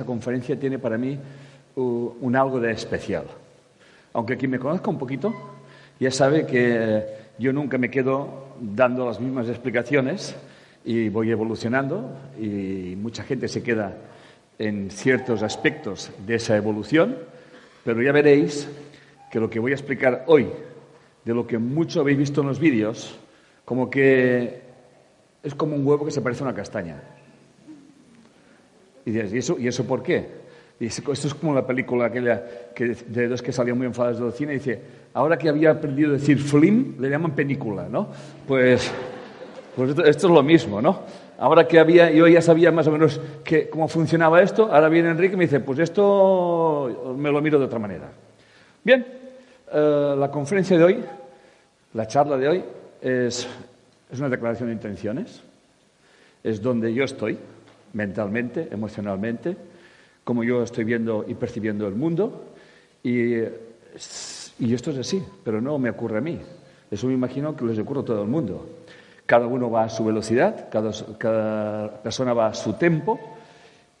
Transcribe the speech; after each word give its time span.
Esta 0.00 0.06
conferencia 0.06 0.58
tiene 0.58 0.78
para 0.78 0.96
mí 0.96 1.18
un 1.76 2.34
algo 2.34 2.58
de 2.58 2.72
especial. 2.72 3.24
Aunque 4.14 4.38
quien 4.38 4.50
me 4.50 4.58
conozca 4.58 4.88
un 4.88 4.96
poquito 4.96 5.34
ya 5.98 6.10
sabe 6.10 6.46
que 6.46 7.04
yo 7.38 7.52
nunca 7.52 7.76
me 7.76 7.90
quedo 7.90 8.46
dando 8.58 9.04
las 9.04 9.20
mismas 9.20 9.46
explicaciones 9.50 10.34
y 10.86 11.10
voy 11.10 11.30
evolucionando 11.30 12.16
y 12.40 12.96
mucha 12.96 13.24
gente 13.24 13.46
se 13.46 13.62
queda 13.62 13.94
en 14.58 14.90
ciertos 14.90 15.42
aspectos 15.42 16.10
de 16.26 16.36
esa 16.36 16.56
evolución, 16.56 17.18
pero 17.84 18.00
ya 18.00 18.12
veréis 18.12 18.70
que 19.30 19.38
lo 19.38 19.50
que 19.50 19.58
voy 19.58 19.72
a 19.72 19.74
explicar 19.74 20.24
hoy, 20.28 20.46
de 21.26 21.34
lo 21.34 21.46
que 21.46 21.58
mucho 21.58 22.00
habéis 22.00 22.16
visto 22.16 22.40
en 22.40 22.46
los 22.46 22.58
vídeos, 22.58 23.18
como 23.66 23.90
que 23.90 24.62
es 25.42 25.54
como 25.54 25.76
un 25.76 25.86
huevo 25.86 26.06
que 26.06 26.10
se 26.10 26.22
parece 26.22 26.42
a 26.42 26.46
una 26.46 26.56
castaña. 26.56 27.19
Y 29.10 29.12
dices, 29.12 29.32
¿y 29.32 29.38
eso, 29.38 29.58
¿y 29.58 29.66
eso 29.66 29.84
por 29.84 30.02
qué? 30.02 30.26
Y 30.78 30.86
esto 30.86 31.12
es 31.12 31.34
como 31.34 31.52
la 31.52 31.66
película 31.66 32.06
aquella 32.06 32.42
que, 32.74 32.96
de 33.06 33.28
dos 33.28 33.42
que 33.42 33.52
salían 33.52 33.76
muy 33.76 33.86
enfadados 33.86 34.20
del 34.20 34.32
cine 34.32 34.52
y 34.52 34.58
dice, 34.58 34.80
ahora 35.12 35.36
que 35.36 35.48
había 35.48 35.72
aprendido 35.72 36.10
a 36.10 36.12
decir 36.14 36.38
flim, 36.38 36.94
le 36.98 37.10
llaman 37.10 37.34
película, 37.34 37.86
¿no? 37.90 38.08
Pues, 38.46 38.90
pues 39.74 39.90
esto, 39.90 40.26
es 40.28 40.32
lo 40.32 40.42
mismo, 40.42 40.80
¿no? 40.80 41.00
Ahora 41.38 41.66
que 41.66 41.78
había, 41.78 42.10
yo 42.10 42.26
ya 42.28 42.40
sabía 42.40 42.70
más 42.70 42.86
o 42.86 42.92
menos 42.92 43.20
cómo 43.70 43.88
funcionaba 43.88 44.40
esto, 44.42 44.72
ahora 44.72 44.88
viene 44.88 45.10
Enrique 45.10 45.34
y 45.34 45.36
me 45.36 45.44
dice, 45.44 45.60
pues 45.60 45.78
esto 45.80 47.14
me 47.18 47.30
lo 47.30 47.42
miro 47.42 47.58
de 47.58 47.64
otra 47.64 47.78
manera. 47.78 48.10
Bien, 48.84 49.06
eh, 49.72 50.14
la 50.16 50.30
conferencia 50.30 50.78
de 50.78 50.84
hoy, 50.84 51.04
la 51.92 52.06
charla 52.06 52.36
de 52.36 52.48
hoy, 52.48 52.64
es, 53.02 53.46
es 54.10 54.18
una 54.18 54.28
declaración 54.30 54.68
de 54.68 54.74
intenciones, 54.74 55.42
es 56.42 56.62
donde 56.62 56.94
yo 56.94 57.04
estoy, 57.04 57.38
mentalmente, 57.92 58.68
emocionalmente, 58.70 59.56
como 60.24 60.44
yo 60.44 60.62
estoy 60.62 60.84
viendo 60.84 61.24
y 61.26 61.34
percibiendo 61.34 61.86
el 61.86 61.94
mundo. 61.94 62.52
Y, 63.02 63.34
esto 63.94 64.90
es 64.90 64.98
así, 64.98 65.22
pero 65.42 65.60
no 65.60 65.78
me 65.78 65.90
ocurre 65.90 66.18
a 66.18 66.20
mí. 66.20 66.38
Eso 66.90 67.06
me 67.06 67.14
imagino 67.14 67.56
que 67.56 67.64
les 67.64 67.78
ocurre 67.78 68.00
a 68.00 68.04
todo 68.04 68.22
el 68.22 68.28
mundo. 68.28 68.66
Cada 69.26 69.46
uno 69.46 69.70
va 69.70 69.84
a 69.84 69.88
su 69.88 70.04
velocidad, 70.04 70.68
cada, 70.70 72.02
persona 72.02 72.34
va 72.34 72.48
a 72.48 72.54
su 72.54 72.74
tiempo. 72.74 73.18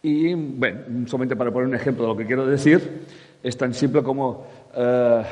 Y, 0.02 0.34
bueno, 0.34 1.06
solamente 1.06 1.36
para 1.36 1.50
poner 1.50 1.68
un 1.68 1.74
ejemplo 1.74 2.04
de 2.04 2.08
lo 2.10 2.16
que 2.16 2.26
quiero 2.26 2.46
decir, 2.46 3.06
es 3.42 3.56
tan 3.56 3.72
simple 3.74 4.02
como 4.02 4.46
eh, 4.74 5.22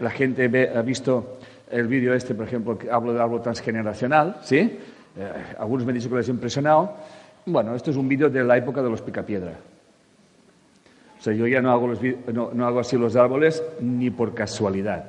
la 0.00 0.10
gente 0.10 0.70
ha 0.74 0.82
visto 0.82 1.38
el 1.70 1.86
vídeo 1.86 2.14
este, 2.14 2.34
por 2.34 2.46
ejemplo, 2.46 2.78
que 2.78 2.90
hablo 2.90 3.12
de 3.12 3.20
algo 3.20 3.40
transgeneracional, 3.40 4.38
¿sí? 4.42 4.78
Eh, 5.18 5.32
algunos 5.58 5.84
me 5.84 5.92
han 5.92 5.98
dicho 5.98 6.08
que 6.08 6.16
les 6.16 6.28
ha 6.28 6.30
impresionado. 6.30 6.94
Bueno, 7.50 7.74
esto 7.74 7.90
es 7.90 7.96
un 7.96 8.06
vídeo 8.06 8.28
de 8.28 8.44
la 8.44 8.58
época 8.58 8.82
de 8.82 8.90
los 8.90 9.00
picapiedra. 9.00 9.52
O 11.18 11.22
sea, 11.22 11.32
yo 11.32 11.46
ya 11.46 11.62
no 11.62 11.72
hago, 11.72 11.92
no, 12.32 12.66
hago 12.66 12.80
así 12.80 12.98
los 12.98 13.16
árboles 13.16 13.62
ni 13.80 14.10
por 14.10 14.34
casualidad. 14.34 15.06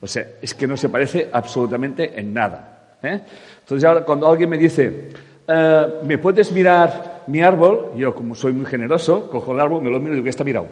O 0.00 0.06
sea, 0.06 0.26
es 0.42 0.52
que 0.52 0.66
no 0.66 0.76
se 0.76 0.90
parece 0.90 1.30
absolutamente 1.32 2.20
en 2.20 2.34
nada. 2.34 2.98
¿eh? 3.02 3.20
Entonces, 3.60 3.84
ahora 3.88 4.04
cuando 4.04 4.28
alguien 4.28 4.50
me 4.50 4.58
dice, 4.58 5.08
eh, 5.48 5.86
¿me 6.04 6.18
puedes 6.18 6.52
mirar 6.52 7.24
mi 7.26 7.40
árbol? 7.40 7.92
Yo, 7.96 8.14
como 8.14 8.34
soy 8.34 8.52
muy 8.52 8.66
generoso, 8.66 9.30
cojo 9.30 9.54
el 9.54 9.60
árbol, 9.60 9.82
me 9.82 9.90
lo 9.90 9.98
miro 10.00 10.12
y 10.12 10.16
digo, 10.16 10.28
está 10.28 10.44
mirado. 10.44 10.66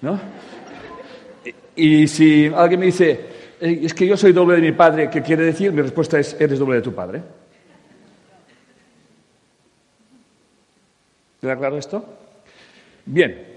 ¿no? 0.00 0.18
Y, 1.76 2.02
y 2.02 2.08
si 2.08 2.50
alguien 2.56 2.80
me 2.80 2.86
dice, 2.86 3.20
eh, 3.60 3.80
es 3.84 3.92
que 3.92 4.06
yo 4.06 4.16
soy 4.16 4.32
doble 4.32 4.56
de 4.56 4.62
mi 4.62 4.72
padre, 4.72 5.10
¿qué 5.10 5.20
quiere 5.20 5.44
decir? 5.44 5.72
Mi 5.72 5.82
respuesta 5.82 6.18
es, 6.18 6.40
eres 6.40 6.58
doble 6.58 6.76
de 6.76 6.82
tu 6.82 6.94
padre. 6.94 7.22
¿Queda 11.42 11.58
claro 11.58 11.76
esto? 11.76 12.02
Bien, 13.04 13.52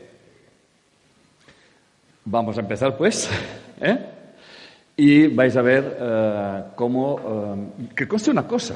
Vamos 2.26 2.58
a 2.58 2.62
empezar, 2.62 2.98
pues. 2.98 3.30
¿eh? 3.82 4.00
Y 4.98 5.28
vais 5.28 5.56
a 5.56 5.62
ver 5.62 5.98
eh, 6.00 6.64
cómo. 6.76 7.20
Eh, 7.80 7.94
que 7.96 8.08
conste 8.08 8.32
una 8.32 8.48
cosa: 8.48 8.76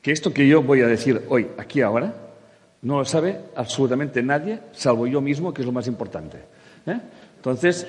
que 0.00 0.12
esto 0.12 0.32
que 0.32 0.46
yo 0.46 0.62
voy 0.62 0.80
a 0.80 0.86
decir 0.86 1.22
hoy, 1.28 1.48
aquí 1.58 1.80
ahora, 1.80 2.14
no 2.82 2.98
lo 2.98 3.04
sabe 3.04 3.40
absolutamente 3.56 4.22
nadie, 4.22 4.60
salvo 4.72 5.08
yo 5.08 5.20
mismo, 5.20 5.52
que 5.52 5.62
es 5.62 5.66
lo 5.66 5.72
más 5.72 5.88
importante. 5.88 6.38
Entonces, 7.36 7.86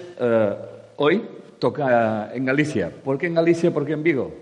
hoy 0.98 1.26
toca 1.60 2.32
en 2.34 2.46
Galicia. 2.46 2.90
¿Por 2.90 3.18
qué 3.18 3.28
en 3.28 3.36
Galicia? 3.36 3.72
¿Por 3.72 3.86
qué 3.86 3.94
en 3.94 4.04
Vigo? 4.04 4.34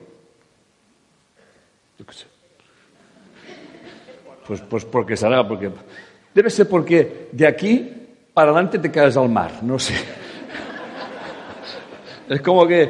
Yo 1.98 2.06
qué 2.06 2.14
sé. 2.14 2.39
Pues, 4.50 4.62
pues 4.62 4.84
porque 4.84 5.16
será, 5.16 5.48
porque. 5.48 5.70
Debe 6.34 6.50
ser 6.50 6.68
porque 6.68 7.28
de 7.32 7.46
aquí 7.46 7.88
para 8.34 8.50
adelante 8.50 8.80
te 8.80 8.90
caes 8.90 9.16
al 9.16 9.30
mar, 9.30 9.52
no 9.62 9.78
sé. 9.78 9.94
Es 12.28 12.42
como 12.42 12.66
que 12.66 12.90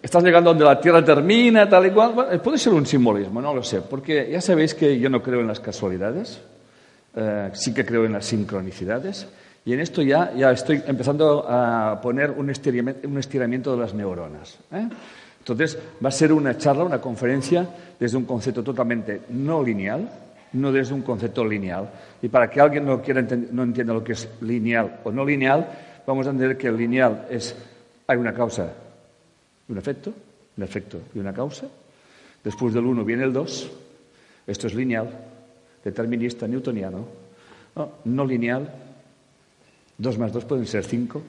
estás 0.00 0.24
llegando 0.24 0.50
donde 0.50 0.64
la 0.64 0.80
Tierra 0.80 1.04
termina, 1.04 1.68
tal 1.68 1.86
y 1.86 1.90
cual. 1.90 2.40
puede 2.42 2.56
ser 2.56 2.72
un 2.72 2.86
simbolismo, 2.86 3.42
no 3.42 3.54
lo 3.54 3.62
sé, 3.62 3.82
porque 3.82 4.30
ya 4.30 4.40
sabéis 4.40 4.74
que 4.74 4.98
yo 4.98 5.10
no 5.10 5.22
creo 5.22 5.40
en 5.40 5.48
las 5.48 5.60
casualidades, 5.60 6.40
eh, 7.14 7.50
sí 7.52 7.74
que 7.74 7.84
creo 7.84 8.06
en 8.06 8.14
las 8.14 8.24
sincronicidades, 8.24 9.28
y 9.66 9.74
en 9.74 9.80
esto 9.80 10.00
ya, 10.00 10.32
ya 10.34 10.50
estoy 10.50 10.82
empezando 10.86 11.44
a 11.46 12.00
poner 12.00 12.30
un 12.30 12.48
estiramiento, 12.48 13.06
un 13.06 13.18
estiramiento 13.18 13.76
de 13.76 13.82
las 13.82 13.92
neuronas. 13.92 14.58
¿eh? 14.72 14.88
Entonces, 15.40 15.76
va 16.02 16.08
a 16.08 16.12
ser 16.12 16.32
una 16.32 16.56
charla, 16.56 16.84
una 16.84 17.02
conferencia 17.02 17.68
desde 17.98 18.16
un 18.16 18.24
concepto 18.24 18.62
totalmente 18.62 19.20
no 19.28 19.62
lineal, 19.62 20.08
no 20.52 20.72
desde 20.72 20.94
un 20.94 21.02
concepto 21.02 21.44
lineal. 21.44 21.90
Y 22.22 22.28
para 22.28 22.50
que 22.50 22.60
alguien 22.60 22.84
no, 22.84 23.00
quiera 23.00 23.22
no 23.22 23.62
entienda 23.62 23.94
lo 23.94 24.02
que 24.02 24.12
es 24.12 24.28
lineal 24.40 25.00
o 25.04 25.12
no 25.12 25.24
lineal, 25.24 25.68
vamos 26.06 26.26
a 26.26 26.30
entender 26.30 26.56
que 26.56 26.68
el 26.68 26.76
lineal 26.76 27.26
es, 27.30 27.54
hay 28.06 28.16
una 28.16 28.34
causa 28.34 28.72
y 29.68 29.72
un 29.72 29.78
efecto, 29.78 30.12
un 30.56 30.64
efecto 30.64 31.00
y 31.14 31.18
una 31.18 31.32
causa. 31.32 31.66
Después 32.42 32.74
del 32.74 32.84
uno 32.84 33.04
viene 33.04 33.24
el 33.24 33.32
dos. 33.32 33.70
Esto 34.46 34.66
es 34.66 34.74
lineal, 34.74 35.08
determinista, 35.84 36.48
newtoniano. 36.48 37.06
No, 37.76 37.92
no 38.04 38.24
lineal. 38.24 38.68
Dos 39.96 40.18
más 40.18 40.32
dos 40.32 40.44
pueden 40.44 40.66
ser 40.66 40.82
cinco, 40.84 41.22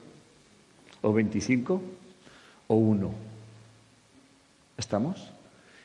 o 1.02 1.12
veinticinco, 1.12 1.80
o 2.66 2.74
uno. 2.74 3.12
¿Estamos? 4.78 5.30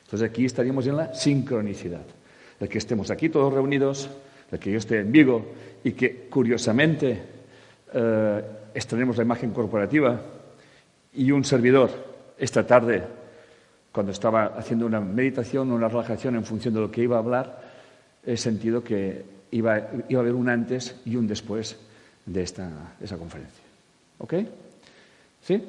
Entonces 0.04 0.28
aquí 0.28 0.46
estaríamos 0.46 0.86
en 0.86 0.96
la 0.96 1.14
sincronicidad 1.14 2.17
de 2.58 2.68
que 2.68 2.78
estemos 2.78 3.10
aquí 3.10 3.28
todos 3.28 3.52
reunidos, 3.52 4.10
de 4.50 4.58
que 4.58 4.72
yo 4.72 4.78
esté 4.78 5.00
en 5.00 5.12
Vigo 5.12 5.46
y 5.84 5.92
que, 5.92 6.28
curiosamente, 6.28 7.22
eh, 7.92 8.42
estrenemos 8.74 9.16
la 9.16 9.22
imagen 9.22 9.50
corporativa 9.50 10.20
y 11.14 11.30
un 11.30 11.44
servidor 11.44 11.90
esta 12.38 12.66
tarde, 12.66 13.02
cuando 13.90 14.12
estaba 14.12 14.46
haciendo 14.56 14.86
una 14.86 15.00
meditación 15.00 15.72
una 15.72 15.88
relajación 15.88 16.36
en 16.36 16.44
función 16.44 16.74
de 16.74 16.80
lo 16.80 16.90
que 16.90 17.02
iba 17.02 17.16
a 17.16 17.20
hablar, 17.20 17.60
he 18.24 18.36
sentido 18.36 18.84
que 18.84 19.24
iba, 19.50 19.88
iba 20.08 20.20
a 20.20 20.22
haber 20.22 20.34
un 20.34 20.48
antes 20.48 21.00
y 21.04 21.16
un 21.16 21.26
después 21.26 21.76
de 22.26 22.42
esta, 22.42 22.94
esa 23.00 23.16
conferencia. 23.16 23.64
¿Ok? 24.18 24.34
¿Sí? 25.42 25.62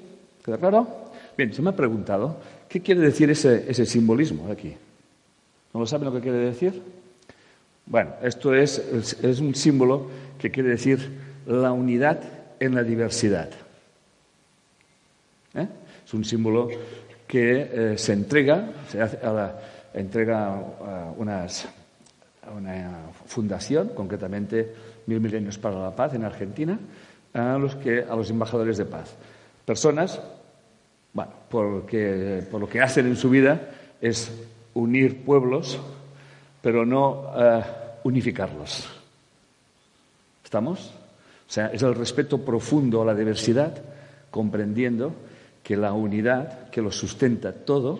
¿Queda 0.44 0.58
claro? 0.58 1.12
Bien, 1.38 1.54
se 1.54 1.62
me 1.62 1.70
ha 1.70 1.76
preguntado, 1.76 2.38
¿qué 2.68 2.82
quiere 2.82 3.02
decir 3.02 3.30
ese, 3.30 3.66
ese 3.70 3.86
simbolismo 3.86 4.48
de 4.48 4.54
aquí? 4.54 4.76
¿No 5.74 5.80
lo 5.80 5.86
saben 5.86 6.06
lo 6.06 6.14
que 6.14 6.22
quiere 6.22 6.38
decir? 6.38 6.82
Bueno, 7.86 8.12
esto 8.22 8.54
es, 8.54 8.80
es 9.22 9.40
un 9.40 9.56
símbolo 9.56 10.10
que 10.38 10.52
quiere 10.52 10.70
decir 10.70 11.20
la 11.46 11.72
unidad 11.72 12.22
en 12.60 12.76
la 12.76 12.84
diversidad. 12.84 13.50
¿Eh? 15.56 15.68
Es 16.06 16.14
un 16.14 16.24
símbolo 16.24 16.70
que 17.28 17.70
eh, 17.72 17.98
se 17.98 18.14
entrega, 18.14 18.70
se 18.90 19.02
a 19.02 19.60
entrega 19.94 20.48
a 20.48 21.14
una 21.18 21.48
fundación, 23.26 23.90
concretamente 23.90 24.74
Mil 25.08 25.20
Milenios 25.20 25.58
para 25.58 25.80
la 25.80 25.96
Paz 25.96 26.14
en 26.14 26.24
Argentina, 26.24 26.80
a 27.34 27.58
los, 27.58 27.76
que, 27.76 28.04
a 28.04 28.16
los 28.16 28.30
embajadores 28.30 28.78
de 28.78 28.86
paz. 28.86 29.16
Personas, 29.66 30.20
bueno, 31.14 31.32
porque, 31.50 32.44
por 32.50 32.62
lo 32.62 32.70
que 32.70 32.82
hacen 32.82 33.08
en 33.08 33.16
su 33.16 33.30
vida 33.30 33.70
es 34.02 34.32
unir 34.80 35.24
pueblos, 35.24 35.80
pero 36.62 36.86
no 36.86 37.32
eh, 37.36 37.64
unificarlos. 38.04 38.90
¿Estamos? 40.44 40.94
O 41.48 41.52
sea, 41.52 41.68
es 41.68 41.82
el 41.84 41.96
respeto 41.96 42.44
profundo 42.44 43.02
a 43.02 43.06
la 43.06 43.16
diversidad, 43.16 43.74
comprendiendo 44.32 45.14
que 45.64 45.78
la 45.78 45.94
unidad 45.94 46.70
que 46.70 46.82
lo 46.82 46.92
sustenta 46.92 47.54
todo 47.54 48.00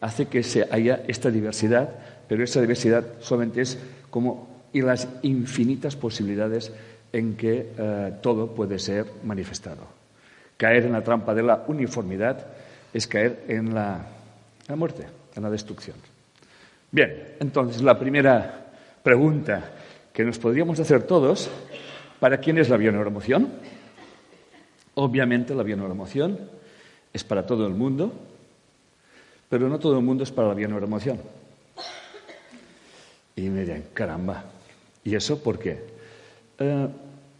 hace 0.00 0.26
que 0.26 0.42
se 0.42 0.66
haya 0.70 1.02
esta 1.06 1.30
diversidad, 1.30 1.90
pero 2.28 2.44
esa 2.44 2.60
diversidad 2.60 3.04
solamente 3.20 3.62
es 3.62 3.78
como 4.10 4.56
y 4.72 4.82
las 4.82 5.08
infinitas 5.22 5.96
posibilidades 5.96 6.70
en 7.12 7.36
que 7.36 7.72
eh, 7.78 8.12
todo 8.20 8.54
puede 8.54 8.78
ser 8.78 9.06
manifestado. 9.24 9.86
Caer 10.56 10.84
en 10.84 10.92
la 10.92 11.02
trampa 11.02 11.34
de 11.34 11.42
la 11.42 11.64
uniformidad 11.68 12.46
es 12.92 13.06
caer 13.06 13.44
en 13.48 13.74
la 13.74 14.04
muerte, 14.74 15.06
en 15.34 15.42
la 15.42 15.50
destrucción. 15.50 15.96
Bien, 16.96 17.36
entonces 17.40 17.82
la 17.82 17.98
primera 17.98 18.72
pregunta 19.02 19.70
que 20.14 20.24
nos 20.24 20.38
podríamos 20.38 20.80
hacer 20.80 21.02
todos 21.02 21.50
¿Para 22.18 22.38
quién 22.38 22.56
es 22.58 22.70
la 22.70 22.78
bioneuroemoción? 22.78 23.48
Obviamente 24.94 25.54
la 25.54 25.62
bioneuroemoción 25.62 26.38
es 27.12 27.24
para 27.24 27.46
todo 27.46 27.66
el 27.66 27.74
mundo, 27.74 28.12
pero 29.50 29.68
no 29.68 29.78
todo 29.78 29.98
el 29.98 30.04
mundo 30.04 30.24
es 30.24 30.32
para 30.32 30.48
la 30.48 30.54
bioneuroemoción. 30.54 31.18
Y 33.36 33.50
me 33.50 33.64
dirán, 33.64 33.84
caramba, 33.92 34.44
¿y 35.04 35.14
eso 35.14 35.42
por 35.42 35.58
qué? 35.58 35.78
Eh, 36.58 36.88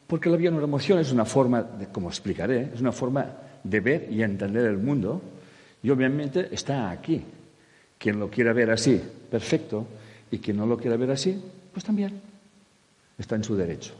porque 0.06 0.29
la 0.29 0.37
bioneuroemoción 0.37 0.99
es 0.99 1.11
una 1.11 1.25
forma, 1.25 1.62
de, 1.62 1.87
como 1.87 2.11
explicaré, 2.11 2.69
es 2.75 2.81
una 2.82 2.93
forma 2.93 3.26
de 3.64 3.81
ver 3.81 4.09
y 4.11 4.23
entender 4.23 4.67
el 4.67 4.76
mundo 4.76 5.23
y 5.82 5.88
obviamente 5.88 6.49
está 6.52 6.91
aquí. 6.91 7.25
Quien 7.99 8.20
lo 8.20 8.29
quiera 8.29 8.52
ver 8.52 8.70
así, 8.70 9.00
perfecto, 9.26 9.87
y 10.31 10.38
quien 10.38 10.56
no 10.56 10.67
lo 10.67 10.76
quiera 10.76 10.96
ver 10.96 11.11
así, 11.11 11.40
pues 11.73 11.84
también 11.84 12.20
está 13.19 13.37
en 13.37 13.44
su 13.44 13.56
derecho. 13.56 13.93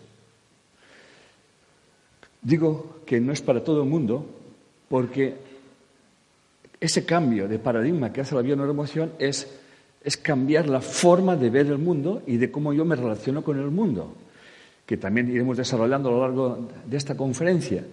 Digo 2.43 3.01
que 3.05 3.21
no 3.21 3.33
es 3.33 3.43
para 3.43 3.63
todo 3.65 3.83
el 3.83 3.89
mundo 3.89 4.25
porque 4.89 5.35
ese 6.81 7.05
cambio 7.05 7.49
de 7.49 7.59
paradigma 7.59 8.13
que 8.13 8.21
hace 8.21 8.35
la 8.35 8.43
bioneuroemoción 8.43 9.13
es, 9.19 9.59
es 10.05 10.17
cambiar 10.17 10.69
la 10.69 10.81
forma 10.81 11.37
de 11.37 11.51
ver 11.51 11.67
el 11.67 11.79
mundo 11.79 12.23
y 12.27 12.37
de 12.37 12.51
cómo 12.51 12.73
yo 12.73 12.85
me 12.85 12.97
relaciono 12.97 13.43
con 13.43 13.59
el 13.59 13.71
mundo, 13.71 14.15
que 14.85 14.97
también 14.97 15.31
iremos 15.31 15.57
desarrollando 15.57 16.09
a 16.09 16.13
lo 16.13 16.21
largo 16.21 16.69
de 16.87 16.97
esta 16.97 17.17
conferencia. 17.17 17.85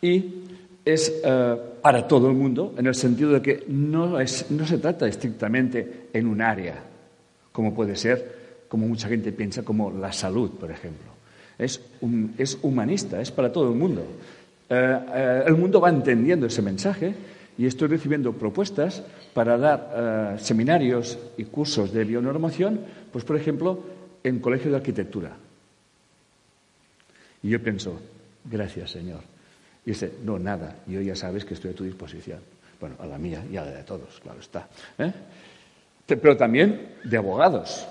Y 0.00 0.41
es 0.84 1.20
eh, 1.24 1.56
para 1.80 2.06
todo 2.06 2.28
el 2.28 2.34
mundo, 2.34 2.74
en 2.76 2.86
el 2.86 2.94
sentido 2.94 3.32
de 3.32 3.42
que 3.42 3.64
no, 3.68 4.18
es, 4.20 4.50
no 4.50 4.66
se 4.66 4.78
trata 4.78 5.06
estrictamente 5.06 6.08
en 6.12 6.26
un 6.26 6.40
área, 6.40 6.74
como 7.52 7.74
puede 7.74 7.96
ser, 7.96 8.64
como 8.68 8.88
mucha 8.88 9.08
gente 9.08 9.32
piensa, 9.32 9.62
como 9.62 9.90
la 9.90 10.12
salud, 10.12 10.50
por 10.50 10.70
ejemplo 10.70 11.12
es, 11.58 11.80
es 12.38 12.58
humanista, 12.62 13.20
es 13.20 13.30
para 13.30 13.52
todo 13.52 13.70
el 13.70 13.78
mundo. 13.78 14.04
Eh, 14.68 14.98
eh, 15.14 15.44
el 15.46 15.54
mundo 15.54 15.80
va 15.80 15.90
entendiendo 15.90 16.46
ese 16.46 16.62
mensaje 16.62 17.14
y 17.58 17.66
estoy 17.66 17.88
recibiendo 17.88 18.32
propuestas 18.32 19.02
para 19.34 19.58
dar 19.58 20.38
seminarios 20.40 21.18
y 21.36 21.44
cursos 21.44 21.92
de 21.92 22.04
bionormación, 22.04 22.80
pues 23.12 23.24
por 23.24 23.36
ejemplo, 23.36 23.82
en 24.24 24.40
colegio 24.40 24.70
de 24.70 24.76
arquitectura. 24.78 25.36
Y 27.42 27.50
yo 27.50 27.62
pienso, 27.62 28.00
gracias 28.50 28.90
Señor. 28.90 29.31
Y 29.84 29.90
dice, 29.90 30.12
no, 30.22 30.38
nada, 30.38 30.76
yo 30.86 31.00
ya 31.00 31.16
sabes 31.16 31.44
que 31.44 31.54
estoy 31.54 31.72
a 31.72 31.74
tu 31.74 31.84
disposición. 31.84 32.40
Bueno, 32.80 32.96
a 32.98 33.06
la 33.06 33.18
mía 33.18 33.44
y 33.50 33.56
a 33.56 33.64
la 33.64 33.70
de 33.70 33.82
todos, 33.84 34.20
claro 34.20 34.40
está. 34.40 34.68
Pero 36.06 36.36
también 36.36 36.96
de 37.04 37.16
abogados 37.16 37.86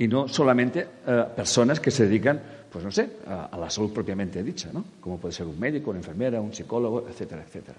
y 0.00 0.08
no 0.08 0.26
solamente 0.28 0.86
eh, 1.06 1.24
personas 1.36 1.78
que 1.78 1.90
se 1.90 2.06
dedican, 2.06 2.40
pues 2.72 2.82
no 2.82 2.90
sé, 2.90 3.06
a, 3.26 3.54
la 3.58 3.68
salud 3.68 3.92
propiamente 3.92 4.42
dicha, 4.42 4.70
¿no? 4.72 4.82
Como 4.98 5.18
puede 5.18 5.34
ser 5.34 5.46
un 5.46 5.60
médico, 5.60 5.90
una 5.90 5.98
enfermera, 5.98 6.40
un 6.40 6.54
psicólogo, 6.54 7.06
etcétera, 7.06 7.44
etcétera. 7.46 7.78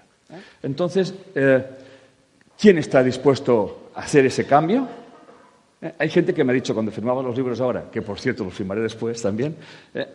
Entonces, 0.62 1.12
eh, 1.34 1.66
¿quién 2.56 2.78
está 2.78 3.02
dispuesto 3.02 3.90
a 3.96 4.02
hacer 4.02 4.24
ese 4.24 4.46
cambio? 4.46 4.86
Eh, 5.82 5.92
hay 5.98 6.08
gente 6.08 6.32
que 6.32 6.44
me 6.44 6.52
ha 6.52 6.54
dicho 6.54 6.72
cuando 6.72 6.92
firmaba 6.92 7.22
los 7.22 7.36
libros 7.36 7.60
ahora, 7.60 7.90
que 7.90 8.00
por 8.02 8.20
cierto 8.20 8.44
los 8.44 8.54
firmaré 8.54 8.80
después 8.80 9.20
también, 9.20 9.56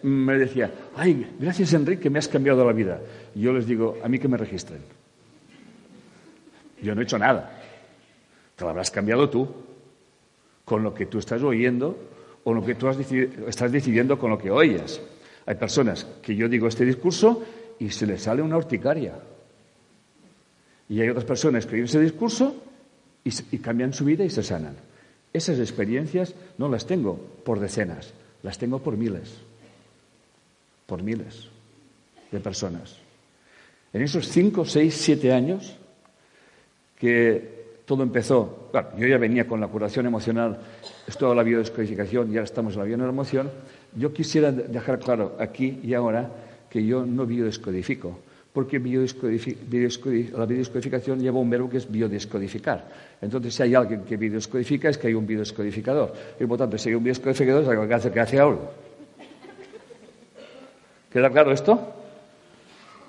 me 0.03 0.37
decía, 0.37 0.71
ay, 0.95 1.35
gracias 1.37 1.73
Enrique, 1.73 2.09
me 2.09 2.19
has 2.19 2.29
cambiado 2.29 2.65
la 2.65 2.71
vida. 2.71 3.01
Y 3.35 3.41
yo 3.41 3.51
les 3.51 3.67
digo, 3.67 3.97
a 4.01 4.07
mí 4.07 4.17
que 4.17 4.29
me 4.29 4.37
registren. 4.37 4.79
Yo 6.81 6.95
no 6.95 7.01
he 7.01 7.03
hecho 7.03 7.19
nada. 7.19 7.61
Te 8.55 8.63
lo 8.63 8.69
habrás 8.69 8.89
cambiado 8.91 9.29
tú 9.29 9.47
con 10.63 10.83
lo 10.83 10.93
que 10.93 11.05
tú 11.05 11.19
estás 11.19 11.41
oyendo 11.43 11.97
o 12.43 12.53
lo 12.53 12.65
que 12.65 12.75
tú 12.75 12.87
estás 12.87 13.71
decidiendo 13.71 14.17
con 14.17 14.29
lo 14.29 14.37
que 14.37 14.49
oyes. 14.49 15.01
Hay 15.45 15.55
personas 15.55 16.05
que 16.21 16.35
yo 16.35 16.47
digo 16.47 16.67
este 16.67 16.85
discurso 16.85 17.43
y 17.79 17.89
se 17.89 18.05
les 18.05 18.21
sale 18.21 18.41
una 18.41 18.57
urticaria. 18.57 19.15
Y 20.89 21.01
hay 21.01 21.09
otras 21.09 21.25
personas 21.25 21.65
que 21.65 21.73
oyen 21.73 21.85
ese 21.85 21.99
discurso 21.99 22.55
y 23.23 23.57
cambian 23.57 23.91
su 23.91 24.05
vida 24.05 24.23
y 24.23 24.29
se 24.29 24.43
sanan. 24.43 24.75
Esas 25.33 25.59
experiencias 25.59 26.33
no 26.57 26.69
las 26.69 26.85
tengo 26.85 27.19
por 27.43 27.59
decenas, 27.59 28.13
las 28.43 28.57
tengo 28.57 28.79
por 28.79 28.97
miles. 28.97 29.35
Por 30.85 31.03
miles 31.03 31.49
de 32.31 32.39
personas. 32.39 32.97
En 33.93 34.01
esos 34.01 34.27
cinco, 34.27 34.65
seis, 34.65 34.95
siete 34.95 35.31
años 35.31 35.77
que 36.97 37.57
todo 37.85 38.03
empezó, 38.03 38.69
yo 38.97 39.07
ya 39.07 39.17
venía 39.17 39.47
con 39.47 39.61
la 39.61 39.67
curación 39.67 40.05
emocional, 40.05 40.59
esto 41.07 41.33
la 41.33 41.43
biodescodificación 41.43 42.27
y 42.27 42.35
ahora 42.35 42.43
estamos 42.43 42.73
en 42.73 42.79
la 42.79 42.85
bioemoción. 42.85 43.49
Yo 43.95 44.13
quisiera 44.13 44.51
dejar 44.51 44.99
claro 44.99 45.37
aquí 45.39 45.79
y 45.83 45.93
ahora 45.93 46.29
que 46.69 46.85
yo 46.85 47.05
no 47.05 47.25
biodescodifico, 47.25 48.19
porque 48.57 48.79
la 48.79 50.45
biodescodificación 50.47 51.19
lleva 51.19 51.37
un 51.37 51.47
verbo 51.47 51.69
que 51.69 51.77
es 51.77 51.91
biodescodificar. 51.91 52.87
Entonces, 53.21 53.53
si 53.53 53.61
hay 53.61 53.75
alguien 53.75 54.01
que 54.01 54.17
biodescodifica, 54.17 54.89
es 54.89 54.97
que 54.97 55.05
hay 55.05 55.13
un 55.13 55.27
biodescodificador. 55.27 56.11
Y 56.39 56.45
por 56.47 56.57
tanto, 56.57 56.75
si 56.75 56.89
hay 56.89 56.95
un 56.95 57.03
biodescodificador, 57.03 57.61
es 57.61 57.69
alguien 57.69 57.87
que 57.87 57.93
hace, 57.93 58.09
que 58.09 58.19
hace 58.19 58.39
algo. 58.39 58.71
¿Queda 61.13 61.29
claro 61.29 61.51
esto? 61.51 61.93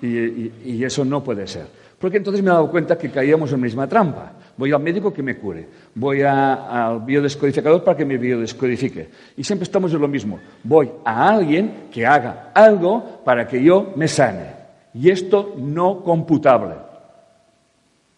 y 0.01 0.83
eso 0.83 1.03
no 1.03 1.23
puede 1.23 1.47
ser. 1.47 1.65
Porque 1.97 2.17
entonces 2.17 2.43
me 2.43 2.51
he 2.51 2.53
dado 2.53 2.69
cuenta 2.69 2.95
que 2.95 3.09
caíamos 3.09 3.51
en 3.51 3.59
la 3.59 3.63
misma 3.63 3.87
trampa. 3.87 4.33
Voy 4.55 4.71
al 4.71 4.83
médico 4.83 5.11
que 5.11 5.23
me 5.23 5.35
cure. 5.35 5.67
Voy 5.95 6.21
al 6.21 6.99
biodescodificador 6.99 7.83
para 7.83 7.97
que 7.97 8.05
me 8.05 8.19
biodescodifique. 8.19 9.09
Y 9.35 9.43
siempre 9.43 9.63
estamos 9.63 9.91
en 9.95 9.99
lo 9.99 10.07
mismo. 10.07 10.39
Voy 10.63 10.91
a 11.03 11.29
alguien 11.29 11.87
que 11.91 12.05
haga 12.05 12.51
algo 12.53 13.23
para 13.25 13.47
que 13.47 13.63
yo 13.63 13.93
me 13.95 14.07
sane. 14.07 14.58
Y 14.93 15.09
esto 15.09 15.55
no 15.57 16.03
computable. 16.03 16.75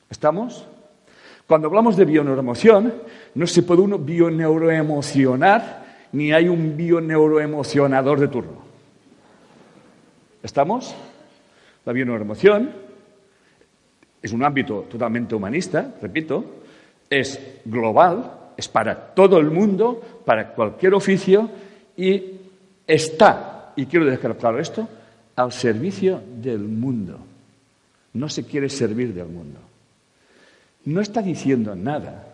¿Estamos? 0.09 0.65
Cuando 1.47 1.67
hablamos 1.67 1.97
de 1.97 2.05
bioneuroemoción, 2.05 2.93
no 3.35 3.47
se 3.47 3.63
puede 3.63 3.81
uno 3.81 3.97
bioneuroemocionar 3.97 5.81
ni 6.13 6.33
hay 6.33 6.47
un 6.47 6.75
bioneuroemocionador 6.75 8.19
de 8.19 8.27
turno. 8.27 8.61
¿Estamos? 10.43 10.93
La 11.85 11.93
bioneuroemoción 11.93 12.71
es 14.21 14.31
un 14.33 14.43
ámbito 14.43 14.85
totalmente 14.89 15.35
humanista, 15.35 15.95
repito, 16.01 16.45
es 17.09 17.39
global, 17.65 18.31
es 18.55 18.67
para 18.67 19.13
todo 19.13 19.37
el 19.39 19.49
mundo, 19.49 20.01
para 20.25 20.53
cualquier 20.53 20.93
oficio 20.93 21.49
y 21.97 22.39
está, 22.85 23.73
y 23.75 23.85
quiero 23.85 24.05
dejar 24.05 24.37
claro 24.37 24.59
esto, 24.59 24.87
al 25.41 25.51
servicio 25.51 26.21
del 26.41 26.59
mundo. 26.59 27.19
No 28.13 28.29
se 28.29 28.43
quiere 28.43 28.69
servir 28.69 29.13
del 29.13 29.27
mundo. 29.27 29.59
No 30.85 31.01
está 31.01 31.21
diciendo 31.21 31.75
nada, 31.75 32.27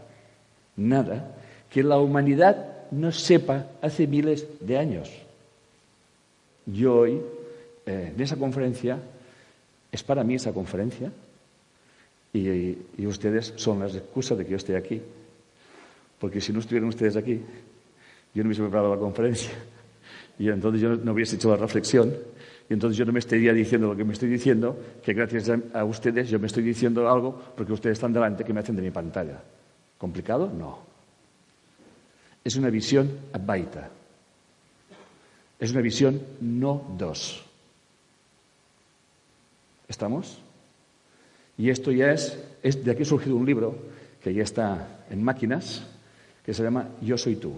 nada, 0.75 1.35
que 1.69 1.83
la 1.83 1.97
humanidad 1.97 2.87
no 2.91 3.11
sepa 3.11 3.67
hace 3.81 4.07
miles 4.07 4.47
de 4.59 4.77
años. 4.77 5.11
Yo 6.65 6.95
hoy, 6.95 7.21
eh, 7.85 8.13
en 8.15 8.21
esa 8.21 8.35
conferencia, 8.37 8.99
es 9.91 10.03
para 10.03 10.23
mí 10.23 10.35
esa 10.35 10.53
conferencia, 10.53 11.11
y, 12.33 13.05
ustedes 13.05 13.53
son 13.55 13.79
las 13.79 13.95
excusas 13.95 14.37
de 14.37 14.45
que 14.45 14.51
yo 14.51 14.57
esté 14.57 14.75
aquí. 14.75 15.01
Porque 16.19 16.41
si 16.41 16.51
no 16.51 16.59
estuvieran 16.59 16.89
ustedes 16.89 17.15
aquí, 17.15 17.41
yo 18.33 18.43
no 18.43 18.47
hubiese 18.47 18.61
preparado 18.61 18.93
la 18.93 18.99
conferencia. 18.99 19.51
Y 20.39 20.49
entonces 20.49 20.81
yo 20.81 20.95
no 20.95 21.13
hubiese 21.13 21.35
hecho 21.35 21.49
la 21.49 21.57
reflexión. 21.57 22.13
Y 22.69 22.73
entonces 22.73 22.97
yo 22.97 23.05
no 23.05 23.13
me 23.13 23.19
estaría 23.19 23.53
diciendo 23.53 23.87
lo 23.87 23.95
que 23.95 24.03
me 24.03 24.13
estoy 24.13 24.29
diciendo, 24.29 24.77
que 25.01 25.13
gracias 25.13 25.49
a, 25.73 25.85
ustedes 25.85 26.29
yo 26.29 26.39
me 26.39 26.47
estoy 26.47 26.63
diciendo 26.63 27.09
algo 27.09 27.53
porque 27.55 27.71
ustedes 27.71 27.97
están 27.97 28.11
delante 28.11 28.43
que 28.43 28.53
me 28.53 28.59
hacen 28.59 28.75
de 28.75 28.81
mi 28.81 28.91
pantalla. 28.91 29.41
¿Complicado? 29.97 30.51
No. 30.53 30.79
Es 32.43 32.55
una 32.57 32.69
visión 32.69 33.09
abaita. 33.31 33.89
Es 35.59 35.71
una 35.71 35.81
visión 35.81 36.21
no 36.41 36.83
dos. 36.97 37.43
¿Estamos? 39.87 40.39
Y 41.57 41.69
esto 41.69 41.91
ya 41.91 42.11
es, 42.11 42.37
de 42.61 42.91
aquí 42.91 43.01
ha 43.01 43.05
surgido 43.05 43.37
un 43.37 43.45
libro 43.45 43.75
que 44.21 44.33
ya 44.33 44.43
está 44.43 45.05
en 45.09 45.23
máquinas, 45.23 45.83
que 46.45 46.53
se 46.53 46.63
llama 46.63 46.89
Yo 47.01 47.17
soy 47.17 47.37
tú, 47.37 47.53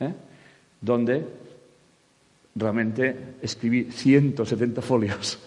¿eh? 0.00 0.12
donde 0.80 1.26
realmente 2.54 3.36
escribí 3.42 3.84
170 3.84 4.82
folios 4.82 5.38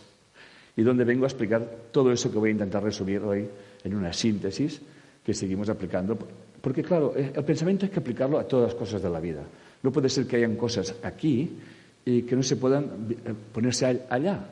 y 0.76 0.82
donde 0.82 1.04
vengo 1.04 1.26
a 1.26 1.28
explicar 1.28 1.62
todo 1.92 2.12
eso 2.12 2.32
que 2.32 2.38
voy 2.38 2.50
a 2.50 2.54
intentar 2.54 2.84
resumir 2.84 3.22
hoy 3.22 3.48
en 3.84 3.96
una 3.96 4.14
síntesis 4.14 4.82
que 5.24 5.34
seguimos 5.34 5.70
aplicando. 5.70 6.18
Porque 6.62 6.84
claro, 6.84 7.14
eh, 7.16 7.32
el 7.36 7.44
pensamiento 7.44 7.86
hay 7.86 7.92
que 7.92 8.00
aplicarlo 8.00 8.40
a 8.40 8.48
todas 8.48 8.74
las 8.74 8.76
cosas 8.76 9.02
de 9.02 9.10
la 9.10 9.20
vida. 9.20 9.44
No 9.84 9.92
puede 9.92 10.10
ser 10.10 10.26
que 10.26 10.38
hayan 10.38 10.56
cosas 10.56 10.96
aquí 11.04 11.52
y 12.06 12.24
que 12.24 12.36
no 12.36 12.44
se 12.44 12.56
puedan 12.56 12.86
eh, 13.10 13.34
ponerse 13.52 14.06
allá. 14.10 14.50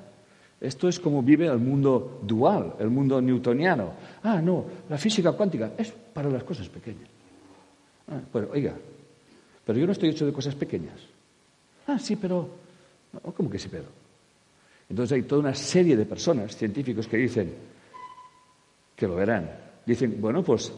Esto 0.59 0.87
es 0.87 0.99
como 0.99 1.23
vive 1.23 1.47
el 1.47 1.57
mundo 1.57 2.21
dual, 2.21 2.75
el 2.79 2.89
mundo 2.89 3.19
newtoniano. 3.19 3.93
Ah, 4.23 4.41
no, 4.41 4.65
la 4.89 4.97
física 4.97 5.31
cuántica 5.31 5.71
es 5.77 5.91
para 5.91 6.29
las 6.29 6.43
cosas 6.43 6.69
pequeñas. 6.69 7.09
Ah, 8.09 8.21
bueno, 8.31 8.49
oiga, 8.53 8.75
Pero 9.65 9.79
yo 9.79 9.85
no 9.85 9.93
estoy 9.93 10.09
hecho 10.09 10.25
de 10.25 10.33
cosas 10.33 10.53
pequeñas. 10.53 11.10
Ah, 11.91 11.99
sí, 11.99 12.15
pero... 12.15 12.47
¿Cómo 13.35 13.49
que 13.49 13.59
sí, 13.59 13.67
pero? 13.69 13.83
Entonces 14.89 15.13
hay 15.15 15.23
toda 15.23 15.41
una 15.41 15.53
serie 15.53 15.97
de 15.97 16.05
personas, 16.05 16.55
científicos, 16.55 17.07
que 17.07 17.17
dicen 17.17 17.53
que 18.95 19.07
lo 19.07 19.15
verán. 19.15 19.49
Dicen, 19.85 20.21
bueno, 20.21 20.41
pues 20.41 20.71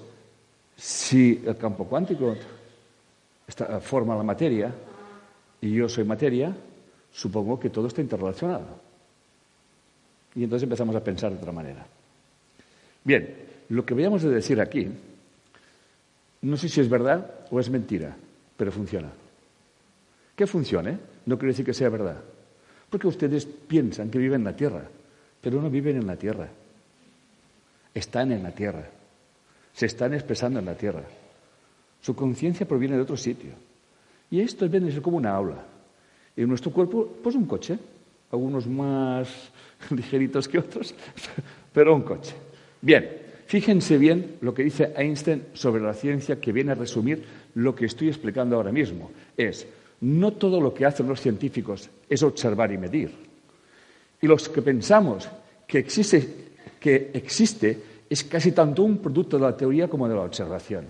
si 0.75 1.43
el 1.46 1.55
campo 1.58 1.86
cuántico 1.86 2.36
forma 3.82 4.15
la 4.15 4.24
materia 4.24 4.74
y 5.62 5.72
yo 5.72 5.88
soy 5.88 6.03
materia, 6.03 6.55
supongo 7.12 7.60
que 7.60 7.70
todo 7.70 7.88
está 7.88 8.01
interrelacionado. 8.01 8.79
Y 10.34 10.43
entonces 10.43 10.63
empezamos 10.63 10.96
a 10.96 11.03
pensar 11.03 11.32
de 11.32 11.38
otra 11.38 11.51
manera. 11.51 11.86
Bien, 13.03 13.36
lo 13.70 13.86
que 13.86 13.93
veamos 13.93 14.24
de 14.24 14.32
decir 14.32 14.60
aquí, 14.60 14.88
no 16.41 16.58
sé 16.58 16.70
si 16.70 16.82
es 16.82 16.89
verdad 16.89 17.46
o 17.51 17.60
es 17.60 17.70
mentira, 17.70 18.15
pero 18.58 18.72
funciona. 18.72 19.12
Que 20.36 20.48
funcione 20.48 20.98
no 21.25 21.38
quiere 21.38 21.54
decir 21.54 21.66
que 21.66 21.74
sea 21.74 21.90
verdad. 21.90 22.18
Porque 22.90 23.08
ustedes 23.08 23.46
piensan 23.46 24.10
que 24.10 24.20
viven 24.20 24.42
en 24.42 24.46
la 24.46 24.56
Tierra, 24.56 24.84
pero 25.42 25.62
no 25.62 25.70
viven 25.70 25.98
en 25.98 26.08
la 26.08 26.16
Tierra. 26.16 26.48
Están 27.94 28.32
en 28.32 28.44
la 28.44 28.52
Tierra. 28.52 28.88
Se 29.74 29.86
están 29.86 30.13
expresando 30.13 30.60
en 30.60 30.66
la 30.66 30.75
Tierra. 30.75 31.04
Su 32.02 32.16
conciencia 32.16 32.68
proviene 32.68 32.96
de 32.96 33.02
otro 33.02 33.18
sitio. 33.18 33.52
Y 34.30 34.42
esto 34.42 34.68
viene 34.68 34.90
a 34.90 34.92
ser 34.92 35.02
como 35.02 35.18
una 35.18 35.32
aula. 35.32 35.63
Y 36.36 36.42
nuestro 36.42 36.72
cuerpo, 36.72 37.18
pues 37.24 37.36
un 37.36 37.46
coche. 37.46 37.78
Algunos 38.32 38.68
más 38.68 39.30
ligeritos 39.92 40.48
que 40.48 40.58
otros, 40.58 40.94
pero 41.74 41.96
un 41.96 42.02
coche. 42.02 42.34
Bien, 42.82 43.08
fíjense 43.46 43.98
bien 43.98 44.38
lo 44.42 44.54
que 44.54 44.63
dice 44.63 44.92
Einstein 44.98 45.44
sobre 45.54 45.84
la 45.84 45.94
ciencia 45.94 46.42
que 46.42 46.52
viene 46.52 46.72
a 46.72 46.75
resumir 46.75 47.24
lo 47.56 47.75
que 47.75 47.86
estoy 47.86 48.08
explicando 48.08 48.56
ahora 48.56 48.72
mismo. 48.72 49.12
Es, 49.38 49.68
no 50.03 50.33
todo 50.33 50.60
lo 50.60 50.74
que 50.74 50.86
hacen 50.86 51.07
los 51.07 51.22
científicos 51.22 51.89
es 52.10 52.22
observar 52.24 52.72
y 52.74 52.77
medir. 52.77 53.12
Y 54.22 54.27
los 54.27 54.50
que 54.50 54.62
pensamos 54.62 55.29
que 55.65 55.79
existe, 55.79 57.79
es 58.10 58.24
casi 58.25 58.51
tanto 58.51 58.83
un 58.83 58.98
producto 58.98 59.38
de 59.38 59.43
la 59.43 59.55
teoría 59.55 59.88
como 59.88 60.10
de 60.10 60.15
la 60.15 60.22
observación. 60.22 60.88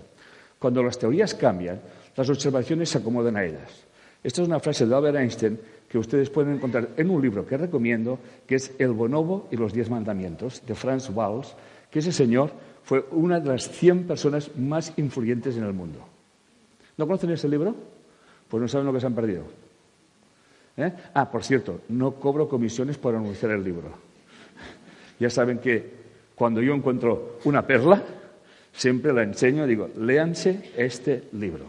Cuando 0.58 0.82
las 0.82 0.98
teorías 0.98 1.32
cambian, 1.34 1.80
las 2.16 2.28
observaciones 2.28 2.90
se 2.90 2.98
acomodan 2.98 3.36
a 3.36 3.44
ellas. 3.44 3.84
Esta 4.22 4.42
es 4.42 4.48
una 4.48 4.58
frase 4.58 4.84
de 4.84 4.94
Albert 4.94 5.16
Einstein 5.16 5.60
que 5.88 5.98
ustedes 5.98 6.28
pueden 6.28 6.54
encontrar 6.54 6.88
en 6.96 7.08
un 7.08 7.22
libro 7.22 7.46
que 7.46 7.56
recomiendo, 7.56 8.18
que 8.48 8.56
es 8.56 8.72
El 8.78 8.92
bonobo 8.92 9.46
y 9.52 9.56
los 9.56 9.72
diez 9.72 9.90
mandamientos, 9.90 10.60
de 10.66 10.74
Franz 10.74 11.08
Walls, 11.10 11.54
que 11.88 12.00
ese 12.00 12.10
señor 12.10 12.50
fue 12.82 13.04
una 13.12 13.38
de 13.38 13.48
las 13.48 13.70
100 13.70 14.08
personas 14.08 14.56
más 14.56 14.92
influyentes 14.96 15.56
en 15.56 15.64
el 15.64 15.72
mundo. 15.72 16.00
¿No 16.96 17.06
conocen 17.06 17.30
ese 17.30 17.48
libro? 17.48 17.93
Pues 18.48 18.60
no 18.60 18.68
saben 18.68 18.86
lo 18.86 18.92
que 18.92 19.00
se 19.00 19.06
han 19.06 19.14
perdido. 19.14 19.44
¿Eh? 20.76 20.92
Ah, 21.14 21.30
por 21.30 21.44
cierto, 21.44 21.82
no 21.88 22.12
cobro 22.12 22.48
comisiones 22.48 22.98
por 22.98 23.14
anunciar 23.14 23.52
el 23.52 23.62
libro. 23.62 23.90
ya 25.20 25.30
saben 25.30 25.58
que 25.58 26.04
cuando 26.34 26.60
yo 26.60 26.74
encuentro 26.74 27.38
una 27.44 27.64
perla, 27.66 28.02
siempre 28.72 29.12
la 29.12 29.22
enseño, 29.22 29.66
digo, 29.66 29.88
léanse 29.98 30.72
este 30.76 31.28
libro, 31.32 31.66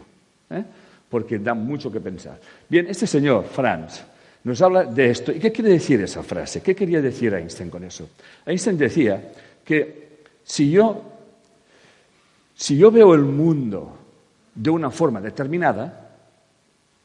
¿eh? 0.50 0.64
porque 1.08 1.38
da 1.38 1.54
mucho 1.54 1.90
que 1.90 2.00
pensar. 2.00 2.40
Bien, 2.68 2.86
este 2.88 3.06
señor, 3.06 3.44
Franz, 3.44 4.02
nos 4.42 4.60
habla 4.60 4.84
de 4.84 5.10
esto. 5.10 5.32
¿Y 5.32 5.38
qué 5.38 5.52
quiere 5.52 5.70
decir 5.70 6.00
esa 6.00 6.22
frase? 6.22 6.60
¿Qué 6.60 6.74
quería 6.74 7.00
decir 7.00 7.32
Einstein 7.34 7.70
con 7.70 7.84
eso? 7.84 8.08
Einstein 8.44 8.76
decía 8.76 9.32
que 9.64 10.06
si 10.42 10.70
yo, 10.70 11.02
si 12.54 12.76
yo 12.76 12.90
veo 12.90 13.14
el 13.14 13.22
mundo 13.22 13.96
de 14.54 14.70
una 14.70 14.90
forma 14.90 15.20
determinada, 15.20 16.05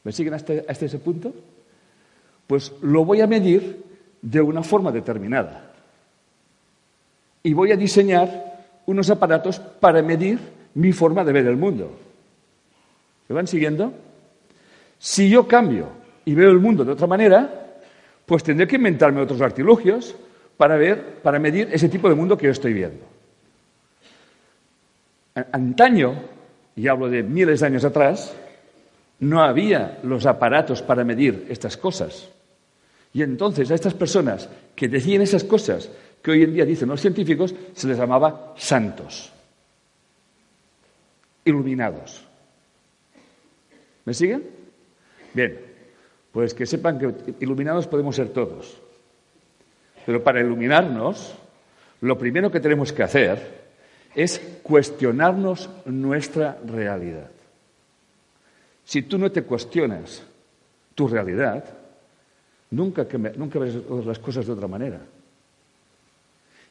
¿me 0.04 0.12
siguen 0.12 0.34
hasta, 0.34 0.52
ese 0.52 0.98
punto? 0.98 1.32
Pues 2.46 2.72
lo 2.82 3.04
voy 3.04 3.20
a 3.20 3.26
medir 3.26 3.82
de 4.20 4.40
una 4.40 4.62
forma 4.62 4.92
determinada 4.92 5.72
y 7.42 7.52
voy 7.54 7.72
a 7.72 7.76
diseñar 7.76 8.52
unos 8.86 9.10
aparatos 9.10 9.58
para 9.58 10.02
medir 10.02 10.38
mi 10.74 10.92
forma 10.92 11.24
de 11.24 11.32
ver 11.32 11.46
el 11.46 11.56
mundo. 11.56 11.92
¿Me 13.28 13.34
van 13.34 13.46
siguiendo? 13.46 13.92
Si 14.98 15.28
yo 15.28 15.46
cambio 15.48 15.88
y 16.24 16.34
veo 16.34 16.50
el 16.50 16.60
mundo 16.60 16.84
de 16.84 16.92
otra 16.92 17.06
manera, 17.06 17.80
pues 18.26 18.42
tendré 18.44 18.66
que 18.66 18.76
inventarme 18.76 19.20
otros 19.20 19.40
artilugios 19.40 20.14
para 20.56 20.76
ver, 20.76 21.20
para 21.22 21.38
medir 21.38 21.68
ese 21.72 21.88
tipo 21.88 22.08
de 22.08 22.14
mundo 22.14 22.36
que 22.36 22.46
yo 22.46 22.52
estoy 22.52 22.72
viendo. 22.72 23.04
Antaño, 25.34 26.14
y 26.76 26.88
hablo 26.88 27.08
de 27.08 27.22
miles 27.22 27.60
de 27.60 27.66
años 27.66 27.84
atrás, 27.84 28.34
no 29.22 29.40
había 29.40 30.00
los 30.02 30.26
aparatos 30.26 30.82
para 30.82 31.04
medir 31.04 31.46
estas 31.48 31.76
cosas. 31.76 32.28
Y 33.14 33.22
entonces 33.22 33.70
a 33.70 33.74
estas 33.74 33.94
personas 33.94 34.48
que 34.74 34.88
decían 34.88 35.22
esas 35.22 35.44
cosas 35.44 35.88
que 36.20 36.32
hoy 36.32 36.42
en 36.42 36.54
día 36.54 36.64
dicen 36.64 36.88
los 36.88 37.00
científicos, 37.00 37.54
se 37.72 37.86
les 37.86 37.98
llamaba 37.98 38.52
santos, 38.56 39.32
iluminados. 41.44 42.24
¿Me 44.04 44.12
siguen? 44.12 44.42
Bien, 45.34 45.56
pues 46.32 46.52
que 46.52 46.66
sepan 46.66 46.98
que 46.98 47.14
iluminados 47.38 47.86
podemos 47.86 48.16
ser 48.16 48.30
todos. 48.30 48.76
Pero 50.04 50.24
para 50.24 50.40
iluminarnos, 50.40 51.32
lo 52.00 52.18
primero 52.18 52.50
que 52.50 52.58
tenemos 52.58 52.92
que 52.92 53.04
hacer 53.04 53.62
es 54.16 54.40
cuestionarnos 54.64 55.70
nuestra 55.84 56.58
realidad. 56.66 57.30
Si 58.84 59.02
tú 59.02 59.18
no 59.18 59.30
te 59.30 59.42
cuestionas 59.42 60.22
tu 60.94 61.08
realidad, 61.08 61.64
nunca, 62.70 63.04
ves 63.04 63.76
las 64.06 64.18
cosas 64.18 64.46
de 64.46 64.52
otra 64.52 64.68
manera. 64.68 65.00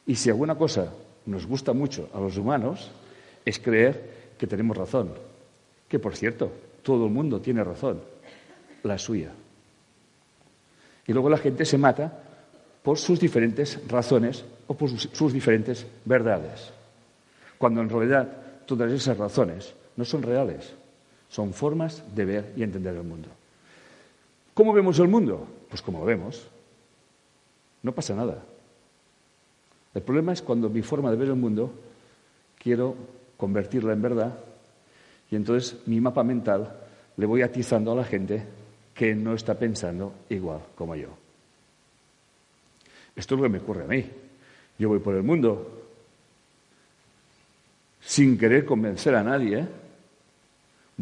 Y 0.06 0.14
si 0.16 0.30
alguna 0.30 0.56
cosa 0.56 0.92
nos 1.26 1.46
gusta 1.46 1.72
mucho 1.72 2.08
a 2.12 2.20
los 2.20 2.36
humanos, 2.36 2.90
es 3.44 3.58
creer 3.58 4.34
que 4.38 4.46
tenemos 4.46 4.76
razón. 4.76 5.12
Que, 5.88 5.98
por 5.98 6.16
cierto, 6.16 6.52
todo 6.82 7.06
el 7.06 7.12
mundo 7.12 7.40
tiene 7.40 7.62
razón, 7.62 8.00
la 8.82 8.98
suya. 8.98 9.30
Y 11.06 11.12
luego 11.12 11.30
la 11.30 11.38
gente 11.38 11.64
se 11.64 11.78
mata 11.78 12.22
por 12.82 12.98
sus 12.98 13.20
diferentes 13.20 13.80
razones 13.88 14.44
o 14.66 14.74
por 14.74 14.90
sus, 14.90 15.32
diferentes 15.32 15.86
verdades. 16.04 16.72
Cuando 17.58 17.80
en 17.80 17.88
realidad 17.88 18.28
todas 18.66 18.90
esas 18.90 19.16
razones 19.16 19.74
no 19.96 20.04
son 20.04 20.22
reales, 20.22 20.74
son 21.32 21.54
formas 21.54 22.04
de 22.14 22.26
ver 22.26 22.52
y 22.56 22.62
entender 22.62 22.94
el 22.94 23.04
mundo. 23.04 23.30
¿Cómo 24.52 24.74
vemos 24.74 24.98
el 24.98 25.08
mundo? 25.08 25.48
Pues 25.70 25.80
como 25.80 26.00
lo 26.00 26.04
vemos. 26.04 26.46
No 27.82 27.92
pasa 27.92 28.14
nada. 28.14 28.44
El 29.94 30.02
problema 30.02 30.34
es 30.34 30.42
cuando 30.42 30.68
mi 30.68 30.82
forma 30.82 31.10
de 31.10 31.16
ver 31.16 31.28
el 31.28 31.36
mundo 31.36 31.72
quiero 32.58 32.94
convertirla 33.38 33.94
en 33.94 34.02
verdad 34.02 34.38
y 35.30 35.36
entonces 35.36 35.80
mi 35.86 36.02
mapa 36.02 36.22
mental 36.22 36.76
le 37.16 37.24
voy 37.24 37.40
atizando 37.40 37.92
a 37.92 37.96
la 37.96 38.04
gente 38.04 38.42
que 38.94 39.14
no 39.14 39.32
está 39.32 39.58
pensando 39.58 40.12
igual 40.28 40.60
como 40.74 40.94
yo. 40.96 41.08
Esto 43.16 43.34
es 43.34 43.40
lo 43.40 43.46
que 43.46 43.52
me 43.52 43.58
ocurre 43.58 43.84
a 43.84 43.88
mí. 43.88 44.04
Yo 44.78 44.90
voy 44.90 44.98
por 44.98 45.14
el 45.14 45.22
mundo 45.22 45.80
sin 48.02 48.36
querer 48.36 48.66
convencer 48.66 49.14
a 49.14 49.22
nadie. 49.22 49.60
¿eh? 49.60 49.81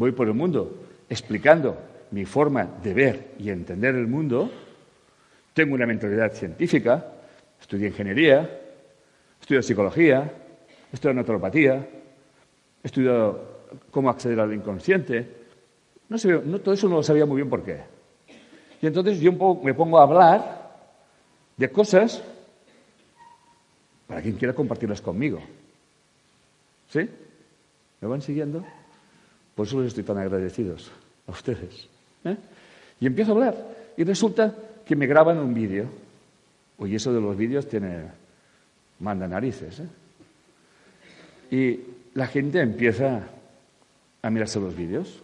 Voy 0.01 0.13
por 0.13 0.29
el 0.29 0.33
mundo 0.33 0.79
explicando 1.11 1.77
mi 2.13 2.25
forma 2.25 2.65
de 2.83 2.95
ver 2.95 3.35
y 3.39 3.51
entender 3.51 3.95
el 3.95 4.07
mundo. 4.07 4.51
Tengo 5.53 5.75
una 5.75 5.85
mentalidad 5.85 6.33
científica, 6.33 7.05
estudié 7.61 7.89
ingeniería, 7.89 8.49
estudiado 9.39 9.63
psicología, 9.63 10.33
he 10.91 10.95
estudiado 10.95 11.21
naturopatía, 11.21 11.87
he 12.83 12.87
estudiado 12.87 13.69
cómo 13.91 14.09
acceder 14.09 14.41
al 14.41 14.55
inconsciente. 14.55 15.37
No, 16.09 16.19
todo 16.61 16.73
eso 16.73 16.89
no 16.89 16.97
lo 16.97 17.03
sabía 17.03 17.27
muy 17.27 17.37
bien 17.37 17.51
por 17.51 17.63
qué. 17.63 17.83
Y 18.81 18.87
entonces 18.87 19.21
yo 19.21 19.33
me 19.63 19.75
pongo 19.75 19.99
a 19.99 20.05
hablar 20.05 20.81
de 21.59 21.71
cosas 21.71 22.23
para 24.07 24.23
quien 24.23 24.37
quiera 24.37 24.55
compartirlas 24.55 25.03
conmigo. 25.03 25.43
¿Sí? 26.89 27.07
¿Me 28.01 28.09
van 28.09 28.23
siguiendo? 28.23 28.65
Por 29.61 29.67
eso 29.67 29.79
les 29.81 29.89
estoy 29.89 30.05
tan 30.05 30.17
agradecidos 30.17 30.91
a 31.27 31.33
ustedes. 31.33 31.87
¿eh? 32.25 32.35
Y 32.99 33.07
empiezo 33.07 33.33
a 33.33 33.35
hablar. 33.35 33.55
Y 33.95 34.05
resulta 34.05 34.55
que 34.87 34.97
me 34.97 35.07
graban 35.07 35.37
un 35.37 35.53
vídeo. 35.53 35.85
Oye, 36.79 36.97
eso 36.97 37.13
de 37.13 37.21
los 37.21 37.37
vídeos 37.37 37.69
tiene 37.69 38.05
manda 39.01 39.29
narices. 39.29 39.81
¿eh? 39.81 39.89
Y 41.55 41.81
la 42.15 42.27
gente 42.29 42.59
empieza 42.59 43.21
a 44.23 44.31
mirarse 44.31 44.59
los 44.61 44.75
vídeos. 44.75 45.23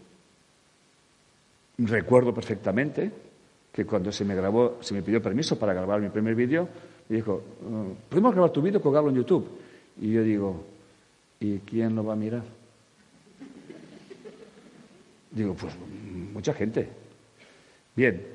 Recuerdo 1.79 2.35
perfectamente 2.35 3.11
que 3.73 3.87
cuando 3.87 4.13
se 4.13 4.27
me 4.27 4.35
grabó, 4.35 4.77
se 4.83 4.93
me 4.93 5.01
pidió 5.01 5.23
permiso 5.23 5.59
para 5.59 5.73
grabar 5.73 6.03
mi 6.03 6.11
primer 6.11 6.35
vídeo, 6.35 6.69
me 7.09 7.17
dijo, 7.17 7.43
uh, 7.63 7.95
¿podemos 8.11 8.35
grabar 8.35 8.53
tu 8.53 8.61
vídeo 8.61 8.81
y 8.81 8.83
colgarlo 8.83 9.09
en 9.09 9.17
YouTube? 9.17 9.49
Y 9.99 10.13
yo 10.13 10.23
digo, 10.23 10.63
¿y 11.41 11.57
quién 11.61 11.97
lo 11.97 12.05
va 12.05 12.13
a 12.13 12.17
mirar? 12.17 12.56
Digo, 15.37 15.53
pues 15.53 15.75
mucha 16.33 16.55
gente. 16.55 16.89
Bien, 17.95 18.27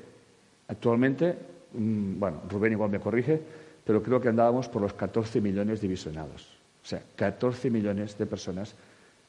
actualmente, 0.68 1.36
mm, 1.72 2.20
bueno, 2.20 2.42
Rubén 2.48 2.72
igual 2.72 2.90
me 2.90 3.00
corrige, 3.00 3.40
pero 3.84 4.00
creo 4.00 4.20
que 4.20 4.28
andábamos 4.28 4.68
por 4.68 4.82
los 4.82 4.92
14 4.92 5.40
millones 5.40 5.80
de 5.80 5.88
visionados. 5.88 6.56
O 6.80 6.86
sea, 6.86 7.02
14 7.16 7.70
millones 7.70 8.16
de 8.16 8.26
personas 8.26 8.76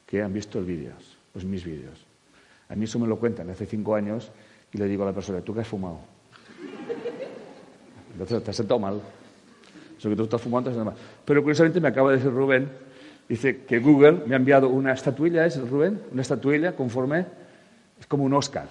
que 0.05 0.21
han 0.21 0.31
visto 0.31 0.59
el 0.59 0.65
vídeo, 0.65 0.91
pues 1.31 1.45
mis 1.45 1.65
vídeos. 1.65 2.05
A 2.69 2.75
mí 2.75 2.83
eso 2.83 2.99
me 2.99 3.07
lo 3.07 3.17
cuentan 3.17 3.49
hace 3.49 3.65
cinco 3.65 3.95
años 3.95 4.29
y 4.71 4.77
le 4.77 4.85
digo 4.85 5.01
a 5.01 5.07
la 5.07 5.13
persona, 5.13 5.41
¿tú 5.41 5.55
qué 5.55 5.61
has 5.61 5.67
fumado? 5.67 5.97
Entonces 8.11 8.43
te 8.43 8.51
has 8.51 8.55
sentado 8.55 8.79
mal. 8.79 9.01
Eso 9.97 10.09
que 10.09 10.15
tú 10.15 10.23
estás 10.25 10.41
fumando, 10.41 10.69
te 10.69 10.77
has 10.77 10.85
mal. 10.85 10.95
Pero 11.25 11.41
curiosamente 11.41 11.81
me 11.81 11.87
acaba 11.87 12.11
de 12.11 12.17
decir 12.17 12.31
Rubén, 12.31 12.69
dice 13.27 13.63
que 13.63 13.79
Google 13.79 14.21
me 14.27 14.35
ha 14.35 14.37
enviado 14.37 14.69
una 14.69 14.93
estatuilla, 14.93 15.43
¿es 15.47 15.57
Rubén? 15.67 15.99
Una 16.11 16.21
estatuilla 16.21 16.75
conforme, 16.75 17.25
es 18.03 18.07
como 18.07 18.25
un 18.25 18.33
Oscar. 18.33 18.67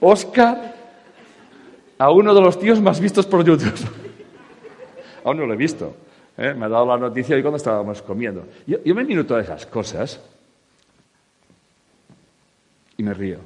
Oscar 0.00 0.74
a 1.98 2.10
uno 2.10 2.34
de 2.34 2.40
los 2.40 2.58
tíos 2.58 2.80
más 2.80 2.98
vistos 2.98 3.26
por 3.26 3.44
YouTube. 3.44 3.78
Aún 5.24 5.36
no 5.36 5.46
lo 5.46 5.52
he 5.52 5.58
visto. 5.58 5.94
¿eh? 6.38 6.54
Me 6.54 6.64
ha 6.64 6.68
dado 6.70 6.86
la 6.86 6.96
noticia 6.96 7.36
hoy 7.36 7.42
cuando 7.42 7.58
estábamos 7.58 8.00
comiendo. 8.00 8.46
Yo, 8.66 8.78
me 8.94 9.04
miro 9.04 9.26
todas 9.26 9.44
esas 9.44 9.66
cosas 9.66 10.22
y 12.96 13.02
me 13.02 13.12
río. 13.12 13.40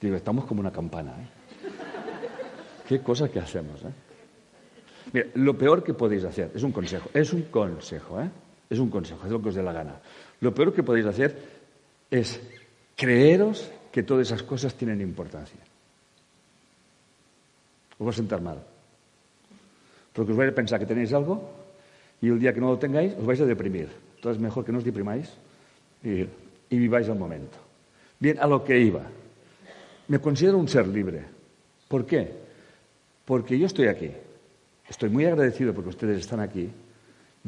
Digo, 0.00 0.14
estamos 0.14 0.44
como 0.44 0.60
una 0.60 0.70
campana. 0.70 1.14
¿eh? 1.20 1.68
Qué 2.86 3.00
cosa 3.00 3.28
que 3.28 3.40
hacemos. 3.40 3.82
¿eh? 3.82 3.92
Mira, 5.12 5.26
lo 5.34 5.58
peor 5.58 5.82
que 5.82 5.94
podéis 5.94 6.22
hacer, 6.22 6.52
es 6.54 6.62
un 6.62 6.70
consejo, 6.70 7.10
es 7.12 7.32
un 7.32 7.42
consejo, 7.42 8.20
¿eh? 8.20 8.30
Es 8.70 8.78
un 8.78 8.90
consejo, 8.90 9.24
es 9.24 9.32
lo 9.32 9.40
que 9.40 9.48
os 9.48 9.54
dé 9.54 9.62
la 9.62 9.72
gana. 9.72 10.00
Lo 10.40 10.54
peor 10.54 10.72
que 10.72 10.82
podéis 10.82 11.06
hacer 11.06 11.36
es 12.10 12.40
creeros 12.96 13.70
que 13.90 14.02
todas 14.02 14.26
esas 14.26 14.42
cosas 14.42 14.74
tienen 14.74 15.00
importancia. 15.00 15.60
Os 17.98 18.06
va 18.06 18.10
a 18.10 18.14
sentar 18.14 18.40
mal. 18.40 18.58
Porque 20.12 20.32
os 20.32 20.38
vais 20.38 20.52
a 20.52 20.54
pensar 20.54 20.78
que 20.78 20.86
tenéis 20.86 21.12
algo 21.12 21.42
y 22.20 22.28
el 22.28 22.38
día 22.38 22.52
que 22.52 22.60
no 22.60 22.68
lo 22.68 22.78
tengáis 22.78 23.14
os 23.14 23.24
vais 23.24 23.40
a 23.40 23.46
deprimir. 23.46 23.88
Entonces 24.16 24.36
es 24.36 24.42
mejor 24.42 24.64
que 24.64 24.72
no 24.72 24.78
os 24.78 24.84
deprimáis 24.84 25.30
y, 26.04 26.26
y 26.70 26.76
viváis 26.78 27.08
el 27.08 27.18
momento. 27.18 27.56
Bien, 28.18 28.38
a 28.40 28.46
lo 28.46 28.64
que 28.64 28.78
iba. 28.78 29.02
Me 30.08 30.18
considero 30.18 30.58
un 30.58 30.68
ser 30.68 30.88
libre. 30.88 31.24
¿Por 31.86 32.04
qué? 32.04 32.32
Porque 33.24 33.58
yo 33.58 33.66
estoy 33.66 33.86
aquí. 33.88 34.10
Estoy 34.88 35.08
muy 35.10 35.24
agradecido 35.26 35.72
porque 35.74 35.90
ustedes 35.90 36.18
están 36.18 36.40
aquí. 36.40 36.68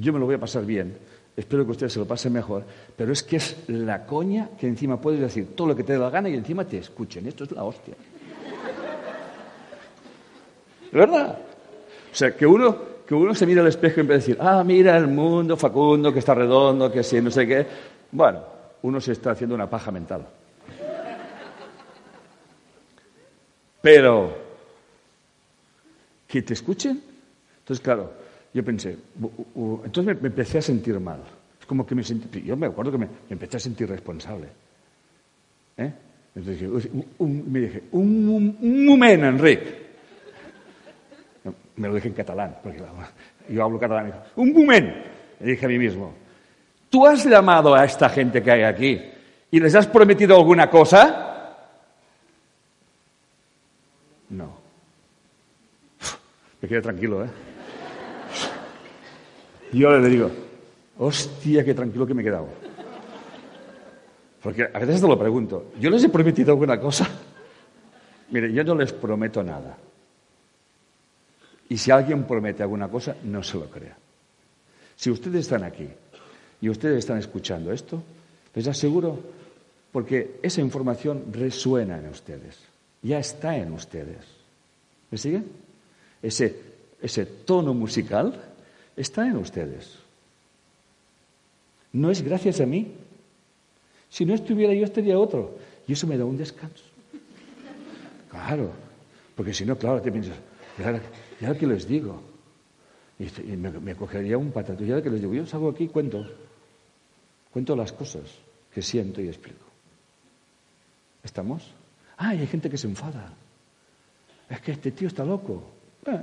Yo 0.01 0.13
me 0.13 0.19
lo 0.19 0.25
voy 0.27 0.35
a 0.35 0.41
pasar 0.41 0.65
bien. 0.65 0.97
Espero 1.37 1.65
que 1.65 1.73
ustedes 1.73 1.93
se 1.93 1.99
lo 1.99 2.07
pasen 2.07 2.33
mejor. 2.33 2.65
Pero 2.97 3.13
es 3.13 3.23
que 3.23 3.37
es 3.37 3.69
la 3.69 4.07
coña 4.07 4.49
que 4.59 4.67
encima 4.67 5.01
puedes 5.01 5.21
decir 5.21 5.55
todo 5.55 5.69
lo 5.69 5.77
que 5.77 5.85
te 5.85 5.93
dé 5.93 5.99
la 5.99 6.11
gana 6.11 6.29
y 6.29 6.35
encima 6.35 6.65
te 6.65 6.79
escuchen. 6.79 7.27
Esto 7.27 7.45
es 7.45 7.53
la 7.53 7.65
hostia. 7.65 7.95
¿De 10.91 10.99
verdad? 10.99 11.39
O 12.11 12.15
sea, 12.15 12.35
que 12.35 12.47
uno, 12.47 12.77
que 13.07 13.15
uno 13.15 13.35
se 13.35 13.47
mira 13.47 13.61
al 13.61 13.69
espejo 13.69 13.97
y 13.99 14.01
empieza 14.01 14.17
a 14.17 14.27
decir, 14.27 14.39
ah, 14.41 14.65
mira 14.65 14.97
el 14.97 15.07
mundo 15.07 15.57
Facundo, 15.57 16.13
que 16.13 16.19
está 16.19 16.35
redondo, 16.35 16.91
que 16.91 17.03
sí, 17.03 17.21
no 17.21 17.31
sé 17.31 17.47
qué. 17.47 17.67
Bueno, 18.11 18.41
uno 18.83 19.01
se 19.01 19.13
está 19.13 19.33
haciendo 19.33 19.55
una 19.55 19.69
paja 19.69 19.93
mental. 19.93 20.27
Pero 23.83 24.37
que 26.27 26.43
te 26.43 26.55
escuchen. 26.55 27.03
Entonces, 27.59 27.83
claro, 27.83 28.13
yo 28.53 28.65
pensé, 28.65 28.97
entonces 29.85 30.21
me, 30.21 30.29
empecé 30.29 30.59
a 30.59 30.63
sentir 30.63 30.99
mal. 30.99 31.21
Es 31.61 31.67
como 31.67 31.87
que 31.87 31.95
me 31.95 32.03
sentí, 32.03 32.43
yo 32.43 32.57
me 32.57 32.67
acuerdo 32.67 32.93
que 32.93 32.99
me, 32.99 33.09
empecé 33.29 33.59
a 33.59 33.61
sentir 33.61 33.89
responsable. 33.89 34.49
¿Eh? 35.77 35.93
Entonces 36.35 36.91
me 37.19 37.61
dije, 37.61 37.83
un, 37.93 38.57
un, 38.61 38.87
moment, 38.87 39.23
Enric. 39.23 39.61
Me 41.77 41.89
lo 41.89 41.95
dije 41.95 42.09
en 42.09 42.15
catalán, 42.15 42.57
porque 42.63 42.83
yo 43.49 43.65
hablo 43.65 43.79
catalán. 43.79 44.13
Un 44.37 44.53
moment, 44.53 44.95
le 45.41 45.51
dije 45.53 45.67
a 45.67 45.69
mí 45.69 45.79
mismo. 45.79 46.13
¿Tú 46.89 47.07
has 47.07 47.25
llamado 47.25 47.75
a 47.75 47.85
esta 47.85 48.09
gente 48.09 48.43
que 48.43 48.51
hay 48.51 48.63
aquí 48.63 49.01
y 49.51 49.61
les 49.61 49.75
has 49.77 49.87
prometido 49.87 50.37
alguna 50.37 50.69
cosa? 50.69 51.55
No. 54.29 54.59
Me 56.61 56.69
quedé 56.69 56.83
tranquilo, 56.83 57.25
¿eh? 57.25 57.29
Yo 59.73 59.99
le 59.99 60.09
digo, 60.09 60.31
hostia, 60.99 61.65
qué 61.65 61.75
tranquilo 61.75 62.07
que 62.07 62.15
me 62.15 62.23
he 62.23 62.25
quedado. 62.25 62.49
Porque 64.43 64.69
a 64.73 64.79
veces 64.79 65.01
te 65.01 65.07
lo 65.07 65.19
pregunto, 65.19 65.73
¿yo 65.79 65.91
les 65.91 66.03
he 66.05 66.09
prometido 66.09 66.53
alguna 66.53 66.81
cosa? 66.81 67.09
Mire, 68.31 68.53
yo 68.53 68.65
no 68.65 68.75
les 68.75 68.93
prometo 68.93 69.43
nada. 69.43 69.77
Y 71.69 71.77
si 71.77 71.91
alguien 71.91 72.25
promete 72.25 72.63
alguna 72.63 72.89
cosa, 72.89 73.17
no 73.25 73.43
se 73.43 73.59
lo 73.59 73.67
crea. 73.67 73.97
Si 74.97 75.11
ustedes 75.11 75.43
están 75.43 75.65
aquí 75.65 75.89
y 76.61 76.69
ustedes 76.69 76.99
están 76.99 77.19
escuchando 77.19 77.73
esto, 77.73 78.03
les 78.55 78.67
aseguro, 78.67 79.19
porque 79.93 80.39
esa 80.43 80.61
información 80.61 81.25
resuena 81.33 81.99
en 81.99 82.09
ustedes, 82.09 82.59
ya 83.03 83.19
está 83.19 83.57
en 83.57 83.73
ustedes. 83.73 84.19
¿Me 85.11 85.19
siguen? 85.19 85.47
Ese, 86.23 86.55
ese 87.01 87.27
tono 87.27 87.73
musical 87.73 88.50
está 88.97 89.27
en 89.27 89.37
ustedes. 89.37 89.99
No 91.93 92.11
es 92.11 92.23
gracias 92.23 92.61
a 92.61 92.67
mí. 92.67 92.95
Si 94.09 94.25
no 94.25 94.35
estuviera 94.35 94.75
yo, 94.75 94.85
estaría 94.85 95.19
otro. 95.19 95.57
Y 95.87 95.93
eso 95.93 96.07
me 96.07 96.17
da 96.17 96.25
un 96.25 96.37
descanso. 96.37 96.85
Claro. 98.31 98.71
Porque 99.35 99.55
si 99.55 99.65
no, 99.65 99.77
claro, 99.77 100.01
te 100.01 100.13
piensas, 100.13 100.37
¿y 100.79 100.83
ahora, 101.45 101.59
qué 101.59 101.67
les 101.67 101.87
digo? 101.89 102.23
Y, 103.19 103.57
me, 103.57 103.95
cogería 103.95 104.39
un 104.39 104.53
patato. 104.53 104.85
¿Y 104.85 104.91
ahora 104.91 105.03
qué 105.03 105.11
les 105.11 105.21
digo? 105.21 105.35
Yo 105.35 105.47
salgo 105.47 105.71
aquí 105.71 105.85
y 105.85 105.89
cuento. 105.89 106.27
Cuento 107.53 107.75
las 107.75 107.93
cosas 107.93 108.25
que 108.73 108.83
siento 108.83 109.21
y 109.21 109.29
explico. 109.29 109.65
¿Estamos? 111.23 111.73
Ah, 112.17 112.35
y 112.35 112.41
hay 112.41 112.47
gente 112.47 112.71
que 112.71 112.79
se 112.79 112.87
enfada. 112.87 113.33
Es 114.49 114.61
que 114.61 114.73
este 114.73 114.93
tío 114.93 115.09
está 115.09 115.25
loco. 115.25 115.63
Eh, 116.07 116.21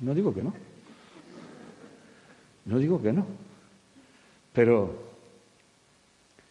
no 0.00 0.14
digo 0.14 0.34
que 0.34 0.42
no. 0.42 0.52
No 2.68 2.78
digo 2.78 3.00
que 3.00 3.12
no. 3.14 3.24
Pero 4.52 4.94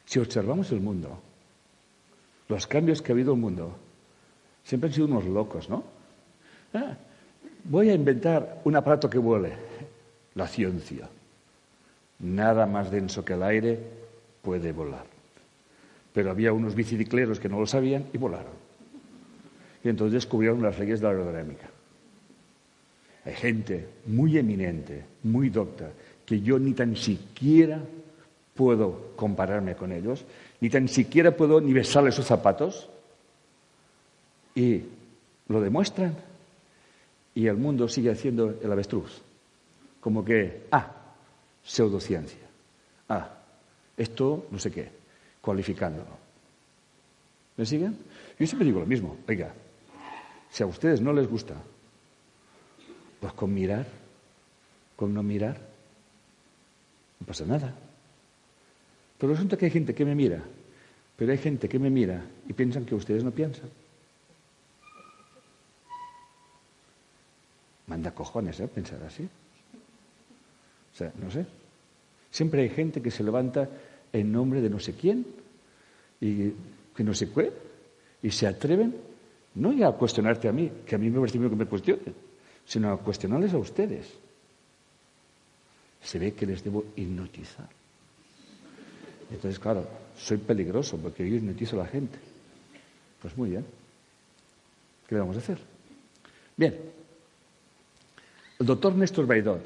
si 0.03 0.17
observamos 0.17 0.71
el 0.71 0.81
mundo, 0.81 1.19
los 2.49 2.65
cambios 2.65 3.03
que 3.03 3.11
ha 3.11 3.13
habido 3.13 3.33
en 3.33 3.37
el 3.37 3.41
mundo, 3.41 3.77
siempre 4.63 4.89
han 4.89 4.93
sido 4.95 5.05
unos 5.05 5.25
locos, 5.25 5.69
¿no? 5.69 5.83
Ah, 6.73 6.97
voy 7.65 7.89
a 7.89 7.93
inventar 7.93 8.61
un 8.65 8.75
aparato 8.75 9.09
que 9.09 9.19
vuele. 9.19 9.53
La 10.33 10.47
ciencia. 10.47 11.07
Nada 12.19 12.65
más 12.65 12.89
denso 12.89 13.23
que 13.23 13.33
el 13.33 13.43
aire 13.43 13.79
puede 14.41 14.71
volar. 14.71 15.05
Pero 16.13 16.31
había 16.31 16.51
unos 16.51 16.73
bicicleros 16.73 17.39
que 17.39 17.49
no 17.49 17.59
lo 17.59 17.67
sabían 17.67 18.07
y 18.11 18.17
volaron. 18.17 18.53
Y 19.83 19.89
entonces 19.89 20.13
descubrieron 20.13 20.63
las 20.63 20.79
leyes 20.79 20.99
de 20.99 21.03
la 21.03 21.11
aerodinámica. 21.11 21.69
Hay 23.27 23.33
gente 23.33 23.89
muy 24.05 24.37
eminente, 24.37 25.03
muy 25.23 25.49
docta, 25.49 25.89
que 26.27 26.41
yo 26.41 26.59
ni 26.59 26.73
tan 26.73 26.97
siquiera 26.97 27.79
puedo 28.53 29.13
compararme 29.15 29.75
con 29.75 29.93
ellos, 29.93 30.25
ni 30.59 30.69
tan 30.69 30.89
siquiera 30.89 31.31
puedo 31.31 31.61
ni 31.61 31.71
besarle 31.71 32.11
sus 32.11 32.25
zapatos, 32.25 32.89
y 34.53 34.83
lo 35.47 35.61
demuestran, 35.61 36.15
y 37.33 37.47
el 37.47 37.55
mundo 37.55 37.87
sigue 37.87 38.11
haciendo 38.11 38.59
el 38.61 38.69
avestruz, 38.69 39.21
como 40.01 40.25
que, 40.25 40.67
ah, 40.71 40.91
pseudociencia, 41.63 42.41
ah, 43.07 43.29
esto 43.95 44.47
no 44.51 44.59
sé 44.59 44.69
qué, 44.69 44.89
cualificándolo. 45.39 46.17
¿Me 47.55 47.65
siguen? 47.65 47.97
Yo 48.37 48.45
siempre 48.45 48.65
digo 48.65 48.81
lo 48.81 48.85
mismo, 48.85 49.15
oiga, 49.29 49.53
si 50.51 50.61
a 50.61 50.65
ustedes 50.65 50.99
no 50.99 51.13
les 51.13 51.27
gusta 51.29 51.55
pues 53.21 53.33
con 53.33 53.53
mirar, 53.53 53.87
con 54.95 55.13
no 55.13 55.23
mirar, 55.23 55.57
no 57.19 57.25
pasa 57.25 57.45
nada. 57.45 57.73
Pero 59.17 59.33
resulta 59.33 59.57
que 59.57 59.65
hay 59.65 59.71
gente 59.71 59.95
que 59.95 60.05
me 60.05 60.15
mira, 60.15 60.43
pero 61.15 61.31
hay 61.31 61.37
gente 61.37 61.67
que 61.67 61.79
me 61.79 61.89
mira 61.89 62.23
y 62.47 62.53
piensan 62.53 62.85
que 62.85 62.95
ustedes 62.95 63.23
no 63.23 63.31
piensan. 63.31 63.69
Manda 67.87 68.11
cojones, 68.11 68.59
¿eh? 68.59 68.67
Pensar 68.67 69.01
así. 69.03 69.23
O 69.23 70.95
sea, 70.97 71.11
no 71.21 71.31
sé. 71.31 71.45
Siempre 72.29 72.61
hay 72.61 72.69
gente 72.69 73.01
que 73.01 73.11
se 73.11 73.23
levanta 73.23 73.69
en 74.11 74.31
nombre 74.31 74.61
de 74.61 74.69
no 74.69 74.79
sé 74.79 74.93
quién 74.93 75.25
y 76.19 76.51
que 76.95 77.03
no 77.03 77.13
sé 77.13 77.31
qué 77.31 77.51
y 78.21 78.31
se 78.31 78.47
atreven 78.47 78.95
no 79.55 79.73
ya 79.73 79.87
a 79.87 79.91
cuestionarte 79.93 80.47
a 80.47 80.51
mí, 80.51 80.71
que 80.85 80.95
a 80.95 80.97
mí 80.97 81.09
me 81.09 81.19
parece 81.19 81.39
que 81.39 81.49
me 81.49 81.65
cuestionen, 81.65 82.13
sino 82.65 82.91
a 82.91 82.97
cuestionarles 82.99 83.53
a 83.53 83.57
ustedes. 83.57 84.13
Se 86.01 86.19
ve 86.19 86.33
que 86.33 86.45
les 86.45 86.63
debo 86.63 86.85
hipnotizar. 86.95 87.67
Entonces, 89.29 89.59
claro, 89.59 89.87
soy 90.17 90.37
peligroso 90.37 90.97
porque 90.97 91.29
yo 91.29 91.35
hipnotizo 91.35 91.75
a 91.79 91.83
la 91.83 91.89
gente. 91.89 92.17
Pues 93.21 93.37
muy 93.37 93.49
bien. 93.49 93.65
¿Qué 95.07 95.15
le 95.15 95.21
vamos 95.21 95.35
a 95.35 95.39
hacer? 95.39 95.59
Bien. 96.55 96.75
El 98.59 98.65
doctor 98.65 98.95
Néstor 98.95 99.27
Baidot, 99.27 99.61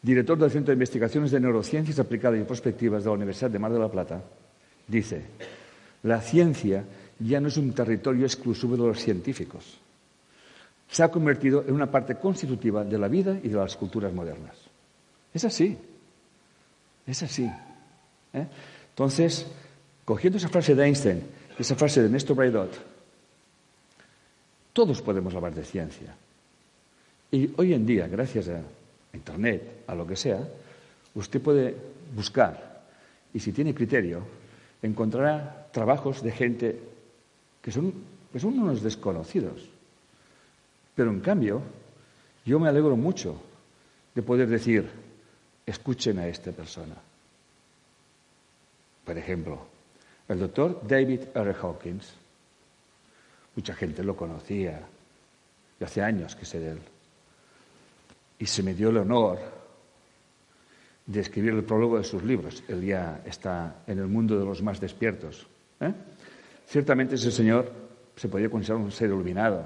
director 0.00 0.38
del 0.38 0.50
Centro 0.50 0.70
de 0.70 0.76
Investigaciones 0.76 1.30
de 1.30 1.40
Neurociencias 1.40 1.98
Aplicadas 1.98 2.40
y 2.40 2.44
Prospectivas 2.44 3.02
de 3.02 3.10
la 3.10 3.16
Universidad 3.16 3.50
de 3.50 3.58
Mar 3.58 3.72
de 3.72 3.78
la 3.78 3.90
Plata, 3.90 4.22
dice, 4.86 5.22
la 6.04 6.20
ciencia 6.20 6.84
ya 7.18 7.40
no 7.40 7.48
es 7.48 7.56
un 7.56 7.72
territorio 7.72 8.24
exclusivo 8.24 8.76
de 8.76 8.86
los 8.86 9.00
científicos. 9.00 9.78
Se 10.88 11.02
ha 11.02 11.10
convertido 11.10 11.64
en 11.66 11.74
una 11.74 11.90
parte 11.90 12.14
constitutiva 12.14 12.84
de 12.84 12.98
la 12.98 13.08
vida 13.08 13.38
y 13.42 13.48
de 13.48 13.56
las 13.56 13.76
culturas 13.76 14.12
modernas. 14.12 14.56
Es 15.36 15.44
así. 15.44 15.76
Es 17.06 17.22
así. 17.22 17.44
¿eh? 18.32 18.46
Entonces, 18.88 19.46
cogiendo 20.02 20.38
esa 20.38 20.48
frase 20.48 20.74
de 20.74 20.82
Einstein, 20.82 21.22
esa 21.58 21.74
frase 21.74 22.02
de 22.02 22.08
Néstor 22.08 22.36
Braidot, 22.36 22.72
todos 24.72 25.02
podemos 25.02 25.34
hablar 25.34 25.54
de 25.54 25.62
ciencia. 25.62 26.16
Y 27.30 27.50
hoy 27.58 27.74
en 27.74 27.84
día, 27.84 28.08
gracias 28.08 28.48
a 28.48 28.62
Internet, 29.12 29.84
a 29.86 29.94
lo 29.94 30.06
que 30.06 30.16
sea, 30.16 30.40
usted 31.14 31.42
puede 31.42 31.76
buscar 32.14 32.86
y 33.34 33.38
si 33.38 33.52
tiene 33.52 33.74
criterio, 33.74 34.22
encontrará 34.80 35.68
trabajos 35.70 36.22
de 36.22 36.32
gente 36.32 36.80
que 37.60 37.70
son, 37.70 37.92
que 38.32 38.40
son 38.40 38.58
unos 38.58 38.82
desconocidos. 38.82 39.68
Pero 40.94 41.10
en 41.10 41.20
cambio, 41.20 41.60
yo 42.46 42.58
me 42.58 42.70
alegro 42.70 42.96
mucho 42.96 43.38
de 44.14 44.22
poder 44.22 44.48
decir, 44.48 45.04
escuchen 45.66 46.18
a 46.18 46.28
esta 46.28 46.52
persona. 46.52 46.94
Por 49.04 49.18
ejemplo, 49.18 49.66
el 50.28 50.38
doctor 50.38 50.80
David 50.86 51.22
R. 51.34 51.54
Hawkins, 51.60 52.14
mucha 53.54 53.74
gente 53.74 54.02
lo 54.02 54.16
conocía, 54.16 54.80
y 55.78 55.84
hace 55.84 56.02
años 56.02 56.34
que 56.36 56.46
sé 56.46 56.60
de 56.60 56.70
él, 56.72 56.80
y 58.38 58.46
se 58.46 58.62
me 58.62 58.74
dio 58.74 58.90
el 58.90 58.98
honor 58.98 59.38
de 61.06 61.20
escribir 61.20 61.54
el 61.54 61.64
prólogo 61.64 61.98
de 61.98 62.04
sus 62.04 62.22
libros. 62.22 62.62
Él 62.68 62.84
ya 62.84 63.22
está 63.24 63.82
en 63.86 63.98
el 63.98 64.08
mundo 64.08 64.38
de 64.38 64.44
los 64.44 64.62
más 64.62 64.80
despiertos. 64.80 65.46
¿eh? 65.80 65.92
Ciertamente 66.66 67.14
ese 67.14 67.30
señor 67.30 67.72
se 68.16 68.28
podía 68.28 68.50
considerar 68.50 68.84
un 68.84 68.90
ser 68.90 69.08
iluminado. 69.08 69.64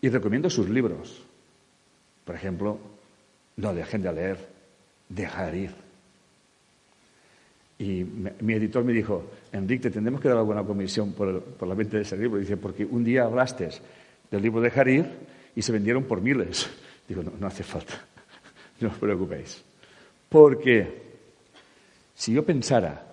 Y 0.00 0.08
recomiendo 0.08 0.48
sus 0.48 0.68
libros. 0.68 1.22
Por 2.24 2.36
ejemplo, 2.36 2.78
no 3.56 3.74
dejen 3.74 4.02
de 4.02 4.12
leer, 4.12 4.51
dejar 5.14 5.54
ir. 5.54 5.70
Y 7.78 8.04
mi 8.04 8.54
editor 8.54 8.84
me 8.84 8.92
dijo, 8.92 9.24
Enrique, 9.50 9.84
te 9.84 9.90
tendremos 9.90 10.20
que 10.20 10.28
dar 10.28 10.38
alguna 10.38 10.62
comisión 10.62 11.12
por, 11.12 11.66
la 11.66 11.74
venta 11.74 11.96
de 11.96 12.04
ese 12.04 12.16
libro. 12.16 12.38
Dice, 12.38 12.56
porque 12.56 12.84
un 12.84 13.02
día 13.02 13.24
hablaste 13.24 13.70
del 14.30 14.42
libro 14.42 14.60
Dejar 14.60 14.88
ir 14.88 15.06
y 15.56 15.62
se 15.62 15.72
vendieron 15.72 16.04
por 16.04 16.20
miles. 16.20 16.70
Digo, 17.08 17.22
no, 17.22 17.32
no 17.38 17.46
hace 17.46 17.64
falta, 17.64 17.94
no 18.80 18.88
os 18.88 18.98
preocupéis. 18.98 19.64
Porque 20.28 21.02
si 22.14 22.32
yo 22.32 22.44
pensara 22.44 23.04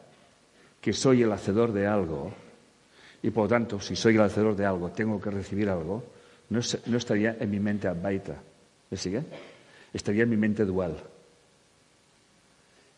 que 0.79 0.93
soy 0.93 1.23
el 1.23 1.31
hacedor 1.31 1.73
de 1.73 1.88
algo, 1.88 2.31
y 3.23 3.31
por 3.31 3.45
lo 3.45 3.49
tanto, 3.49 3.81
si 3.81 3.95
soy 3.95 4.15
el 4.15 4.21
hacedor 4.21 4.55
de 4.55 4.65
algo, 4.65 4.91
tengo 4.91 5.19
que 5.19 5.31
recibir 5.31 5.67
algo, 5.69 6.03
no, 6.49 6.59
no 6.85 6.97
estaría 6.97 7.38
en 7.39 7.49
mi 7.49 7.59
mente 7.59 7.88
advaita. 7.88 8.35
¿Me 8.91 8.97
sigue? 8.97 9.23
Estaría 9.91 10.23
en 10.23 10.29
mi 10.29 10.38
mente 10.38 10.63
dual. 10.63 10.95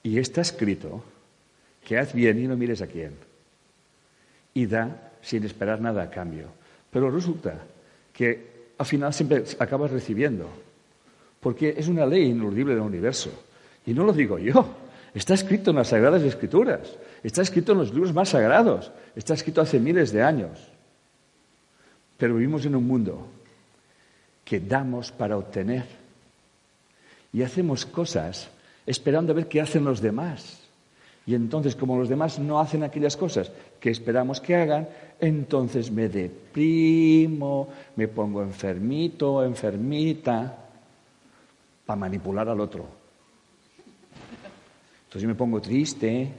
Y 0.03 0.17
está 0.17 0.41
escrito 0.41 1.03
que 1.85 1.97
haz 1.97 2.13
bien 2.13 2.39
y 2.39 2.47
no 2.47 2.57
mires 2.57 2.81
a 2.81 2.87
quién. 2.87 3.13
Y 4.53 4.65
da 4.65 5.11
sin 5.21 5.43
esperar 5.43 5.79
nada 5.81 6.03
a 6.03 6.09
cambio. 6.09 6.47
Pero 6.89 7.09
resulta 7.09 7.59
que 8.13 8.51
al 8.77 8.85
final 8.85 9.13
siempre 9.13 9.43
acabas 9.59 9.91
recibiendo. 9.91 10.49
Porque 11.39 11.75
es 11.77 11.87
una 11.87 12.05
ley 12.05 12.25
ineludible 12.25 12.73
del 12.73 12.83
universo. 12.83 13.31
Y 13.85 13.93
no 13.93 14.03
lo 14.03 14.13
digo 14.13 14.37
yo. 14.37 14.65
Está 15.13 15.33
escrito 15.33 15.71
en 15.71 15.77
las 15.77 15.89
Sagradas 15.89 16.21
Escrituras. 16.23 16.97
Está 17.23 17.41
escrito 17.41 17.73
en 17.73 17.79
los 17.79 17.93
libros 17.93 18.13
más 18.13 18.29
sagrados. 18.29 18.91
Está 19.15 19.33
escrito 19.33 19.61
hace 19.61 19.79
miles 19.79 20.11
de 20.11 20.23
años. 20.23 20.71
Pero 22.17 22.35
vivimos 22.35 22.65
en 22.65 22.75
un 22.75 22.87
mundo 22.87 23.27
que 24.45 24.59
damos 24.59 25.11
para 25.11 25.37
obtener. 25.37 25.85
Y 27.33 27.43
hacemos 27.43 27.85
cosas 27.85 28.49
esperando 28.85 29.31
a 29.31 29.35
ver 29.35 29.47
qué 29.47 29.61
hacen 29.61 29.83
los 29.83 30.01
demás. 30.01 30.59
Y 31.25 31.35
entonces, 31.35 31.75
como 31.75 31.97
los 31.97 32.09
demás 32.09 32.39
no 32.39 32.59
hacen 32.59 32.83
aquellas 32.83 33.15
cosas 33.15 33.51
que 33.79 33.91
esperamos 33.91 34.41
que 34.41 34.55
hagan, 34.55 34.87
entonces 35.19 35.91
me 35.91 36.09
deprimo, 36.09 37.67
me 37.95 38.07
pongo 38.07 38.41
enfermito, 38.41 39.43
enfermita, 39.43 40.57
para 41.85 41.99
manipular 41.99 42.49
al 42.49 42.59
otro. 42.59 42.85
Entonces 45.03 45.21
yo 45.21 45.27
me 45.27 45.35
pongo 45.35 45.61
triste, 45.61 46.31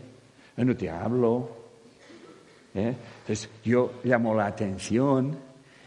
no 0.57 0.77
te 0.77 0.91
hablo. 0.91 1.49
¿eh? 2.75 2.95
Entonces 3.21 3.49
yo 3.65 4.01
llamo 4.05 4.35
la 4.35 4.47
atención. 4.47 5.37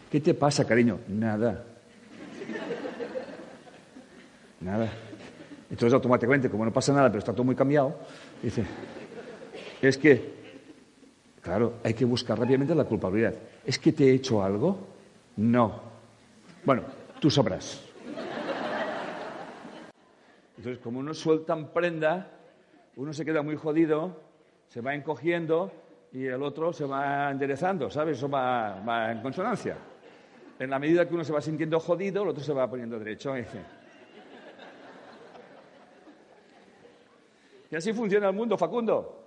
¿Qué 0.09 0.21
te 0.21 0.33
pasa, 0.33 0.65
cariño? 0.65 0.99
Nada. 1.07 1.65
Nada. 4.61 5.04
Entonces 5.75 5.93
automáticamente, 5.93 6.49
como 6.49 6.63
no 6.63 6.71
pasa 6.71 6.93
nada, 6.93 7.09
pero 7.09 7.19
está 7.19 7.33
todo 7.33 7.43
muy 7.43 7.53
cambiado, 7.53 7.99
dice, 8.41 8.63
es 9.81 9.97
que, 9.97 10.33
claro, 11.41 11.73
hay 11.83 11.93
que 11.93 12.05
buscar 12.05 12.39
rápidamente 12.39 12.73
la 12.73 12.85
culpabilidad. 12.85 13.33
¿Es 13.65 13.77
que 13.77 13.91
te 13.91 14.05
he 14.05 14.13
hecho 14.13 14.41
algo? 14.41 14.88
No. 15.35 15.81
Bueno, 16.63 16.83
tú 17.19 17.29
sabrás. 17.29 17.83
Entonces, 20.55 20.81
como 20.81 21.03
no 21.03 21.13
sueltan 21.13 21.73
prenda, 21.73 22.31
uno 22.95 23.11
se 23.11 23.25
queda 23.25 23.41
muy 23.41 23.57
jodido, 23.57 24.17
se 24.69 24.79
va 24.79 24.95
encogiendo 24.95 25.73
y 26.13 26.23
el 26.25 26.41
otro 26.41 26.71
se 26.71 26.85
va 26.85 27.31
enderezando, 27.31 27.89
¿sabes? 27.89 28.17
Eso 28.17 28.29
va, 28.29 29.11
en 29.11 29.21
consonancia. 29.21 29.75
En 30.57 30.69
la 30.69 30.79
medida 30.79 31.05
que 31.05 31.15
uno 31.15 31.25
se 31.25 31.33
va 31.33 31.41
sintiendo 31.41 31.81
jodido, 31.81 32.23
el 32.23 32.29
otro 32.29 32.41
se 32.41 32.53
va 32.53 32.69
poniendo 32.69 32.97
derecho. 32.97 33.38
Y 33.38 33.43
así 37.75 37.93
funciona 37.93 38.29
el 38.29 38.35
mundo, 38.35 38.57
Facundo. 38.57 39.21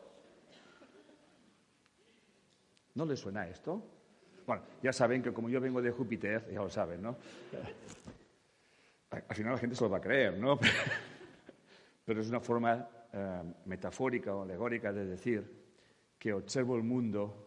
¿No 2.94 3.04
le 3.04 3.16
suena 3.16 3.48
esto? 3.48 3.82
Bueno, 4.46 4.62
ya 4.82 4.92
saben 4.92 5.22
que 5.22 5.32
como 5.32 5.48
yo 5.48 5.60
vengo 5.60 5.82
de 5.82 5.90
Júpiter, 5.90 6.48
ya 6.50 6.60
lo 6.60 6.70
saben, 6.70 7.02
¿no? 7.02 7.16
Al 9.10 9.36
final 9.36 9.52
la 9.52 9.58
gente 9.58 9.76
se 9.76 9.84
lo 9.84 9.90
va 9.90 9.98
a 9.98 10.00
creer, 10.00 10.38
¿no? 10.38 10.58
Pero 12.04 12.20
es 12.20 12.28
una 12.28 12.40
forma 12.40 12.88
eh, 13.12 13.42
metafórica 13.66 14.34
o 14.34 14.42
alegórica 14.42 14.92
de 14.92 15.04
decir 15.04 15.58
que 16.18 16.32
observo 16.32 16.74
el 16.76 16.82
mundo 16.82 17.46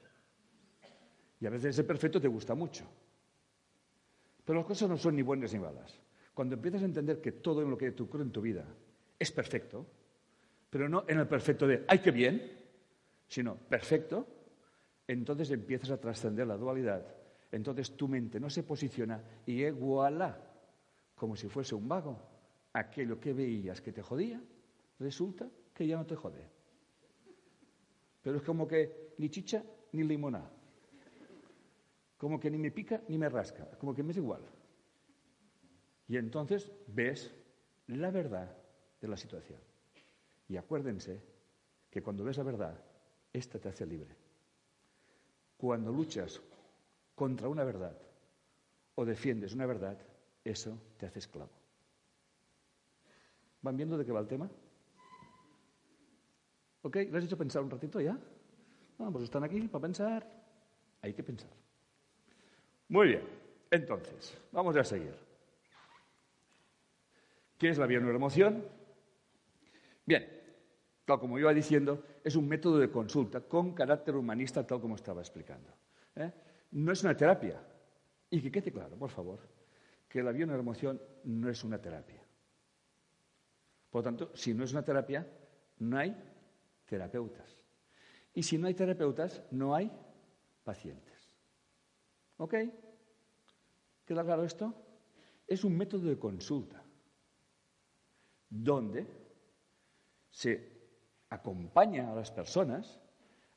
y 1.39 1.45
a 1.45 1.51
veces 1.51 1.75
ese 1.75 1.83
perfecto 1.83 2.19
te 2.19 2.27
gusta 2.27 2.55
mucho. 2.55 2.83
Pero 4.43 4.57
las 4.57 4.65
cosas 4.65 4.89
no 4.89 4.97
son 4.97 5.15
ni 5.15 5.21
buenas 5.21 5.53
ni 5.53 5.59
malas. 5.59 5.95
Cuando 6.33 6.55
empiezas 6.55 6.81
a 6.81 6.85
entender 6.85 7.21
que 7.21 7.33
todo 7.33 7.61
en 7.61 7.69
lo 7.69 7.77
que 7.77 7.89
ocurre 7.89 8.23
en 8.23 8.31
tu 8.31 8.41
vida 8.41 8.65
es 9.19 9.31
perfecto, 9.31 9.85
pero 10.67 10.89
no 10.89 11.05
en 11.07 11.19
el 11.19 11.27
perfecto 11.27 11.67
de 11.67 11.85
¡ay, 11.87 11.99
qué 11.99 12.09
bien! 12.09 12.59
sino 13.27 13.55
perfecto, 13.55 14.25
entonces 15.07 15.51
empiezas 15.51 15.91
a 15.91 15.99
trascender 15.99 16.47
la 16.47 16.57
dualidad. 16.57 17.05
Entonces 17.51 17.95
tu 17.95 18.07
mente 18.07 18.39
no 18.39 18.49
se 18.49 18.63
posiciona 18.63 19.23
y 19.45 19.63
iguala, 19.63 20.39
como 21.15 21.35
si 21.35 21.47
fuese 21.47 21.75
un 21.75 21.87
vago. 21.87 22.17
Aquello 22.73 23.19
que 23.19 23.33
veías 23.33 23.81
que 23.81 23.91
te 23.91 24.01
jodía, 24.01 24.41
resulta 24.99 25.47
que 25.73 25.85
ya 25.85 25.97
no 25.97 26.05
te 26.05 26.15
jode. 26.15 26.49
Pero 28.21 28.37
es 28.37 28.43
como 28.43 28.67
que 28.67 29.13
ni 29.17 29.29
chicha 29.29 29.63
ni 29.91 30.03
limonada. 30.03 30.51
Como 32.17 32.39
que 32.39 32.49
ni 32.49 32.57
me 32.57 32.71
pica 32.71 33.01
ni 33.09 33.17
me 33.17 33.29
rasca, 33.29 33.69
como 33.77 33.93
que 33.93 34.01
me 34.01 34.11
es 34.11 34.17
igual. 34.17 34.41
Y 36.07 36.17
entonces 36.17 36.71
ves 36.87 37.35
la 37.87 38.11
verdad 38.11 38.55
de 39.01 39.07
la 39.07 39.17
situación. 39.17 39.59
Y 40.47 40.57
acuérdense 40.57 41.21
que 41.89 42.01
cuando 42.01 42.23
ves 42.23 42.37
la 42.37 42.43
verdad, 42.43 42.83
esta 43.31 43.59
te 43.59 43.69
hace 43.69 43.85
libre. 43.85 44.22
Cuando 45.63 45.93
luchas 45.93 46.41
contra 47.15 47.47
una 47.47 47.63
verdad 47.63 47.97
o 48.95 49.05
defiendes 49.05 49.53
una 49.53 49.65
verdad, 49.65 49.97
eso 50.43 50.77
te 50.97 51.05
hace 51.05 51.19
esclavo. 51.19 51.53
¿Van 53.61 53.77
viendo 53.77 53.97
de 53.97 54.03
qué 54.03 54.11
va 54.11 54.19
el 54.19 54.27
tema? 54.27 54.49
¿Ok? 56.81 56.95
¿Les 56.97 57.15
has 57.15 57.23
hecho 57.23 57.37
pensar 57.37 57.63
un 57.63 57.69
ratito 57.69 58.01
ya? 58.01 58.19
Ah, 58.99 59.07
pues 59.09 59.23
están 59.23 59.45
aquí 59.45 59.61
para 59.69 59.83
pensar. 59.83 60.27
Hay 61.01 61.13
que 61.13 61.23
pensar. 61.23 61.51
Muy 62.89 63.07
bien. 63.07 63.23
Entonces, 63.71 64.37
vamos 64.51 64.75
a 64.75 64.83
seguir. 64.83 65.15
¿Qué 67.57 67.69
es 67.69 67.77
la 67.77 67.87
bioneuroemoción? 67.87 68.65
Bien, 70.05 70.42
tal 71.05 71.19
como 71.19 71.37
iba 71.37 71.53
diciendo, 71.53 72.03
es 72.23 72.35
un 72.35 72.47
método 72.47 72.79
de 72.79 72.89
consulta 72.89 73.41
con 73.41 73.73
carácter 73.73 74.15
humanista, 74.15 74.65
tal 74.65 74.79
como 74.79 74.95
estaba 74.95 75.21
explicando. 75.21 75.69
¿eh? 76.15 76.31
No 76.71 76.91
es 76.91 77.03
una 77.03 77.15
terapia. 77.15 77.61
Y 78.29 78.41
que 78.41 78.51
quede 78.51 78.71
claro, 78.71 78.97
por 78.97 79.09
favor, 79.09 79.39
que 80.07 80.23
la 80.23 80.31
bioneuroemoción 80.31 81.01
no 81.25 81.49
es 81.49 81.63
una 81.63 81.79
terapia. 81.79 82.21
Por 83.89 83.99
lo 83.99 84.03
tanto, 84.03 84.31
si 84.35 84.53
no 84.53 84.63
es 84.63 84.71
una 84.71 84.83
terapia, 84.83 85.27
no 85.79 85.97
hay 85.97 86.15
terapeutas. 86.85 87.57
Y 88.33 88.41
si 88.41 88.57
no 88.57 88.67
hay 88.67 88.73
terapeutas, 88.73 89.43
no 89.51 89.75
hay 89.75 89.91
pacientes. 90.63 91.29
¿Ok? 92.37 92.55
¿Queda 94.05 94.23
claro 94.23 94.43
esto? 94.43 94.73
Es 95.45 95.63
un 95.63 95.77
método 95.77 96.07
de 96.07 96.17
consulta 96.17 96.83
donde 98.49 99.07
se 100.29 100.72
acompaña 101.33 102.11
a 102.11 102.15
las 102.15 102.31
personas 102.31 103.01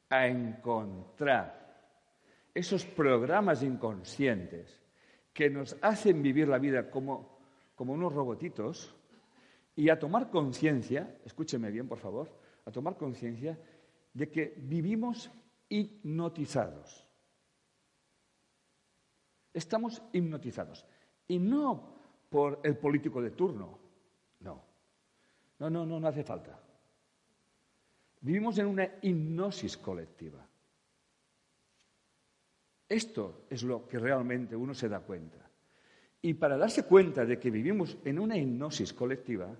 a 0.09 0.27
encontrar 0.27 1.67
esos 2.55 2.85
programas 2.87 3.63
inconscientes 3.63 4.83
que 5.33 5.51
nos 5.51 5.77
hacen 5.83 6.23
vivir 6.23 6.49
la 6.49 6.59
vida 6.59 6.91
como, 6.91 7.39
como 7.75 7.93
unos 7.93 8.15
robotitos 8.15 8.95
y 9.75 9.91
a 9.91 9.99
tomar 9.99 10.31
conciencia, 10.31 11.19
escúcheme 11.25 11.71
bien 11.71 11.87
por 11.87 11.99
favor, 11.99 12.31
a 12.65 12.71
tomar 12.71 12.97
conciencia 12.97 13.59
de 14.15 14.31
que 14.31 14.55
vivimos 14.57 15.31
hipnotizados. 15.69 17.07
Estamos 19.53 20.03
hipnotizados. 20.13 20.87
Y 21.29 21.39
no 21.39 21.95
por 22.31 22.61
el 22.65 22.77
político 22.79 23.21
de 23.21 23.33
turno, 23.33 23.79
no. 24.41 24.65
No, 25.59 25.71
no, 25.71 25.85
no, 25.85 26.01
no 26.01 26.09
hace 26.09 26.25
falta. 26.25 26.66
Vivimos 28.21 28.59
en 28.59 28.67
una 28.67 28.89
hipnosis 29.03 29.77
colectiva. 29.77 30.47
Esto 32.89 33.47
es 33.51 33.63
lo 33.63 33.87
que 33.87 33.99
realmente 33.99 34.55
uno 34.55 34.75
se 34.75 34.89
da 34.89 35.01
cuenta. 35.01 35.39
Y 36.23 36.35
para 36.35 36.57
darse 36.57 36.85
cuenta 36.85 37.25
de 37.25 37.39
que 37.39 37.51
vivimos 37.51 37.99
en 38.05 38.19
una 38.19 38.37
hipnosis 38.37 38.93
colectiva, 38.93 39.57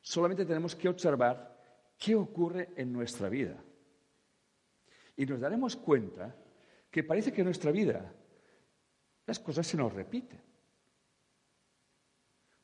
solamente 0.00 0.44
tenemos 0.44 0.74
que 0.74 0.88
observar 0.88 1.52
qué 1.98 2.14
ocurre 2.14 2.70
en 2.76 2.92
nuestra 2.92 3.28
vida. 3.28 3.62
Y 5.16 5.26
nos 5.26 5.40
daremos 5.40 5.76
cuenta 5.76 6.34
que 6.90 7.04
parece 7.04 7.32
que 7.32 7.42
en 7.42 7.46
nuestra 7.46 7.70
vida 7.70 8.12
las 9.26 9.38
cosas 9.38 9.66
se 9.66 9.76
nos 9.76 9.92
repiten. 9.92 10.40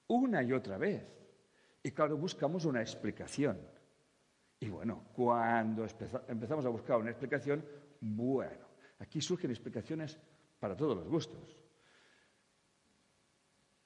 Una 0.09 0.43
y 0.43 0.53
otra 0.53 0.79
vez. 0.79 1.07
Y 1.83 1.91
claro, 1.93 2.17
buscamos 2.17 2.65
una 2.65 2.81
explicación. 2.81 3.59
Y 4.61 4.69
bueno, 4.71 5.05
cuando 5.15 5.87
empezamos 6.27 6.65
a 6.65 6.69
buscar 6.69 6.99
una 6.99 7.11
explicación, 7.11 7.65
bueno, 8.01 8.67
aquí 8.99 9.21
surgen 9.21 9.51
explicaciones 9.51 10.19
para 10.59 10.77
todos 10.77 10.97
los 10.97 11.09
gustos. 11.09 11.57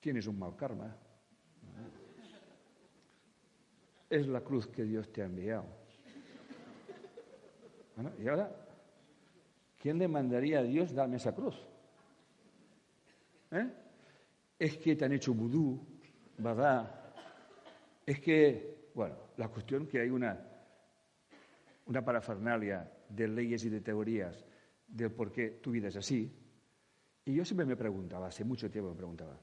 Tienes 0.00 0.26
un 0.26 0.38
mal 0.38 0.56
karma. 0.56 0.96
Es 4.08 4.26
la 4.26 4.40
cruz 4.40 4.66
que 4.66 4.84
Dios 4.84 5.12
te 5.12 5.22
ha 5.22 5.26
enviado. 5.26 5.66
Bueno, 7.94 8.12
y 8.18 8.28
ahora, 8.28 8.50
¿quién 9.78 9.98
le 9.98 10.08
mandaría 10.08 10.60
a 10.60 10.62
Dios 10.62 10.94
darme 10.94 11.16
esa 11.16 11.34
cruz? 11.34 11.56
¿Eh? 13.50 13.70
Es 14.58 14.78
que 14.78 14.96
te 14.96 15.04
han 15.04 15.12
hecho 15.12 15.34
vudú, 15.34 15.78
¿verdad? 16.38 17.14
Es 18.06 18.18
que, 18.20 18.90
bueno, 18.94 19.16
la 19.36 19.48
cuestión 19.48 19.86
que 19.86 20.00
hay 20.00 20.08
una 20.08 20.51
una 21.92 22.02
parafernalia 22.02 22.90
de 23.06 23.28
leyes 23.28 23.64
y 23.66 23.68
de 23.68 23.82
teorías 23.82 24.46
del 24.86 25.12
por 25.12 25.30
qué 25.30 25.60
tu 25.62 25.70
vida 25.70 25.88
es 25.88 25.96
así. 25.96 26.32
Y 27.24 27.34
yo 27.34 27.44
siempre 27.44 27.66
me 27.66 27.76
preguntaba, 27.76 28.28
hace 28.28 28.44
mucho 28.44 28.70
tiempo 28.70 28.90
me 28.90 28.96
preguntaba, 28.96 29.38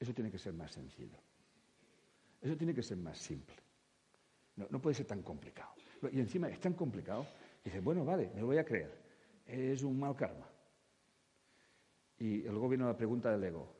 eso 0.00 0.14
tiene 0.14 0.30
que 0.30 0.38
ser 0.38 0.54
más 0.54 0.72
sencillo. 0.72 1.18
Eso 2.40 2.56
tiene 2.56 2.74
que 2.74 2.82
ser 2.82 2.96
más 2.96 3.18
simple. 3.18 3.56
No, 4.56 4.80
puede 4.80 4.94
ser 4.94 5.06
tan 5.06 5.22
complicado. 5.22 5.74
Y 6.12 6.18
encima 6.18 6.48
es 6.48 6.58
tan 6.60 6.72
complicado. 6.72 7.26
Y 7.62 7.64
dice, 7.64 7.80
bueno, 7.80 8.06
vale, 8.06 8.30
me 8.34 8.40
lo 8.40 8.46
voy 8.46 8.58
a 8.58 8.64
creer. 8.64 8.90
Es 9.46 9.82
un 9.82 9.98
mal 9.98 10.16
karma. 10.16 10.48
Y 12.18 12.42
luego 12.42 12.70
viene 12.70 12.84
la 12.84 12.96
pregunta 12.96 13.30
del 13.30 13.44
ego. 13.44 13.70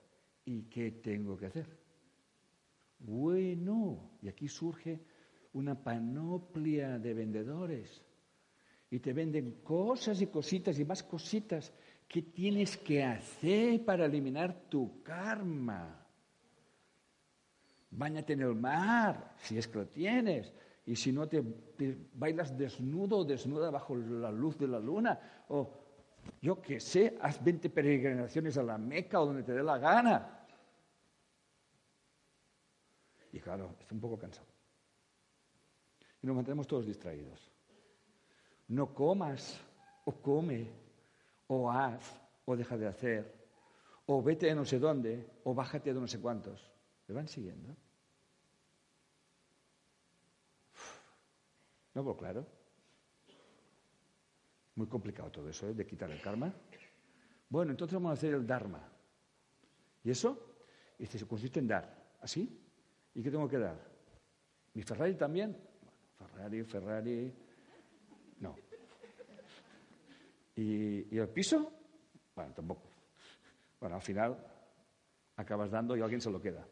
¿Y 0.44 0.64
qué 0.64 0.90
tengo 0.90 1.37
que 1.37 1.46
hacer? 1.46 1.66
Bueno, 2.98 4.18
y 4.20 4.29
aquí 4.29 4.48
surge 4.48 5.00
una 5.55 5.75
panoplia 5.75 6.99
de 6.99 7.14
vendedores. 7.14 8.03
Y 8.90 8.99
te 8.99 9.12
venden 9.12 9.62
cosas 9.62 10.21
y 10.21 10.27
cositas 10.27 10.79
y 10.79 10.85
más 10.85 11.03
cositas. 11.03 11.73
Que 12.07 12.23
tienes 12.23 12.77
que 12.77 13.03
hacer 13.03 13.85
para 13.85 14.05
eliminar 14.05 14.69
tu 14.69 15.03
karma. 15.03 16.07
Báñate 17.90 18.35
en 18.35 18.43
el 18.43 18.55
mar, 18.55 19.35
si 19.38 19.57
es 19.57 19.67
que 19.69 19.79
lo 19.79 19.87
tienes, 19.87 20.53
y 20.85 20.97
si 20.97 21.12
no 21.12 21.29
te, 21.29 21.43
bailas 22.12 22.59
desnudo 22.59 23.19
o 23.19 23.25
desnuda 23.25 23.71
bajo 23.71 23.95
la 23.95 24.33
luz 24.33 24.59
de 24.59 24.69
la 24.69 24.81
luna, 24.81 25.19
o 25.49 25.71
yo 26.43 26.61
qué 26.61 26.81
sé, 26.81 27.17
haz 27.21 27.43
20 27.43 27.71
peregrinaciones 27.71 28.59
a 28.59 28.64
la 28.64 28.79
Meca 28.79 29.21
o 29.21 29.27
donde 29.27 29.45
te 29.45 29.53
dé 29.53 29.62
la 29.62 29.79
gana. 29.79 30.47
Y 33.33 33.38
claro, 33.38 33.77
estoy 33.81 33.95
un 33.95 34.01
poco 34.01 34.19
cansado 34.19 34.54
y 36.25 36.27
nos 36.27 36.37
mantenemos 36.37 36.67
todos 36.67 36.87
distraídos. 36.87 37.53
No 38.69 38.95
comas 38.95 39.61
o 40.07 40.13
come 40.23 40.67
o 41.49 41.71
haz 41.71 42.19
o 42.47 42.57
deja 42.57 42.79
de 42.79 42.87
hacer 42.87 43.31
o 44.07 44.23
vete 44.23 44.51
a 44.51 44.55
no 44.55 44.65
sé 44.65 44.79
dónde 44.79 45.29
o 45.45 45.53
bájate 45.53 45.93
de 45.93 46.01
no 46.01 46.09
sé 46.09 46.19
cuántos. 46.19 46.73
¿Me 47.07 47.15
van 47.15 47.29
siguiendo? 47.29 47.77
¿No 51.93 52.03
veo 52.03 52.17
claro? 52.17 52.47
Muy 54.77 54.87
complicado 54.87 55.31
todo 55.31 55.51
eso, 55.51 55.69
¿eh? 55.69 55.75
de 55.75 55.87
quitar 55.87 56.11
el 56.11 56.23
karma. 56.23 56.51
Bueno, 57.51 57.73
entonces 57.73 57.97
vamos 57.97 58.13
a 58.13 58.15
hacer 58.15 58.33
el 58.33 58.47
dharma. 58.47 58.81
¿Y 60.03 60.11
eso? 60.11 60.57
Y 60.99 61.05
se 61.05 61.27
consiste 61.27 61.61
en 61.61 61.69
dar. 61.69 62.17
¿Así? 62.23 62.49
¿Y 63.13 63.23
qué 63.23 63.31
tengo 63.31 63.47
que 63.47 63.59
dar? 63.59 63.77
¿Mi 64.73 64.83
Ferrari 64.83 65.17
también? 65.17 65.74
Ferrari, 66.29 66.65
Ferrari. 66.65 67.33
No. 68.41 68.57
¿Y, 70.57 71.19
el 71.19 71.29
piso? 71.29 71.73
Bueno, 72.35 72.53
tampoco. 72.53 72.83
Bueno, 73.81 73.97
al 73.97 74.03
final 74.03 74.37
acabas 75.37 75.71
dando 75.71 75.97
y 75.97 76.01
alguien 76.01 76.21
se 76.21 76.31
lo 76.31 76.41
queda. 76.41 76.67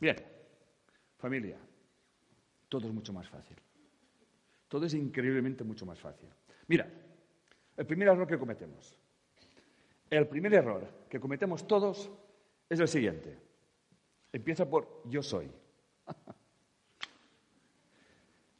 Bien, 0.00 0.16
familia, 1.16 1.58
todo 2.68 2.86
es 2.86 2.92
mucho 2.92 3.12
más 3.12 3.28
fácil. 3.28 3.56
Todo 4.68 4.86
es 4.86 4.94
increíblemente 4.94 5.64
mucho 5.64 5.86
más 5.86 5.98
fácil. 5.98 6.28
Mira, 6.66 6.88
el 7.76 7.86
primer 7.86 8.08
error 8.08 8.26
que 8.26 8.38
cometemos. 8.38 8.94
El 10.10 10.26
primer 10.26 10.54
error 10.54 11.06
que 11.08 11.20
cometemos 11.20 11.66
todos 11.66 12.10
es 12.68 12.80
el 12.80 12.88
siguiente. 12.88 13.38
Empieza 14.32 14.68
por 14.68 15.02
yo 15.08 15.22
soy. 15.22 15.50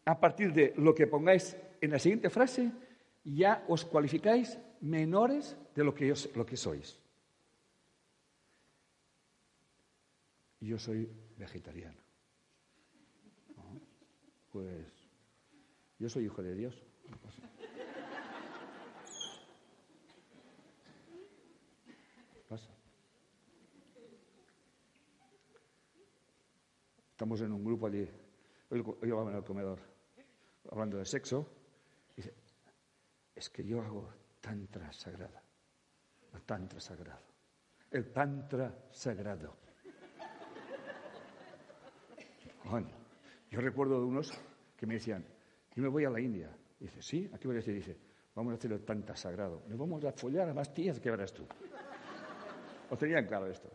a 0.09 0.19
partir 0.19 0.55
de 0.55 0.73
lo 0.79 0.95
que 0.95 1.07
pongáis 1.07 1.55
en 1.83 1.91
la 1.91 1.99
siguiente 1.99 2.31
frase, 2.31 2.73
ya 3.25 3.63
os 3.69 3.85
cualificáis 3.85 4.59
menores 4.81 5.55
de 5.75 5.85
lo 5.85 5.95
que, 5.95 6.15
lo 6.35 6.47
que 6.47 6.57
sois. 6.57 6.97
Yo 10.61 10.79
soy 10.79 11.13
vegetariano. 11.37 12.01
Pues 14.51 14.87
yo 15.99 16.09
soy 16.09 16.25
hijo 16.25 16.43
de 16.43 16.55
Dios. 16.55 16.83
Pasa. 22.49 22.73
Estamos 27.11 27.43
en 27.43 27.53
un 27.53 27.63
grupo 27.63 27.89
allí. 27.89 28.09
Hoy 28.71 28.81
vamos 29.11 29.33
en 29.33 29.37
el 29.37 29.45
comedor 29.45 29.98
hablando 30.71 30.99
de 30.99 31.05
sexo, 31.05 31.47
dice, 32.17 32.35
es 33.35 33.49
que 33.51 33.65
yo 33.65 33.81
hago 33.81 34.09
tantra 34.41 34.93
sagrada, 34.93 35.43
tantra 36.45 36.81
sagrado. 36.81 37.23
el 37.91 38.13
Tantra 38.13 38.75
sagrado. 38.91 39.57
Yo 43.51 43.61
recuerdo 43.61 43.99
de 43.99 44.05
unos 44.05 44.31
que 44.77 44.87
me 44.87 44.95
decían, 44.95 45.25
yo 45.75 45.83
me 45.83 45.89
voy 45.89 46.05
a 46.05 46.11
la 46.11 46.21
India. 46.21 46.55
dice, 46.79 47.01
sí, 47.01 47.31
aquí 47.33 47.47
voy 47.47 47.57
a 47.57 47.61
decir, 47.61 47.75
dice, 47.75 47.97
vamos 48.35 48.53
a 48.53 48.57
hacer 48.57 48.73
el 48.73 48.85
Tantra 48.85 49.17
sagrado. 49.17 49.63
Nos 49.69 49.79
vamos 49.79 50.05
a 50.05 50.13
follar 50.13 50.49
a 50.51 50.55
más 50.55 50.73
tías 50.75 51.01
que 51.01 51.11
verás 51.11 51.33
tú. 51.33 51.47
¿O 52.91 52.97
tenían 52.97 53.27
claro 53.27 53.47
esto? 53.47 53.71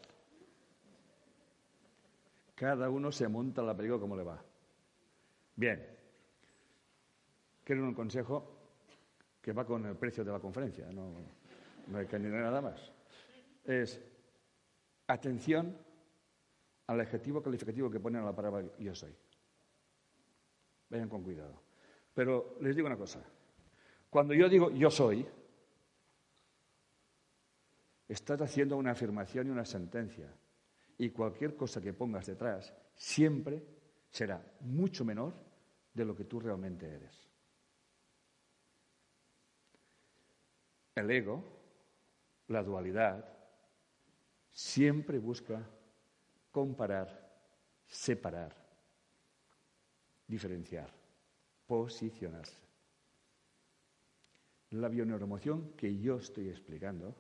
Cada 2.56 2.90
uno 2.90 3.12
se 3.12 3.28
monta 3.28 3.64
la 3.64 3.76
película 3.76 4.00
como 4.00 4.16
le 4.16 4.24
va. 4.24 4.44
Bien. 5.56 6.03
Quiero 7.64 7.84
un 7.84 7.94
consejo 7.94 8.64
que 9.42 9.54
va 9.54 9.66
con 9.66 9.86
el 9.86 9.96
precio 9.96 10.24
de 10.24 10.32
la 10.32 10.40
conferencia, 10.40 10.90
no, 10.92 11.14
no 11.88 11.98
hay 11.98 12.06
que 12.06 12.16
añadir 12.16 12.40
nada 12.40 12.62
más. 12.62 12.92
Es 13.64 14.02
atención 15.08 15.78
al 16.88 17.00
adjetivo 17.00 17.42
calificativo 17.42 17.90
que 17.90 18.00
ponen 18.00 18.22
a 18.22 18.26
la 18.26 18.36
palabra 18.36 18.66
yo 18.80 18.94
soy. 18.94 19.14
Vayan 20.90 21.10
con 21.10 21.24
cuidado. 21.24 21.62
Pero 22.14 22.58
les 22.62 22.76
digo 22.76 22.88
una 22.88 22.98
cosa. 22.98 23.24
Cuando 24.10 24.34
yo 24.34 24.48
digo 24.48 24.70
yo 24.72 24.92
soy, 24.92 25.26
estás 28.08 28.42
haciendo 28.42 28.78
una 28.78 28.92
afirmación 28.92 29.48
y 29.48 29.50
una 29.50 29.66
sentencia. 29.66 30.32
Y 30.98 31.10
cualquier 31.10 31.56
cosa 31.56 31.82
que 31.82 31.94
pongas 31.94 32.28
detrás 32.28 32.74
siempre 32.96 33.64
será 34.10 34.46
mucho 34.62 35.04
menor 35.04 35.34
de 35.94 36.06
lo 36.06 36.16
que 36.16 36.26
tú 36.26 36.40
realmente 36.40 36.88
eres. 36.88 37.33
El 40.96 41.10
ego, 41.10 41.44
la 42.48 42.64
dualidad, 42.64 43.26
siempre 44.52 45.18
busca 45.18 45.68
comparar, 46.52 47.32
separar, 47.88 48.56
diferenciar, 50.28 50.94
posicionarse. 51.66 52.62
La 54.72 54.88
bioneuromoción 54.88 55.74
que 55.76 55.98
yo 56.00 56.18
estoy 56.18 56.50
explicando 56.50 57.16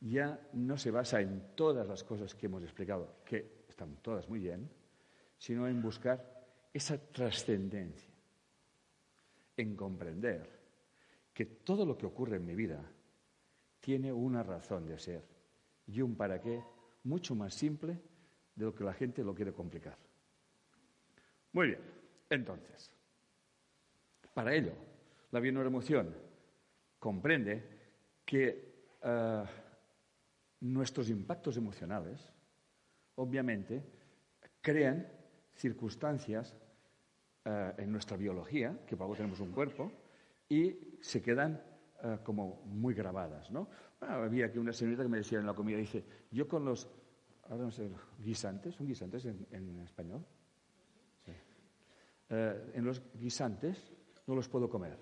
ya 0.00 0.48
no 0.54 0.76
se 0.78 0.90
basa 0.90 1.20
en 1.20 1.54
todas 1.54 1.86
las 1.86 2.02
cosas 2.04 2.34
que 2.34 2.46
hemos 2.46 2.62
explicado, 2.62 3.16
que 3.24 3.64
están 3.68 3.96
todas 3.96 4.28
muy 4.28 4.38
bien, 4.38 4.70
sino 5.38 5.66
en 5.68 5.80
buscar 5.82 6.46
esa 6.72 6.98
trascendencia, 6.98 8.12
en 9.56 9.76
comprender 9.76 10.63
que 11.34 11.44
todo 11.44 11.84
lo 11.84 11.98
que 11.98 12.06
ocurre 12.06 12.36
en 12.36 12.46
mi 12.46 12.54
vida 12.54 12.80
tiene 13.80 14.12
una 14.12 14.42
razón 14.42 14.86
de 14.86 14.98
ser 14.98 15.22
y 15.86 16.00
un 16.00 16.16
para 16.16 16.40
qué 16.40 16.62
mucho 17.02 17.34
más 17.34 17.52
simple 17.52 18.00
de 18.54 18.64
lo 18.64 18.74
que 18.74 18.84
la 18.84 18.94
gente 18.94 19.22
lo 19.22 19.34
quiere 19.34 19.52
complicar. 19.52 19.98
Muy 21.52 21.68
bien, 21.68 21.80
entonces, 22.30 22.90
para 24.32 24.54
ello, 24.54 24.72
la 25.32 25.40
bioneuroemoción 25.40 26.14
comprende 26.98 27.62
que 28.24 28.74
eh, 29.02 29.44
nuestros 30.60 31.10
impactos 31.10 31.56
emocionales, 31.56 32.32
obviamente, 33.16 33.84
crean 34.60 35.06
circunstancias 35.52 36.56
eh, 37.44 37.72
en 37.78 37.92
nuestra 37.92 38.16
biología, 38.16 38.78
que 38.86 38.96
por 38.96 39.04
algo 39.04 39.16
tenemos 39.16 39.40
un 39.40 39.52
cuerpo, 39.52 39.92
y 40.48 40.98
se 41.00 41.22
quedan 41.22 41.62
eh, 42.02 42.18
como 42.22 42.62
muy 42.66 42.94
grabadas, 42.94 43.50
¿no? 43.50 43.68
había 44.00 44.46
aquí 44.46 44.58
una 44.58 44.72
señorita 44.72 45.02
que 45.02 45.08
me 45.08 45.18
decía 45.18 45.38
en 45.38 45.46
la 45.46 45.54
comida, 45.54 45.78
dice, 45.78 46.04
yo 46.30 46.46
con 46.46 46.64
los, 46.64 46.86
ahora 47.44 47.64
no 47.64 47.70
sé, 47.70 47.90
guisantes, 48.18 48.74
¿son 48.74 48.86
guisantes 48.86 49.24
en, 49.24 49.80
español? 49.80 50.24
Sí. 51.24 51.32
Eh, 52.28 52.72
en 52.74 52.84
los 52.84 53.02
guisantes 53.14 53.92
no 54.26 54.34
los 54.34 54.48
puedo 54.48 54.68
comer. 54.68 54.98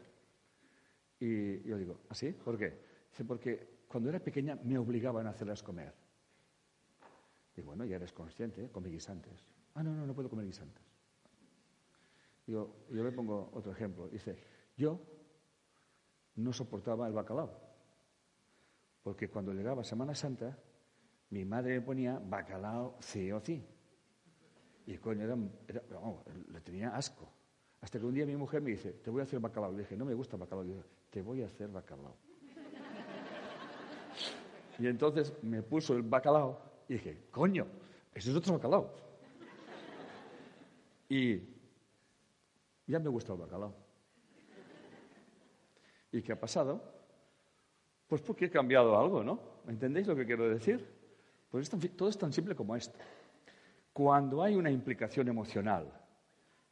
Y 1.18 1.62
yo 1.62 1.76
digo, 1.76 2.00
¿así? 2.08 2.28
¿Ah, 2.28 2.44
¿Por 2.44 2.58
qué? 2.58 2.78
Dice, 3.10 3.24
porque 3.24 3.82
cuando 3.88 4.08
era 4.08 4.20
pequeña 4.20 4.56
me 4.62 4.78
obligaban 4.78 5.26
a 5.26 5.30
hacerlas 5.30 5.62
comer. 5.62 5.94
Y 7.56 7.60
bueno, 7.60 7.84
ya 7.84 7.96
eres 7.96 8.12
consciente, 8.12 8.64
¿eh? 8.64 8.70
come 8.70 8.88
guisantes. 8.88 9.44
Ah, 9.74 9.82
no, 9.82 9.94
no, 9.94 10.06
no 10.06 10.14
puedo 10.14 10.28
comer 10.28 10.46
guisantes. 10.46 10.82
Yo, 12.46 12.86
yo 12.90 13.04
le 13.04 13.12
pongo 13.12 13.50
otro 13.52 13.72
ejemplo. 13.72 14.08
Dice, 14.08 14.36
yo 14.76 15.00
no 16.36 16.52
soportaba 16.52 17.06
el 17.06 17.12
bacalao. 17.12 17.50
Porque 19.02 19.28
cuando 19.28 19.52
llegaba 19.52 19.84
Semana 19.84 20.14
Santa, 20.14 20.56
mi 21.30 21.44
madre 21.44 21.80
me 21.80 21.80
ponía 21.82 22.18
bacalao 22.18 22.96
sí 23.00 23.32
o 23.32 23.40
sí. 23.40 23.64
Y 24.86 24.98
coño, 24.98 25.24
era, 25.24 25.36
le 25.36 26.60
tenía 26.60 26.94
asco. 26.94 27.28
Hasta 27.80 27.98
que 27.98 28.06
un 28.06 28.14
día 28.14 28.26
mi 28.26 28.36
mujer 28.36 28.62
me 28.62 28.70
dice, 28.70 28.92
te 28.92 29.10
voy 29.10 29.20
a 29.20 29.24
hacer 29.24 29.40
bacalao. 29.40 29.72
Le 29.72 29.78
dije, 29.78 29.96
no 29.96 30.04
me 30.04 30.14
gusta 30.14 30.36
bacalao. 30.36 30.64
Le 30.64 30.74
dije, 30.74 30.86
te 31.10 31.22
voy 31.22 31.42
a 31.42 31.46
hacer 31.46 31.68
bacalao. 31.68 32.16
Y 34.78 34.86
entonces 34.86 35.32
me 35.42 35.62
puso 35.62 35.94
el 35.94 36.02
bacalao 36.02 36.60
y 36.88 36.94
dije, 36.94 37.26
coño, 37.30 37.66
eso 38.14 38.30
es 38.30 38.36
otro 38.36 38.54
bacalao. 38.54 38.94
Y 41.08 41.42
ya 42.86 42.98
me 42.98 43.08
gusta 43.08 43.32
el 43.32 43.38
bacalao. 43.40 43.81
¿Y 46.12 46.20
qué 46.22 46.32
ha 46.32 46.38
pasado? 46.38 46.82
Pues 48.06 48.20
porque 48.20 48.44
he 48.44 48.50
cambiado 48.50 48.98
algo, 48.98 49.24
¿no? 49.24 49.40
¿Entendéis 49.66 50.06
lo 50.06 50.14
que 50.14 50.26
quiero 50.26 50.48
decir? 50.48 50.86
Pues 51.50 51.70
todo 51.96 52.08
es 52.08 52.18
tan 52.18 52.32
simple 52.32 52.54
como 52.54 52.76
esto. 52.76 52.98
Cuando 53.92 54.42
hay 54.42 54.54
una 54.54 54.70
implicación 54.70 55.28
emocional 55.28 55.90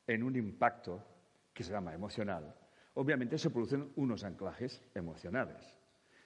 en 0.07 0.23
un 0.23 0.37
impacto 0.37 1.03
que 1.55 1.63
se 1.63 1.73
llama 1.73 1.95
emocional, 1.95 2.55
obviamente 2.95 3.39
se 3.39 3.51
producen 3.51 3.91
unos 3.97 4.25
anclajes 4.25 4.83
emocionales 4.95 5.77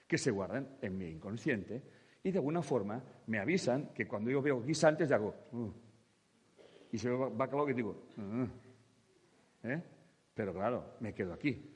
que 0.07 0.17
se 0.17 0.31
guardan 0.31 0.77
en 0.81 0.97
mi 0.97 1.07
inconsciente 1.07 1.83
y 2.23 2.31
de 2.31 2.39
alguna 2.39 2.61
forma 2.61 3.03
me 3.27 3.39
avisan 3.39 3.93
que 3.93 4.07
cuando 4.07 4.29
yo 4.29 4.41
veo 4.41 4.61
guisantes 4.61 5.11
hago 5.11 5.33
uh", 5.51 5.71
y 6.91 6.97
se 6.97 7.09
va 7.09 7.29
bacalao 7.29 7.65
que 7.65 7.73
digo 7.73 8.07
uh", 8.17 9.67
¿eh? 9.67 9.83
pero 10.33 10.53
claro 10.53 10.95
me 10.99 11.13
quedo 11.13 11.33
aquí 11.33 11.74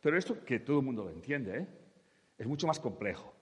pero 0.00 0.16
esto 0.16 0.44
que 0.44 0.60
todo 0.60 0.80
el 0.80 0.84
mundo 0.84 1.04
lo 1.04 1.10
entiende 1.10 1.58
¿eh? 1.58 1.66
es 2.38 2.46
mucho 2.46 2.66
más 2.66 2.78
complejo 2.78 3.34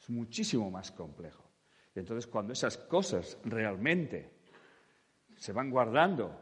es 0.00 0.10
muchísimo 0.10 0.70
más 0.70 0.90
complejo 0.90 1.44
y 1.94 2.00
entonces 2.00 2.26
cuando 2.26 2.52
esas 2.52 2.76
cosas 2.76 3.38
realmente 3.44 4.30
se 5.36 5.52
van 5.52 5.70
guardando 5.70 6.38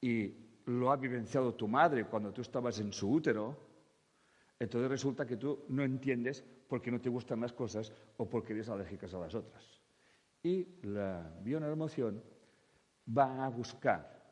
y 0.00 0.34
lo 0.66 0.90
ha 0.90 0.96
vivenciado 0.96 1.54
tu 1.54 1.68
madre 1.68 2.06
cuando 2.06 2.32
tú 2.32 2.42
estabas 2.42 2.78
en 2.78 2.92
su 2.92 3.10
útero 3.10 3.72
entonces 4.62 4.88
resulta 4.88 5.26
que 5.26 5.36
tú 5.36 5.64
no 5.70 5.82
entiendes 5.82 6.44
por 6.68 6.80
qué 6.80 6.92
no 6.92 7.00
te 7.00 7.08
gustan 7.08 7.40
las 7.40 7.52
cosas 7.52 7.92
o 8.16 8.30
porque 8.30 8.52
eres 8.52 8.68
alérgicas 8.68 9.12
a 9.12 9.18
las 9.18 9.34
otras. 9.34 9.80
Y 10.40 10.66
la 10.82 11.34
bioneuromoción 11.42 12.22
va 13.06 13.44
a 13.44 13.48
buscar, 13.48 14.22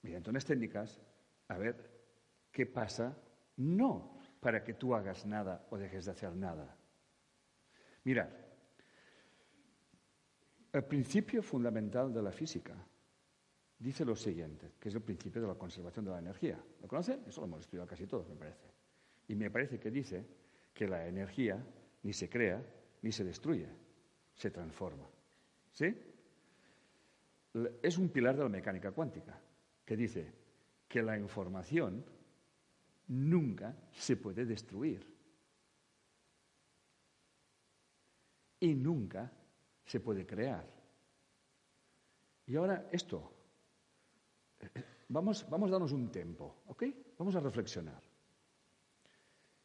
mediante 0.00 0.30
unas 0.30 0.46
técnicas, 0.46 0.98
a 1.52 1.58
ver 1.58 1.90
qué 2.50 2.66
pasa, 2.66 3.16
no 3.56 4.18
para 4.40 4.64
que 4.64 4.74
tú 4.74 4.94
hagas 4.94 5.24
nada 5.26 5.66
o 5.70 5.78
dejes 5.78 6.04
de 6.04 6.10
hacer 6.10 6.34
nada. 6.34 6.76
Mirad, 8.04 8.28
el 10.72 10.84
principio 10.84 11.42
fundamental 11.42 12.12
de 12.12 12.22
la 12.22 12.32
física 12.32 12.74
dice 13.78 14.04
lo 14.04 14.16
siguiente, 14.16 14.72
que 14.80 14.88
es 14.88 14.94
el 14.94 15.02
principio 15.02 15.42
de 15.42 15.48
la 15.48 15.54
conservación 15.54 16.04
de 16.04 16.10
la 16.10 16.18
energía. 16.18 16.58
¿Lo 16.80 16.88
conocen? 16.88 17.22
Eso 17.26 17.40
lo 17.40 17.46
hemos 17.46 17.60
estudiado 17.60 17.86
casi 17.86 18.06
todos, 18.06 18.28
me 18.28 18.36
parece. 18.36 18.66
Y 19.28 19.34
me 19.34 19.50
parece 19.50 19.78
que 19.78 19.90
dice 19.90 20.24
que 20.72 20.88
la 20.88 21.06
energía 21.06 21.64
ni 22.02 22.12
se 22.12 22.28
crea 22.28 22.62
ni 23.02 23.12
se 23.12 23.24
destruye, 23.24 23.68
se 24.34 24.50
transforma. 24.50 25.08
¿Sí? 25.72 25.94
Es 27.82 27.98
un 27.98 28.08
pilar 28.08 28.36
de 28.36 28.42
la 28.42 28.48
mecánica 28.48 28.92
cuántica 28.92 29.38
que 29.84 29.96
dice 29.96 30.32
que 30.92 31.02
la 31.02 31.16
información 31.16 32.04
nunca 33.08 33.74
se 33.94 34.14
puede 34.18 34.44
destruir 34.44 35.00
y 38.60 38.74
nunca 38.74 39.32
se 39.86 40.00
puede 40.00 40.26
crear. 40.26 40.68
Y 42.46 42.56
ahora 42.56 42.90
esto, 42.92 43.32
vamos, 45.08 45.48
vamos 45.48 45.70
a 45.70 45.72
darnos 45.72 45.92
un 45.92 46.12
tiempo, 46.12 46.56
¿ok? 46.66 46.84
Vamos 47.16 47.34
a 47.36 47.40
reflexionar. 47.40 48.02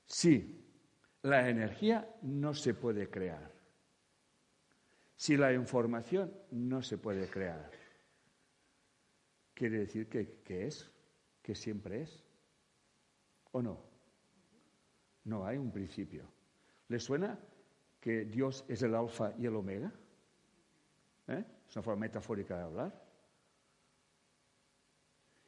Si 0.05 0.65
la 1.23 1.49
energía 1.49 2.09
no 2.21 2.53
se 2.53 2.73
puede 2.73 3.09
crear, 3.09 3.51
si 5.17 5.35
la 5.35 5.51
información 5.51 6.33
no 6.51 6.81
se 6.81 6.97
puede 6.97 7.29
crear, 7.29 7.69
quiere 9.57 9.79
decir 9.79 10.07
que, 10.07 10.67
es, 10.67 10.89
que 11.47 11.55
siempre 11.55 12.01
es, 12.01 12.25
¿o 13.53 13.61
no? 13.61 13.81
No 15.23 15.45
hay 15.45 15.55
un 15.55 15.71
principio. 15.71 16.29
¿Le 16.89 16.99
suena 16.99 17.39
que 18.01 18.25
Dios 18.25 18.65
es 18.67 18.83
el 18.83 18.93
alfa 18.93 19.33
y 19.37 19.45
el 19.45 19.55
omega? 19.55 19.89
¿Eh? 21.29 21.45
Es 21.65 21.73
una 21.77 21.83
forma 21.83 22.01
metafórica 22.01 22.57
de 22.57 22.63
hablar. 22.63 23.01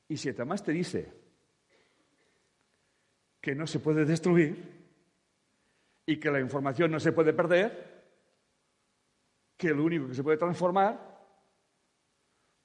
Y 0.07 0.15
si 0.15 0.29
además 0.29 0.63
te 0.63 0.71
dice 0.71 1.11
que 3.41 3.53
no 3.53 3.67
se 3.67 3.81
puede 3.81 4.05
destruir 4.05 4.55
y 6.05 6.17
que 6.17 6.31
la 6.31 6.39
información 6.39 6.91
no 6.91 7.01
se 7.01 7.11
puede 7.11 7.33
perder, 7.33 8.05
que 9.57 9.71
lo 9.71 9.83
único 9.83 10.07
que 10.07 10.15
se 10.15 10.23
puede 10.23 10.37
transformar, 10.37 11.25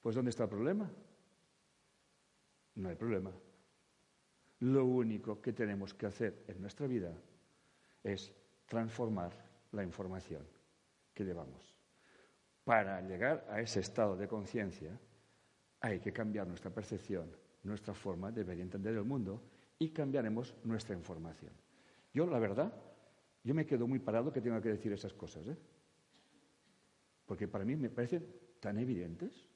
pues 0.01 0.15
¿dónde 0.15 0.29
está 0.29 0.43
el 0.43 0.49
problema? 0.49 0.89
No 2.75 2.89
hay 2.89 2.95
problema. 2.95 3.31
Lo 4.59 4.85
único 4.85 5.41
que 5.41 5.53
tenemos 5.53 5.93
que 5.93 6.05
hacer 6.05 6.43
en 6.47 6.61
nuestra 6.61 6.87
vida 6.87 7.13
es 8.03 8.33
transformar 8.65 9.31
la 9.71 9.83
información 9.83 10.43
que 11.13 11.23
llevamos. 11.23 11.75
Para 12.63 13.01
llegar 13.01 13.45
a 13.49 13.61
ese 13.61 13.79
estado 13.79 14.15
de 14.15 14.27
conciencia 14.27 14.99
hay 15.81 15.99
que 15.99 16.11
cambiar 16.11 16.47
nuestra 16.47 16.71
percepción, 16.71 17.29
nuestra 17.63 17.93
forma 17.93 18.31
de 18.31 18.43
ver 18.43 18.57
y 18.57 18.61
entender 18.61 18.95
el 18.95 19.03
mundo 19.03 19.41
y 19.77 19.89
cambiaremos 19.89 20.55
nuestra 20.63 20.95
información. 20.95 21.51
Yo, 22.13 22.25
la 22.25 22.39
verdad, 22.39 22.73
yo 23.43 23.53
me 23.53 23.65
quedo 23.65 23.87
muy 23.87 23.99
parado 23.99 24.31
que 24.31 24.41
tenga 24.41 24.61
que 24.61 24.69
decir 24.69 24.91
esas 24.93 25.13
cosas, 25.13 25.47
¿eh? 25.47 25.57
Porque 27.25 27.47
para 27.47 27.65
mí 27.65 27.75
me 27.75 27.89
parecen 27.89 28.25
tan 28.59 28.77
evidentes. 28.79 29.49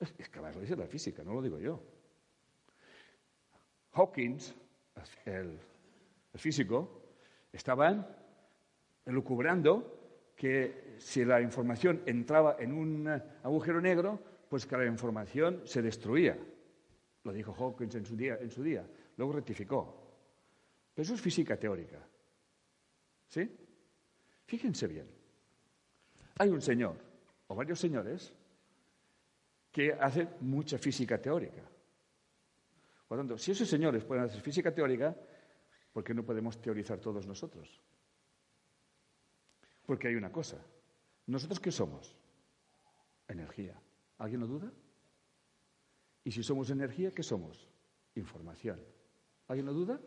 Es, 0.00 0.12
que 0.12 0.38
además 0.38 0.56
lo 0.56 0.60
dice 0.62 0.76
la 0.76 0.86
física, 0.86 1.22
no 1.22 1.34
lo 1.34 1.42
digo 1.42 1.58
yo. 1.58 1.82
Hawkins, 3.92 4.54
el, 5.24 5.58
el 6.32 6.40
físico, 6.40 7.02
estaban 7.52 8.06
elucubrando 9.06 10.32
que 10.36 10.96
si 10.98 11.24
la 11.24 11.40
información 11.40 12.02
entraba 12.06 12.56
en 12.58 12.72
un 12.72 13.08
agujero 13.42 13.80
negro, 13.80 14.20
pues 14.48 14.66
que 14.66 14.76
la 14.76 14.86
información 14.86 15.62
se 15.64 15.82
destruía. 15.82 16.36
Lo 17.22 17.32
dijo 17.32 17.54
Hawkins 17.54 17.94
en 17.94 18.04
su 18.04 18.16
día, 18.16 18.38
en 18.40 18.50
su 18.50 18.62
día. 18.62 18.86
luego 19.16 19.32
rectificó. 19.32 20.04
Pero 20.94 21.02
eso 21.02 21.14
es 21.14 21.20
física 21.20 21.56
teórica. 21.56 21.98
¿Sí? 23.28 23.50
Fíjense 24.46 24.86
bien. 24.86 25.08
Hay 26.38 26.50
un 26.50 26.60
señor, 26.60 26.96
o 27.46 27.54
varios 27.54 27.80
señores, 27.80 28.34
que 29.74 29.92
hacen 29.92 30.28
mucha 30.42 30.78
física 30.78 31.20
teórica. 31.20 31.60
Por 33.08 33.18
lo 33.18 33.24
tanto, 33.24 33.36
si 33.36 33.50
esos 33.50 33.68
señores 33.68 34.04
pueden 34.04 34.22
hacer 34.22 34.40
física 34.40 34.72
teórica, 34.72 35.16
¿por 35.92 36.04
qué 36.04 36.14
no 36.14 36.24
podemos 36.24 36.60
teorizar 36.60 37.00
todos 37.00 37.26
nosotros? 37.26 37.82
Porque 39.84 40.06
hay 40.06 40.14
una 40.14 40.30
cosa. 40.30 40.64
¿Nosotros 41.26 41.58
qué 41.58 41.72
somos? 41.72 42.16
Energía. 43.26 43.74
¿Alguien 44.18 44.42
lo 44.42 44.46
duda? 44.46 44.72
Y 46.22 46.30
si 46.30 46.44
somos 46.44 46.70
energía, 46.70 47.10
¿qué 47.10 47.24
somos? 47.24 47.68
Información. 48.14 48.80
¿Alguien 49.48 49.66
lo 49.66 49.72
duda? 49.72 50.00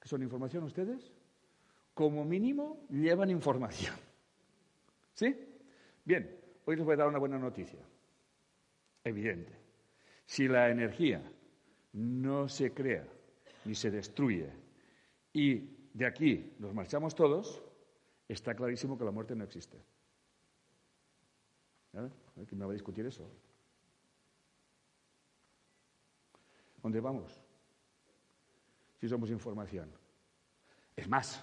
¿Qué 0.00 0.06
son 0.06 0.22
información 0.22 0.62
ustedes? 0.62 1.10
Como 1.92 2.24
mínimo 2.24 2.86
llevan 2.88 3.30
información. 3.30 3.96
¿Sí? 5.14 5.34
Bien, 6.04 6.38
hoy 6.66 6.76
les 6.76 6.84
voy 6.84 6.94
a 6.94 6.98
dar 6.98 7.08
una 7.08 7.18
buena 7.18 7.36
noticia. 7.36 7.80
Evidente. 9.08 9.58
Si 10.26 10.46
la 10.46 10.68
energía 10.68 11.22
no 11.94 12.46
se 12.46 12.74
crea 12.74 13.06
ni 13.64 13.74
se 13.74 13.90
destruye 13.90 14.52
y 15.32 15.88
de 15.94 16.06
aquí 16.06 16.54
nos 16.58 16.74
marchamos 16.74 17.14
todos, 17.14 17.62
está 18.28 18.54
clarísimo 18.54 18.98
que 18.98 19.04
la 19.04 19.10
muerte 19.10 19.34
no 19.34 19.44
existe. 19.44 19.82
¿Quién 21.90 22.58
me 22.58 22.66
va 22.66 22.72
a 22.72 22.74
discutir 22.74 23.06
eso? 23.06 23.26
¿Dónde 26.82 27.00
vamos? 27.00 27.42
Si 29.00 29.08
somos 29.08 29.30
información. 29.30 29.90
Es 30.94 31.08
más, 31.08 31.42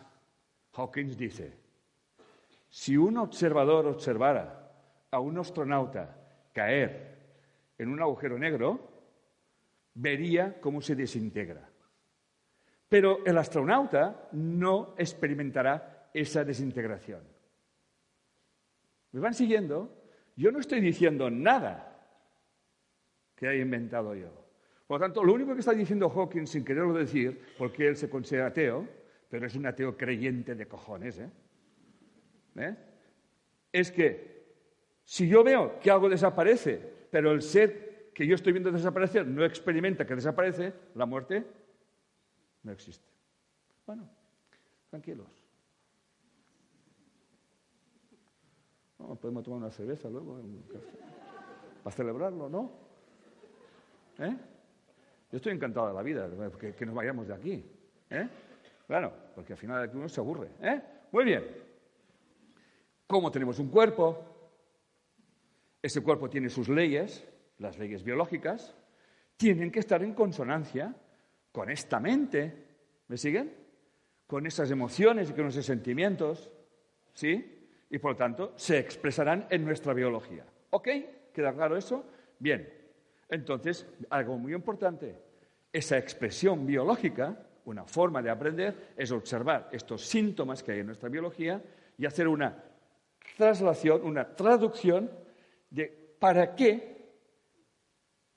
Hawkins 0.74 1.18
dice, 1.18 1.58
si 2.70 2.96
un 2.96 3.18
observador 3.18 3.88
observara 3.88 4.72
a 5.10 5.20
un 5.20 5.40
astronauta 5.40 6.16
caer 6.54 7.15
en 7.78 7.90
un 7.90 8.02
agujero 8.02 8.38
negro, 8.38 8.96
vería 9.94 10.60
cómo 10.60 10.82
se 10.82 10.96
desintegra. 10.96 11.70
Pero 12.88 13.26
el 13.26 13.38
astronauta 13.38 14.30
no 14.34 14.96
experimentará 14.98 16.10
esa 16.14 16.44
desintegración. 16.44 17.22
¿Me 19.12 19.20
van 19.20 19.34
siguiendo? 19.34 20.04
Yo 20.36 20.52
no 20.52 20.60
estoy 20.60 20.82
diciendo 20.82 21.30
nada 21.30 21.92
que 23.36 23.48
haya 23.48 23.62
inventado 23.62 24.14
yo. 24.16 24.30
Por 24.88 25.00
lo 25.00 25.06
tanto, 25.06 25.24
lo 25.24 25.34
único 25.34 25.54
que 25.54 25.62
está 25.62 25.74
diciendo 25.74 26.10
Hawking, 26.10 26.46
sin 26.46 26.64
quererlo 26.64 26.94
decir, 26.94 27.42
porque 27.58 27.88
él 27.88 27.98
se 27.98 28.10
considera 28.10 28.48
ateo, 28.48 28.88
pero 29.30 29.48
es 29.48 29.56
un 29.56 29.66
ateo 29.66 29.98
creyente 29.98 30.56
de 30.56 30.68
cojones, 30.68 31.20
¿eh? 31.20 31.30
¿Eh? 32.58 32.76
es 33.72 33.92
que 33.92 34.36
si 35.04 35.28
yo 35.28 35.44
veo 35.44 35.78
que 35.80 35.92
algo 35.92 36.08
desaparece, 36.08 36.95
pero 37.12 37.32
el 37.32 37.42
ser 37.42 38.12
que 38.14 38.26
yo 38.26 38.36
estoy 38.36 38.54
viendo 38.54 38.72
desaparecer 38.72 39.28
no 39.28 39.44
experimenta 39.44 40.06
que 40.06 40.16
desaparece, 40.16 40.74
la 40.96 41.06
muerte 41.06 41.46
no 42.64 42.72
existe. 42.72 43.08
Bueno, 43.86 44.10
tranquilos. 44.90 45.28
podemos 49.22 49.44
tomar 49.44 49.60
una 49.60 49.72
cerveza 49.72 50.10
luego, 50.10 50.42
para 51.84 51.96
celebrarlo, 51.96 52.50
¿no? 52.50 52.72
¿Eh? 54.18 54.36
Yo 55.32 55.38
estoy 55.38 55.54
encantado 55.54 55.88
de 55.88 55.94
la 55.94 56.02
vida, 56.02 56.30
que, 56.58 56.86
nos 56.86 56.96
vayamos 56.96 57.28
de 57.28 57.34
aquí. 57.34 57.66
¿eh? 58.10 58.28
Claro, 58.88 59.14
porque 59.36 59.54
al 59.54 59.60
final 59.60 59.84
aquí 59.84 59.98
uno 59.98 60.10
se 60.10 60.22
aburre. 60.22 60.50
¿eh? 60.62 60.82
Muy 61.12 61.26
bien. 61.26 61.44
¿Cómo 63.08 63.32
tenemos 63.32 63.60
un 63.60 63.70
cuerpo? 63.70 64.35
Ese 65.86 66.02
cuerpo 66.02 66.28
tiene 66.32 66.50
sus 66.50 66.68
leyes, 66.68 67.24
las 67.60 67.78
leyes 67.78 68.04
biológicas, 68.04 68.74
tienen 69.38 69.70
que 69.70 69.82
estar 69.82 70.02
en 70.02 70.16
consonancia 70.16 70.96
con 71.52 71.70
esta 71.70 72.00
mente. 72.00 72.66
¿Me 73.08 73.18
siguen? 73.18 73.54
Con 74.26 74.48
esas 74.48 74.72
emociones 74.72 75.30
y 75.30 75.34
con 75.34 75.46
esos 75.46 75.64
sentimientos. 75.64 76.50
¿Sí? 77.14 77.68
Y 77.92 78.00
por 78.00 78.14
lo 78.14 78.18
tanto 78.18 78.54
se 78.56 78.80
expresarán 78.80 79.46
en 79.52 79.64
nuestra 79.64 79.94
biología. 79.94 80.44
¿Ok? 80.72 80.88
¿Queda 81.32 81.54
claro 81.54 81.78
eso? 81.78 82.04
Bien. 82.40 82.68
Entonces, 83.30 83.86
algo 84.10 84.40
muy 84.40 84.56
importante, 84.56 85.16
esa 85.72 86.00
expresión 86.00 86.66
biológica, 86.66 87.38
una 87.66 87.84
forma 87.84 88.24
de 88.24 88.32
aprender, 88.32 88.94
es 88.98 89.12
observar 89.12 89.70
estos 89.72 90.04
síntomas 90.04 90.64
que 90.64 90.72
hay 90.72 90.80
en 90.80 90.88
nuestra 90.88 91.10
biología 91.10 91.62
y 91.96 92.08
hacer 92.08 92.28
una 92.28 92.64
traslación, 93.38 94.02
una 94.04 94.36
traducción 94.36 95.24
de 95.70 96.16
para 96.20 96.56
qué 96.56 96.96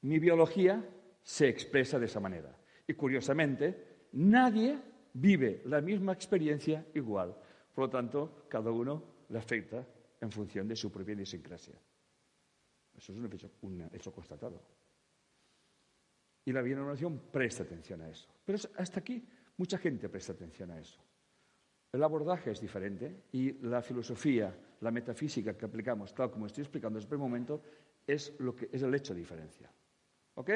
mi 0.03 0.19
biología 0.19 0.85
se 1.23 1.49
expresa 1.49 1.99
de 1.99 2.07
esa 2.07 2.21
manera. 2.21 2.57
Y 2.87 2.95
curiosamente, 2.95 4.09
nadie 4.13 4.79
vive 5.13 5.63
la 5.67 5.81
misma 5.81 6.13
experiencia 6.13 6.87
igual. 6.95 7.37
Por 7.75 7.85
lo 7.85 7.91
tanto, 7.91 8.47
cada 8.49 8.71
uno 8.71 9.03
le 9.29 9.39
afecta 9.39 9.87
en 10.21 10.31
función 10.31 10.67
de 10.67 10.77
su 10.77 10.91
propia 10.91 11.15
idiosincrasia. 11.15 11.75
Eso 12.97 13.13
es 13.13 13.19
un 13.63 13.89
hecho, 13.93 14.13
constatado. 14.13 14.61
Y 16.45 16.53
la 16.53 16.63
bienavenuración 16.63 17.31
presta 17.31 17.63
atención 17.63 18.01
a 18.01 18.09
eso. 18.09 18.29
Pero 18.45 18.59
hasta 18.77 19.01
aquí 19.01 19.23
mucha 19.57 19.79
gente 19.79 20.09
presta 20.09 20.33
atención 20.33 20.71
a 20.71 20.81
eso. 20.81 21.01
El 21.93 22.03
abordaje 22.03 22.51
es 22.51 22.61
diferente 22.61 23.25
y 23.33 23.53
la 23.67 23.81
filosofía, 23.81 24.55
la 24.81 24.91
metafísica 24.91 25.57
que 25.57 25.65
aplicamos, 25.65 26.15
tal 26.15 26.31
como 26.31 26.47
estoy 26.47 26.63
explicando 26.63 26.99
en 26.99 27.03
este 27.03 27.17
momento, 27.17 27.63
es, 28.07 28.39
lo 28.41 28.55
que, 28.55 28.69
es 28.71 28.83
el 28.83 28.95
hecho 28.95 29.15
de 29.15 29.21
diferencia. 29.21 29.71
¿Ok? 30.35 30.51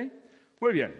Muy 0.60 0.72
bien. 0.72 0.94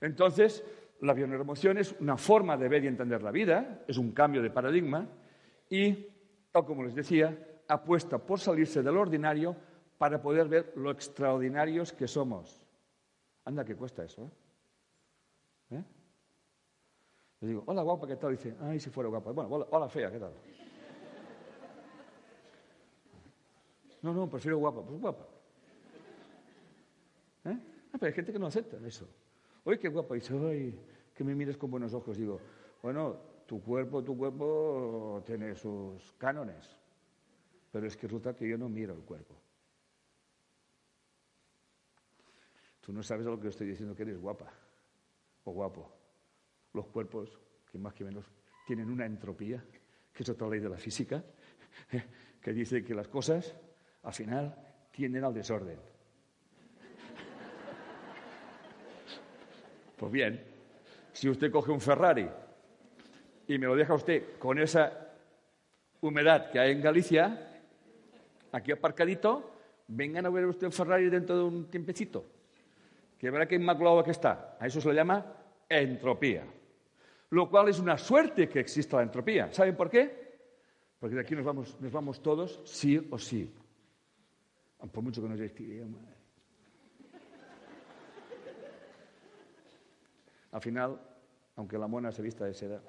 Entonces, 0.00 0.62
la 1.00 1.14
bioneuroemoción 1.14 1.78
es 1.78 1.94
una 2.00 2.16
forma 2.16 2.56
de 2.56 2.68
ver 2.68 2.84
y 2.84 2.88
entender 2.88 3.22
la 3.22 3.30
vida, 3.30 3.84
es 3.88 3.96
un 3.96 4.12
cambio 4.12 4.42
de 4.42 4.50
paradigma 4.50 5.08
y, 5.68 6.06
tal 6.50 6.64
como 6.64 6.84
les 6.84 6.94
decía, 6.94 7.36
apuesta 7.68 8.18
por 8.18 8.38
salirse 8.38 8.82
del 8.82 8.96
ordinario 8.96 9.56
para 9.96 10.20
poder 10.20 10.48
ver 10.48 10.72
lo 10.76 10.90
extraordinarios 10.90 11.92
que 11.92 12.06
somos. 12.06 12.62
Anda, 13.44 13.64
que 13.64 13.74
cuesta 13.74 14.04
eso, 14.04 14.30
¿eh? 15.70 15.76
¿Eh? 15.76 15.82
Le 17.42 17.48
digo, 17.48 17.64
hola 17.66 17.82
guapa, 17.82 18.06
¿qué 18.06 18.14
tal? 18.14 18.30
dice, 18.30 18.54
ay, 18.60 18.78
si 18.78 18.88
fuera 18.88 19.08
guapa. 19.10 19.32
Bueno, 19.32 19.66
hola, 19.68 19.88
fea, 19.88 20.12
¿qué 20.12 20.18
tal? 20.20 20.32
No, 24.00 24.14
no, 24.14 24.30
prefiero 24.30 24.58
guapa. 24.58 24.80
Pues 24.82 25.00
guapa. 25.00 25.26
¿Eh? 27.44 27.58
Ah, 27.92 27.98
pero 27.98 28.06
hay 28.06 28.12
gente 28.12 28.32
que 28.32 28.38
no 28.38 28.46
acepta 28.46 28.76
eso. 28.86 29.08
Oye, 29.64 29.76
qué 29.80 29.88
guapa. 29.88 30.14
Dice, 30.14 30.38
ay, 30.38 30.78
que 31.12 31.24
me 31.24 31.34
mires 31.34 31.56
con 31.56 31.68
buenos 31.68 31.92
ojos. 31.94 32.16
Digo, 32.16 32.40
bueno, 32.80 33.16
tu 33.44 33.60
cuerpo, 33.60 34.04
tu 34.04 34.16
cuerpo 34.16 35.20
tiene 35.26 35.56
sus 35.56 36.12
cánones. 36.18 36.76
Pero 37.72 37.88
es 37.88 37.96
que 37.96 38.06
resulta 38.06 38.36
que 38.36 38.48
yo 38.48 38.56
no 38.56 38.68
miro 38.68 38.94
el 38.94 39.02
cuerpo. 39.02 39.34
Tú 42.80 42.92
no 42.92 43.02
sabes 43.02 43.26
a 43.26 43.30
lo 43.30 43.40
que 43.40 43.48
estoy 43.48 43.66
diciendo 43.66 43.96
que 43.96 44.02
eres 44.02 44.20
guapa 44.20 44.52
o 45.42 45.50
guapo. 45.50 46.01
Los 46.74 46.86
cuerpos, 46.86 47.38
que 47.70 47.78
más 47.78 47.92
que 47.94 48.04
menos 48.04 48.24
tienen 48.66 48.90
una 48.90 49.06
entropía, 49.06 49.62
que 50.12 50.22
es 50.22 50.28
otra 50.28 50.48
ley 50.48 50.60
de 50.60 50.68
la 50.68 50.78
física, 50.78 51.22
que 52.40 52.52
dice 52.52 52.84
que 52.84 52.94
las 52.94 53.08
cosas, 53.08 53.54
al 54.02 54.12
final, 54.12 54.54
tienden 54.90 55.24
al 55.24 55.34
desorden. 55.34 55.78
Pues 59.96 60.12
bien, 60.12 60.42
si 61.12 61.28
usted 61.28 61.50
coge 61.50 61.70
un 61.70 61.80
Ferrari 61.80 62.28
y 63.46 63.58
me 63.58 63.66
lo 63.66 63.76
deja 63.76 63.94
usted 63.94 64.38
con 64.38 64.58
esa 64.58 65.12
humedad 66.00 66.50
que 66.50 66.58
hay 66.58 66.72
en 66.72 66.80
Galicia, 66.80 67.60
aquí 68.50 68.72
aparcadito, 68.72 69.52
vengan 69.86 70.26
a 70.26 70.30
ver 70.30 70.46
usted 70.46 70.66
un 70.66 70.72
Ferrari 70.72 71.08
dentro 71.08 71.36
de 71.36 71.44
un 71.44 71.70
tiempecito, 71.70 72.24
que 73.18 73.30
verá 73.30 73.46
que 73.46 73.54
inmaculado 73.54 74.02
que 74.02 74.10
está. 74.10 74.56
A 74.58 74.66
eso 74.66 74.80
se 74.80 74.88
le 74.88 74.94
llama 74.94 75.24
entropía. 75.68 76.44
Lo 77.32 77.48
cual 77.48 77.70
es 77.70 77.78
una 77.78 77.96
suerte 77.96 78.46
que 78.46 78.60
exista 78.60 78.98
la 78.98 79.04
entropía. 79.04 79.50
¿Saben 79.54 79.74
por 79.74 79.88
qué? 79.88 80.36
Porque 81.00 81.14
de 81.14 81.22
aquí 81.22 81.34
nos 81.34 81.46
vamos, 81.46 81.80
nos 81.80 81.90
vamos 81.90 82.22
todos 82.22 82.60
sí 82.66 83.08
o 83.10 83.18
sí. 83.18 83.50
Por 84.92 85.02
mucho 85.02 85.22
que 85.22 85.28
nos 85.30 85.40
Al 90.50 90.60
final, 90.60 91.00
aunque 91.56 91.78
la 91.78 91.86
mona 91.86 92.12
se 92.12 92.20
vista 92.20 92.44
de 92.44 92.52
seda, 92.52 92.82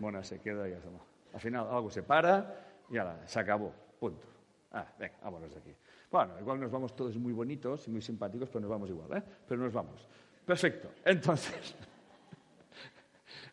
mona 0.00 0.24
se 0.24 0.40
queda 0.40 0.66
y 0.66 0.72
ya 0.72 0.78
está. 0.78 0.88
Al 1.32 1.40
final 1.40 1.68
algo 1.70 1.90
se 1.90 2.02
para 2.02 2.82
y 2.90 2.94
ya 2.94 3.22
se 3.24 3.38
acabó. 3.38 3.72
Punto. 4.00 4.26
Ah, 4.72 4.84
venga, 4.98 5.14
vámonos 5.22 5.54
de 5.54 5.60
aquí. 5.60 5.76
Bueno, 6.10 6.40
igual 6.40 6.58
nos 6.58 6.72
vamos 6.72 6.96
todos 6.96 7.16
muy 7.18 7.32
bonitos 7.32 7.86
y 7.86 7.92
muy 7.92 8.02
simpáticos, 8.02 8.48
pero 8.48 8.62
nos 8.62 8.70
vamos 8.70 8.90
igual, 8.90 9.16
¿eh? 9.16 9.22
Pero 9.46 9.62
nos 9.62 9.72
vamos. 9.72 10.08
Perfecto. 10.44 10.90
Entonces, 11.04 11.76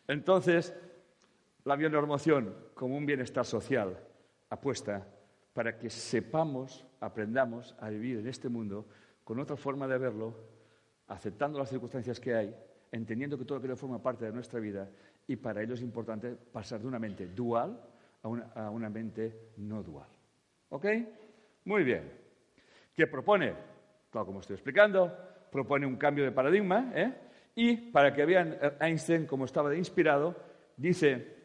entonces 0.08 0.74
la 1.64 1.76
bionormoción 1.76 2.54
como 2.74 2.96
un 2.96 3.06
bienestar 3.06 3.44
social 3.44 3.98
apuesta 4.50 5.06
para 5.52 5.78
que 5.78 5.90
sepamos, 5.90 6.86
aprendamos 7.00 7.76
a 7.80 7.90
vivir 7.90 8.18
en 8.18 8.26
este 8.26 8.48
mundo 8.48 8.86
con 9.24 9.38
otra 9.38 9.56
forma 9.56 9.86
de 9.86 9.98
verlo, 9.98 10.34
aceptando 11.08 11.58
las 11.58 11.68
circunstancias 11.68 12.18
que 12.18 12.34
hay 12.34 12.54
entendiendo 12.92 13.38
que 13.38 13.44
todo 13.44 13.58
aquello 13.58 13.74
forma 13.74 14.00
parte 14.00 14.26
de 14.26 14.32
nuestra 14.32 14.60
vida 14.60 14.88
y 15.26 15.36
para 15.36 15.62
ello 15.62 15.74
es 15.74 15.80
importante 15.80 16.34
pasar 16.34 16.80
de 16.80 16.86
una 16.86 16.98
mente 16.98 17.26
dual 17.26 17.80
a 18.22 18.28
una, 18.28 18.88
mente 18.88 19.50
no 19.56 19.82
dual. 19.82 20.06
¿Ok? 20.68 20.86
Muy 21.64 21.82
bien. 21.82 22.12
¿Qué 22.94 23.06
propone? 23.06 23.54
Claro, 24.10 24.26
como 24.26 24.40
estoy 24.40 24.54
explicando, 24.54 25.16
propone 25.50 25.86
un 25.86 25.96
cambio 25.96 26.24
de 26.24 26.30
paradigma 26.30 26.92
¿eh? 26.94 27.14
Y 27.54 27.76
para 27.76 28.12
que 28.14 28.24
vean 28.24 28.58
Einstein 28.80 29.26
como 29.26 29.44
estaba 29.44 29.74
inspirado, 29.74 30.34
dice, 30.76 31.42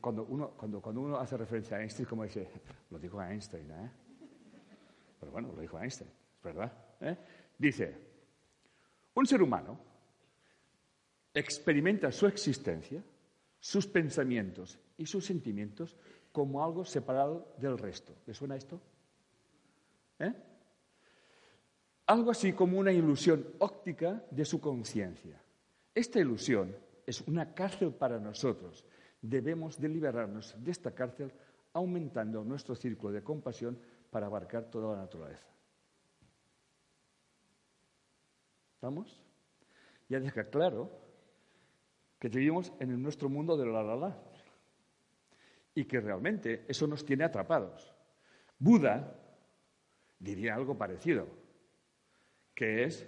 cuando 0.00 0.24
uno, 0.24 0.50
cuando, 0.50 0.80
cuando 0.80 1.00
uno 1.00 1.16
hace 1.16 1.36
referencia 1.36 1.76
a 1.76 1.80
Einstein, 1.80 2.06
como 2.06 2.24
dice, 2.24 2.48
lo 2.90 2.98
dijo 2.98 3.22
Einstein, 3.22 3.70
¿eh? 3.70 3.90
Pero 5.18 5.32
bueno, 5.32 5.52
lo 5.52 5.60
dijo 5.60 5.78
Einstein, 5.78 6.10
verdad. 6.42 6.72
¿eh? 7.00 7.16
Dice, 7.56 7.96
un 9.14 9.26
ser 9.26 9.42
humano 9.42 9.78
experimenta 11.34 12.12
su 12.12 12.26
existencia, 12.26 13.02
sus 13.58 13.86
pensamientos 13.86 14.78
y 14.96 15.06
sus 15.06 15.24
sentimientos 15.24 15.96
como 16.32 16.62
algo 16.62 16.84
separado 16.84 17.54
del 17.58 17.78
resto. 17.78 18.14
¿Le 18.26 18.34
suena 18.34 18.56
esto? 18.56 18.80
¿Eh? 20.18 20.32
Algo 22.08 22.30
así 22.30 22.54
como 22.54 22.78
una 22.78 22.90
ilusión 22.90 23.46
óptica 23.58 24.24
de 24.30 24.46
su 24.46 24.62
conciencia. 24.62 25.38
Esta 25.94 26.18
ilusión 26.18 26.74
es 27.06 27.20
una 27.20 27.52
cárcel 27.52 27.92
para 27.92 28.18
nosotros. 28.18 28.86
Debemos 29.20 29.78
de 29.78 29.90
liberarnos 29.90 30.54
de 30.58 30.70
esta 30.70 30.94
cárcel 30.94 31.30
aumentando 31.74 32.42
nuestro 32.44 32.74
círculo 32.74 33.12
de 33.12 33.22
compasión 33.22 33.78
para 34.10 34.24
abarcar 34.24 34.70
toda 34.70 34.96
la 34.96 35.02
naturaleza. 35.02 35.46
¿Vamos? 38.80 39.22
Ya 40.08 40.18
deja 40.18 40.44
claro 40.44 40.90
que 42.18 42.30
vivimos 42.30 42.72
en 42.80 43.02
nuestro 43.02 43.28
mundo 43.28 43.54
de 43.54 43.66
la 43.66 43.82
la 43.82 43.96
la. 43.96 44.16
Y 45.74 45.84
que 45.84 46.00
realmente 46.00 46.64
eso 46.68 46.86
nos 46.86 47.04
tiene 47.04 47.24
atrapados. 47.24 47.94
Buda 48.58 49.14
diría 50.18 50.54
algo 50.54 50.78
parecido, 50.78 51.37
que 52.58 52.82
es 52.82 53.06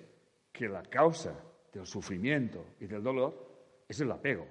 que 0.52 0.68
la 0.68 0.80
causa 0.84 1.34
del 1.72 1.84
sufrimiento 1.84 2.66
y 2.78 2.86
del 2.86 3.02
dolor 3.02 3.82
es 3.88 4.00
el 4.00 4.08
apego. 4.12 4.46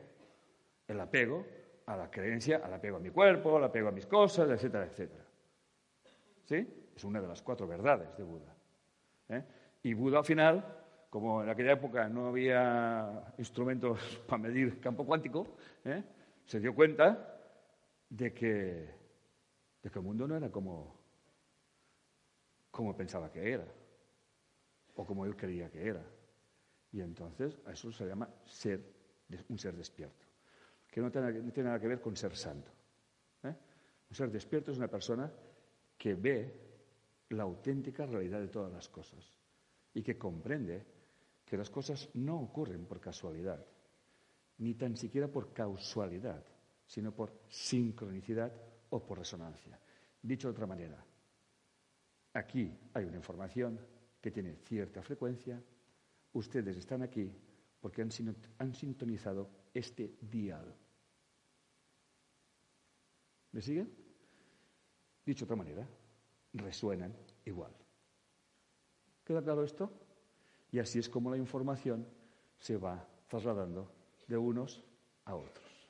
El 0.86 1.00
apego 1.00 1.46
a 1.86 1.96
la 1.96 2.12
creencia, 2.12 2.58
al 2.58 2.74
apego 2.74 2.98
a 2.98 3.00
mi 3.00 3.10
cuerpo, 3.10 3.56
al 3.56 3.64
apego 3.64 3.88
a 3.88 3.92
mis 3.94 4.06
cosas, 4.06 4.50
etcétera, 4.50 4.88
etcétera. 4.88 5.24
¿Sí? 6.44 6.68
Es 6.94 7.02
una 7.06 7.22
de 7.22 7.30
las 7.30 7.42
cuatro 7.42 7.66
verdades 7.66 8.10
de 8.18 8.24
Buda. 8.26 8.54
¿eh? 9.30 9.44
Y 9.84 9.94
Buda 9.94 10.18
al 10.18 10.26
final 10.26 10.66
como 11.10 11.44
en 11.44 11.48
aquella 11.48 11.72
época 11.72 12.10
no 12.10 12.28
había 12.28 13.34
instrumentos 13.38 14.22
para 14.28 14.42
medir 14.42 14.82
campo 14.82 15.06
cuántico, 15.06 15.48
¿eh? 15.86 16.04
se 16.44 16.60
dio 16.60 16.76
cuenta 16.76 17.40
de 18.10 18.34
que, 18.34 18.90
de 19.82 19.90
que 19.90 19.98
el 19.98 20.04
mundo 20.04 20.28
no 20.28 20.36
era 20.36 20.50
como, 20.52 20.94
como 22.70 22.98
pensaba 22.98 23.32
que 23.32 23.54
era, 23.54 23.66
o 25.00 25.06
como 25.06 25.26
él 25.26 25.36
creía 25.36 25.70
que 25.70 25.88
era. 25.88 26.04
Y 26.92 27.00
entonces 27.00 27.58
a 27.66 27.72
eso 27.72 27.90
se 27.90 28.06
llama 28.06 28.28
ser, 28.46 28.84
un 29.48 29.58
ser 29.58 29.76
despierto, 29.78 30.26
que 30.92 31.00
no 31.00 31.10
tiene, 31.10 31.64
nada 31.64 31.80
que 31.80 31.88
ver 31.88 32.02
con 32.02 32.18
ser 32.18 32.36
santo. 32.36 32.70
¿eh? 33.44 33.56
Un 34.10 34.16
ser 34.16 34.30
despierto 34.30 34.72
es 34.72 34.78
una 34.78 34.90
persona 34.90 35.32
que 35.98 36.16
ve 36.16 36.70
la 37.30 37.44
auténtica 37.44 38.06
realidad 38.06 38.42
de 38.42 38.50
todas 38.50 38.74
las 38.74 38.90
cosas 38.90 39.24
y 39.94 40.04
que 40.04 40.18
comprende 40.18 40.86
que 41.46 41.56
las 41.56 41.70
cosas 41.70 42.10
no 42.16 42.42
ocurren 42.42 42.86
por 42.86 43.00
casualidad, 43.00 43.66
ni 44.58 44.74
tan 44.74 44.98
siquiera 44.98 45.30
por 45.30 45.54
causalidad, 45.54 46.44
sino 46.86 47.14
por 47.14 47.40
sincronicidad 47.48 48.52
o 48.90 49.06
por 49.06 49.20
resonancia. 49.20 49.80
Dicho 50.22 50.50
de 50.50 50.52
otra 50.52 50.68
manera, 50.68 51.02
aquí 52.34 52.78
hay 52.94 53.06
una 53.06 53.16
información 53.16 53.80
que 54.22 54.32
tiene 54.32 54.56
cierta 54.56 55.02
frecuencia, 55.02 55.62
ustedes 56.34 56.78
están 56.78 57.02
aquí 57.02 57.32
porque 57.80 58.02
han, 58.02 58.74
sintonizado 58.74 59.50
este 59.74 60.18
dial. 60.22 60.76
¿Me 63.52 63.62
siguen? 63.62 63.90
Dicho 65.26 65.46
de 65.46 65.54
otra 65.54 65.56
manera, 65.56 65.88
resuenan 66.54 67.16
igual. 67.46 67.72
¿Queda 69.24 69.42
claro 69.42 69.64
esto? 69.64 69.92
Y 70.72 70.80
así 70.80 71.00
es 71.00 71.10
como 71.10 71.32
la 71.32 71.38
información 71.38 72.06
se 72.60 72.78
va 72.78 73.08
trasladando 73.28 73.92
de 74.28 74.38
unos 74.38 74.84
a 75.26 75.36
otros, 75.36 75.90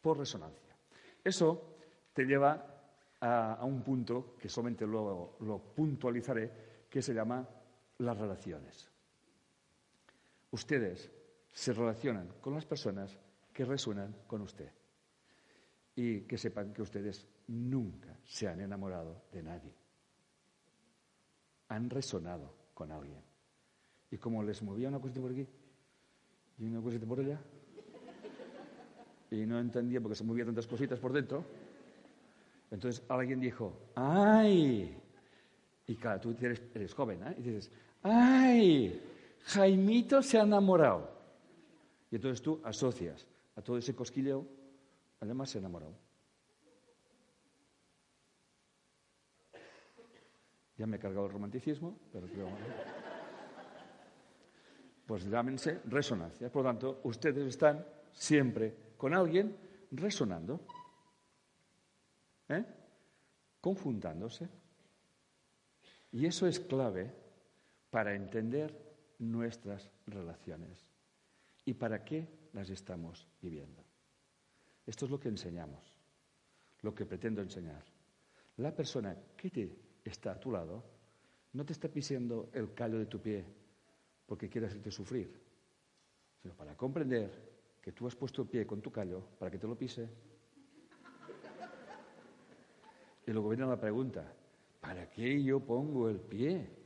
por 0.00 0.18
resonancia. 0.18 0.74
Eso 1.22 1.76
te 2.12 2.24
lleva 2.24 2.76
a, 3.20 3.64
un 3.64 3.82
punto 3.82 4.36
que 4.38 4.48
solamente 4.48 4.86
luego 4.86 5.36
lo 5.40 5.58
puntualizaré, 5.58 6.86
que 6.88 7.02
se 7.02 7.12
llama 7.12 7.46
las 7.98 8.16
relaciones. 8.16 8.90
Ustedes 10.50 11.10
se 11.52 11.72
relacionan 11.72 12.28
con 12.40 12.54
las 12.54 12.66
personas 12.66 13.18
que 13.52 13.64
resuenan 13.64 14.14
con 14.26 14.42
usted. 14.42 14.70
Y 15.94 16.20
que 16.22 16.36
sepan 16.36 16.72
que 16.72 16.82
ustedes 16.82 17.26
nunca 17.48 18.18
se 18.24 18.48
han 18.48 18.60
enamorado 18.60 19.22
de 19.32 19.42
nadie. 19.42 19.74
Han 21.68 21.88
resonado 21.88 22.54
con 22.74 22.92
alguien. 22.92 23.22
Y 24.10 24.18
como 24.18 24.42
les 24.42 24.62
movía 24.62 24.88
una 24.88 25.00
cosita 25.00 25.20
por 25.20 25.30
aquí 25.32 25.46
y 26.58 26.64
una 26.66 26.80
cosita 26.80 27.06
por 27.06 27.20
allá, 27.20 27.40
y 29.30 29.46
no 29.46 29.58
entendía 29.58 30.00
porque 30.00 30.14
se 30.14 30.24
movía 30.24 30.44
tantas 30.44 30.66
cositas 30.66 31.00
por 31.00 31.12
dentro, 31.12 31.44
entonces 32.70 33.02
alguien 33.08 33.40
dijo, 33.40 33.90
¡ay! 33.94 34.96
Y 35.86 35.94
tú 36.20 36.36
eres, 36.40 36.62
eres 36.74 36.94
joven, 36.94 37.22
¿eh? 37.26 37.34
Y 37.38 37.42
dices, 37.42 37.70
¡ay! 38.06 39.02
Jaimito 39.44 40.22
se 40.22 40.38
ha 40.38 40.42
enamorado. 40.42 41.10
Y 42.10 42.16
entonces 42.16 42.42
tú 42.42 42.60
asocias 42.64 43.26
a 43.56 43.62
todo 43.62 43.78
ese 43.78 43.94
cosquilleo, 43.94 44.46
además 45.20 45.50
se 45.50 45.58
ha 45.58 45.60
enamorado. 45.60 45.94
Ya 50.76 50.86
me 50.86 50.96
he 50.96 51.00
cargado 51.00 51.26
el 51.26 51.32
romanticismo, 51.32 51.98
pero 52.12 52.26
creo 52.26 52.48
pues 55.06 55.24
llámense 55.24 55.80
resonancia. 55.86 56.50
Por 56.50 56.64
lo 56.64 56.70
tanto, 56.70 57.00
ustedes 57.04 57.46
están 57.46 57.86
siempre 58.12 58.74
con 58.96 59.14
alguien 59.14 59.56
resonando, 59.92 60.60
¿eh? 62.48 62.64
confundándose. 63.60 64.48
Y 66.12 66.26
eso 66.26 66.46
es 66.46 66.58
clave 66.58 67.25
para 67.96 68.14
entender 68.14 68.76
nuestras 69.20 69.90
relaciones 70.06 70.92
y 71.64 71.72
para 71.72 72.04
qué 72.04 72.28
las 72.52 72.68
estamos 72.68 73.26
viviendo. 73.40 73.82
Esto 74.84 75.06
es 75.06 75.10
lo 75.10 75.18
que 75.18 75.30
enseñamos, 75.30 75.98
lo 76.82 76.94
que 76.94 77.06
pretendo 77.06 77.40
enseñar. 77.40 77.82
La 78.58 78.74
persona 78.74 79.16
que 79.34 79.48
te 79.48 79.74
está 80.04 80.32
a 80.32 80.38
tu 80.38 80.52
lado 80.52 80.84
no 81.54 81.64
te 81.64 81.72
está 81.72 81.88
pisando 81.88 82.50
el 82.52 82.74
callo 82.74 82.98
de 82.98 83.06
tu 83.06 83.18
pie 83.18 83.46
porque 84.26 84.50
quiere 84.50 84.66
hacerte 84.66 84.90
sufrir, 84.90 85.32
sino 86.42 86.52
para 86.52 86.76
comprender 86.76 87.30
que 87.80 87.92
tú 87.92 88.06
has 88.06 88.14
puesto 88.14 88.42
el 88.42 88.48
pie 88.48 88.66
con 88.66 88.82
tu 88.82 88.92
callo 88.92 89.22
para 89.38 89.50
que 89.50 89.56
te 89.56 89.66
lo 89.66 89.74
pise. 89.74 90.06
Y 93.26 93.30
luego 93.30 93.48
viene 93.48 93.64
la 93.64 93.80
pregunta, 93.80 94.30
¿para 94.82 95.08
qué 95.08 95.42
yo 95.42 95.60
pongo 95.60 96.10
el 96.10 96.20
pie? 96.20 96.84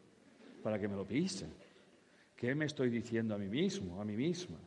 Para 0.63 0.79
que 0.79 0.89
me 0.89 0.97
lo 0.97 1.07
pisen. 1.07 1.53
¿Qué 2.37 2.55
me 2.55 2.65
estoy 2.65 2.89
diciendo 2.89 3.35
a 3.35 3.39
mí 3.39 3.49
mismo, 3.49 4.01
a 4.01 4.05
mí 4.05 4.17
misma? 4.17 4.59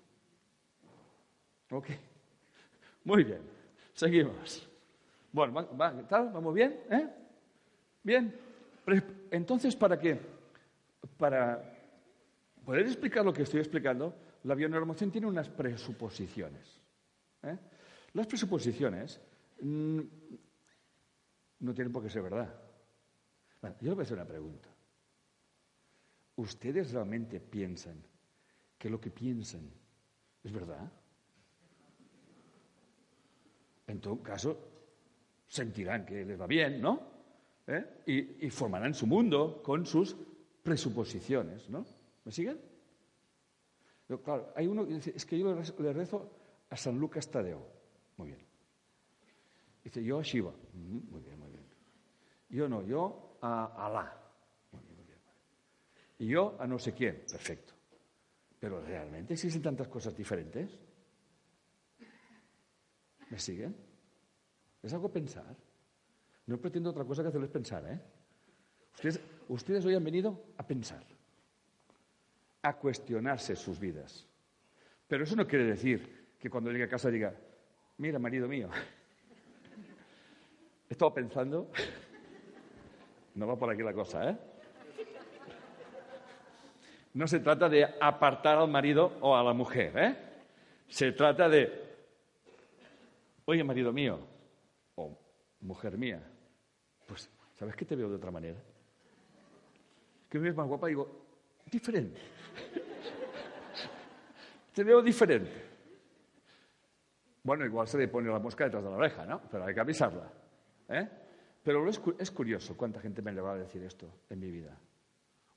Ok. 1.72 1.88
Muy 3.04 3.24
bien. 3.24 3.42
Seguimos. 3.94 4.70
Bueno, 5.32 5.66
¿tal? 6.08 6.30
¿Vamos 6.32 6.54
bien? 6.54 6.80
¿Eh? 6.90 7.08
Bien. 8.04 8.34
Entonces, 9.32 9.76
¿para 9.76 10.00
qué? 10.00 10.20
Para 11.18 11.62
poder 12.64 12.86
explicar 12.86 13.26
lo 13.26 13.34
que 13.34 13.44
estoy 13.44 13.60
explicando, 13.60 14.14
la 14.44 14.56
bionormación 14.56 15.12
tiene 15.12 15.28
unas 15.28 15.50
presuposiciones. 15.50 16.80
¿eh? 17.44 17.58
Las 18.14 18.28
presuposiciones 18.28 19.20
mm, 19.62 20.00
no 21.60 21.74
tienen 21.74 21.92
por 21.92 22.04
qué 22.04 22.10
ser 22.10 22.22
verdad. 22.22 22.54
Bueno, 23.62 23.76
yo 23.82 23.90
le 23.90 23.96
voy 23.96 24.02
a 24.02 24.06
hacer 24.06 24.18
una 24.18 24.28
pregunta. 24.28 24.70
¿Ustedes 26.36 26.92
realmente 26.92 27.40
piensan 27.40 28.02
que 28.78 28.90
lo 28.90 29.00
que 29.00 29.12
piensan 29.12 29.70
es 30.44 30.52
verdad? 30.52 30.92
En 33.88 34.00
todo 34.00 34.22
caso, 34.24 34.58
sentirán 35.48 36.06
que 36.06 36.26
les 36.26 36.40
va 36.40 36.48
bien, 36.48 36.82
¿no? 36.82 37.14
¿Eh? 37.68 38.38
Y, 38.42 38.50
formarán 38.50 38.94
su 38.94 39.08
mundo 39.08 39.62
con 39.64 39.86
sus 39.86 40.16
presuposiciones, 40.64 41.70
¿no? 41.70 41.86
¿Me 42.26 42.32
siguen? 42.32 42.60
claro, 44.24 44.54
hay 44.56 44.68
uno 44.68 44.86
que 44.88 44.94
dice, 44.96 45.14
es 45.16 45.26
que 45.26 45.40
yo 45.40 45.56
le 45.80 45.94
rezo 45.94 46.30
a 46.70 46.78
San 46.78 47.00
Lucas 47.00 47.30
Tadeo. 47.30 47.66
Muy 48.18 48.30
bien. 48.30 48.46
Dice, 49.84 50.04
yo 50.04 50.20
a 50.20 50.24
Shiva. 50.24 50.52
Muy 50.74 51.22
bien, 51.22 51.40
muy 51.40 51.50
bien. 51.50 51.66
Yo 52.50 52.70
no, 52.70 52.84
yo 52.84 53.38
a 53.42 53.86
Alá. 53.86 54.18
Muy 54.72 54.82
bien, 54.84 54.96
muy 54.96 55.06
bien. 55.06 55.20
Y 56.24 56.28
yo 56.28 56.56
a 56.58 56.66
no 56.66 56.80
sé 56.80 56.94
quién. 56.94 57.26
Perfecto. 57.30 57.74
Pero 58.58 58.80
realmente 58.80 59.34
existen 59.34 59.62
tantas 59.62 59.90
cosas 59.90 60.16
diferentes. 60.16 60.72
¿Me 63.30 63.38
siguen? 63.38 63.76
Es 64.82 64.94
algo 64.94 65.12
pensar. 65.12 65.54
No 66.46 66.58
pretendo 66.62 66.92
otra 66.92 67.04
cosa 67.04 67.24
que 67.24 67.28
hacerles 67.28 67.50
pensar, 67.50 67.86
¿eh? 67.92 68.00
Ustedes, 68.94 69.20
ustedes 69.50 69.84
hoy 69.84 69.96
han 69.96 70.04
venido 70.06 70.46
a 70.56 70.66
pensar, 70.66 71.04
a 72.62 72.78
cuestionarse 72.78 73.58
sus 73.58 73.78
vidas. 73.78 74.26
Pero 75.06 75.26
eso 75.26 75.36
no 75.36 75.46
quiere 75.46 75.66
decir 75.66 76.36
que 76.40 76.50
cuando 76.50 76.72
llegue 76.72 76.86
a 76.86 76.90
casa 76.90 77.10
diga, 77.10 77.36
mira, 77.98 78.18
marido 78.18 78.48
mío, 78.48 78.70
he 80.90 80.94
estado 80.94 81.14
pensando, 81.14 81.70
no 83.36 83.46
va 83.46 83.58
por 83.58 83.70
aquí 83.70 83.84
la 83.84 83.94
cosa, 83.94 84.30
¿eh? 84.30 84.53
No 87.14 87.28
se 87.28 87.40
trata 87.40 87.70
de 87.70 87.88
apartar 88.00 88.58
al 88.58 88.68
marido 88.68 89.18
o 89.22 89.36
a 89.36 89.44
la 89.44 89.54
mujer, 89.54 89.98
¿eh? 89.98 90.16
Se 90.88 91.12
trata 91.12 91.48
de, 91.48 91.72
oye, 93.46 93.64
marido 93.64 93.94
mío, 93.94 94.20
o 94.96 95.18
mujer 95.62 95.98
mía, 95.98 96.22
pues, 97.08 97.30
¿sabes 97.56 97.76
que 97.76 97.86
te 97.86 97.96
veo 97.96 98.10
de 98.10 98.16
otra 98.16 98.32
manera? 98.32 98.60
Que 100.30 100.40
me 100.40 100.46
ves 100.46 100.56
más 100.56 100.68
guapa, 100.68 100.88
digo, 100.88 101.08
diferente. 101.72 102.20
te 104.74 104.84
veo 104.84 105.02
diferente. 105.02 105.74
Bueno, 107.44 107.66
igual 107.66 107.88
se 107.88 107.98
le 107.98 108.08
pone 108.08 108.30
la 108.30 108.40
mosca 108.40 108.64
detrás 108.64 108.84
de 108.84 108.90
la 108.90 108.96
oreja, 108.96 109.26
¿no? 109.26 109.42
Pero 109.52 109.66
hay 109.66 109.74
que 109.74 109.82
avisarla. 109.82 110.32
¿eh? 110.90 111.10
Pero 111.62 111.88
es, 111.90 112.32
curioso 112.32 112.76
cuánta 112.78 113.00
gente 113.00 113.22
me 113.22 113.32
le 113.32 113.42
va 113.42 113.54
a 113.54 113.58
decir 113.58 113.84
esto 113.84 114.08
en 114.30 114.40
mi 114.40 114.50
vida. 114.50 114.78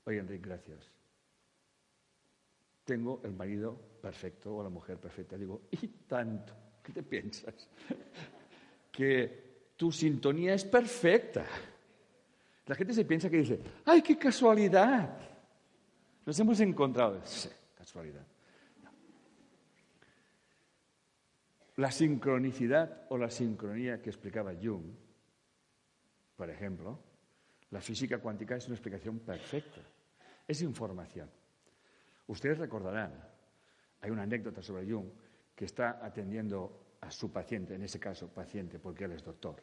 Oye, 0.05 0.19
Enrique, 0.19 0.47
gracias. 0.47 0.96
Tengo 2.87 3.19
el 3.25 3.33
marido 3.33 3.77
perfecto 4.01 4.55
o 4.55 4.63
la 4.63 4.69
mujer 4.69 4.97
perfecta. 4.97 5.37
Digo, 5.37 5.63
¿y 5.71 5.87
tanto? 6.07 6.53
¿Qué 6.81 6.93
te 6.93 7.03
piensas? 7.03 7.67
que 8.93 9.73
tu 9.75 9.91
sintonía 9.91 10.53
es 10.53 10.63
perfecta. 10.63 11.45
La 12.65 12.75
gente 12.75 12.93
se 12.93 13.03
piensa 13.03 13.29
que 13.29 13.39
dice, 13.39 13.59
¡ay, 13.83 14.01
qué 14.01 14.17
casualidad! 14.17 15.19
Nos 16.25 16.39
hemos 16.39 16.61
encontrado. 16.61 17.19
Sí, 17.25 17.49
casualidad. 17.77 18.25
La 21.75 21.91
sincronicidad 21.91 23.05
o 23.09 23.17
la 23.17 23.29
sincronía 23.29 24.01
que 24.01 24.11
explicaba 24.11 24.53
Jung, 24.63 24.93
por 26.37 26.49
ejemplo, 26.49 26.97
la 27.71 27.81
física 27.81 28.19
cuántica 28.19 28.55
es 28.55 28.65
una 28.67 28.75
explicación 28.75 29.19
perfecta. 29.19 29.81
Es 30.47 30.61
información. 30.61 31.29
Ustedes 32.27 32.57
recordarán, 32.57 33.13
hay 34.01 34.11
una 34.11 34.23
anécdota 34.23 34.61
sobre 34.61 34.89
Jung 34.89 35.07
que 35.55 35.65
está 35.65 36.05
atendiendo 36.05 36.97
a 37.01 37.09
su 37.09 37.31
paciente, 37.31 37.75
en 37.75 37.83
ese 37.83 37.99
caso 37.99 38.27
paciente, 38.27 38.79
porque 38.79 39.05
él 39.05 39.13
es 39.13 39.23
doctor. 39.23 39.55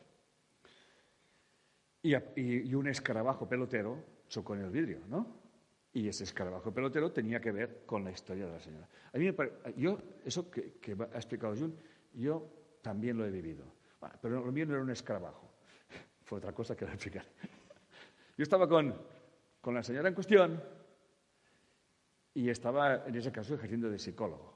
Y, 2.02 2.74
un 2.74 2.88
escarabajo 2.88 3.48
pelotero 3.48 4.04
chocó 4.28 4.54
en 4.54 4.62
el 4.62 4.70
vidrio, 4.70 5.00
¿no? 5.08 5.42
Y 5.92 6.08
ese 6.08 6.24
escarabajo 6.24 6.72
pelotero 6.72 7.12
tenía 7.12 7.40
que 7.40 7.52
ver 7.52 7.82
con 7.86 8.04
la 8.04 8.10
historia 8.10 8.46
de 8.46 8.52
la 8.52 8.60
señora. 8.60 8.88
A 9.12 9.18
mí 9.18 9.30
me 9.30 9.50
yo, 9.76 9.98
eso 10.24 10.50
que, 10.50 10.96
ha 11.12 11.16
explicado 11.16 11.54
Jun, 11.56 11.74
yo 12.12 12.50
también 12.82 13.16
lo 13.16 13.24
he 13.24 13.30
vivido. 13.30 13.64
pero 14.20 14.44
lo 14.44 14.52
mío 14.52 14.66
no 14.66 14.74
era 14.74 14.82
un 14.82 14.90
escarabajo, 14.90 15.50
fue 16.24 16.38
otra 16.38 16.52
cosa 16.52 16.76
que 16.76 16.84
le 16.84 16.92
explicar. 16.92 17.24
Yo 18.36 18.42
estaba 18.42 18.68
con, 18.68 18.94
con 19.60 19.74
la 19.74 19.82
señora 19.82 20.08
en 20.08 20.14
cuestión 20.14 20.60
y 22.34 22.50
estaba, 22.50 23.04
en 23.06 23.14
ese 23.14 23.30
caso, 23.30 23.54
ejerciendo 23.54 23.88
de 23.88 23.98
psicólogo. 23.98 24.52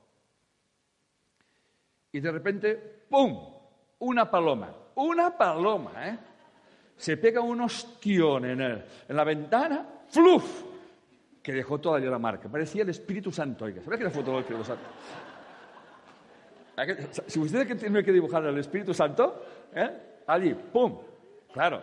Y 2.12 2.20
de 2.20 2.32
repente, 2.32 2.74
¡pum! 3.08 3.38
Una 4.00 4.30
paloma. 4.30 4.74
Una 4.96 5.36
paloma, 5.36 6.08
¿eh? 6.08 6.18
Se 6.96 7.16
pega 7.16 7.40
un 7.40 7.60
ostión 7.60 8.44
en, 8.44 8.60
en 8.60 9.16
la 9.16 9.24
ventana, 9.24 9.86
¡fluf! 10.08 10.64
Que 11.42 11.52
dejó 11.52 11.78
toda 11.78 12.00
la 12.00 12.18
marca. 12.18 12.48
Parecía 12.48 12.82
el 12.82 12.88
Espíritu 12.88 13.30
Santo. 13.30 13.66
¿Sabes 13.66 13.98
que 13.98 14.04
la 14.04 14.10
foto 14.10 14.32
del 14.32 14.40
Espíritu 14.40 14.64
Santo? 14.64 14.84
Si 17.26 17.38
usted 17.38 17.76
tiene 17.76 18.02
que 18.02 18.12
dibujar 18.12 18.44
al 18.44 18.58
Espíritu 18.58 18.92
Santo, 18.92 19.42
¿eh? 19.74 20.22
allí, 20.26 20.54
¡pum! 20.54 20.98
Claro. 21.52 21.82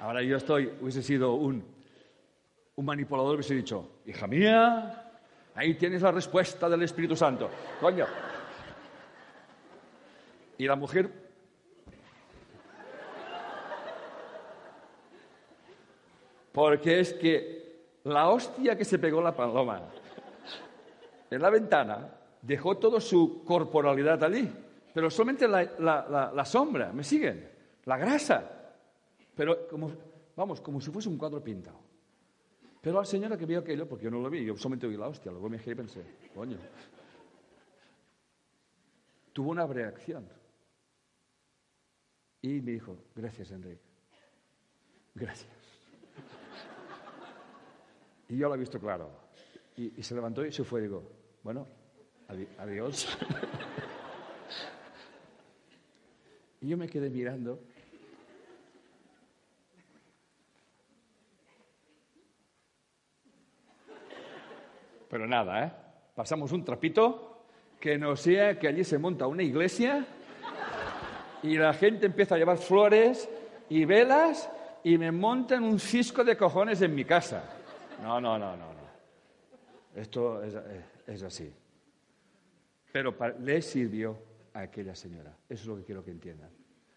Ahora 0.00 0.22
yo 0.22 0.36
estoy, 0.36 0.72
hubiese 0.80 1.02
sido 1.02 1.34
un, 1.34 1.64
un 2.74 2.84
manipulador, 2.84 3.36
hubiese 3.36 3.54
dicho, 3.54 4.00
hija 4.04 4.26
mía, 4.26 5.05
ahí 5.56 5.74
tienes 5.74 6.02
la 6.02 6.12
respuesta 6.12 6.68
del 6.68 6.82
Espíritu 6.82 7.16
Santo. 7.16 7.50
Coño, 7.80 8.06
y 10.58 10.66
la 10.66 10.76
mujer... 10.76 11.26
Porque 16.52 17.00
es 17.00 17.12
que 17.12 17.90
la 18.04 18.30
hostia 18.30 18.76
que 18.76 18.84
se 18.86 18.98
pegó 18.98 19.20
la 19.20 19.36
paloma 19.36 19.82
en 21.30 21.42
la 21.42 21.50
ventana 21.50 22.08
dejó 22.40 22.78
toda 22.78 22.98
su 22.98 23.44
corporalidad 23.44 24.24
allí, 24.24 24.50
pero 24.94 25.10
solamente 25.10 25.46
la, 25.46 26.44
sombra, 26.46 26.92
¿me 26.92 27.04
siguen? 27.04 27.50
La 27.84 27.98
grasa. 27.98 28.72
Pero 29.34 29.68
como, 29.68 29.92
vamos, 30.34 30.62
como 30.62 30.80
si 30.80 30.90
fuese 30.90 31.10
un 31.10 31.18
cuadro 31.18 31.44
pintado. 31.44 31.78
Pero 32.86 33.00
la 33.00 33.04
señora 33.04 33.36
que 33.36 33.46
vio 33.46 33.58
aquello, 33.58 33.88
porque 33.88 34.04
yo 34.04 34.12
no 34.12 34.20
lo 34.20 34.30
vi, 34.30 34.44
yo 34.44 34.56
solamente 34.56 34.86
vi 34.86 34.96
la 34.96 35.08
hostia, 35.08 35.32
luego 35.32 35.48
me 35.48 35.58
giré 35.58 35.72
y 35.72 35.74
pensé, 35.74 36.04
coño, 36.32 36.56
tuvo 39.32 39.50
una 39.50 39.66
reacción. 39.66 40.28
Y 42.42 42.60
me 42.60 42.70
dijo, 42.70 42.96
gracias 43.16 43.50
Enrique, 43.50 43.82
gracias. 45.16 45.50
Y 48.28 48.36
yo 48.36 48.48
lo 48.48 48.54
he 48.54 48.58
visto 48.58 48.78
claro. 48.78 49.10
Y, 49.76 50.00
se 50.04 50.14
levantó 50.14 50.46
y 50.46 50.52
se 50.52 50.62
fue. 50.62 50.80
Digo, 50.80 51.10
bueno, 51.42 51.66
adiós. 52.28 53.18
Y 56.60 56.68
yo 56.68 56.76
me 56.76 56.88
quedé 56.88 57.10
mirando. 57.10 57.60
Pero 65.16 65.26
nada, 65.26 65.64
¿eh? 65.64 65.72
Pasamos 66.14 66.52
un 66.52 66.62
trapito 66.62 67.46
que 67.80 67.96
no 67.96 68.16
sea 68.16 68.58
que 68.58 68.68
allí 68.68 68.84
se 68.84 68.98
monta 68.98 69.26
una 69.26 69.42
iglesia 69.42 70.04
y 71.42 71.56
la 71.56 71.72
gente 71.72 72.04
empieza 72.04 72.34
a 72.34 72.38
llevar 72.38 72.58
flores 72.58 73.26
y 73.70 73.86
velas 73.86 74.50
y 74.84 74.98
me 74.98 75.12
montan 75.12 75.64
un 75.64 75.80
cisco 75.80 76.22
de 76.22 76.36
cojones 76.36 76.82
en 76.82 76.94
mi 76.94 77.06
casa. 77.06 77.42
No, 78.02 78.20
no, 78.20 78.38
no, 78.38 78.58
no, 78.58 78.74
no. 78.74 79.98
Esto 79.98 80.42
es, 80.42 80.54
es 81.06 81.22
así. 81.22 81.50
Pero 82.92 83.14
le 83.40 83.62
sirvió 83.62 84.18
a 84.52 84.60
aquella 84.60 84.94
señora. 84.94 85.34
Eso 85.48 85.62
es 85.62 85.66
lo 85.66 85.76
que 85.78 85.84
quiero 85.84 86.04
que 86.04 86.10
entiendan. 86.10 86.50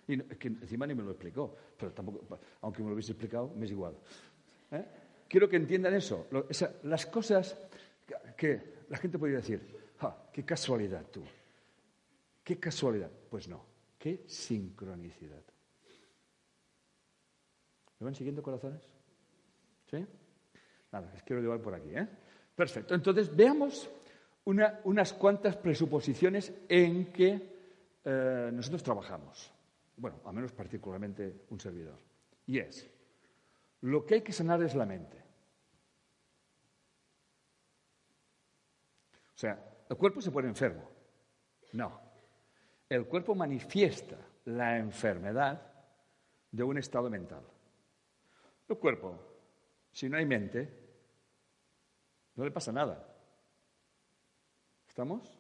Y 0.10 0.18
que 0.18 0.50
encima 0.50 0.86
ni 0.86 0.94
me 0.94 1.04
lo 1.04 1.12
explicó, 1.12 1.56
pero 1.78 1.94
tampoco, 1.94 2.38
aunque 2.64 2.84
me 2.84 2.90
lo 2.90 2.96
hubiese 2.96 3.14
explicado, 3.14 3.50
me 3.56 3.66
es 3.66 3.72
igual. 3.72 3.96
¿Eh? 4.72 4.84
Quiero 5.30 5.48
que 5.48 5.56
entiendan 5.56 5.94
eso. 5.94 6.28
las 6.84 7.06
cosas 7.06 7.69
que 8.38 8.86
la 8.90 8.98
gente 8.98 9.18
podría 9.18 9.38
decir, 9.38 9.80
qué 10.34 10.44
casualidad 10.44 11.06
tú. 11.12 11.24
Qué 12.44 12.60
casualidad. 12.60 13.12
Pues 13.30 13.48
no, 13.48 13.64
qué 13.98 14.24
sincronicidad. 14.28 15.44
¿Me 18.00 18.06
van 18.06 18.16
siguiendo 18.16 18.42
corazones? 18.42 18.82
¿Sí? 19.92 20.06
Nada, 20.92 21.12
les 21.14 21.24
quiero 21.24 21.42
llevar 21.42 21.62
por 21.62 21.74
aquí. 21.74 21.90
¿eh? 21.94 22.08
Perfecto. 22.56 22.96
Entonces, 22.96 23.36
veamos 23.36 23.90
unas 24.46 25.14
cuantas 25.14 25.56
presuposiciones 25.58 26.54
en 26.68 27.12
que 27.12 27.60
eh, 28.04 28.50
nosotros 28.52 28.82
trabajamos. 28.82 29.52
Bueno, 29.98 30.22
al 30.26 30.34
menos 30.34 30.52
particularmente 30.54 31.46
un 31.50 31.60
servidor. 31.60 32.00
Y 32.48 32.58
es, 32.58 32.90
lo 33.82 34.06
que 34.06 34.16
hay 34.16 34.22
que 34.22 34.34
sanar 34.34 34.64
es 34.64 34.74
la 34.74 34.86
mente. 34.86 35.18
O 39.29 39.29
sea, 39.40 39.58
¿el 39.88 39.96
cuerpo 39.96 40.22
se 40.22 40.32
pone 40.32 40.50
enfermo? 40.50 40.84
No. 41.72 41.98
El 42.90 43.06
cuerpo 43.08 43.36
manifiesta 43.36 44.18
la 44.46 44.78
enfermedad 44.78 45.62
de 46.52 46.64
un 46.64 46.78
estado 46.78 47.10
mental. 47.10 47.44
El 48.68 48.78
cuerpo, 48.78 49.18
si 49.94 50.10
no 50.10 50.18
hay 50.18 50.26
mente, 50.26 50.68
no 52.36 52.44
le 52.44 52.52
pasa 52.52 52.74
nada. 52.74 53.16
¿Estamos? 54.90 55.40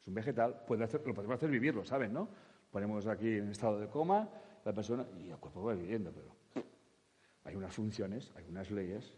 Es 0.00 0.08
un 0.08 0.14
vegetal, 0.14 0.64
puede 0.66 0.84
hacer, 0.84 1.06
lo 1.06 1.12
podemos 1.12 1.36
hacer 1.36 1.50
vivir, 1.50 1.74
lo 1.74 1.84
saben, 1.84 2.14
¿no? 2.14 2.30
Ponemos 2.70 3.06
aquí 3.06 3.28
en 3.28 3.50
estado 3.50 3.78
de 3.78 3.88
coma 3.88 4.26
la 4.64 4.72
persona 4.72 5.06
y 5.18 5.28
el 5.28 5.36
cuerpo 5.36 5.62
va 5.62 5.74
viviendo, 5.74 6.10
pero 6.12 6.34
hay 7.44 7.56
unas 7.56 7.74
funciones, 7.74 8.32
hay 8.36 8.46
unas 8.48 8.70
leyes, 8.70 9.14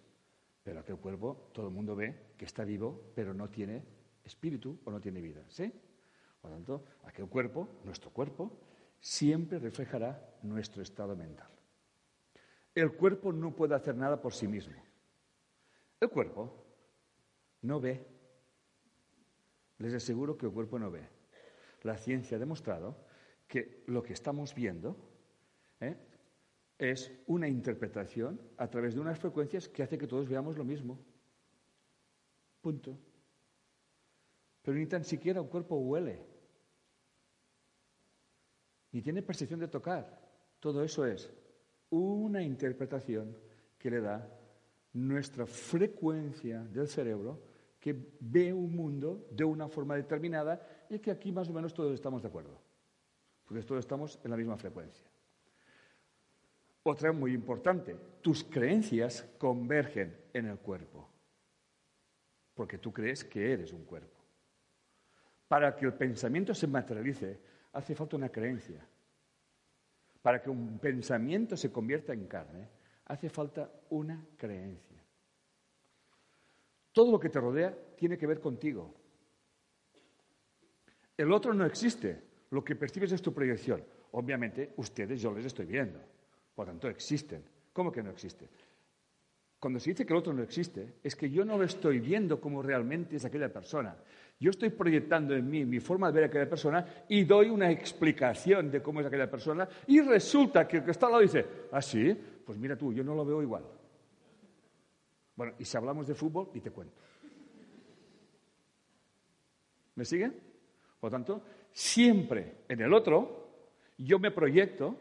pero 0.64 0.80
aquel 0.80 0.96
cuerpo 0.96 1.48
todo 1.52 1.68
el 1.68 1.72
mundo 1.72 1.94
ve 1.94 2.32
que 2.36 2.44
está 2.44 2.64
vivo, 2.64 3.12
pero 3.14 3.32
no 3.32 3.48
tiene 3.48 3.95
espíritu 4.26 4.78
o 4.84 4.90
no 4.90 5.00
tiene 5.00 5.20
vida, 5.20 5.42
¿sí? 5.48 5.72
Por 6.40 6.50
lo 6.50 6.56
tanto, 6.56 6.84
aquel 7.04 7.28
cuerpo, 7.28 7.80
nuestro 7.84 8.10
cuerpo, 8.10 8.60
siempre 9.00 9.58
reflejará 9.58 10.38
nuestro 10.42 10.82
estado 10.82 11.16
mental. 11.16 11.48
El 12.74 12.92
cuerpo 12.92 13.32
no 13.32 13.56
puede 13.56 13.74
hacer 13.74 13.96
nada 13.96 14.20
por 14.20 14.34
sí 14.34 14.46
mismo. 14.46 14.76
El 15.98 16.10
cuerpo 16.10 16.52
no 17.62 17.80
ve 17.80 18.16
les 19.78 19.94
aseguro 19.94 20.36
que 20.36 20.46
el 20.46 20.52
cuerpo 20.52 20.78
no 20.78 20.90
ve. 20.90 21.06
La 21.82 21.96
ciencia 21.96 22.36
ha 22.36 22.40
demostrado 22.40 22.96
que 23.46 23.82
lo 23.86 24.02
que 24.02 24.12
estamos 24.12 24.54
viendo 24.54 24.96
¿eh? 25.80 25.96
es 26.78 27.12
una 27.26 27.48
interpretación 27.48 28.40
a 28.56 28.68
través 28.68 28.94
de 28.94 29.00
unas 29.00 29.18
frecuencias 29.18 29.68
que 29.68 29.82
hace 29.82 29.98
que 29.98 30.06
todos 30.06 30.28
veamos 30.28 30.56
lo 30.56 30.64
mismo. 30.64 30.98
Punto. 32.60 32.98
Pero 34.66 34.78
ni 34.78 34.86
tan 34.86 35.04
siquiera 35.04 35.40
el 35.40 35.46
cuerpo 35.46 35.76
huele, 35.76 36.18
ni 38.90 39.00
tiene 39.00 39.22
percepción 39.22 39.60
de 39.60 39.68
tocar. 39.68 40.20
Todo 40.58 40.82
eso 40.82 41.06
es 41.06 41.32
una 41.90 42.42
interpretación 42.42 43.36
que 43.78 43.90
le 43.92 44.00
da 44.00 44.28
nuestra 44.92 45.46
frecuencia 45.46 46.64
del 46.64 46.88
cerebro 46.88 47.40
que 47.78 47.94
ve 48.18 48.52
un 48.52 48.74
mundo 48.74 49.28
de 49.30 49.44
una 49.44 49.68
forma 49.68 49.94
determinada 49.94 50.60
y 50.90 50.98
que 50.98 51.12
aquí 51.12 51.30
más 51.30 51.48
o 51.48 51.52
menos 51.52 51.72
todos 51.72 51.94
estamos 51.94 52.22
de 52.22 52.26
acuerdo, 52.26 52.60
porque 53.44 53.62
todos 53.62 53.78
estamos 53.78 54.18
en 54.24 54.32
la 54.32 54.36
misma 54.36 54.56
frecuencia. 54.56 55.08
Otra 56.82 57.12
muy 57.12 57.32
importante, 57.34 57.94
tus 58.20 58.42
creencias 58.42 59.22
convergen 59.38 60.16
en 60.32 60.46
el 60.46 60.58
cuerpo, 60.58 61.08
porque 62.52 62.78
tú 62.78 62.92
crees 62.92 63.22
que 63.22 63.52
eres 63.52 63.72
un 63.72 63.84
cuerpo. 63.84 64.15
Para 65.48 65.74
que 65.76 65.86
el 65.86 65.94
pensamiento 65.94 66.54
se 66.54 66.66
materialice, 66.66 67.40
hace 67.72 67.94
falta 67.94 68.16
una 68.16 68.28
creencia. 68.28 68.84
Para 70.22 70.42
que 70.42 70.50
un 70.50 70.78
pensamiento 70.78 71.56
se 71.56 71.70
convierta 71.70 72.12
en 72.12 72.26
carne, 72.26 72.68
hace 73.06 73.28
falta 73.28 73.70
una 73.90 74.26
creencia. 74.36 74.96
Todo 76.92 77.12
lo 77.12 77.20
que 77.20 77.28
te 77.28 77.38
rodea 77.38 77.76
tiene 77.96 78.16
que 78.16 78.26
ver 78.26 78.40
contigo. 78.40 78.94
El 81.16 81.32
otro 81.32 81.54
no 81.54 81.64
existe. 81.64 82.22
Lo 82.50 82.64
que 82.64 82.76
percibes 82.76 83.12
es 83.12 83.22
tu 83.22 83.32
proyección. 83.32 83.84
Obviamente, 84.12 84.72
ustedes 84.76 85.20
yo 85.20 85.32
les 85.32 85.46
estoy 85.46 85.66
viendo. 85.66 86.00
Por 86.54 86.66
tanto, 86.66 86.88
existen. 86.88 87.44
¿Cómo 87.72 87.92
que 87.92 88.02
no 88.02 88.10
existen? 88.10 88.48
Cuando 89.58 89.80
se 89.80 89.90
dice 89.90 90.04
que 90.04 90.12
el 90.12 90.18
otro 90.18 90.32
no 90.32 90.42
existe, 90.42 90.96
es 91.02 91.16
que 91.16 91.30
yo 91.30 91.44
no 91.44 91.56
lo 91.56 91.64
estoy 91.64 91.98
viendo 92.00 92.40
como 92.40 92.62
realmente 92.62 93.16
es 93.16 93.24
aquella 93.24 93.52
persona. 93.52 93.96
Yo 94.38 94.50
estoy 94.50 94.68
proyectando 94.68 95.34
en 95.34 95.48
mí 95.48 95.64
mi 95.64 95.80
forma 95.80 96.08
de 96.08 96.14
ver 96.14 96.24
a 96.24 96.26
aquella 96.26 96.48
persona 96.48 96.86
y 97.08 97.24
doy 97.24 97.48
una 97.48 97.70
explicación 97.70 98.70
de 98.70 98.82
cómo 98.82 99.00
es 99.00 99.06
aquella 99.06 99.30
persona 99.30 99.66
y 99.86 100.02
resulta 100.02 100.68
que 100.68 100.78
el 100.78 100.84
que 100.84 100.90
está 100.90 101.06
al 101.06 101.12
lado 101.12 101.22
dice, 101.22 101.46
ah, 101.72 101.80
sí, 101.80 102.14
pues 102.44 102.58
mira 102.58 102.76
tú, 102.76 102.92
yo 102.92 103.02
no 103.02 103.14
lo 103.14 103.24
veo 103.24 103.40
igual. 103.40 103.64
Bueno, 105.34 105.54
y 105.58 105.64
si 105.64 105.76
hablamos 105.76 106.06
de 106.06 106.14
fútbol, 106.14 106.50
y 106.54 106.60
te 106.60 106.70
cuento. 106.70 106.94
¿Me 109.94 110.04
siguen? 110.04 110.34
Por 111.00 111.10
lo 111.10 111.16
tanto, 111.16 111.42
siempre 111.72 112.58
en 112.68 112.80
el 112.80 112.92
otro 112.92 113.48
yo 113.98 114.18
me 114.18 114.30
proyecto 114.30 114.96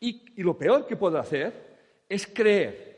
y, 0.00 0.24
y, 0.36 0.42
lo 0.42 0.56
peor 0.56 0.86
que 0.86 0.96
puedo 0.96 1.18
hacer 1.18 2.02
es 2.08 2.26
creer 2.26 2.93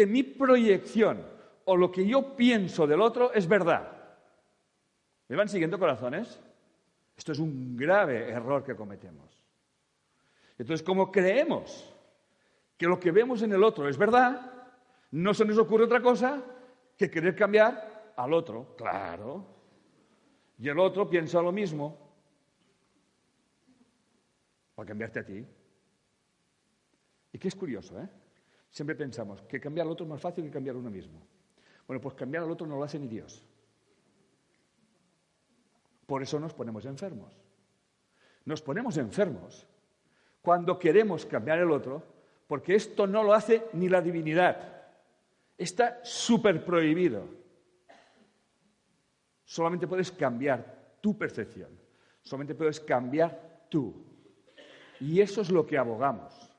que 0.00 0.06
mi 0.06 0.22
proyección 0.22 1.22
o 1.66 1.76
lo 1.76 1.92
que 1.92 2.06
yo 2.06 2.34
pienso 2.34 2.86
del 2.86 3.02
otro 3.02 3.34
es 3.34 3.46
verdad. 3.46 3.86
¿Me 5.28 5.36
van 5.36 5.46
siguiendo 5.46 5.78
corazones? 5.78 6.40
Esto 7.14 7.32
es 7.32 7.38
un 7.38 7.76
grave 7.76 8.30
error 8.30 8.64
que 8.64 8.74
cometemos. 8.74 9.44
Entonces, 10.56 10.82
como 10.82 11.12
creemos 11.12 11.94
que 12.78 12.86
lo 12.86 12.98
que 12.98 13.10
vemos 13.10 13.42
en 13.42 13.52
el 13.52 13.62
otro 13.62 13.90
es 13.90 13.98
verdad, 13.98 14.70
no 15.10 15.34
se 15.34 15.44
nos 15.44 15.58
ocurre 15.58 15.84
otra 15.84 16.00
cosa 16.00 16.42
que 16.96 17.10
querer 17.10 17.36
cambiar 17.36 18.14
al 18.16 18.32
otro, 18.32 18.74
claro. 18.78 19.44
Y 20.58 20.66
el 20.66 20.78
otro 20.78 21.10
piensa 21.10 21.42
lo 21.42 21.52
mismo 21.52 21.98
para 24.74 24.88
cambiarte 24.88 25.18
a 25.18 25.26
ti. 25.26 25.46
Y 27.34 27.38
que 27.38 27.48
es 27.48 27.54
curioso, 27.54 28.00
¿eh? 28.00 28.08
Siempre 28.70 28.94
pensamos 28.94 29.42
que 29.42 29.60
cambiar 29.60 29.86
al 29.86 29.92
otro 29.92 30.04
es 30.04 30.10
más 30.10 30.20
fácil 30.20 30.44
que 30.44 30.50
cambiar 30.50 30.76
a 30.76 30.78
uno 30.78 30.90
mismo. 30.90 31.20
Bueno, 31.86 32.00
pues 32.00 32.14
cambiar 32.14 32.44
al 32.44 32.50
otro 32.50 32.66
no 32.66 32.76
lo 32.76 32.84
hace 32.84 32.98
ni 32.98 33.08
Dios. 33.08 33.44
Por 36.06 36.22
eso 36.22 36.38
nos 36.38 36.54
ponemos 36.54 36.84
enfermos. 36.86 37.36
Nos 38.44 38.62
ponemos 38.62 38.96
enfermos 38.96 39.66
cuando 40.42 40.78
queremos 40.78 41.26
cambiar 41.26 41.58
el 41.58 41.70
otro, 41.70 42.02
porque 42.46 42.74
esto 42.74 43.06
no 43.06 43.22
lo 43.22 43.34
hace 43.34 43.66
ni 43.74 43.88
la 43.88 44.00
divinidad. 44.00 44.86
Está 45.58 46.00
súper 46.02 46.64
prohibido. 46.64 47.28
Solamente 49.44 49.86
puedes 49.86 50.10
cambiar 50.10 50.96
tu 51.00 51.18
percepción. 51.18 51.70
Solamente 52.22 52.54
puedes 52.54 52.80
cambiar 52.80 53.66
tú. 53.68 53.94
Y 55.00 55.20
eso 55.20 55.42
es 55.42 55.50
lo 55.50 55.66
que 55.66 55.76
abogamos. 55.76 56.49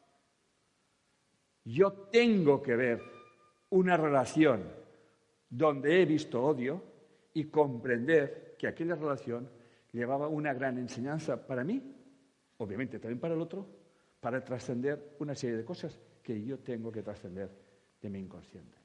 Yo 1.64 1.92
tengo 2.12 2.62
que 2.62 2.76
ver 2.76 3.02
una 3.70 3.98
relación 3.98 4.64
donde 5.50 6.02
he 6.02 6.06
visto 6.06 6.44
odio 6.44 6.84
y 7.34 7.46
comprender 7.46 8.56
que 8.58 8.68
aquella 8.68 8.96
relación 8.96 9.50
llevaba 9.92 10.28
una 10.28 10.54
gran 10.54 10.78
enseñanza 10.78 11.46
para 11.46 11.64
mí, 11.64 11.82
obviamente 12.58 13.00
también 13.00 13.20
para 13.20 13.34
el 13.34 13.42
otro, 13.42 13.68
para 14.20 14.44
trascender 14.44 15.16
una 15.20 15.36
serie 15.36 15.58
de 15.58 15.66
cosas 15.66 16.00
que 16.24 16.44
yo 16.44 16.60
tengo 16.60 16.92
que 16.92 17.02
trascender 17.02 17.50
de 18.02 18.10
mi 18.10 18.20
inconsciente. 18.20 18.78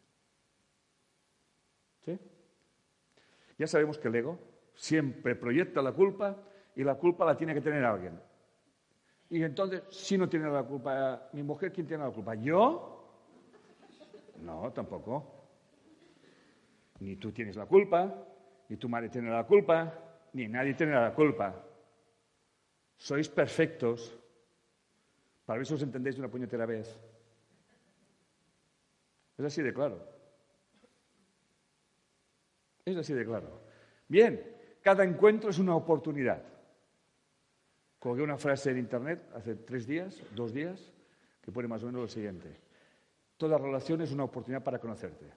Ya 3.58 3.66
sabemos 3.66 3.98
que 3.98 4.08
el 4.08 4.14
ego 4.14 4.38
siempre 4.74 5.34
proyecta 5.34 5.82
la 5.82 5.92
culpa 5.92 6.36
y 6.74 6.84
la 6.84 6.96
culpa 6.96 7.24
la 7.24 7.36
tiene 7.36 7.54
que 7.54 7.60
tener 7.60 7.84
alguien. 7.84 8.20
Y 9.30 9.42
entonces, 9.42 9.82
si 9.90 10.16
no 10.16 10.28
tiene 10.28 10.48
la 10.48 10.62
culpa 10.62 11.28
mi 11.32 11.42
mujer, 11.42 11.72
¿quién 11.72 11.86
tiene 11.86 12.04
la 12.04 12.10
culpa? 12.10 12.34
¿Yo? 12.34 12.96
No, 14.42 14.72
tampoco. 14.72 15.32
Ni 17.00 17.16
tú 17.16 17.32
tienes 17.32 17.56
la 17.56 17.66
culpa, 17.66 18.14
ni 18.68 18.76
tu 18.76 18.88
madre 18.88 19.08
tiene 19.08 19.30
la 19.30 19.44
culpa, 19.44 19.92
ni 20.32 20.48
nadie 20.48 20.74
tiene 20.74 20.92
la 20.92 21.12
culpa. 21.12 21.54
Sois 22.96 23.28
perfectos. 23.28 24.16
Para 25.44 25.58
ver 25.58 25.66
si 25.66 25.74
os 25.74 25.82
entendéis 25.82 26.16
de 26.16 26.22
una 26.22 26.30
puñetera 26.30 26.66
vez. 26.66 26.98
Es 29.38 29.44
así 29.44 29.62
de 29.62 29.72
claro. 29.72 30.02
Es 32.84 32.96
así 32.96 33.12
de 33.12 33.24
claro. 33.24 33.60
Bien, 34.08 34.40
cada 34.82 35.04
encuentro 35.04 35.50
es 35.50 35.58
una 35.58 35.74
oportunidad. 35.74 36.42
Colgué 38.06 38.22
una 38.22 38.38
frase 38.38 38.70
en 38.70 38.78
internet 38.78 39.20
hace 39.34 39.56
tres 39.56 39.84
días, 39.84 40.22
dos 40.32 40.54
días, 40.54 40.92
que 41.42 41.50
pone 41.50 41.66
más 41.66 41.82
o 41.82 41.86
menos 41.86 42.02
lo 42.02 42.06
siguiente. 42.06 42.56
Toda 43.36 43.58
relación 43.58 44.00
es 44.00 44.12
una 44.12 44.22
oportunidad 44.22 44.62
para 44.62 44.78
conocerte. 44.78 45.28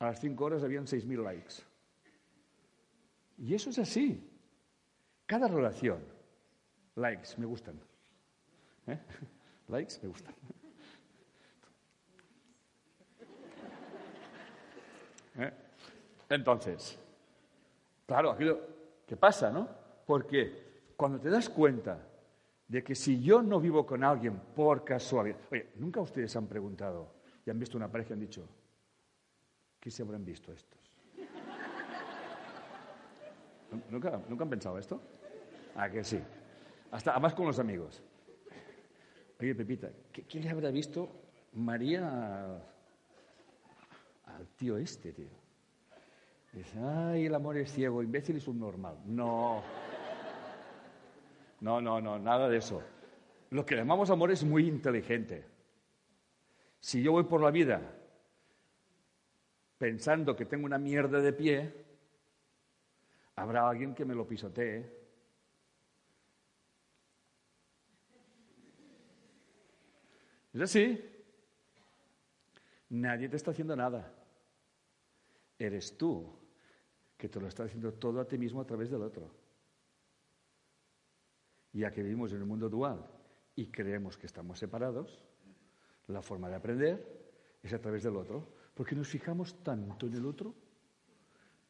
A 0.00 0.06
las 0.06 0.18
cinco 0.18 0.46
horas 0.46 0.64
habían 0.64 0.88
seis 0.88 1.06
mil 1.06 1.22
likes. 1.22 1.62
Y 3.36 3.54
eso 3.54 3.70
es 3.70 3.78
así. 3.78 4.28
Cada 5.24 5.46
relación. 5.46 6.00
Likes, 6.96 7.28
me 7.36 7.46
gustan. 7.46 7.80
¿Eh? 8.88 8.98
Likes, 9.68 10.00
me 10.02 10.08
gustan. 10.08 10.34
¿Eh? 15.38 15.52
Entonces, 16.28 16.98
claro, 18.04 18.32
aquello 18.32 18.58
que 19.06 19.16
pasa, 19.16 19.48
¿no? 19.52 19.68
Porque 20.04 20.66
cuando 20.98 21.20
te 21.20 21.30
das 21.30 21.48
cuenta 21.48 22.04
de 22.66 22.82
que 22.82 22.96
si 22.96 23.22
yo 23.22 23.40
no 23.40 23.60
vivo 23.60 23.86
con 23.86 24.02
alguien 24.02 24.36
por 24.36 24.84
casualidad, 24.84 25.38
oye, 25.52 25.68
nunca 25.76 26.00
ustedes 26.00 26.34
han 26.34 26.48
preguntado 26.48 27.14
y 27.46 27.50
han 27.50 27.58
visto 27.60 27.76
una 27.76 27.88
pareja 27.88 28.10
y 28.10 28.12
han 28.14 28.20
dicho, 28.20 28.48
¿qué 29.78 29.92
se 29.92 30.02
habrán 30.02 30.24
visto 30.24 30.52
estos? 30.52 30.92
¿Nunca, 33.88 34.20
¿Nunca 34.28 34.42
han 34.42 34.50
pensado 34.50 34.76
esto? 34.76 35.00
Ah, 35.76 35.88
que 35.88 36.02
sí. 36.02 36.20
Hasta, 36.90 37.12
además 37.12 37.32
con 37.32 37.46
los 37.46 37.60
amigos. 37.60 38.02
Oye, 39.40 39.54
Pepita, 39.54 39.90
¿qué, 40.10 40.40
le 40.40 40.50
habrá 40.50 40.72
visto 40.72 41.08
María 41.52 42.60
al 44.24 44.48
tío 44.56 44.76
este, 44.76 45.12
tío? 45.12 45.28
Dice, 46.52 46.76
ay, 46.80 47.26
el 47.26 47.34
amor 47.36 47.56
es 47.56 47.70
ciego, 47.70 48.02
imbécil 48.02 48.38
y 48.38 48.40
subnormal. 48.40 48.98
No. 49.06 49.62
No, 51.60 51.80
no, 51.80 52.00
no, 52.00 52.18
nada 52.18 52.48
de 52.48 52.58
eso. 52.58 52.82
Lo 53.50 53.64
que 53.64 53.76
llamamos 53.76 54.10
amor 54.10 54.30
es 54.30 54.44
muy 54.44 54.68
inteligente. 54.68 55.44
Si 56.80 57.02
yo 57.02 57.12
voy 57.12 57.24
por 57.24 57.42
la 57.42 57.50
vida 57.50 57.80
pensando 59.78 60.36
que 60.36 60.44
tengo 60.44 60.66
una 60.66 60.78
mierda 60.78 61.20
de 61.20 61.32
pie, 61.32 61.84
habrá 63.36 63.68
alguien 63.68 63.94
que 63.94 64.04
me 64.04 64.14
lo 64.14 64.26
pisotee. 64.26 64.98
¿Es 70.52 70.60
así? 70.60 71.00
Nadie 72.90 73.28
te 73.28 73.36
está 73.36 73.50
haciendo 73.50 73.76
nada. 73.76 74.12
Eres 75.58 75.96
tú 75.96 76.38
que 77.16 77.28
te 77.28 77.40
lo 77.40 77.48
estás 77.48 77.66
haciendo 77.66 77.92
todo 77.94 78.20
a 78.20 78.26
ti 78.26 78.38
mismo 78.38 78.60
a 78.60 78.66
través 78.66 78.90
del 78.90 79.02
otro. 79.02 79.37
Ya 81.72 81.90
que 81.90 82.02
vivimos 82.02 82.32
en 82.32 82.42
un 82.42 82.48
mundo 82.48 82.68
dual 82.68 83.04
y 83.54 83.66
creemos 83.66 84.16
que 84.16 84.26
estamos 84.26 84.58
separados, 84.58 85.22
la 86.08 86.22
forma 86.22 86.48
de 86.48 86.56
aprender 86.56 87.18
es 87.62 87.72
a 87.72 87.80
través 87.80 88.02
del 88.02 88.16
otro, 88.16 88.46
porque 88.74 88.94
nos 88.94 89.08
fijamos 89.08 89.62
tanto 89.62 90.06
en 90.06 90.14
el 90.14 90.26
otro. 90.26 90.54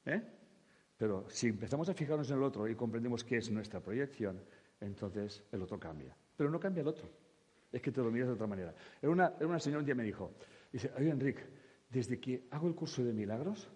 ¿eh? 0.05 0.23
Pero 0.97 1.29
si 1.31 1.49
empezamos 1.49 1.89
a 1.89 1.95
fijarnos 1.95 2.31
en 2.31 2.37
el 2.37 2.43
otro 2.43 2.69
y 2.69 2.75
comprendemos 2.75 3.25
qué 3.25 3.39
es 3.39 3.51
nuestra 3.51 3.81
proyección, 3.81 4.41
entonces 4.81 5.43
el 5.53 5.63
otro 5.63 5.79
cambia. 5.79 6.17
Pero 6.37 6.51
no 6.51 6.61
cambia 6.61 6.83
el 6.83 6.89
otro, 6.89 7.09
es 7.73 7.83
que 7.83 7.91
te 7.91 8.01
lo 8.01 8.11
miras 8.11 8.29
de 8.29 8.35
otra 8.35 8.47
manera. 8.47 8.75
Era 9.01 9.11
una, 9.11 9.33
era 9.37 9.47
una 9.47 9.61
señora 9.61 9.81
un 9.81 9.87
día 9.87 9.95
me 9.95 10.05
dijo, 10.05 10.33
dice, 10.73 10.91
oye 10.97 11.11
Enrique, 11.11 11.43
desde 11.89 12.21
que 12.21 12.47
hago 12.51 12.69
el 12.69 12.75
curso 12.75 13.03
de 13.03 13.13
milagros, 13.13 13.69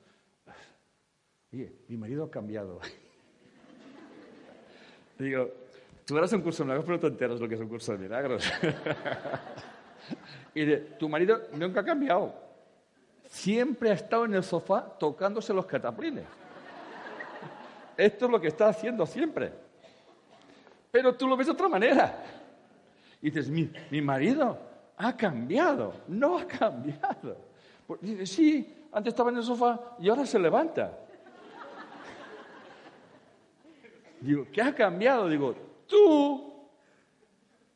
oye, 1.52 1.72
mi 1.88 1.96
marido 1.96 2.24
ha 2.24 2.30
cambiado. 2.30 2.80
Digo, 5.18 5.52
tú 6.06 6.16
harás 6.16 6.32
un 6.32 6.42
curso 6.42 6.62
de 6.62 6.66
milagros, 6.66 6.86
pero 6.86 7.00
te 7.00 7.06
enteras 7.06 7.40
lo 7.40 7.48
que 7.48 7.54
es 7.54 7.60
un 7.60 7.68
curso 7.68 7.92
de 7.92 7.98
milagros. 7.98 8.50
y 10.54 10.64
de, 10.64 10.76
tu 10.76 11.08
marido 11.08 11.42
nunca 11.54 11.80
ha 11.80 11.84
cambiado. 11.84 12.34
Siempre 13.28 13.90
ha 13.90 13.94
estado 13.94 14.24
en 14.24 14.34
el 14.34 14.42
sofá 14.42 14.82
tocándose 14.98 15.54
los 15.54 15.66
cataplines. 15.66 16.24
Esto 17.96 18.26
es 18.26 18.30
lo 18.30 18.40
que 18.40 18.48
está 18.48 18.68
haciendo 18.68 19.06
siempre. 19.06 19.52
Pero 20.90 21.14
tú 21.14 21.26
lo 21.26 21.36
ves 21.36 21.46
de 21.46 21.52
otra 21.52 21.68
manera. 21.68 22.22
Y 23.20 23.30
dices, 23.30 23.48
mi, 23.48 23.70
mi 23.90 24.02
marido 24.02 24.58
ha 24.96 25.16
cambiado. 25.16 25.94
No 26.08 26.38
ha 26.38 26.46
cambiado. 26.46 27.36
Pues 27.86 28.00
dice, 28.02 28.26
sí, 28.26 28.86
antes 28.92 29.12
estaba 29.12 29.30
en 29.30 29.38
el 29.38 29.42
sofá 29.42 29.96
y 29.98 30.08
ahora 30.08 30.26
se 30.26 30.38
levanta. 30.38 30.98
Digo, 34.20 34.46
¿qué 34.52 34.62
ha 34.62 34.74
cambiado? 34.74 35.28
Digo, 35.28 35.54
tú, 35.92 36.70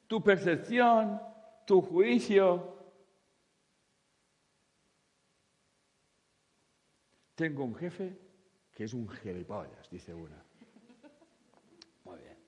tu 0.06 0.22
percepción, 0.22 1.20
tu 1.66 1.82
juicio. 1.82 2.74
Tengo 7.34 7.64
un 7.64 7.74
jefe 7.74 8.18
que 8.72 8.84
es 8.84 8.94
un 8.94 9.06
gilipollas, 9.08 9.90
dice 9.90 10.14
una. 10.14 10.42
Muy 12.04 12.18
bien. 12.18 12.38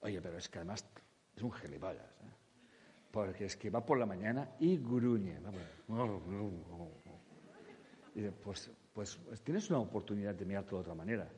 Oye, 0.00 0.20
pero 0.20 0.38
es 0.38 0.48
que 0.48 0.58
además 0.58 0.84
es 1.36 1.42
un 1.42 1.52
gilipollas. 1.52 2.10
¿eh? 2.22 2.34
Porque 3.12 3.44
es 3.44 3.56
que 3.56 3.70
va 3.70 3.86
por 3.86 3.98
la 3.98 4.06
mañana 4.06 4.56
y 4.58 4.78
gruñe. 4.78 5.38
Y 8.14 8.20
dice, 8.20 8.32
pues, 8.32 8.70
pues, 8.92 9.16
pues, 9.16 9.40
tienes 9.42 9.70
una 9.70 9.78
oportunidad 9.78 10.34
de 10.34 10.44
mirarte 10.44 10.70
de 10.70 10.76
otra 10.76 10.94
manera. 10.94 11.30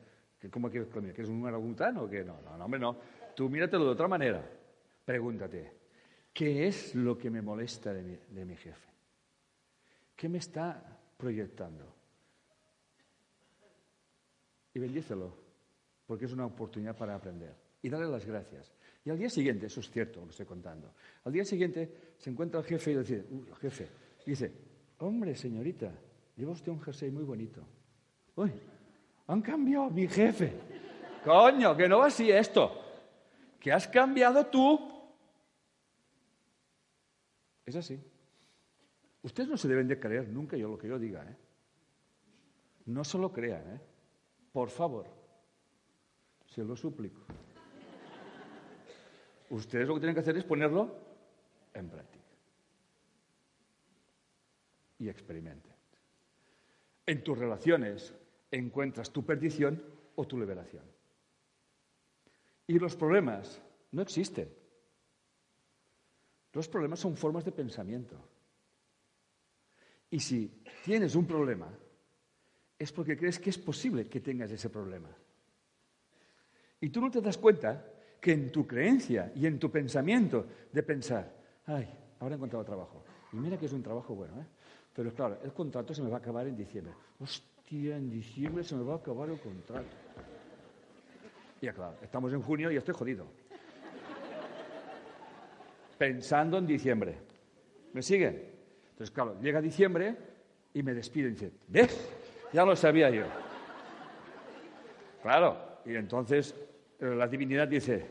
¿Cómo 0.49 0.69
quieres 0.69 0.87
que 0.87 1.13
¿Que 1.13 1.21
es 1.21 1.29
un 1.29 1.43
orangután 1.43 1.97
o 1.97 2.09
qué? 2.09 2.23
No, 2.23 2.41
no, 2.41 2.57
no, 2.57 2.65
hombre, 2.65 2.79
no. 2.79 2.97
Tú 3.39 3.47
míratelo 3.47 3.85
de 3.85 3.91
otra 3.91 4.09
manera. 4.09 4.45
Pregúntate, 5.05 5.71
¿qué 6.33 6.67
es 6.67 6.93
lo 6.93 7.17
que 7.17 7.29
me 7.29 7.41
molesta 7.41 7.93
de 7.93 8.03
mi, 8.03 8.17
de 8.31 8.43
mi 8.43 8.57
jefe? 8.57 8.89
¿Qué 10.13 10.27
me 10.27 10.39
está 10.39 10.99
proyectando? 11.15 11.85
Y 14.73 14.79
bendícelo, 14.79 15.33
porque 16.05 16.25
es 16.25 16.33
una 16.33 16.47
oportunidad 16.47 16.97
para 16.97 17.15
aprender. 17.15 17.55
Y 17.81 17.87
darle 17.87 18.07
las 18.07 18.25
gracias. 18.25 18.73
Y 19.05 19.09
al 19.09 19.17
día 19.17 19.29
siguiente, 19.29 19.67
eso 19.67 19.79
es 19.79 19.89
cierto 19.89 20.19
lo 20.19 20.25
que 20.25 20.31
estoy 20.31 20.45
contando, 20.45 20.93
al 21.23 21.31
día 21.31 21.45
siguiente 21.45 22.15
se 22.17 22.31
encuentra 22.31 22.59
el 22.59 22.65
jefe 22.65 22.91
y 22.91 22.97
dice, 22.97 23.25
uh, 23.31 23.55
jefe, 23.55 23.87
dice, 24.25 24.51
hombre, 24.97 25.33
señorita, 25.33 25.93
lleva 26.35 26.51
usted 26.51 26.73
un 26.73 26.81
jersey 26.81 27.09
muy 27.09 27.23
bonito. 27.23 27.65
Uy, 28.35 28.51
han 29.27 29.41
cambiado 29.41 29.89
mi 29.91 30.09
jefe. 30.09 30.51
Coño, 31.23 31.77
que 31.77 31.87
no 31.87 31.99
va 31.99 32.07
así 32.07 32.29
esto. 32.29 32.78
Que 33.59 33.71
has 33.71 33.87
cambiado 33.87 34.45
tú. 34.47 34.79
Es 37.65 37.75
así. 37.75 37.99
Ustedes 39.21 39.49
no 39.49 39.57
se 39.57 39.67
deben 39.67 39.87
de 39.87 39.99
creer 39.99 40.29
nunca 40.29 40.55
yo 40.55 40.69
lo 40.69 40.77
que 40.77 40.87
yo 40.87 40.97
diga, 40.97 41.23
¿eh? 41.23 41.35
No 42.85 43.03
se 43.03 43.17
lo 43.17 43.31
crean, 43.31 43.75
¿eh? 43.75 43.81
Por 44.51 44.69
favor. 44.69 45.05
Se 46.47 46.63
lo 46.63 46.75
suplico. 46.75 47.21
Ustedes 49.49 49.87
lo 49.87 49.95
que 49.95 49.99
tienen 49.99 50.15
que 50.15 50.21
hacer 50.21 50.37
es 50.37 50.43
ponerlo 50.43 50.95
en 51.73 51.89
práctica. 51.89 52.25
Y 54.99 55.09
experimenten. 55.09 55.73
En 57.05 57.23
tus 57.23 57.37
relaciones, 57.37 58.13
encuentras 58.51 59.11
tu 59.11 59.25
perdición 59.25 59.83
o 60.15 60.25
tu 60.25 60.39
liberación. 60.39 60.83
Y 62.69 62.77
los 62.77 62.95
problemas 62.95 63.59
no 63.93 64.03
existen. 64.03 64.47
Los 66.53 66.67
problemas 66.67 66.99
son 66.99 67.17
formas 67.17 67.43
de 67.43 67.51
pensamiento. 67.51 68.15
Y 70.11 70.19
si 70.19 70.61
tienes 70.85 71.15
un 71.15 71.25
problema, 71.25 71.67
es 72.77 72.91
porque 72.91 73.17
crees 73.17 73.39
que 73.39 73.49
es 73.49 73.57
posible 73.57 74.07
que 74.07 74.19
tengas 74.19 74.51
ese 74.51 74.69
problema. 74.69 75.09
Y 76.79 76.89
tú 76.89 77.01
no 77.01 77.09
te 77.09 77.21
das 77.21 77.39
cuenta 77.39 77.83
que 78.21 78.33
en 78.33 78.51
tu 78.51 78.67
creencia 78.67 79.31
y 79.35 79.47
en 79.47 79.57
tu 79.57 79.71
pensamiento 79.71 80.45
de 80.71 80.83
pensar, 80.83 81.35
ay, 81.65 81.89
ahora 82.19 82.35
he 82.35 82.37
encontrado 82.37 82.63
trabajo. 82.63 83.03
Y 83.33 83.37
mira 83.37 83.57
que 83.57 83.65
es 83.65 83.73
un 83.73 83.81
trabajo 83.81 84.13
bueno, 84.13 84.39
¿eh? 84.39 84.45
Pero 84.93 85.11
claro, 85.15 85.39
el 85.43 85.53
contrato 85.53 85.95
se 85.95 86.03
me 86.03 86.09
va 86.09 86.17
a 86.17 86.19
acabar 86.19 86.45
en 86.45 86.55
diciembre 86.55 86.93
en 87.71 88.09
diciembre 88.09 88.63
se 88.63 88.75
me 88.75 88.83
va 88.83 88.93
a 88.93 88.97
acabar 88.97 89.29
el 89.29 89.39
contrato. 89.39 89.87
Y 91.61 91.67
claro, 91.69 91.95
estamos 92.01 92.31
en 92.31 92.41
junio 92.41 92.71
y 92.71 92.77
estoy 92.77 92.93
jodido. 92.93 93.25
pensando 95.97 96.57
en 96.57 96.65
diciembre. 96.65 97.17
¿Me 97.91 98.01
siguen? 98.01 98.41
Entonces, 98.91 99.11
claro, 99.11 99.37
llega 99.41 99.61
diciembre 99.61 100.15
y 100.73 100.81
me 100.81 100.93
despiden 100.93 101.33
dice, 101.33 101.51
¿ves? 101.67 102.09
Ya 102.53 102.63
lo 102.63 102.75
sabía 102.75 103.09
yo. 103.09 103.25
Claro, 105.21 105.81
y 105.85 105.95
entonces 105.95 106.55
eh, 106.99 107.05
la 107.05 107.27
divinidad 107.27 107.67
dice, 107.67 108.09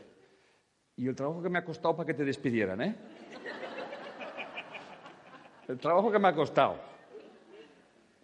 y 0.95 1.07
el 1.07 1.15
trabajo 1.15 1.41
que 1.41 1.49
me 1.49 1.57
ha 1.57 1.65
costado 1.65 1.95
para 1.95 2.05
que 2.05 2.13
te 2.13 2.23
despidieran, 2.23 2.81
¿eh? 2.81 2.95
El 5.67 5.79
trabajo 5.79 6.11
que 6.11 6.19
me 6.19 6.27
ha 6.27 6.35
costado. 6.35 6.79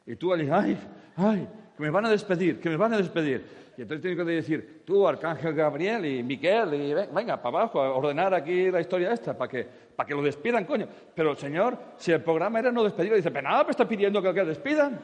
Y 0.05 0.15
tú 0.15 0.33
allí, 0.33 0.47
ay, 0.51 0.77
ay, 1.15 1.47
que 1.75 1.83
me 1.83 1.89
van 1.89 2.05
a 2.05 2.09
despedir, 2.09 2.59
que 2.59 2.69
me 2.69 2.77
van 2.77 2.93
a 2.93 2.97
despedir. 2.97 3.64
Y 3.77 3.81
entonces 3.81 4.01
tengo 4.01 4.25
que 4.25 4.31
decir, 4.31 4.83
tú, 4.85 5.05
Arcángel 5.05 5.53
Gabriel 5.53 6.05
y 6.05 6.23
Miquel, 6.23 6.73
y 6.73 6.93
venga, 6.93 7.41
para 7.41 7.57
abajo, 7.57 7.81
a 7.81 7.93
ordenar 7.93 8.33
aquí 8.33 8.71
la 8.71 8.79
historia 8.79 9.11
esta, 9.11 9.37
para 9.37 9.49
que, 9.49 9.67
para 9.95 10.07
que 10.07 10.15
lo 10.15 10.21
despidan, 10.21 10.63
coño. 10.63 10.87
Pero, 11.13 11.31
el 11.31 11.37
señor, 11.37 11.77
si 11.97 12.13
el 12.13 12.21
programa 12.21 12.59
era 12.59 12.71
no 12.71 12.83
despedirlo, 12.83 13.17
dice, 13.17 13.31
pero 13.31 13.49
nada, 13.49 13.65
me 13.65 13.71
está 13.71 13.85
pidiendo 13.87 14.21
que 14.21 14.31
lo 14.31 14.45
despidan. 14.45 14.99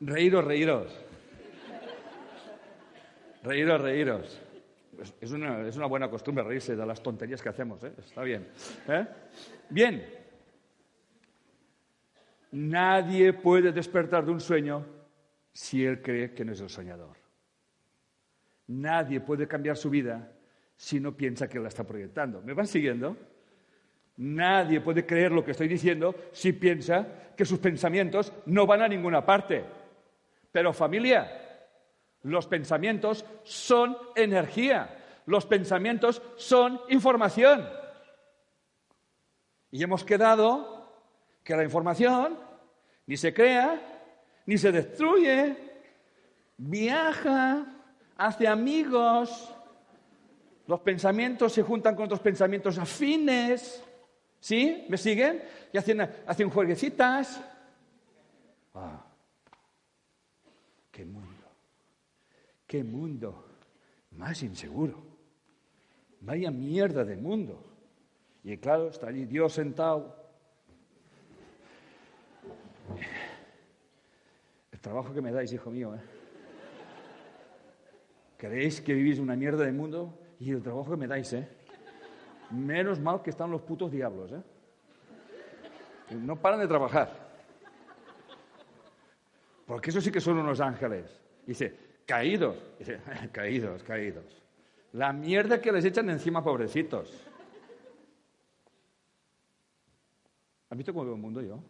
Reíros, 0.00 0.44
reíros. 0.44 1.06
Reíros, 3.44 3.80
reíros. 3.80 4.40
Es 5.20 5.30
una, 5.30 5.66
es 5.68 5.76
una, 5.76 5.86
buena 5.86 6.10
costumbre 6.10 6.42
reírse 6.42 6.74
de 6.74 6.84
las 6.84 7.02
tonterías 7.02 7.40
que 7.42 7.48
hacemos, 7.48 7.82
¿eh? 7.84 7.92
Está 7.98 8.22
bien. 8.22 8.48
¿eh? 8.88 9.06
Bien. 9.68 10.25
Nadie 12.56 13.34
puede 13.34 13.70
despertar 13.70 14.24
de 14.24 14.32
un 14.32 14.40
sueño 14.40 14.82
si 15.52 15.84
él 15.84 16.00
cree 16.00 16.32
que 16.32 16.42
no 16.42 16.52
es 16.52 16.60
el 16.62 16.70
soñador. 16.70 17.14
Nadie 18.68 19.20
puede 19.20 19.46
cambiar 19.46 19.76
su 19.76 19.90
vida 19.90 20.32
si 20.74 20.98
no 20.98 21.14
piensa 21.14 21.50
que 21.50 21.60
la 21.60 21.68
está 21.68 21.84
proyectando. 21.84 22.40
¿Me 22.40 22.54
van 22.54 22.66
siguiendo? 22.66 23.14
Nadie 24.16 24.80
puede 24.80 25.04
creer 25.04 25.32
lo 25.32 25.44
que 25.44 25.50
estoy 25.50 25.68
diciendo 25.68 26.14
si 26.32 26.54
piensa 26.54 27.34
que 27.36 27.44
sus 27.44 27.58
pensamientos 27.58 28.32
no 28.46 28.66
van 28.66 28.80
a 28.80 28.88
ninguna 28.88 29.26
parte. 29.26 29.62
Pero 30.50 30.72
familia, 30.72 31.30
los 32.22 32.46
pensamientos 32.46 33.26
son 33.42 33.98
energía. 34.14 34.96
Los 35.26 35.44
pensamientos 35.44 36.22
son 36.36 36.80
información. 36.88 37.68
Y 39.70 39.82
hemos 39.82 40.04
quedado 40.04 41.04
que 41.44 41.54
la 41.54 41.62
información 41.62 42.45
ni 43.06 43.16
se 43.16 43.32
crea, 43.32 43.80
ni 44.46 44.58
se 44.58 44.72
destruye, 44.72 45.56
viaja, 46.56 47.66
hace 48.16 48.48
amigos, 48.48 49.54
los 50.66 50.80
pensamientos 50.80 51.52
se 51.52 51.62
juntan 51.62 51.94
con 51.94 52.06
otros 52.06 52.20
pensamientos 52.20 52.78
afines, 52.78 53.82
¿sí? 54.40 54.84
¿Me 54.88 54.96
siguen? 54.96 55.42
Y 55.72 55.78
hacen, 55.78 56.00
hacen 56.00 56.50
jueguecitas. 56.50 57.40
Ah, 58.74 59.04
¡Qué 60.90 61.04
mundo! 61.04 61.46
¡Qué 62.66 62.82
mundo! 62.82 63.44
Más 64.12 64.42
inseguro. 64.42 65.04
Vaya 66.20 66.50
mierda 66.50 67.04
de 67.04 67.16
mundo. 67.16 67.62
Y 68.42 68.56
claro, 68.56 68.88
está 68.88 69.08
allí 69.08 69.26
Dios 69.26 69.52
sentado 69.52 70.25
el 74.72 74.80
trabajo 74.80 75.12
que 75.12 75.20
me 75.20 75.32
dais, 75.32 75.52
hijo 75.52 75.70
mío, 75.70 75.94
¿eh? 75.94 76.00
¿Creéis 78.36 78.80
que 78.80 78.92
vivís 78.92 79.18
una 79.18 79.34
mierda 79.34 79.64
de 79.64 79.72
mundo? 79.72 80.18
Y 80.38 80.50
el 80.50 80.62
trabajo 80.62 80.90
que 80.90 80.96
me 80.96 81.06
dais, 81.06 81.32
¿eh? 81.32 81.48
Menos 82.50 83.00
mal 83.00 83.22
que 83.22 83.30
están 83.30 83.50
los 83.50 83.62
putos 83.62 83.90
diablos, 83.90 84.32
¿eh? 84.32 84.42
No 86.14 86.36
paran 86.36 86.60
de 86.60 86.68
trabajar. 86.68 87.26
Porque 89.66 89.90
eso 89.90 90.00
sí 90.00 90.12
que 90.12 90.20
son 90.20 90.38
unos 90.38 90.60
ángeles. 90.60 91.20
Dice, 91.44 91.74
caídos. 92.06 92.56
Dice, 92.78 93.00
caídos, 93.32 93.82
caídos. 93.82 94.42
La 94.92 95.12
mierda 95.12 95.60
que 95.60 95.72
les 95.72 95.84
echan 95.84 96.08
encima, 96.10 96.42
pobrecitos. 96.42 97.26
¿Has 100.70 100.76
visto 100.76 100.92
cómo 100.92 101.04
veo 101.04 101.14
el 101.14 101.20
mundo 101.20 101.40
yo? 101.40 101.60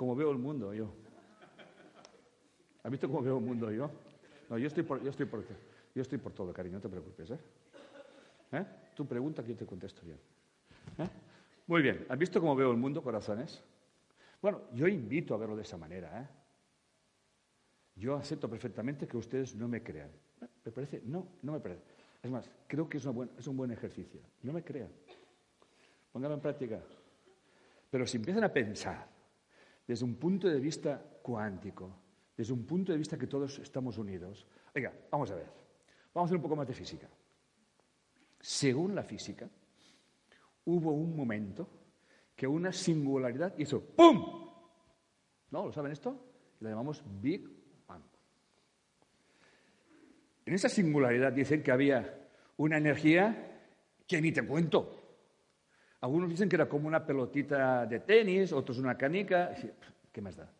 Como 0.00 0.16
veo 0.16 0.30
el 0.30 0.38
mundo 0.38 0.72
yo. 0.72 0.90
¿Has 2.82 2.90
visto 2.90 3.06
cómo 3.06 3.20
veo 3.20 3.36
el 3.36 3.44
mundo 3.44 3.70
yo? 3.70 3.90
No, 4.48 4.56
yo 4.56 4.68
estoy 4.68 4.82
por, 4.82 5.02
yo 5.02 5.10
estoy 5.10 5.26
por, 5.26 5.44
yo 5.94 6.00
estoy 6.00 6.16
por 6.16 6.32
todo, 6.32 6.54
cariño, 6.54 6.76
no 6.76 6.80
te 6.80 6.88
preocupes. 6.88 7.30
¿eh? 7.32 7.38
¿Eh? 8.52 8.64
Pregunta 9.06 9.42
que 9.42 9.50
yo 9.50 9.56
te 9.56 9.66
contesto 9.66 10.00
bien. 10.06 10.18
¿Eh? 10.96 11.08
Muy 11.66 11.82
bien, 11.82 12.06
¿has 12.08 12.18
visto 12.18 12.40
cómo 12.40 12.56
veo 12.56 12.70
el 12.70 12.78
mundo, 12.78 13.02
corazones? 13.02 13.62
Bueno, 14.40 14.62
yo 14.72 14.88
invito 14.88 15.34
a 15.34 15.36
verlo 15.36 15.54
de 15.54 15.64
esa 15.64 15.76
manera. 15.76 16.22
¿eh? 16.22 16.26
Yo 17.96 18.16
acepto 18.16 18.48
perfectamente 18.48 19.06
que 19.06 19.18
ustedes 19.18 19.54
no 19.54 19.68
me 19.68 19.82
crean. 19.82 20.10
¿Me 20.64 20.72
parece? 20.72 21.02
No, 21.04 21.26
no 21.42 21.52
me 21.52 21.60
parece. 21.60 21.82
Es 22.22 22.30
más, 22.30 22.50
creo 22.66 22.88
que 22.88 22.96
es, 22.96 23.06
es 23.36 23.46
un 23.46 23.54
buen 23.54 23.70
ejercicio. 23.70 24.22
No 24.44 24.54
me 24.54 24.64
crean. 24.64 24.88
Pónganlo 26.10 26.36
en 26.36 26.40
práctica. 26.40 26.80
Pero 27.90 28.06
si 28.06 28.16
empiezan 28.16 28.44
a 28.44 28.50
pensar 28.50 29.09
desde 29.90 30.04
un 30.04 30.14
punto 30.14 30.46
de 30.46 30.60
vista 30.60 31.02
cuántico, 31.20 31.90
desde 32.36 32.52
un 32.52 32.64
punto 32.64 32.92
de 32.92 32.98
vista 32.98 33.18
que 33.18 33.26
todos 33.26 33.58
estamos 33.58 33.98
unidos. 33.98 34.46
Oiga, 34.72 34.92
vamos 35.10 35.32
a 35.32 35.34
ver, 35.34 35.48
vamos 36.14 36.26
a 36.26 36.30
hacer 36.30 36.36
un 36.36 36.42
poco 36.42 36.54
más 36.54 36.68
de 36.68 36.74
física. 36.74 37.08
Según 38.38 38.94
la 38.94 39.02
física, 39.02 39.50
hubo 40.66 40.92
un 40.92 41.16
momento 41.16 41.68
que 42.36 42.46
una 42.46 42.72
singularidad 42.72 43.58
hizo 43.58 43.80
¡pum! 43.80 44.48
¿No? 45.50 45.66
¿Lo 45.66 45.72
saben 45.72 45.90
esto? 45.90 46.24
La 46.60 46.70
llamamos 46.70 47.02
Big 47.20 47.48
Bang. 47.88 48.04
En 50.46 50.54
esa 50.54 50.68
singularidad 50.68 51.32
dicen 51.32 51.64
que 51.64 51.72
había 51.72 52.28
una 52.58 52.76
energía 52.76 53.72
que 54.06 54.22
ni 54.22 54.30
te 54.30 54.46
cuento. 54.46 54.99
Algunos 56.00 56.30
dicen 56.30 56.48
que 56.48 56.56
era 56.56 56.68
como 56.68 56.88
una 56.88 57.04
pelotita 57.04 57.84
de 57.86 58.00
tenis, 58.00 58.52
otros 58.52 58.78
una 58.78 58.96
canica. 58.96 59.54
¿Qué 60.10 60.20
más 60.20 60.36
da? 60.36 60.50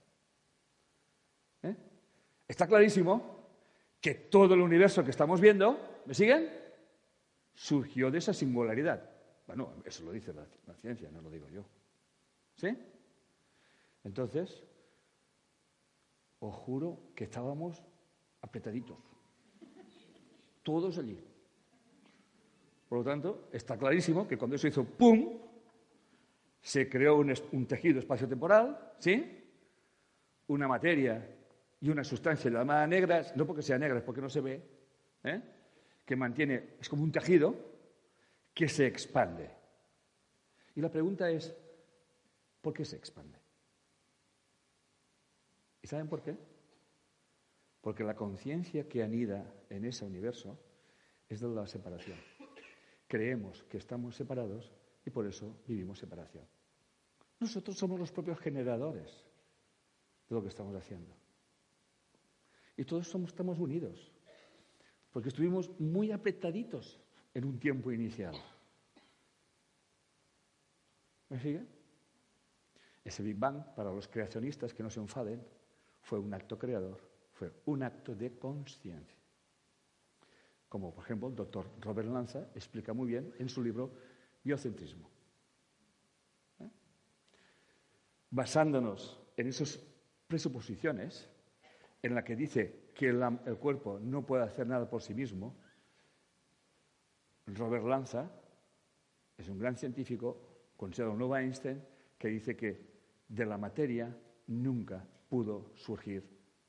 ¿Eh? 1.62 1.76
Está 2.46 2.66
clarísimo 2.66 3.40
que 4.00 4.14
todo 4.14 4.54
el 4.54 4.60
universo 4.60 5.02
que 5.02 5.10
estamos 5.10 5.40
viendo, 5.40 6.02
¿me 6.06 6.14
siguen? 6.14 6.50
Surgió 7.54 8.10
de 8.10 8.18
esa 8.18 8.34
singularidad. 8.34 9.10
Bueno, 9.46 9.74
eso 9.84 10.04
lo 10.04 10.12
dice 10.12 10.32
la, 10.32 10.46
la 10.66 10.74
ciencia, 10.74 11.10
no 11.10 11.22
lo 11.22 11.30
digo 11.30 11.48
yo. 11.48 11.64
¿Sí? 12.56 12.76
Entonces, 14.04 14.62
os 16.38 16.54
juro 16.54 16.98
que 17.14 17.24
estábamos 17.24 17.82
apretaditos. 18.42 18.98
Todos 20.62 20.98
allí. 20.98 21.29
Por 22.90 22.98
lo 22.98 23.04
tanto, 23.04 23.48
está 23.52 23.78
clarísimo 23.78 24.26
que 24.26 24.36
cuando 24.36 24.56
eso 24.56 24.66
hizo 24.66 24.84
¡pum! 24.84 25.38
se 26.60 26.88
creó 26.88 27.18
un, 27.18 27.64
tejido 27.64 28.00
espacio-temporal, 28.00 28.94
¿sí? 28.98 29.44
Una 30.48 30.66
materia 30.66 31.36
y 31.80 31.88
una 31.88 32.02
sustancia 32.02 32.50
llamada 32.50 32.88
negras, 32.88 33.36
no 33.36 33.46
porque 33.46 33.62
sea 33.62 33.78
negra, 33.78 33.98
es 33.98 34.02
porque 34.04 34.20
no 34.20 34.28
se 34.28 34.40
ve, 34.40 34.60
¿eh? 35.22 35.40
que 36.04 36.16
mantiene, 36.16 36.70
es 36.80 36.88
como 36.88 37.04
un 37.04 37.12
tejido 37.12 37.54
que 38.52 38.68
se 38.68 38.88
expande. 38.88 39.48
Y 40.74 40.80
la 40.80 40.90
pregunta 40.90 41.30
es, 41.30 41.56
¿por 42.60 42.74
qué 42.74 42.84
se 42.84 42.96
expande? 42.96 43.38
¿Y 45.80 45.86
saben 45.86 46.08
por 46.08 46.22
qué? 46.22 46.36
Porque 47.80 48.02
la 48.02 48.16
conciencia 48.16 48.88
que 48.88 49.04
anida 49.04 49.54
en 49.68 49.84
ese 49.84 50.04
universo 50.04 50.58
es 51.28 51.38
de 51.38 51.48
la 51.50 51.68
separación 51.68 52.18
creemos 53.10 53.64
que 53.64 53.76
estamos 53.76 54.14
separados 54.14 54.70
y 55.04 55.10
por 55.10 55.26
eso 55.26 55.56
vivimos 55.66 55.98
separación. 55.98 56.46
Nosotros 57.40 57.76
somos 57.76 57.98
los 57.98 58.12
propios 58.12 58.38
generadores 58.38 59.10
de 60.28 60.34
lo 60.36 60.40
que 60.40 60.48
estamos 60.48 60.76
haciendo. 60.76 61.12
Y 62.76 62.84
todos 62.84 63.08
somos, 63.08 63.30
estamos 63.30 63.58
unidos, 63.58 64.12
porque 65.10 65.30
estuvimos 65.30 65.68
muy 65.80 66.12
apretaditos 66.12 67.00
en 67.34 67.44
un 67.46 67.58
tiempo 67.58 67.90
inicial. 67.90 68.34
¿Me 71.30 71.40
sigue? 71.40 71.66
Ese 73.04 73.24
Big 73.24 73.36
Bang, 73.36 73.74
para 73.74 73.92
los 73.92 74.06
creacionistas 74.06 74.72
que 74.72 74.84
no 74.84 74.90
se 74.90 75.00
enfaden, 75.00 75.44
fue 76.00 76.20
un 76.20 76.32
acto 76.32 76.56
creador, 76.56 77.00
fue 77.32 77.52
un 77.66 77.82
acto 77.82 78.14
de 78.14 78.38
conciencia 78.38 79.19
como 80.70 80.94
por 80.94 81.04
ejemplo 81.04 81.28
el 81.28 81.34
doctor 81.34 81.66
Robert 81.80 82.08
Lanza 82.08 82.48
explica 82.54 82.94
muy 82.94 83.08
bien 83.08 83.34
en 83.40 83.48
su 83.48 83.60
libro 83.60 83.90
Biocentrismo. 84.44 85.10
¿Eh? 86.60 86.70
Basándonos 88.30 89.20
en 89.36 89.48
esas 89.48 89.80
presuposiciones, 90.28 91.28
en 92.00 92.14
la 92.14 92.22
que 92.22 92.36
dice 92.36 92.92
que 92.94 93.08
el 93.08 93.56
cuerpo 93.58 93.98
no 93.98 94.24
puede 94.24 94.44
hacer 94.44 94.68
nada 94.68 94.88
por 94.88 95.02
sí 95.02 95.12
mismo, 95.12 95.56
Robert 97.46 97.84
Lanza 97.84 98.30
es 99.36 99.48
un 99.48 99.58
gran 99.58 99.76
científico, 99.76 100.70
considera 100.76 101.10
un 101.10 101.18
nuevo 101.18 101.36
Einstein, 101.36 101.82
que 102.16 102.28
dice 102.28 102.56
que 102.56 102.90
de 103.26 103.44
la 103.44 103.58
materia 103.58 104.16
nunca 104.46 105.04
pudo 105.28 105.72
surgir 105.74 106.24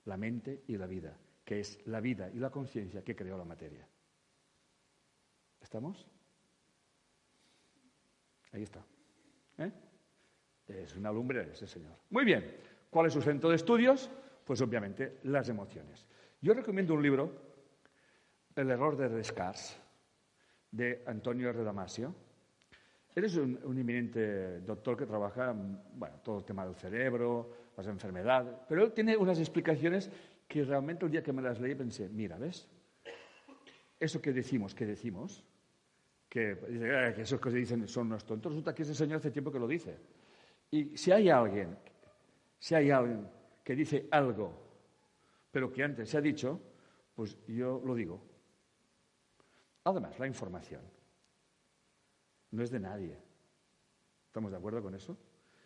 la 0.05 0.17
mente 0.17 0.63
y 0.67 0.75
la 0.75 0.87
vida, 0.87 1.15
que 1.45 1.59
es 1.59 1.85
la 1.85 1.99
vida 1.99 2.31
y 2.33 2.39
la 2.39 2.49
conciencia 2.49 3.03
que 3.03 3.15
creó 3.15 3.37
la 3.37 3.45
materia. 3.45 3.90
¿Estamos? 5.71 6.05
Ahí 8.51 8.63
está. 8.63 8.85
¿Eh? 9.57 9.71
Es 10.67 10.97
una 10.97 11.13
lumbre 11.13 11.49
ese 11.49 11.65
señor. 11.65 11.93
Muy 12.09 12.25
bien. 12.25 12.45
¿Cuál 12.89 13.05
es 13.05 13.13
su 13.13 13.21
centro 13.21 13.49
de 13.49 13.55
estudios? 13.55 14.11
Pues 14.43 14.59
obviamente 14.59 15.19
las 15.23 15.47
emociones. 15.47 16.05
Yo 16.41 16.53
recomiendo 16.53 16.93
un 16.93 17.01
libro, 17.01 17.31
El 18.53 18.69
error 18.69 18.97
de 18.97 19.07
Descartes, 19.07 19.79
de 20.71 21.03
Antonio 21.07 21.53
Redamasio. 21.53 22.13
Él 23.15 23.23
es 23.23 23.37
un, 23.37 23.57
un 23.63 23.77
eminente 23.77 24.59
doctor 24.59 24.97
que 24.97 25.05
trabaja 25.05 25.53
bueno, 25.53 26.17
todo 26.21 26.39
el 26.39 26.43
tema 26.43 26.65
del 26.65 26.75
cerebro, 26.75 27.49
las 27.77 27.87
enfermedades, 27.87 28.57
pero 28.67 28.83
él 28.83 28.91
tiene 28.91 29.15
unas 29.15 29.39
explicaciones 29.39 30.11
que 30.49 30.65
realmente 30.65 31.05
el 31.05 31.11
día 31.13 31.23
que 31.23 31.31
me 31.31 31.41
las 31.41 31.61
leí 31.61 31.75
pensé, 31.75 32.09
mira, 32.09 32.37
¿ves? 32.37 32.67
Eso 33.97 34.21
que 34.21 34.33
decimos, 34.33 34.75
que 34.75 34.85
decimos, 34.85 35.45
que, 36.31 36.51
eh, 36.51 37.13
que 37.13 37.23
esos 37.23 37.41
que 37.41 37.51
se 37.51 37.57
dicen 37.57 37.85
son 37.89 38.07
unos 38.07 38.23
tontos, 38.23 38.53
resulta 38.53 38.73
que 38.73 38.83
ese 38.83 38.95
señor 38.95 39.17
hace 39.17 39.31
tiempo 39.31 39.51
que 39.51 39.59
lo 39.59 39.67
dice. 39.67 39.97
Y 40.71 40.95
si 40.95 41.11
hay 41.11 41.27
alguien, 41.27 41.77
si 42.57 42.73
hay 42.73 42.89
alguien 42.89 43.27
que 43.61 43.75
dice 43.75 44.07
algo, 44.09 44.53
pero 45.51 45.69
que 45.69 45.83
antes 45.83 46.09
se 46.09 46.17
ha 46.17 46.21
dicho, 46.21 46.57
pues 47.13 47.37
yo 47.47 47.81
lo 47.85 47.93
digo. 47.93 48.23
Además, 49.83 50.17
la 50.19 50.25
información 50.25 50.79
no 52.51 52.63
es 52.63 52.71
de 52.71 52.79
nadie. 52.79 53.17
¿Estamos 54.27 54.51
de 54.51 54.57
acuerdo 54.57 54.81
con 54.81 54.95
eso? 54.95 55.17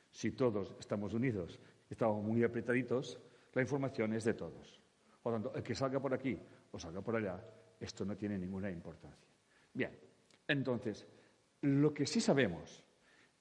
Si 0.10 0.32
todos 0.32 0.74
estamos 0.80 1.14
unidos, 1.14 1.60
estamos 1.88 2.24
muy 2.24 2.44
apretaditos, 2.44 3.22
la 3.54 3.62
información 3.62 4.14
es 4.14 4.24
de 4.24 4.34
todos. 4.34 4.82
Por 5.22 5.34
lo 5.34 5.40
tanto, 5.40 5.56
el 5.56 5.62
que 5.62 5.76
salga 5.76 6.00
por 6.00 6.16
aquí 6.16 6.40
o 6.72 6.80
salga 6.80 7.02
por 7.02 7.18
allá, 7.18 7.40
esto 7.80 8.04
no 8.04 8.18
tiene 8.18 8.40
ninguna 8.40 8.72
importancia. 8.72 9.30
Bien, 9.72 9.92
entonces, 10.48 11.08
lo 11.62 11.94
que 11.94 12.06
sí 12.06 12.22
sabemos, 12.22 12.84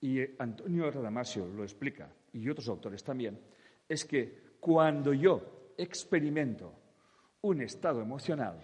y 0.01 0.21
Antonio 0.39 0.91
Radamasio 0.91 1.47
lo 1.47 1.63
explica, 1.63 2.13
y 2.33 2.49
otros 2.49 2.69
autores 2.69 3.03
también, 3.05 3.41
es 3.89 4.05
que 4.05 4.57
cuando 4.61 5.13
yo 5.13 5.73
experimento 5.77 6.73
un 7.43 7.61
estado 7.61 8.01
emocional, 8.01 8.59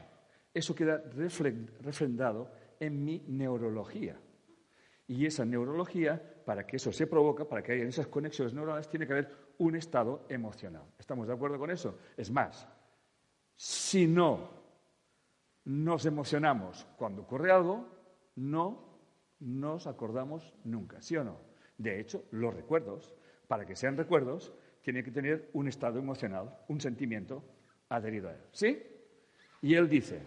eso 0.53 0.75
queda 0.75 1.03
refrendado 1.81 2.51
en 2.79 3.05
mi 3.05 3.23
neurología. 3.29 4.19
Y 5.07 5.27
esa 5.27 5.45
neurología, 5.45 6.43
para 6.45 6.67
que 6.67 6.77
eso 6.77 6.93
se 6.93 7.07
provoca, 7.07 7.45
para 7.45 7.63
que 7.63 7.73
haya 7.73 7.85
esas 7.85 8.07
conexiones 8.07 8.55
neuronales, 8.55 8.89
tiene 8.89 9.07
que 9.07 9.13
haber 9.13 9.51
un 9.59 9.77
estado 9.77 10.25
emocional. 10.29 10.85
¿Estamos 10.99 11.27
de 11.27 11.35
acuerdo 11.35 11.59
con 11.59 11.71
eso? 11.71 11.99
Es 12.17 12.31
más, 12.31 12.67
si 13.55 14.07
no 14.07 14.51
nos 15.65 16.07
emocionamos 16.07 16.87
cuando 16.97 17.23
ocurre 17.23 17.51
algo, 17.53 18.00
no 18.41 18.99
nos 19.41 19.87
acordamos 19.87 20.55
nunca, 20.65 21.01
¿sí 21.03 21.17
o 21.17 21.25
no? 21.25 21.39
De 21.77 22.01
hecho, 22.01 22.25
los 22.31 22.55
recuerdos, 22.55 23.15
para 23.47 23.67
que 23.67 23.77
sean 23.77 23.97
recuerdos, 23.97 24.53
tienen 24.83 25.05
que 25.05 25.11
tener 25.11 25.51
un 25.53 25.69
estado 25.69 25.99
emocional, 25.99 26.59
un 26.69 26.81
sentimiento 26.81 27.43
adherido 27.91 28.29
a 28.29 28.33
él. 28.33 28.41
¿Sí? 28.53 28.83
Y 29.63 29.75
él 29.75 29.89
dice, 29.89 30.23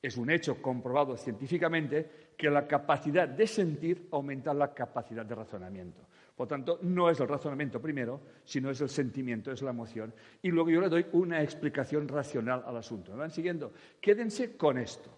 es 0.00 0.16
un 0.16 0.30
hecho 0.30 0.60
comprobado 0.60 1.16
científicamente 1.16 2.32
que 2.36 2.50
la 2.50 2.66
capacidad 2.66 3.28
de 3.28 3.46
sentir 3.46 4.08
aumenta 4.10 4.52
la 4.52 4.74
capacidad 4.74 5.24
de 5.24 5.34
razonamiento. 5.34 6.02
Por 6.34 6.48
tanto, 6.48 6.80
no 6.82 7.10
es 7.10 7.20
el 7.20 7.28
razonamiento 7.28 7.80
primero, 7.80 8.20
sino 8.44 8.70
es 8.70 8.80
el 8.80 8.88
sentimiento, 8.88 9.52
es 9.52 9.62
la 9.62 9.70
emoción. 9.70 10.12
Y 10.40 10.48
luego 10.48 10.70
yo 10.70 10.80
le 10.80 10.88
doy 10.88 11.06
una 11.12 11.42
explicación 11.42 12.08
racional 12.08 12.64
al 12.66 12.76
asunto. 12.76 13.12
¿Me 13.12 13.18
van 13.18 13.30
siguiendo? 13.30 13.72
Quédense 14.00 14.56
con 14.56 14.78
esto, 14.78 15.10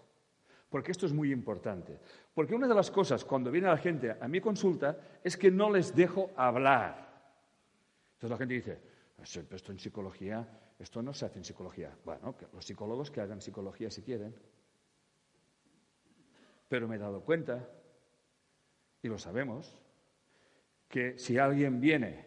porque 0.69 0.91
esto 0.91 1.05
es 1.05 1.13
muy 1.13 1.31
importante. 1.31 1.99
Porque 2.33 2.55
una 2.55 2.67
de 2.67 2.75
las 2.75 2.91
cosas 2.91 3.23
cuando 3.23 3.51
viene 3.51 3.67
la 3.67 3.77
gente 3.77 4.15
a 4.19 4.27
mi 4.27 4.41
consulta 4.41 4.97
es 5.23 5.37
que 5.37 5.51
no 5.51 5.69
les 5.69 5.95
dejo 5.95 6.31
hablar. 6.35 7.05
Entonces 8.13 8.29
la 8.29 8.37
gente 8.37 8.53
dice, 8.53 8.79
esto 9.23 9.71
en 9.71 9.79
psicología, 9.79 10.47
esto 10.79 11.01
no 11.01 11.13
se 11.13 11.25
hace 11.25 11.37
en 11.39 11.45
psicología. 11.45 11.95
Bueno, 12.03 12.35
los 12.53 12.65
psicólogos 12.65 13.11
que 13.11 13.21
hagan 13.21 13.41
psicología 13.41 13.89
si 13.89 14.01
quieren. 14.01 14.35
Pero 16.67 16.87
me 16.87 16.95
he 16.95 16.99
dado 16.99 17.21
cuenta, 17.21 17.69
y 19.01 19.07
lo 19.07 19.17
sabemos, 19.17 19.77
que 20.87 21.17
si 21.17 21.37
alguien 21.37 21.79
viene 21.79 22.25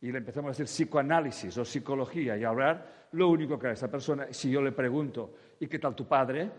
y 0.00 0.12
le 0.12 0.18
empezamos 0.18 0.48
a 0.48 0.52
hacer 0.52 0.66
psicoanálisis 0.66 1.56
o 1.56 1.64
psicología 1.64 2.36
y 2.36 2.44
a 2.44 2.48
hablar, 2.48 3.08
lo 3.12 3.28
único 3.28 3.58
que 3.58 3.68
a 3.68 3.72
esa 3.72 3.90
persona, 3.90 4.26
si 4.30 4.50
yo 4.50 4.60
le 4.60 4.72
pregunto, 4.72 5.34
¿y 5.60 5.66
qué 5.66 5.78
tal 5.78 5.94
tu 5.94 6.06
padre? 6.06 6.50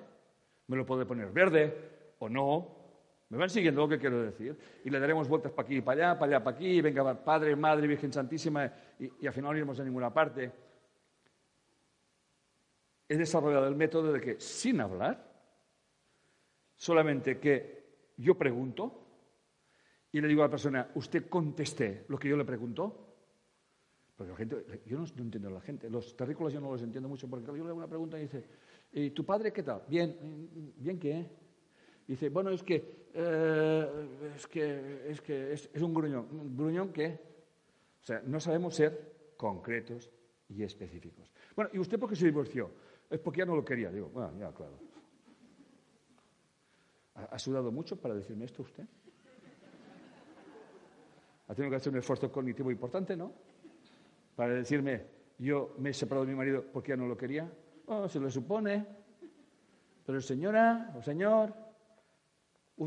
Me 0.74 0.80
lo 0.80 0.86
puede 0.86 1.05
poner 1.05 1.32
verde 1.32 1.74
o 2.19 2.28
no. 2.28 2.84
¿Me 3.30 3.38
van 3.38 3.49
siguiendo 3.49 3.82
lo 3.82 3.89
que 3.89 3.99
quiero 3.99 4.21
decir? 4.21 4.57
Y 4.84 4.89
le 4.89 4.99
daremos 4.99 5.28
vueltas 5.28 5.51
para 5.51 5.65
aquí 5.65 5.82
para 5.82 6.09
allá, 6.09 6.19
para 6.19 6.36
allá, 6.36 6.43
para 6.43 6.55
aquí, 6.55 6.82
venga, 6.82 7.24
Padre, 7.24 7.55
Madre, 7.55 7.88
Virgen 7.88 8.11
Santísima, 8.11 8.71
y, 8.99 9.09
y 9.21 9.28
al 9.28 9.34
final 9.34 9.51
no 9.51 9.57
iremos 9.57 9.80
a 9.80 9.84
ninguna 9.84 10.13
parte. 10.13 10.51
He 13.07 13.17
desarrollado 13.17 13.67
el 13.67 13.76
método 13.76 14.11
de 14.13 14.21
que 14.21 14.39
sin 14.39 14.82
hablar, 14.82 15.34
Solamente 16.84 17.39
que 17.39 18.11
yo 18.17 18.38
pregunto 18.38 19.07
y 20.11 20.19
le 20.19 20.28
digo 20.28 20.41
a 20.41 20.47
la 20.47 20.51
persona, 20.51 20.91
usted 20.95 21.30
conteste 21.30 22.03
lo 22.09 22.17
que 22.17 22.28
yo 22.28 22.36
le 22.36 22.43
pregunto. 22.43 23.15
Porque 24.17 24.32
la 24.32 24.38
gente, 24.38 24.82
yo 24.86 24.99
no, 24.99 25.05
entiendo 25.05 25.47
a 25.47 25.51
la 25.51 25.61
gente, 25.61 25.89
los 25.89 26.15
terrícolas 26.17 26.53
yo 26.53 26.59
no 26.59 26.71
los 26.71 26.82
entiendo 26.82 27.07
mucho, 27.07 27.30
porque 27.30 27.45
yo 27.47 27.53
le 27.53 27.69
hago 27.69 27.78
una 27.78 27.88
pregunta 27.88 28.19
y 28.19 28.24
dice, 28.24 28.45
¿y 28.94 29.10
tu 29.10 29.26
padre 29.26 29.52
qué 29.52 29.64
tal? 29.64 29.84
Bien, 29.88 30.16
¿bien 30.78 31.00
qué? 31.00 31.28
Dice, 32.08 32.30
bueno, 32.30 32.50
es 32.52 32.64
que, 32.64 33.08
eh, 33.13 34.08
es, 34.36 34.47
que, 34.47 35.09
es, 35.09 35.22
que 35.22 35.54
es, 35.54 35.82
un 35.82 35.93
gruñón. 35.93 36.28
¿Un 36.32 36.55
gruñón 36.55 36.92
qué? 36.92 37.20
O 38.01 38.05
sea, 38.05 38.22
no 38.26 38.39
sabemos 38.39 38.76
ser 38.76 39.34
concretos 39.38 40.12
y 40.50 40.63
específicos. 40.63 41.32
Bueno, 41.55 41.72
¿y 41.74 41.80
usted 41.80 41.97
por 41.97 42.09
qué 42.09 42.16
se 42.16 42.26
divorció? 42.26 42.72
Es 43.09 43.20
porque 43.20 43.39
ya 43.39 43.46
no 43.46 43.55
lo 43.55 43.63
quería. 43.63 43.89
Digo, 43.92 44.09
bueno, 44.09 44.38
ya, 44.38 44.51
claro. 44.51 44.74
¿Ha 47.16 47.39
sudado 47.39 47.72
mucho 47.72 47.96
para 47.96 48.16
decirme 48.16 48.46
esto 48.46 48.63
usted? 48.63 48.86
Ha 51.47 51.55
tenido 51.55 51.70
que 51.70 51.76
hacer 51.78 51.93
un 51.93 52.00
esfuerzo 52.00 52.32
cognitivo 52.32 52.72
importante, 52.72 53.16
¿no? 53.16 53.32
Para 54.36 54.54
decirme, 54.54 55.05
yo 55.38 55.76
me 55.78 55.92
he 55.92 55.93
separado 55.93 56.26
de 56.26 56.32
mi 56.32 56.38
marido 56.38 56.66
porque 56.72 56.89
ya 56.89 56.97
no 56.97 57.08
lo 57.08 57.16
quería. 57.16 57.51
Se 58.08 58.20
lo 58.20 58.30
supone. 58.30 58.86
Pero 60.05 60.22
señora 60.22 60.92
o 60.97 61.01
señor, 61.01 61.54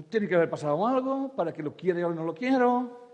tiene 0.09 0.29
que 0.29 0.35
haber 0.35 0.51
pasado 0.51 0.87
algo 0.87 1.33
para 1.35 1.53
que 1.53 1.63
lo 1.63 1.75
quiera 1.75 2.01
y 2.01 2.03
ahora 2.03 2.17
no 2.17 2.25
lo 2.25 2.35
quiero. 2.35 3.07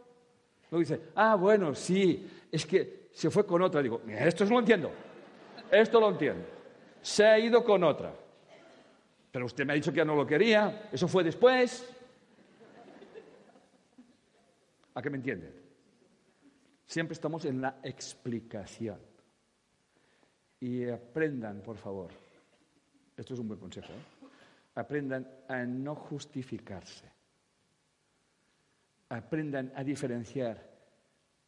Luego 0.70 0.80
dice, 0.80 1.00
ah, 1.14 1.34
bueno, 1.34 1.74
sí, 1.74 2.28
es 2.50 2.66
que 2.66 3.08
se 3.12 3.30
fue 3.30 3.44
con 3.44 3.62
otra. 3.62 3.82
Digo, 3.82 4.00
esto 4.08 4.44
lo 4.46 4.58
entiendo. 4.58 4.90
Esto 5.70 6.00
lo 6.00 6.08
entiendo. 6.08 6.44
Se 7.00 7.24
ha 7.24 7.38
ido 7.38 7.62
con 7.62 7.84
otra. 7.84 8.12
Pero 9.30 9.46
usted 9.46 9.64
me 9.64 9.72
ha 9.72 9.76
dicho 9.76 9.92
que 9.92 9.98
ya 9.98 10.04
no 10.04 10.16
lo 10.16 10.26
quería. 10.26 10.88
Eso 10.90 11.08
fue 11.08 11.24
después. 11.24 11.88
¿A 14.94 15.02
qué 15.02 15.10
me 15.10 15.16
entiende? 15.16 15.52
Siempre 16.86 17.14
estamos 17.14 17.44
en 17.44 17.60
la 17.60 17.76
explicación. 17.82 19.11
Y 20.62 20.88
aprendan, 20.88 21.60
por 21.60 21.76
favor. 21.76 22.12
Esto 23.16 23.34
es 23.34 23.40
un 23.40 23.48
buen 23.48 23.58
consejo. 23.58 23.92
¿eh? 23.92 24.28
Aprendan 24.76 25.28
a 25.48 25.64
no 25.64 25.96
justificarse. 25.96 27.04
Aprendan 29.08 29.72
a 29.74 29.82
diferenciar 29.82 30.70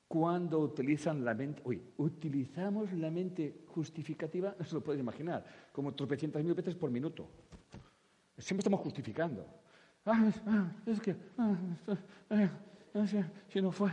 cuando 0.08 0.58
utilizan 0.58 1.24
la 1.24 1.32
mente, 1.32 1.62
uy, 1.64 1.80
utilizamos 1.98 2.92
la 2.92 3.08
mente 3.08 3.62
justificativa, 3.68 4.56
no 4.58 4.64
se 4.64 4.74
lo 4.74 4.82
pueden 4.82 5.00
imaginar, 5.00 5.44
como 5.70 5.94
tropecientas 5.94 6.42
mil 6.42 6.54
veces 6.54 6.74
por 6.74 6.90
minuto. 6.90 7.28
Siempre 8.36 8.62
estamos 8.62 8.80
justificando. 8.80 9.46
Ah, 10.04 10.72
es 10.86 11.00
que, 11.00 11.14
si 13.48 13.62
no 13.62 13.70
fue. 13.70 13.92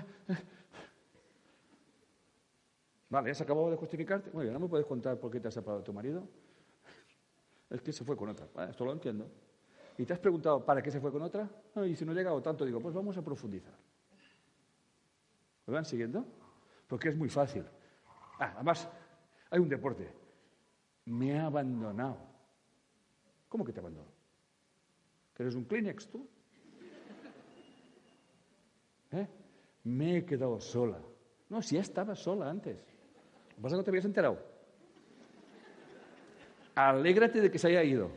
Vale, 3.12 3.30
¿ya 3.30 3.36
se 3.36 3.44
acabó 3.44 3.70
de 3.70 3.78
justificarte? 3.78 4.32
Muy 4.32 4.46
bien, 4.46 4.54
¿no 4.54 4.60
me 4.60 4.68
puedes 4.68 4.88
contar 4.88 5.20
por 5.20 5.30
qué 5.30 5.40
te 5.40 5.50
has 5.50 5.54
separado 5.54 5.82
de 5.82 5.86
tu 5.86 5.94
marido? 5.94 6.24
Es 7.70 7.82
que 7.82 7.94
se 7.94 8.04
fue 8.04 8.18
con 8.18 8.30
otra. 8.30 8.48
esto 8.70 8.84
lo 8.84 8.92
entiendo. 8.92 9.30
¿Y 9.98 10.06
te 10.06 10.14
has 10.14 10.20
preguntado 10.20 10.66
para 10.66 10.82
qué 10.82 10.90
se 10.90 11.00
fue 11.00 11.12
con 11.12 11.22
otra? 11.22 11.48
y 11.88 11.96
si 11.96 12.04
no 12.04 12.12
he 12.12 12.16
llegado 12.16 12.42
tanto, 12.42 12.66
digo, 12.66 12.82
pues 12.82 12.96
vamos 12.96 13.16
a 13.18 13.22
profundizar. 13.22 13.76
¿Me 15.68 15.74
van 15.74 15.86
siguiendo? 15.86 16.26
Porque 16.88 17.10
es 17.10 17.16
muy 17.16 17.30
fácil. 17.30 17.64
además, 18.40 18.90
hay 19.52 19.60
un 19.60 19.70
deporte 19.70 20.22
me 21.06 21.38
ha 21.38 21.46
abandonado. 21.46 22.18
¿Cómo 23.50 23.66
que 23.66 23.74
te 23.74 23.80
abandonó? 23.80 24.08
¿Que 25.34 25.44
eres 25.44 25.56
un 25.56 25.66
Kleenex 25.66 26.08
tú? 26.08 26.28
¿Eh? 29.12 29.28
Me 29.84 30.18
he 30.18 30.26
quedado 30.26 30.60
sola. 30.60 31.02
No, 31.50 31.62
si 31.62 31.78
estaba 31.78 32.16
sola 32.16 32.50
antes. 32.50 32.91
Pasa 33.62 33.76
no 33.76 33.84
te 33.84 33.92
habías 33.92 34.06
enterado. 34.06 34.40
Alégrate 36.74 37.42
de 37.42 37.52
que 37.52 37.60
se 37.60 37.68
haya 37.68 37.84
ido. 37.84 38.10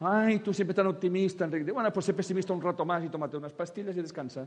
Ay, 0.00 0.38
tú 0.40 0.52
siempre 0.52 0.74
tan 0.74 0.86
optimista, 0.86 1.44
Enrique. 1.44 1.72
Bueno, 1.72 1.92
pues 1.92 2.06
sé 2.06 2.14
pesimista 2.14 2.52
un 2.52 2.62
rato 2.62 2.84
más 2.84 3.02
y 3.04 3.08
tómate 3.08 3.36
unas 3.36 3.52
pastillas 3.52 3.96
y 3.96 4.02
descansa. 4.02 4.46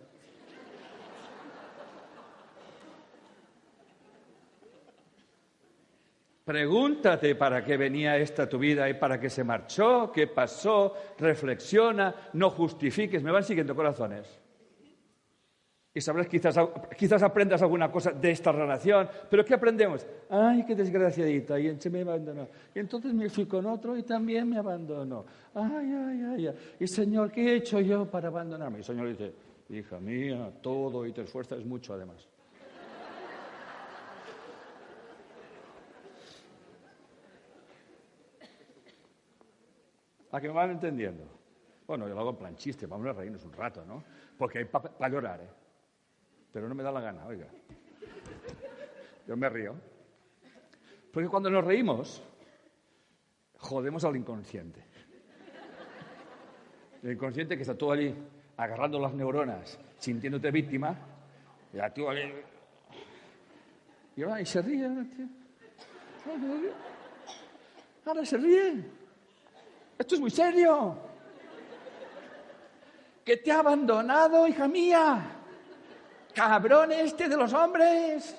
Pregúntate 6.43 7.35
para 7.35 7.63
qué 7.63 7.77
venía 7.77 8.17
esta 8.17 8.49
tu 8.49 8.57
vida 8.57 8.89
y 8.89 8.95
para 8.95 9.19
qué 9.19 9.29
se 9.29 9.43
marchó, 9.43 10.11
qué 10.11 10.27
pasó, 10.27 10.95
reflexiona, 11.17 12.13
no 12.33 12.49
justifiques. 12.49 13.23
Me 13.23 13.31
van 13.31 13.43
siguiendo 13.43 13.75
corazones. 13.75 14.40
Y 15.93 15.99
sabrás, 15.99 16.27
quizás, 16.27 16.55
quizás 16.97 17.21
aprendas 17.21 17.61
alguna 17.61 17.91
cosa 17.91 18.11
de 18.11 18.31
esta 18.31 18.53
relación. 18.53 19.09
Pero 19.29 19.43
¿qué 19.43 19.55
aprendemos? 19.55 20.07
Ay, 20.29 20.63
qué 20.65 20.73
desgraciadita, 20.73 21.59
y 21.59 21.77
se 21.81 21.89
me 21.89 22.01
abandonó. 22.01 22.47
Y 22.73 22.79
entonces 22.79 23.13
me 23.13 23.29
fui 23.29 23.45
con 23.45 23.65
otro 23.65 23.97
y 23.97 24.03
también 24.03 24.49
me 24.49 24.57
abandonó. 24.57 25.25
Ay, 25.53 25.93
ay, 25.93 26.23
ay, 26.23 26.47
ay. 26.47 26.55
Y 26.79 26.87
Señor, 26.87 27.29
¿qué 27.29 27.41
he 27.41 27.55
hecho 27.57 27.81
yo 27.81 28.09
para 28.09 28.29
abandonarme? 28.29 28.77
Y 28.77 28.79
el 28.79 28.85
Señor 28.85 29.09
dice, 29.09 29.33
hija 29.69 29.99
mía, 29.99 30.53
todo 30.61 31.05
y 31.05 31.11
te 31.11 31.23
esfuerzas 31.23 31.65
mucho 31.65 31.93
además. 31.93 32.25
¿A 40.31 40.39
que 40.39 40.47
me 40.47 40.53
van 40.53 40.71
entendiendo? 40.71 41.25
Bueno, 41.85 42.07
yo 42.07 42.13
lo 42.13 42.21
hago 42.21 42.29
en 42.29 42.35
plan 42.37 42.55
chiste, 42.55 42.87
vamos 42.87 43.05
a 43.07 43.11
reírnos 43.11 43.43
un 43.43 43.51
rato, 43.51 43.83
¿no? 43.85 44.01
Porque 44.37 44.59
hay 44.59 44.65
para 44.65 45.09
llorar, 45.09 45.41
¿eh? 45.41 45.60
Pero 46.51 46.67
no 46.67 46.75
me 46.75 46.83
da 46.83 46.91
la 46.91 47.01
gana, 47.01 47.25
oiga. 47.25 47.47
Yo 49.27 49.37
me 49.37 49.49
río. 49.49 49.75
Porque 51.11 51.29
cuando 51.29 51.49
nos 51.49 51.63
reímos, 51.63 52.21
jodemos 53.57 54.03
al 54.03 54.15
inconsciente. 54.15 54.83
El 57.03 57.13
inconsciente 57.13 57.55
que 57.55 57.61
está 57.61 57.77
todo 57.77 57.93
allí 57.93 58.13
agarrando 58.57 58.99
las 58.99 59.13
neuronas, 59.13 59.79
sintiéndote 59.97 60.51
víctima, 60.51 60.95
y 61.73 61.79
a 61.79 61.91
tú 61.93 62.09
allí... 62.09 62.31
Y 64.15 64.23
ahora 64.23 64.45
se 64.45 64.61
ríe, 64.61 64.87
tío. 65.15 65.25
Ahora 68.05 68.25
se 68.25 68.37
ríe. 68.37 68.85
Esto 69.97 70.15
es 70.15 70.21
muy 70.21 70.29
serio. 70.29 70.97
Que 73.23 73.37
te 73.37 73.51
ha 73.51 73.59
abandonado, 73.59 74.47
hija 74.47 74.67
mía. 74.67 75.40
Cabrón 76.33 76.91
este 76.91 77.27
de 77.27 77.37
los 77.37 77.53
hombres. 77.53 78.35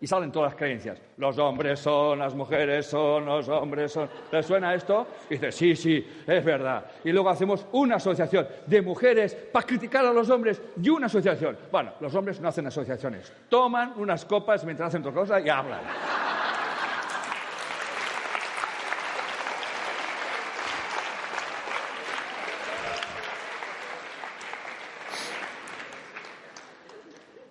Y 0.00 0.06
salen 0.06 0.30
todas 0.30 0.52
las 0.52 0.58
creencias. 0.58 1.00
Los 1.16 1.38
hombres 1.38 1.80
son, 1.80 2.18
las 2.18 2.34
mujeres 2.34 2.86
son, 2.86 3.24
los 3.24 3.48
hombres 3.48 3.92
son. 3.92 4.10
¿Le 4.30 4.42
suena 4.42 4.74
esto? 4.74 5.06
Y 5.30 5.34
dice, 5.34 5.50
sí, 5.50 5.74
sí, 5.74 6.06
es 6.26 6.44
verdad. 6.44 6.84
Y 7.04 7.12
luego 7.12 7.30
hacemos 7.30 7.66
una 7.72 7.96
asociación 7.96 8.46
de 8.66 8.82
mujeres 8.82 9.34
para 9.34 9.66
criticar 9.66 10.04
a 10.04 10.12
los 10.12 10.28
hombres 10.28 10.60
y 10.82 10.88
una 10.90 11.06
asociación. 11.06 11.56
Bueno, 11.72 11.92
los 12.00 12.14
hombres 12.14 12.40
no 12.40 12.48
hacen 12.48 12.66
asociaciones. 12.66 13.32
Toman 13.48 13.94
unas 13.96 14.24
copas 14.24 14.64
mientras 14.64 14.88
hacen 14.88 15.00
otra 15.00 15.12
cosa 15.12 15.40
y 15.40 15.48
hablan. 15.48 15.80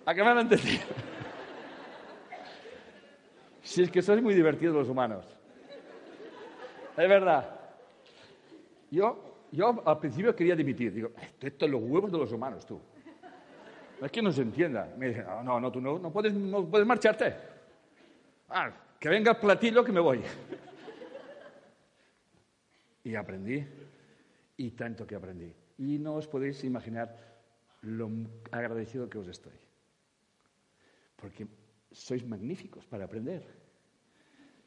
¿A 0.06 0.14
qué 0.14 0.22
me 0.22 0.30
han 0.30 0.38
entendido? 0.38 0.84
Si 3.62 3.82
es 3.82 3.90
que 3.90 4.02
sois 4.02 4.22
muy 4.22 4.34
divertidos 4.34 4.74
los 4.74 4.88
humanos. 4.88 5.24
Es 6.96 7.08
verdad. 7.08 7.58
Yo, 8.90 9.46
yo 9.50 9.82
al 9.84 9.98
principio 9.98 10.36
quería 10.36 10.54
dimitir. 10.54 10.92
Digo, 10.92 11.10
esto 11.40 11.64
es 11.64 11.70
los 11.70 11.82
huevos 11.82 12.12
de 12.12 12.18
los 12.18 12.30
humanos, 12.30 12.66
tú. 12.66 12.80
es 14.02 14.12
que 14.12 14.20
no 14.20 14.30
se 14.30 14.42
entienda. 14.42 14.94
Me 14.98 15.08
dicen, 15.08 15.24
no, 15.42 15.58
no, 15.58 15.72
tú 15.72 15.80
no, 15.80 15.98
no, 15.98 16.12
puedes, 16.12 16.34
no 16.34 16.66
puedes 16.66 16.86
marcharte. 16.86 17.34
Ah, 18.50 18.70
que 19.00 19.08
venga 19.08 19.32
el 19.32 19.38
platillo 19.38 19.82
que 19.82 19.92
me 19.92 20.00
voy. 20.00 20.20
Y 23.04 23.14
aprendí. 23.14 23.66
Y 24.58 24.70
tanto 24.72 25.06
que 25.06 25.16
aprendí. 25.16 25.52
Y 25.78 25.98
no 25.98 26.14
os 26.14 26.28
podéis 26.28 26.62
imaginar 26.62 27.16
lo 27.80 28.08
agradecido 28.52 29.08
que 29.08 29.18
os 29.18 29.28
estoy 29.28 29.63
porque 31.24 31.48
sois 31.88 32.20
magníficos 32.28 32.84
para 32.84 33.08
aprender. 33.08 33.40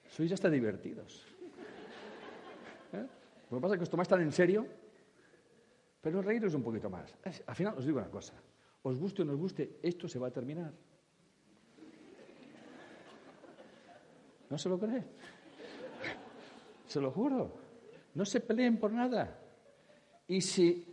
Sois 0.09 0.33
hasta 0.33 0.49
divertidos. 0.49 1.21
¿Eh? 2.97 3.05
Lo 3.51 3.57
que 3.57 3.61
pasa 3.61 3.75
es 3.75 3.77
que 3.77 3.85
os 3.85 3.93
tomáis 3.93 4.09
tan 4.09 4.25
en 4.25 4.33
serio, 4.33 4.65
pero 6.01 6.25
reíros 6.25 6.57
un 6.57 6.65
poquito 6.65 6.89
más. 6.89 7.13
Al 7.21 7.53
final 7.53 7.77
os 7.77 7.85
digo 7.85 8.01
una 8.01 8.09
cosa, 8.09 8.33
os 8.81 8.97
guste 8.97 9.21
o 9.21 9.25
no 9.29 9.37
os 9.37 9.39
guste, 9.39 9.77
esto 9.85 10.09
se 10.09 10.17
va 10.17 10.33
a 10.33 10.33
terminar. 10.33 10.73
¿No 14.49 14.57
se 14.57 14.69
lo 14.69 14.79
cree? 14.81 15.05
Se 16.87 17.01
lo 17.01 17.11
juro. 17.11 17.51
No 18.15 18.23
se 18.25 18.39
peleen 18.39 18.79
por 18.79 18.93
nada. 18.93 19.37
Y 20.25 20.39
si 20.39 20.87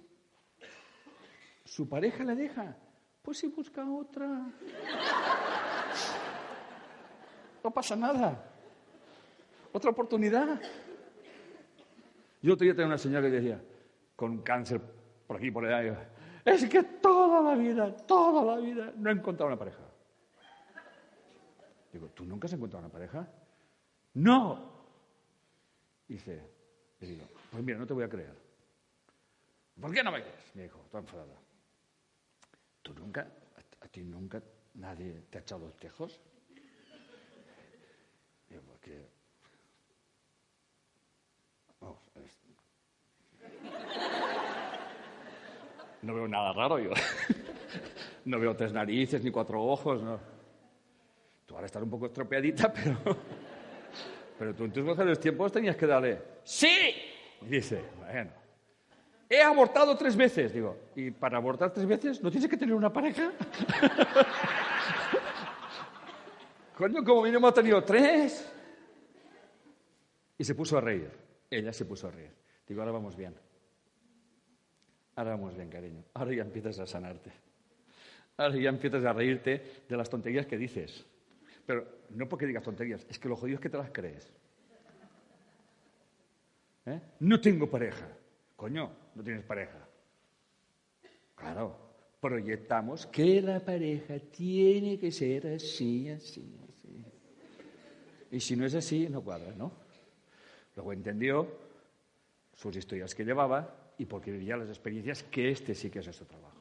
su 1.65 1.89
pareja 1.89 2.25
le 2.25 2.35
deja, 2.35 2.77
pues 3.25 3.39
si 3.39 3.47
busca 3.47 3.91
otra. 3.91 4.53
No 7.65 7.71
pasa 7.71 7.97
nada. 7.97 8.45
Otra 9.73 9.91
oportunidad. 9.91 10.61
Yo 12.43 12.53
otro 12.53 12.65
día 12.65 12.75
tenía 12.75 12.87
una 12.87 12.99
señora 12.99 13.29
que 13.29 13.37
decía, 13.37 13.61
con 14.15 14.43
cáncer 14.43 14.81
por 15.27 15.39
aquí, 15.39 15.51
por 15.51 15.65
allá, 15.65 16.11
es 16.45 16.67
que 16.67 16.83
toda 16.83 17.41
la 17.41 17.57
vida, 17.57 17.97
toda 17.97 18.45
la 18.45 18.61
vida 18.61 18.93
no 18.97 19.09
he 19.09 19.15
encontrado 19.15 19.49
una 19.49 19.59
pareja. 19.59 19.81
Digo, 21.91 22.09
¿tú 22.09 22.27
nunca 22.27 22.47
has 22.47 22.53
encontrado 22.53 22.85
una 22.85 22.93
pareja? 22.93 23.27
No. 24.13 24.73
Dice, 26.07 26.43
y 27.01 27.07
digo, 27.07 27.25
pues 27.51 27.65
mira, 27.65 27.79
no 27.79 27.87
te 27.87 27.95
voy 27.95 28.05
a 28.05 28.09
creer. 28.11 28.37
¿Por 29.81 29.93
qué 29.93 30.03
no 30.03 30.13
me 30.13 30.23
crees? 30.23 30.55
Me 30.55 30.65
dijo, 30.65 30.85
toda 30.91 31.01
enfadada. 31.01 31.35
¿Tú 32.83 32.93
nunca, 32.93 33.27
a, 33.81 33.89
ti 33.89 34.05
nunca 34.05 34.43
nadie 34.75 35.23
te 35.31 35.39
ha 35.39 35.41
echado 35.41 35.65
los 35.65 35.77
tejos? 35.77 36.21
Porque... 38.61 39.09
No 46.03 46.15
veo 46.15 46.29
nada 46.29 46.53
raro 46.53 46.79
yo. 46.79 46.91
No 48.27 48.41
veo 48.41 48.57
tres 48.57 48.73
narices 48.73 49.23
ni 49.23 49.31
cuatro 49.31 49.63
ojos, 49.63 50.03
no. 50.03 50.19
Tú 51.45 51.55
ahora 51.55 51.67
estás 51.67 51.83
un 51.83 51.91
poco 51.91 52.07
estropeadita, 52.07 52.73
pero... 52.73 52.97
Pero 54.39 54.55
tú 54.55 54.65
en 54.65 54.73
tus 54.73 54.83
mejores 54.83 55.21
tiempos 55.21 55.53
tenías 55.53 55.77
que 55.77 55.87
darle... 55.87 56.19
¡Sí! 56.43 56.95
Y 57.43 57.47
dice, 57.47 57.85
bueno... 57.99 58.31
He 59.29 59.43
abortado 59.43 59.97
tres 59.97 60.17
veces. 60.17 60.53
Digo, 60.53 60.77
¿y 60.95 61.11
para 61.11 61.39
abortar 61.39 61.73
tres 61.73 61.87
veces 61.87 62.23
no 62.23 62.31
tienes 62.31 62.49
que 62.49 62.57
tener 62.57 62.75
una 62.75 62.93
pareja? 62.93 63.33
Coño, 66.77 67.05
como 67.05 67.23
mínimo 67.23 67.47
ha 67.47 67.55
tenido 67.55 67.83
tres. 67.85 68.51
Y 70.37 70.45
se 70.45 70.55
puso 70.55 70.77
a 70.77 70.81
reír. 70.81 71.11
Ella 71.51 71.73
se 71.73 71.85
puso 71.85 72.09
a 72.09 72.11
reír. 72.11 72.33
Digo, 72.67 72.81
ahora 72.81 72.93
vamos 72.93 73.17
bien. 73.17 73.35
Ahora 75.17 75.31
vamos 75.31 75.55
bien, 75.55 75.69
cariño. 75.71 76.03
Ahora 76.15 76.35
ya 76.35 76.43
empiezas 76.43 76.79
a 76.81 76.87
sanarte. 76.87 77.31
Ahora 78.37 78.57
ya 78.57 78.69
empiezas 78.69 79.05
a 79.05 79.13
reírte 79.13 79.85
de 79.89 79.97
las 79.97 80.11
tonterías 80.11 80.47
que 80.47 80.59
dices. 80.59 81.07
Pero 81.65 81.87
no 82.11 82.29
porque 82.29 82.47
digas 82.47 82.65
tonterías, 82.65 83.07
es 83.09 83.19
que 83.19 83.29
lo 83.29 83.37
jodido 83.37 83.57
es 83.57 83.61
que 83.61 83.71
te 83.71 83.79
las 83.79 83.91
crees. 83.91 84.33
¿Eh? 86.87 87.01
No 87.21 87.41
tengo 87.41 87.71
pareja. 87.71 88.09
Coño, 88.57 88.91
no 89.15 89.23
tienes 89.23 89.45
pareja. 89.45 89.79
Claro, 91.35 91.77
proyectamos 92.21 93.07
que 93.07 93.41
la 93.41 93.61
pareja 93.61 94.19
tiene 94.19 94.99
que 94.99 95.11
ser 95.11 95.47
así, 95.47 96.11
así. 96.11 96.64
Y 98.35 98.41
si 98.41 98.57
no 98.57 98.67
es 98.67 98.75
así, 98.75 99.09
no 99.09 99.23
cuadra, 99.23 99.53
¿no? 99.53 99.71
Luego 100.75 100.93
entendió 100.93 101.47
sus 102.53 102.75
historias 102.75 103.15
que 103.15 103.25
llevaba 103.25 103.93
y 103.97 104.07
porque 104.07 104.33
vivía 104.33 104.57
las 104.57 104.69
experiencias 104.69 105.23
que 105.23 105.53
este 105.53 105.73
sí 105.73 105.89
que 105.89 106.01
es 106.01 106.07
su 106.07 106.25
trabajo. 106.25 106.61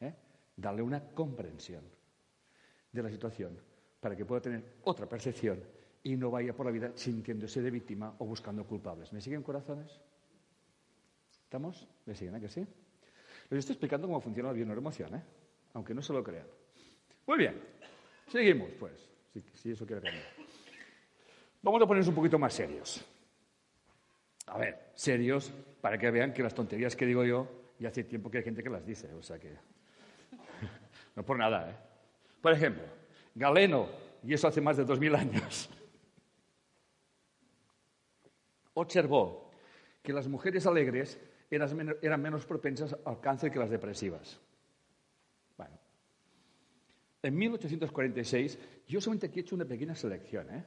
¿Eh? 0.00 0.14
Darle 0.56 0.80
una 0.80 1.04
comprensión 1.10 1.84
de 2.90 3.02
la 3.02 3.10
situación 3.10 3.54
para 4.00 4.16
que 4.16 4.24
pueda 4.24 4.40
tener 4.40 4.76
otra 4.84 5.06
percepción 5.06 5.62
y 6.02 6.16
no 6.16 6.30
vaya 6.30 6.54
por 6.54 6.64
la 6.64 6.72
vida 6.72 6.92
sintiéndose 6.94 7.60
de 7.60 7.70
víctima 7.70 8.14
o 8.16 8.24
buscando 8.24 8.64
culpables. 8.64 9.12
¿Me 9.12 9.20
siguen 9.20 9.42
corazones? 9.42 10.00
¿Estamos? 11.44 11.86
¿Me 12.06 12.14
siguen? 12.14 12.36
¿A 12.36 12.40
que 12.40 12.48
sí? 12.48 12.66
Les 13.50 13.58
estoy 13.58 13.74
explicando 13.74 14.06
cómo 14.06 14.22
funciona 14.22 14.48
la 14.48 14.54
bioneuroemoción, 14.54 15.16
¿eh? 15.16 15.22
aunque 15.74 15.92
no 15.92 16.00
se 16.00 16.14
lo 16.14 16.24
crean. 16.24 16.46
Muy 17.26 17.36
bien, 17.36 17.60
seguimos, 18.26 18.70
pues, 18.80 19.09
si, 19.32 19.70
eso 19.70 19.86
quiere 19.86 20.02
cambiar. 20.02 20.24
Vamos 21.62 21.82
a 21.82 21.86
ponernos 21.86 22.08
un 22.08 22.14
poquito 22.14 22.38
más 22.38 22.54
serios. 22.54 23.04
A 24.46 24.58
ver, 24.58 24.90
serios, 24.94 25.52
para 25.80 25.98
que 25.98 26.10
vean 26.10 26.32
que 26.32 26.42
las 26.42 26.54
tonterías 26.54 26.96
que 26.96 27.06
digo 27.06 27.24
yo, 27.24 27.48
ya 27.78 27.88
hace 27.88 28.04
tiempo 28.04 28.30
que 28.30 28.38
hay 28.38 28.44
gente 28.44 28.62
que 28.62 28.70
las 28.70 28.84
dice, 28.84 29.12
o 29.14 29.22
sea 29.22 29.38
que. 29.38 29.50
no 31.16 31.24
por 31.24 31.38
nada, 31.38 31.70
¿eh? 31.70 31.74
Por 32.40 32.52
ejemplo, 32.52 32.82
Galeno, 33.34 33.88
y 34.24 34.34
eso 34.34 34.48
hace 34.48 34.60
más 34.60 34.76
de 34.76 34.84
dos 34.84 34.98
mil 34.98 35.14
años, 35.14 35.70
observó 38.74 39.52
que 40.02 40.12
las 40.12 40.26
mujeres 40.26 40.66
alegres 40.66 41.20
eran 41.50 42.22
menos 42.22 42.46
propensas 42.46 42.96
al 43.04 43.20
cáncer 43.20 43.50
que 43.50 43.58
las 43.58 43.70
depresivas. 43.70 44.40
En 47.22 47.36
1846, 47.36 48.58
yo 48.88 49.00
solamente 49.00 49.26
aquí 49.26 49.40
he 49.40 49.42
hecho 49.42 49.54
una 49.54 49.66
pequeña 49.66 49.94
selección, 49.94 50.48
¿eh? 50.50 50.64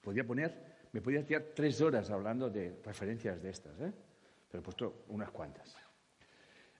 Podía 0.00 0.24
poner, 0.24 0.54
me 0.92 1.00
podía 1.00 1.24
tirar 1.24 1.46
tres 1.54 1.80
horas 1.80 2.10
hablando 2.10 2.48
de 2.48 2.78
referencias 2.84 3.42
de 3.42 3.50
estas, 3.50 3.80
¿eh? 3.80 3.92
Pero 4.48 4.60
he 4.60 4.64
puesto 4.64 5.04
unas 5.08 5.30
cuantas. 5.30 5.76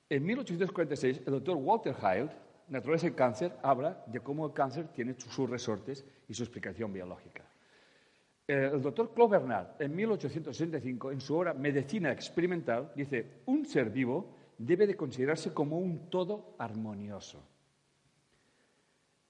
En 0.09 0.25
1846, 0.25 1.23
el 1.27 1.33
doctor 1.33 1.57
Walter 1.57 1.97
Hild, 2.01 2.31
naturaleza 2.69 3.07
del 3.07 3.17
cáncer, 3.17 3.57
habla 3.63 4.05
de 4.07 4.21
cómo 4.21 4.47
el 4.47 4.53
cáncer 4.53 4.89
tiene 4.89 5.15
sus 5.19 5.51
resortes 5.51 6.05
y 6.29 6.35
su 6.35 6.45
explicación 6.45 6.93
biológica. 6.93 7.45
Eh, 8.47 8.71
el 8.73 8.83
doctor 8.83 9.13
Claude 9.15 9.39
Bernard, 9.39 9.83
en 9.83 9.97
1865, 9.97 11.11
en 11.11 11.21
su 11.21 11.35
obra 11.35 11.55
Medicina 11.55 12.13
Experimental, 12.13 12.93
dice, 12.95 13.41
un 13.47 13.67
ser 13.67 13.91
vivo 13.91 14.37
debe 14.59 14.87
de 14.87 14.95
considerarse 14.95 15.53
como 15.53 15.79
un 15.79 16.11
todo 16.11 16.55
armonioso. 16.59 17.43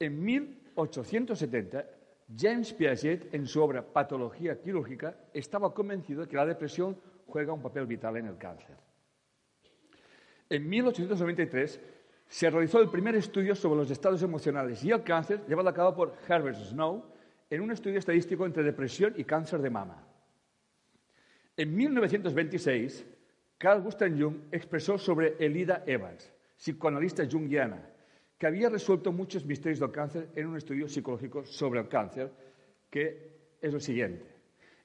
En 0.05 0.23
1870, 0.23 1.87
James 2.37 2.75
Piaget, 2.75 3.33
en 3.33 3.47
su 3.47 3.63
obra 3.63 3.83
Patología 3.83 4.61
quirúrgica, 4.61 5.17
estaba 5.33 5.73
convencido 5.73 6.21
de 6.21 6.29
que 6.29 6.37
la 6.37 6.45
depresión 6.45 6.95
juega 7.27 7.55
un 7.55 7.63
papel 7.63 7.87
vital 7.87 8.19
en 8.19 8.27
el 8.27 8.37
cáncer. 8.37 8.77
En 10.51 10.69
1893 10.69 11.81
se 12.29 12.51
realizó 12.51 12.83
el 12.83 12.91
primer 12.91 13.15
estudio 13.15 13.55
sobre 13.55 13.81
los 13.81 13.91
estados 13.91 14.23
emocionales 14.23 14.85
y 14.85 14.91
el 14.91 15.03
cáncer, 15.03 15.41
llevado 15.49 15.71
a 15.71 15.75
cabo 15.75 15.95
por 15.95 16.15
Herbert 16.29 16.59
Snow, 16.59 17.07
en 17.49 17.63
un 17.63 17.71
estudio 17.71 17.99
estadístico 17.99 18.45
entre 18.45 18.63
depresión 18.63 19.15
y 19.17 19.25
cáncer 19.25 19.63
de 19.63 19.71
mama. 19.71 20.07
En 21.57 21.75
1926, 21.75 23.07
Carl 23.57 23.81
Gustav 23.81 24.11
Jung 24.11 24.37
expresó 24.53 24.99
sobre 24.99 25.37
Elida 25.39 25.83
Evans, 25.87 26.31
psicoanalista 26.59 27.27
jungiana, 27.27 27.94
que 28.39 28.47
había 28.47 28.69
resuelto 28.69 29.13
muchos 29.13 29.45
misterios 29.45 29.81
del 29.81 29.91
cáncer 29.91 30.31
en 30.35 30.47
un 30.47 30.57
estudio 30.57 30.89
psicológico 30.89 31.45
sobre 31.45 31.81
el 31.81 31.89
cáncer, 31.89 32.31
que 32.91 33.57
es 33.61 33.73
lo 33.73 33.81
siguiente. 33.81 34.35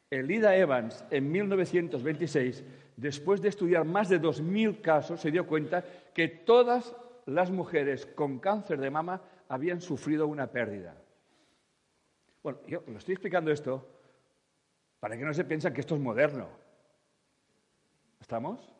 Elida 0.09 0.55
Evans, 0.55 1.05
en 1.11 1.31
1926, 1.31 2.63
después 2.95 3.41
de 3.41 3.49
estudiar 3.49 3.85
más 3.85 4.09
de 4.09 4.19
2.000 4.19 4.81
casos, 4.81 5.21
se 5.21 5.31
dio 5.31 5.45
cuenta 5.45 5.83
que 6.13 6.27
todas 6.27 6.95
las 7.25 7.51
mujeres 7.51 8.05
con 8.07 8.39
cáncer 8.39 8.79
de 8.79 8.89
mama 8.89 9.21
habían 9.49 9.81
sufrido 9.81 10.27
una 10.27 10.47
pérdida. 10.47 10.95
Bueno, 12.41 12.59
yo 12.67 12.83
lo 12.87 12.97
estoy 12.97 13.13
explicando 13.13 13.51
esto 13.51 13.87
para 14.99 15.17
que 15.17 15.23
no 15.23 15.33
se 15.33 15.45
piensen 15.45 15.73
que 15.73 15.81
esto 15.81 15.95
es 15.95 16.01
moderno. 16.01 16.49
¿Estamos? 18.19 18.73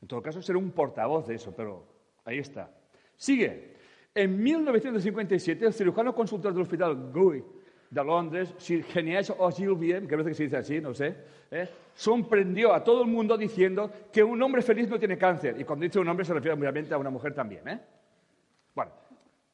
En 0.00 0.08
todo 0.08 0.22
caso, 0.22 0.42
seré 0.42 0.58
un 0.58 0.72
portavoz 0.72 1.26
de 1.26 1.34
eso, 1.34 1.54
pero 1.54 1.86
ahí 2.24 2.38
está. 2.38 2.70
Sigue. 3.16 3.77
En 4.18 4.42
1957, 4.42 5.64
el 5.64 5.72
cirujano 5.72 6.12
consultor 6.12 6.52
del 6.52 6.62
hospital 6.62 7.12
Guy 7.14 7.44
de 7.88 8.04
Londres, 8.04 8.52
Sir 8.58 8.82
Genies 8.82 9.30
Ogilvie, 9.30 10.08
que 10.08 10.14
a 10.16 10.18
veces 10.18 10.36
se 10.36 10.42
dice 10.42 10.56
así, 10.56 10.80
no 10.80 10.92
sé, 10.92 11.14
¿eh? 11.52 11.68
sorprendió 11.94 12.74
a 12.74 12.82
todo 12.82 13.02
el 13.02 13.08
mundo 13.08 13.38
diciendo 13.38 13.88
que 14.12 14.24
un 14.24 14.42
hombre 14.42 14.60
feliz 14.62 14.88
no 14.88 14.98
tiene 14.98 15.16
cáncer. 15.16 15.60
Y 15.60 15.62
cuando 15.62 15.84
dice 15.84 16.00
un 16.00 16.08
hombre 16.08 16.26
se 16.26 16.34
refiere 16.34 16.58
obviamente 16.58 16.92
a 16.92 16.98
una 16.98 17.10
mujer 17.10 17.32
también. 17.32 17.68
¿eh? 17.68 17.78
Bueno, 18.74 18.90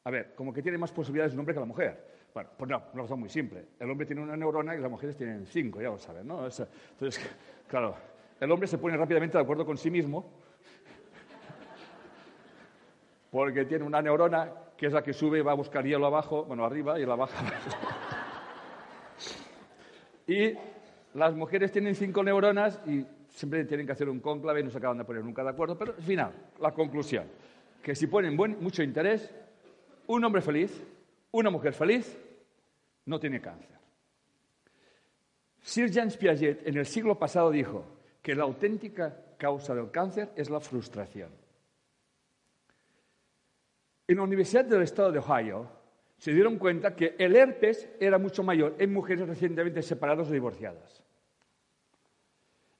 a 0.03 0.09
ver, 0.09 0.33
como 0.33 0.51
que 0.51 0.63
tiene 0.63 0.79
más 0.79 0.91
posibilidades 0.91 1.33
un 1.35 1.41
hombre 1.41 1.53
que 1.53 1.59
la 1.59 1.67
mujer. 1.67 2.03
Bueno, 2.33 2.49
pues 2.57 2.67
no, 2.67 2.81
una 2.91 3.03
razón 3.03 3.19
muy 3.19 3.29
simple. 3.29 3.65
El 3.79 3.91
hombre 3.91 4.07
tiene 4.07 4.23
una 4.23 4.35
neurona 4.35 4.75
y 4.75 4.79
las 4.79 4.89
mujeres 4.89 5.15
tienen 5.15 5.45
cinco, 5.45 5.79
ya 5.79 5.89
lo 5.89 5.99
saben, 5.99 6.25
¿no? 6.25 6.43
Entonces, 6.43 7.21
claro, 7.67 7.95
el 8.39 8.51
hombre 8.51 8.67
se 8.67 8.79
pone 8.79 8.97
rápidamente 8.97 9.37
de 9.37 9.43
acuerdo 9.43 9.63
con 9.63 9.77
sí 9.77 9.91
mismo 9.91 10.25
porque 13.35 13.65
tiene 13.65 13.83
una 13.83 14.01
neurona 14.01 14.49
que 14.77 14.85
es 14.85 14.93
la 14.93 15.03
que 15.03 15.11
sube 15.11 15.39
y 15.39 15.41
va 15.41 15.51
a 15.51 15.55
buscar 15.55 15.83
hielo 15.83 16.05
abajo, 16.05 16.45
bueno, 16.45 16.63
arriba 16.63 16.97
y 16.97 17.05
la 17.05 17.15
baja. 17.15 17.43
y 20.27 20.53
las 21.15 21.35
mujeres 21.35 21.69
tienen 21.69 21.95
cinco 21.95 22.23
neuronas 22.23 22.79
y 22.87 23.05
siempre 23.27 23.65
tienen 23.65 23.85
que 23.85 23.91
hacer 23.91 24.07
un 24.07 24.21
cónclave 24.21 24.61
y 24.61 24.63
no 24.63 24.69
se 24.69 24.77
acaban 24.77 24.99
de 24.99 25.03
poner 25.03 25.21
nunca 25.21 25.43
de 25.43 25.49
acuerdo. 25.49 25.77
Pero 25.77 25.95
al 25.97 26.01
final, 26.01 26.31
la 26.61 26.71
conclusión, 26.71 27.25
que 27.83 27.93
si 27.93 28.07
ponen 28.07 28.37
mucho 28.37 28.81
interés, 28.81 29.29
un 30.07 30.23
hombre 30.23 30.41
feliz, 30.41 30.81
una 31.31 31.49
mujer 31.49 31.73
feliz, 31.73 32.17
no 33.03 33.19
tiene 33.19 33.41
cáncer. 33.41 33.77
Sir 35.59 35.91
James 35.93 36.15
Piaget 36.15 36.65
en 36.65 36.77
el 36.77 36.85
siglo 36.85 37.19
pasado 37.19 37.51
dijo 37.51 37.83
que 38.21 38.33
la 38.33 38.43
auténtica 38.43 39.13
causa 39.37 39.75
del 39.75 39.91
cáncer 39.91 40.29
es 40.37 40.49
la 40.49 40.61
frustración. 40.61 41.43
En 44.07 44.17
la 44.17 44.23
Universidad 44.23 44.65
del 44.65 44.83
Estado 44.83 45.11
de 45.11 45.19
Ohio 45.19 45.67
se 46.17 46.31
dieron 46.31 46.57
cuenta 46.57 46.95
que 46.95 47.15
el 47.17 47.35
herpes 47.35 47.89
era 47.99 48.17
mucho 48.19 48.43
mayor 48.43 48.75
en 48.77 48.93
mujeres 48.93 49.27
recientemente 49.27 49.81
separadas 49.81 50.29
o 50.29 50.31
divorciadas. 50.31 51.03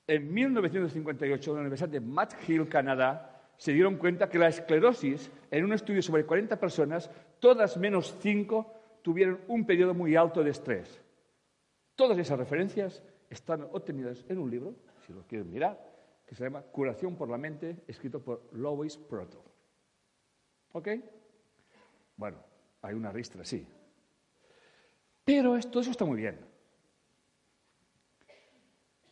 En 0.07 0.31
1958, 0.31 1.49
en 1.49 1.55
la 1.55 1.61
Universidad 1.61 1.89
de 1.89 1.99
McGill, 1.99 2.69
Canadá, 2.69 3.41
se 3.57 3.71
dieron 3.71 3.97
cuenta 3.97 4.29
que 4.29 4.37
la 4.37 4.49
esclerosis, 4.49 5.31
en 5.49 5.65
un 5.65 5.73
estudio 5.73 6.03
sobre 6.03 6.25
40 6.25 6.59
personas, 6.59 7.09
todas 7.39 7.77
menos 7.77 8.15
5 8.19 8.73
tuvieron 9.01 9.39
un 9.47 9.65
periodo 9.65 9.95
muy 9.95 10.15
alto 10.15 10.43
de 10.43 10.51
estrés. 10.51 11.01
Todas 11.95 12.17
esas 12.19 12.37
referencias 12.37 13.01
están 13.29 13.63
obtenidas 13.71 14.23
en 14.29 14.37
un 14.37 14.51
libro, 14.51 14.75
si 15.07 15.13
lo 15.13 15.23
quieren 15.23 15.49
mirar, 15.49 15.79
que 16.25 16.35
se 16.35 16.43
llama 16.43 16.61
Curación 16.61 17.15
por 17.15 17.29
la 17.29 17.37
mente, 17.37 17.83
escrito 17.87 18.21
por 18.21 18.43
Lois 18.51 18.97
Proto. 18.97 19.43
¿Ok? 20.73 20.89
Bueno, 22.17 22.37
hay 22.81 22.93
una 22.95 23.11
ristra, 23.11 23.43
sí. 23.43 23.67
Pero 25.23 25.59
todo 25.59 25.81
eso 25.81 25.91
está 25.91 26.05
muy 26.05 26.17
bien. 26.17 26.39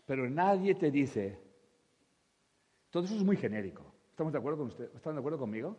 Pero 0.05 0.29
nadie 0.29 0.75
te 0.75 0.91
dice, 0.91 1.39
todo 2.89 3.03
eso 3.03 3.15
es 3.15 3.23
muy 3.23 3.37
genérico. 3.37 3.93
¿Estamos 4.09 4.31
de 4.31 4.39
acuerdo 4.39 4.59
con 4.59 4.67
usted? 4.67 4.93
¿Están 4.95 5.15
de 5.15 5.19
acuerdo 5.19 5.39
conmigo? 5.39 5.75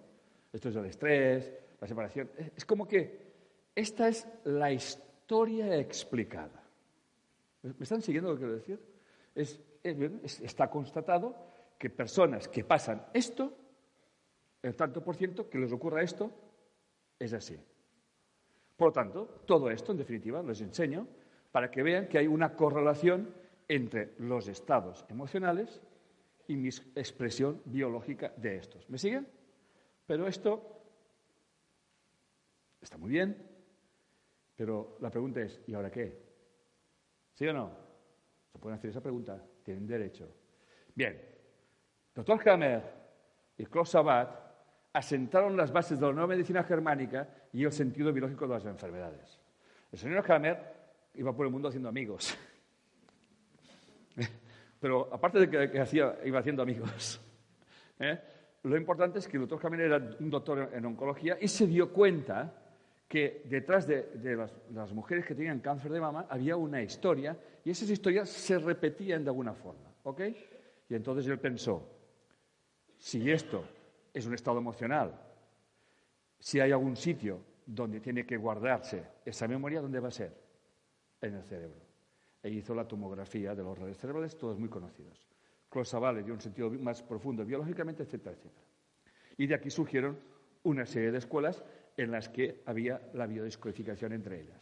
Esto 0.52 0.68
es 0.68 0.76
el 0.76 0.86
estrés, 0.86 1.52
la 1.80 1.86
separación. 1.86 2.30
Es 2.56 2.64
como 2.64 2.88
que 2.88 3.32
esta 3.74 4.08
es 4.08 4.26
la 4.44 4.72
historia 4.72 5.76
explicada. 5.78 6.62
¿Me 7.62 7.72
están 7.80 8.02
siguiendo 8.02 8.30
lo 8.30 8.34
que 8.36 8.40
quiero 8.40 8.54
decir? 8.54 8.94
está 10.42 10.70
constatado 10.70 11.34
que 11.78 11.90
personas 11.90 12.48
que 12.48 12.64
pasan 12.64 13.06
esto, 13.12 13.52
el 14.62 14.76
tanto 14.76 15.02
por 15.02 15.16
ciento 15.16 15.50
que 15.50 15.58
les 15.58 15.72
ocurra 15.72 16.02
esto, 16.02 16.30
es 17.18 17.32
así. 17.32 17.58
Por 18.76 18.88
lo 18.88 18.92
tanto, 18.92 19.42
todo 19.46 19.70
esto, 19.70 19.92
en 19.92 19.98
definitiva, 19.98 20.42
les 20.42 20.60
enseño 20.60 21.06
para 21.52 21.70
que 21.70 21.82
vean 21.82 22.08
que 22.08 22.18
hay 22.18 22.26
una 22.26 22.54
correlación 22.54 23.32
entre 23.68 24.14
los 24.18 24.48
estados 24.48 25.04
emocionales 25.08 25.80
y 26.48 26.56
mi 26.56 26.68
expresión 26.68 27.62
biológica 27.64 28.32
de 28.36 28.56
estos. 28.56 28.88
¿Me 28.90 28.98
siguen? 28.98 29.26
Pero 30.06 30.26
esto 30.26 30.82
está 32.80 32.98
muy 32.98 33.10
bien, 33.10 33.36
pero 34.56 34.98
la 35.00 35.10
pregunta 35.10 35.40
es, 35.40 35.60
¿y 35.66 35.74
ahora 35.74 35.90
qué? 35.90 36.20
¿Sí 37.32 37.46
o 37.46 37.52
no? 37.52 37.70
Se 38.52 38.58
pueden 38.58 38.78
hacer 38.78 38.90
esa 38.90 39.00
pregunta, 39.00 39.42
tienen 39.62 39.86
derecho. 39.86 40.28
Bien, 40.94 41.20
doctor 42.14 42.48
Hammer 42.48 42.82
y 43.56 43.64
Klaus 43.66 43.90
Sabat 43.90 44.43
asentaron 44.94 45.56
las 45.56 45.72
bases 45.72 45.98
de 45.98 46.06
la 46.06 46.12
nueva 46.12 46.28
medicina 46.28 46.62
germánica 46.62 47.28
y 47.52 47.64
el 47.64 47.72
sentido 47.72 48.12
biológico 48.12 48.46
de 48.46 48.54
las 48.54 48.64
enfermedades. 48.64 49.40
El 49.90 49.98
señor 49.98 50.24
Hammer 50.30 50.56
iba 51.14 51.34
por 51.34 51.44
el 51.46 51.52
mundo 51.52 51.68
haciendo 51.68 51.88
amigos. 51.88 52.36
Pero 54.80 55.12
aparte 55.12 55.40
de 55.40 55.70
que, 55.70 55.80
hacía, 55.80 56.16
iba 56.24 56.38
haciendo 56.38 56.62
amigos, 56.62 57.20
¿eh? 57.98 58.20
lo 58.62 58.76
importante 58.76 59.18
es 59.18 59.26
que 59.26 59.36
el 59.36 59.48
doctor 59.48 59.66
Hammer 59.66 59.80
era 59.80 60.16
un 60.20 60.30
doctor 60.30 60.70
en 60.72 60.86
oncología 60.86 61.38
y 61.40 61.48
se 61.48 61.66
dio 61.66 61.92
cuenta 61.92 62.54
que 63.08 63.42
detrás 63.46 63.88
de, 63.88 64.48
las, 64.72 64.92
mujeres 64.92 65.26
que 65.26 65.34
tenían 65.34 65.58
cáncer 65.58 65.90
de 65.90 66.00
mama 66.00 66.26
había 66.30 66.56
una 66.56 66.80
historia 66.80 67.36
y 67.64 67.70
esas 67.70 67.90
historias 67.90 68.30
se 68.30 68.58
repetían 68.58 69.24
de 69.24 69.30
alguna 69.30 69.54
forma. 69.54 69.92
¿Ok? 70.04 70.20
Y 70.88 70.94
entonces 70.94 71.26
él 71.26 71.38
pensó, 71.40 71.90
si 72.96 73.30
esto 73.30 73.64
es 74.14 74.24
un 74.26 74.34
estado 74.34 74.58
emocional, 74.58 75.20
si 76.38 76.60
hay 76.60 76.70
algún 76.70 76.96
sitio 76.96 77.40
donde 77.66 78.00
tiene 78.00 78.24
que 78.24 78.36
guardarse 78.36 79.04
esa 79.24 79.48
memoria, 79.48 79.80
¿dónde 79.80 79.98
va 79.98 80.08
a 80.08 80.12
ser? 80.12 80.32
En 81.20 81.34
el 81.34 81.42
cerebro. 81.42 81.80
E 82.42 82.50
hizo 82.50 82.74
la 82.74 82.86
tomografía 82.86 83.54
de 83.54 83.62
los 83.62 83.76
redes 83.76 83.98
cerebrales, 83.98 84.36
todos 84.36 84.58
muy 84.58 84.68
conocidos. 84.68 85.26
Closavale 85.68 86.22
dio 86.22 86.34
un 86.34 86.40
sentido 86.40 86.70
más 86.70 87.02
profundo 87.02 87.44
biológicamente, 87.44 88.04
etcétera, 88.04 88.36
etcétera. 88.36 88.66
Y 89.36 89.46
de 89.46 89.54
aquí 89.54 89.70
surgieron 89.70 90.18
una 90.62 90.86
serie 90.86 91.10
de 91.10 91.18
escuelas 91.18 91.64
en 91.96 92.10
las 92.10 92.28
que 92.28 92.62
había 92.66 93.00
la 93.14 93.26
biodescodificación 93.26 94.12
entre 94.12 94.42
ellas. 94.42 94.60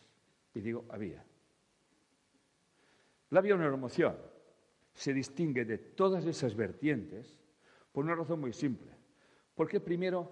Y 0.54 0.60
digo, 0.60 0.84
había. 0.88 1.22
La 3.30 3.40
bioneuromoción 3.40 4.16
se 4.94 5.12
distingue 5.12 5.64
de 5.64 5.78
todas 5.78 6.24
esas 6.26 6.54
vertientes 6.54 7.38
por 7.90 8.04
una 8.04 8.14
razón 8.14 8.40
muy 8.40 8.52
simple. 8.52 9.01
Porque 9.54 9.80
primero, 9.80 10.30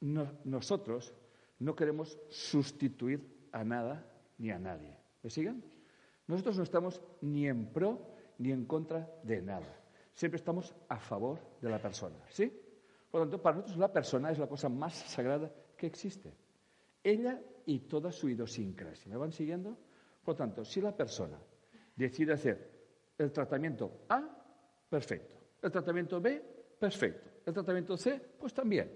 nosotros 0.00 1.14
no 1.58 1.74
queremos 1.74 2.18
sustituir 2.28 3.48
a 3.52 3.64
nada 3.64 4.04
ni 4.38 4.50
a 4.50 4.58
nadie. 4.58 4.96
¿Me 5.22 5.30
siguen? 5.30 5.64
Nosotros 6.26 6.56
no 6.56 6.62
estamos 6.62 7.00
ni 7.20 7.46
en 7.48 7.72
pro 7.72 8.14
ni 8.38 8.52
en 8.52 8.64
contra 8.64 9.10
de 9.22 9.40
nada. 9.42 9.80
Siempre 10.12 10.36
estamos 10.36 10.74
a 10.88 10.98
favor 10.98 11.40
de 11.60 11.70
la 11.70 11.80
persona. 11.80 12.16
¿Sí? 12.28 12.52
Por 13.10 13.20
lo 13.20 13.26
tanto, 13.26 13.42
para 13.42 13.56
nosotros 13.56 13.78
la 13.78 13.92
persona 13.92 14.30
es 14.30 14.38
la 14.38 14.48
cosa 14.48 14.68
más 14.68 14.94
sagrada 14.94 15.52
que 15.76 15.86
existe. 15.86 16.32
Ella 17.02 17.40
y 17.66 17.80
toda 17.80 18.10
su 18.10 18.28
idiosincrasia. 18.28 19.10
¿Me 19.10 19.16
van 19.16 19.32
siguiendo? 19.32 19.76
Por 20.24 20.34
lo 20.34 20.36
tanto, 20.36 20.64
si 20.64 20.80
la 20.80 20.96
persona 20.96 21.38
decide 21.94 22.32
hacer 22.32 22.72
el 23.18 23.30
tratamiento 23.32 24.04
A, 24.08 24.22
perfecto. 24.88 25.36
El 25.62 25.70
tratamiento 25.70 26.20
B, 26.20 26.42
perfecto. 26.78 27.33
El 27.44 27.52
tratamiento 27.52 27.96
C, 27.96 28.20
pues 28.38 28.54
también. 28.54 28.90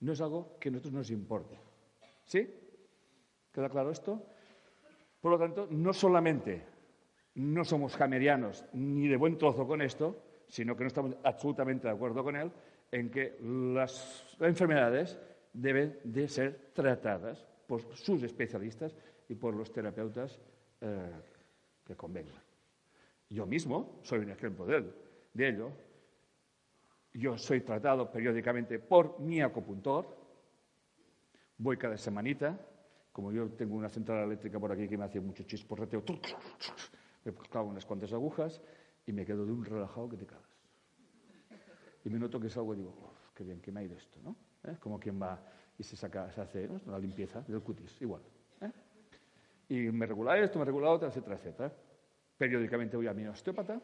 No 0.00 0.12
es 0.12 0.20
algo 0.20 0.56
que 0.58 0.68
a 0.68 0.72
nosotros 0.72 0.92
nos 0.92 1.10
importe. 1.10 1.58
¿Sí? 2.24 2.48
¿Queda 3.52 3.68
claro 3.68 3.90
esto? 3.90 4.22
Por 5.20 5.32
lo 5.32 5.38
tanto, 5.38 5.66
no 5.70 5.92
solamente 5.92 6.62
no 7.36 7.64
somos 7.64 8.00
hamerianos 8.00 8.64
ni 8.72 9.08
de 9.08 9.16
buen 9.16 9.38
trozo 9.38 9.66
con 9.66 9.82
esto, 9.82 10.22
sino 10.48 10.76
que 10.76 10.84
no 10.84 10.88
estamos 10.88 11.16
absolutamente 11.24 11.88
de 11.88 11.94
acuerdo 11.94 12.22
con 12.22 12.36
él, 12.36 12.50
en 12.92 13.10
que 13.10 13.36
las 13.40 14.36
enfermedades 14.40 15.18
deben 15.52 15.98
de 16.04 16.28
ser 16.28 16.70
tratadas 16.72 17.44
por 17.66 17.80
sus 17.96 18.22
especialistas 18.22 18.94
y 19.28 19.34
por 19.34 19.54
los 19.54 19.72
terapeutas 19.72 20.38
eh, 20.80 21.10
que 21.84 21.96
convengan. 21.96 22.42
Yo 23.30 23.46
mismo 23.46 23.98
soy 24.02 24.20
un 24.20 24.30
ejemplo 24.30 24.66
de, 24.66 24.84
de 25.32 25.48
ello. 25.48 25.70
Yo 27.14 27.38
soy 27.38 27.60
tratado 27.60 28.10
periódicamente 28.10 28.78
por 28.78 29.20
mi 29.20 29.40
acupuntor. 29.40 30.06
Voy 31.56 31.76
cada 31.76 31.96
semanita. 31.96 32.58
Como 33.12 33.32
yo 33.32 33.48
tengo 33.50 33.76
una 33.76 33.88
central 33.88 34.24
eléctrica 34.24 34.58
por 34.58 34.72
aquí 34.72 34.88
que 34.88 34.98
me 34.98 35.04
hace 35.04 35.20
mucho 35.20 35.44
chisporreteo, 35.44 36.02
me 37.24 37.32
clavo 37.32 37.68
unas 37.68 37.86
cuantas 37.86 38.12
agujas 38.12 38.60
y 39.06 39.12
me 39.12 39.24
quedo 39.24 39.46
de 39.46 39.52
un 39.52 39.64
relajado 39.64 40.08
que 40.08 40.16
te 40.16 40.26
cagas 40.26 40.54
y 42.04 42.10
me 42.10 42.18
noto 42.18 42.38
que 42.38 42.50
salgo 42.50 42.74
y 42.74 42.78
digo, 42.78 42.94
qué 43.34 43.44
bien, 43.44 43.60
que 43.60 43.72
me 43.72 43.80
ha 43.80 43.82
ido 43.82 43.96
esto, 43.96 44.20
¿no? 44.22 44.36
¿Eh? 44.64 44.76
Como 44.78 45.00
quien 45.00 45.20
va 45.20 45.40
y 45.78 45.82
se 45.82 45.96
saca, 45.96 46.30
se 46.30 46.40
hace 46.40 46.68
la 46.86 46.98
limpieza 46.98 47.40
del 47.40 47.62
cutis, 47.62 48.00
igual. 48.02 48.22
¿eh? 48.60 48.70
Y 49.68 49.74
me 49.90 50.06
regula 50.06 50.38
esto, 50.38 50.58
me 50.58 50.64
regula 50.64 50.90
otro, 50.90 51.08
etcétera, 51.08 51.36
etcétera. 51.36 51.72
Periódicamente 52.36 52.96
voy 52.96 53.06
a 53.06 53.14
mi 53.14 53.26
osteópata 53.26 53.80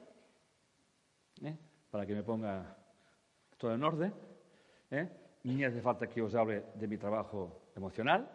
¿eh? 1.43 1.57
para 1.91 2.07
que 2.07 2.15
me 2.15 2.23
ponga 2.23 2.77
todo 3.61 3.75
en 3.75 3.85
orden. 3.85 4.13
Ni 5.45 5.65
hace 5.65 5.81
falta 5.81 6.09
que 6.09 6.21
os 6.21 6.35
hable 6.35 6.65
de 6.75 6.89
mi 6.89 6.97
trabajo 6.97 7.71
emocional, 7.77 8.29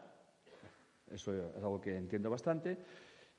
eso 1.12 1.34
es 1.34 1.56
algo 1.58 1.82
que 1.82 1.98
entiendo 1.98 2.30
bastante. 2.30 2.78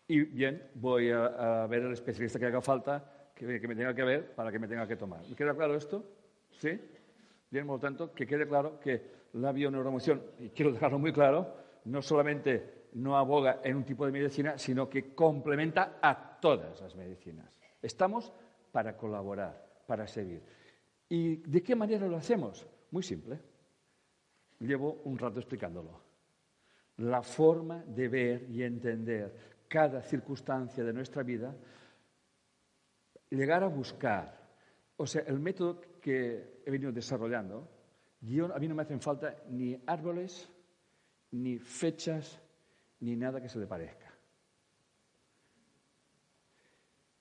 Y 0.06 0.20
bien, 0.20 0.70
voy 0.74 1.10
a, 1.10 1.62
a 1.62 1.66
ver 1.66 1.84
al 1.84 1.92
especialista 1.92 2.38
que 2.38 2.46
haga 2.46 2.60
falta, 2.60 3.30
que, 3.34 3.60
que, 3.60 3.68
me 3.68 3.74
tenga 3.74 3.94
que 3.94 4.04
ver, 4.04 4.34
para 4.34 4.52
que 4.52 4.58
me 4.58 4.68
tenga 4.68 4.86
que 4.86 4.96
tomar. 4.96 5.20
¿Me 5.28 5.34
queda 5.34 5.54
claro 5.54 5.74
esto? 5.74 6.04
¿Sí? 6.58 6.78
Bien, 7.50 7.66
por 7.66 7.76
lo 7.76 7.80
tanto, 7.80 8.12
que 8.12 8.26
quede 8.26 8.46
claro 8.46 8.78
que 8.78 9.16
la 9.34 9.52
bioneuromoción, 9.52 10.22
y 10.38 10.50
quiero 10.50 10.72
dejarlo 10.72 10.98
muy 10.98 11.12
claro, 11.12 11.54
no 11.84 12.02
solamente 12.02 12.86
no 12.94 13.16
aboga 13.16 13.60
en 13.62 13.76
un 13.76 13.84
tipo 13.84 14.06
de 14.06 14.12
medicina, 14.12 14.58
sino 14.58 14.88
que 14.88 15.14
complementa 15.14 15.98
a 16.00 16.38
todas 16.40 16.80
las 16.80 16.94
medicinas. 16.94 17.50
Estamos 17.82 18.32
para 18.72 18.96
colaborar, 18.96 19.82
para 19.86 20.06
servir. 20.06 20.42
¿Y 21.08 21.36
de 21.36 21.62
qué 21.62 21.76
manera 21.76 22.06
lo 22.06 22.16
hacemos? 22.16 22.66
Muy 22.90 23.02
simple. 23.02 23.40
Llevo 24.60 25.02
un 25.04 25.18
rato 25.18 25.38
explicándolo. 25.38 26.00
La 26.98 27.22
forma 27.22 27.84
de 27.84 28.08
ver 28.08 28.50
y 28.50 28.62
entender 28.62 29.56
cada 29.68 30.02
circunstancia 30.02 30.82
de 30.82 30.92
nuestra 30.92 31.22
vida, 31.22 31.54
llegar 33.30 33.62
a 33.62 33.68
buscar 33.68 34.46
o 34.96 35.06
sea, 35.06 35.22
el 35.26 35.38
método 35.38 35.80
que 36.00 36.62
he 36.64 36.70
venido 36.70 36.90
desarrollando, 36.90 37.68
a 38.54 38.58
mí 38.58 38.68
no 38.68 38.74
me 38.74 38.82
hacen 38.82 39.00
falta 39.00 39.36
ni 39.50 39.78
árboles, 39.86 40.50
ni 41.32 41.58
fechas, 41.58 42.40
ni 43.00 43.14
nada 43.14 43.40
que 43.40 43.48
se 43.48 43.58
le 43.58 43.66
parezca. 43.66 44.10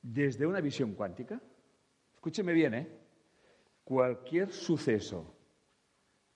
Desde 0.02 0.46
una 0.46 0.62
visión 0.62 0.94
cuántica, 0.94 1.42
escúcheme 2.14 2.54
bien, 2.54 2.74
¿eh? 2.76 2.88
Cualquier 3.86 4.52
suceso 4.52 5.34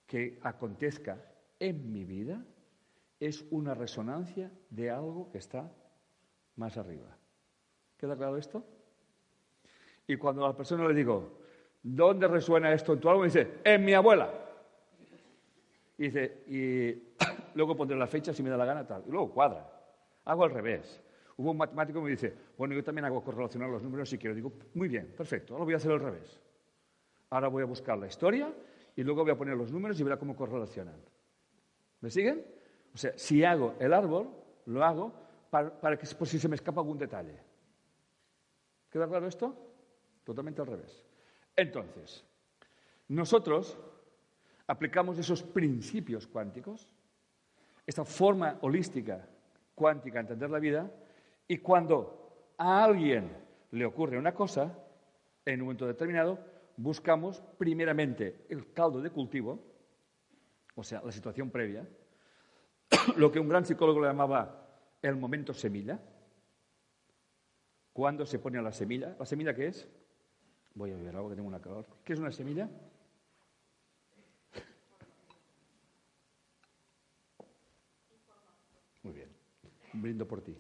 que 0.05 0.39
acontezca 0.41 1.17
en 1.59 1.91
mi 1.91 2.05
vida 2.05 2.45
es 3.19 3.45
una 3.51 3.73
resonancia 3.73 4.49
de 4.69 4.89
algo 4.89 5.30
que 5.31 5.39
está 5.39 5.69
más 6.55 6.77
arriba. 6.77 7.17
¿Queda 7.97 8.15
claro 8.15 8.38
esto? 8.38 8.63
Y 10.07 10.15
cuando 10.15 10.45
a 10.45 10.49
la 10.49 10.55
persona 10.55 10.88
le 10.88 10.93
digo, 10.93 11.39
¿dónde 11.84 12.27
resuena 12.27 12.71
esto 12.71 12.93
en 12.93 12.99
tu 12.99 13.09
alma? 13.09 13.26
Dice, 13.26 13.59
en 13.63 13.84
mi 13.84 13.93
abuela. 13.93 14.31
Y 15.97 16.03
dice, 16.03 16.43
y 16.47 17.15
luego 17.55 17.76
pondré 17.76 17.97
la 17.97 18.07
fecha 18.07 18.34
si 18.34 18.41
me 18.41 18.49
da 18.49 18.57
la 18.57 18.65
gana, 18.65 18.88
tal. 18.88 19.03
Y 19.05 19.11
luego 19.11 19.31
cuadra. 19.31 19.69
Hago 20.23 20.45
al 20.45 20.51
revés. 20.51 21.01
Hubo 21.35 21.51
un 21.51 21.57
matemático 21.57 21.99
que 21.99 22.05
me 22.05 22.11
dice, 22.11 22.34
bueno, 22.57 22.73
yo 22.73 22.84
también 22.84 23.05
hago 23.05 23.23
correlacionar 23.23 23.69
los 23.69 23.84
números 23.84 24.09
si 24.09 24.17
quiero. 24.17 24.35
Digo, 24.35 24.53
muy 24.73 24.88
bien, 24.88 25.13
perfecto, 25.15 25.53
ahora 25.53 25.65
voy 25.65 25.73
a 25.73 25.77
hacer 25.77 25.91
al 25.91 25.99
revés. 25.99 26.39
Ahora 27.30 27.47
voy 27.47 27.64
a 27.64 27.65
buscar 27.65 27.97
la 27.97 28.07
historia 28.07 28.53
y 28.95 29.03
luego 29.03 29.23
voy 29.23 29.31
a 29.31 29.38
poner 29.38 29.56
los 29.56 29.72
números 29.72 29.99
y 29.99 30.03
verá 30.03 30.18
cómo 30.18 30.35
correlacionan. 30.35 30.95
¿Me 32.01 32.10
siguen? 32.10 32.45
O 32.93 32.97
sea, 32.97 33.18
si 33.18 33.43
hago 33.43 33.76
el 33.80 33.93
árbol, 33.93 34.30
lo 34.65 34.84
hago 34.84 35.14
para, 35.49 35.80
para 35.80 35.97
que 35.97 36.07
por 36.15 36.27
si 36.27 36.39
se 36.39 36.47
me 36.47 36.56
escapa 36.56 36.81
algún 36.81 36.97
detalle. 36.97 37.38
¿Queda 38.89 39.07
claro 39.07 39.27
esto? 39.27 39.69
totalmente 40.30 40.61
al 40.61 40.68
revés. 40.68 41.03
Entonces, 41.56 42.23
nosotros 43.07 43.80
aplicamos 44.68 45.18
esos 45.18 45.41
principios 45.41 46.27
cuánticos, 46.27 46.88
esta 47.88 48.06
forma 48.06 48.60
holística 48.61 49.27
cuántica 49.73 50.19
de 50.19 50.22
entender 50.22 50.51
la 50.51 50.60
vida, 50.60 50.91
y 51.47 51.57
cuando 51.57 52.53
a 52.60 52.84
alguien 52.84 53.31
le 53.72 53.85
ocurre 53.85 54.19
una 54.19 54.35
cosa, 54.35 54.72
en 55.45 55.61
un 55.61 55.65
momento 55.65 55.88
determinado, 55.88 56.38
buscamos 56.80 57.43
primeramente 57.57 58.45
el 58.47 58.72
caldo 58.72 59.01
de 59.01 59.10
cultivo, 59.10 59.61
o 60.76 60.84
sea, 60.84 61.01
la 61.03 61.11
situación 61.11 61.51
previa, 61.51 61.85
lo 63.18 63.30
que 63.31 63.39
un 63.39 63.49
gran 63.49 63.65
psicólogo 63.65 63.99
le 63.99 64.07
llamaba 64.07 64.65
el 65.01 65.18
momento 65.18 65.53
semilla. 65.53 65.99
¿Cuándo 67.91 68.26
se 68.26 68.39
pone 68.39 68.61
la 68.61 68.72
semilla? 68.72 69.14
¿La 69.19 69.26
semilla 69.26 69.53
qué 69.53 69.68
es? 69.68 69.89
Voy 70.73 70.91
a 70.91 70.95
beber 70.95 71.18
algo 71.18 71.30
que 71.30 71.35
tengo 71.35 71.49
una 71.49 71.60
calor. 71.60 71.85
¿Qué 72.06 72.14
es 72.14 72.19
una 72.19 72.31
semilla? 72.31 72.69
Muy 79.03 79.14
bien. 79.14 79.27
Brindo 79.91 80.26
por 80.26 80.41
ti. 80.41 80.56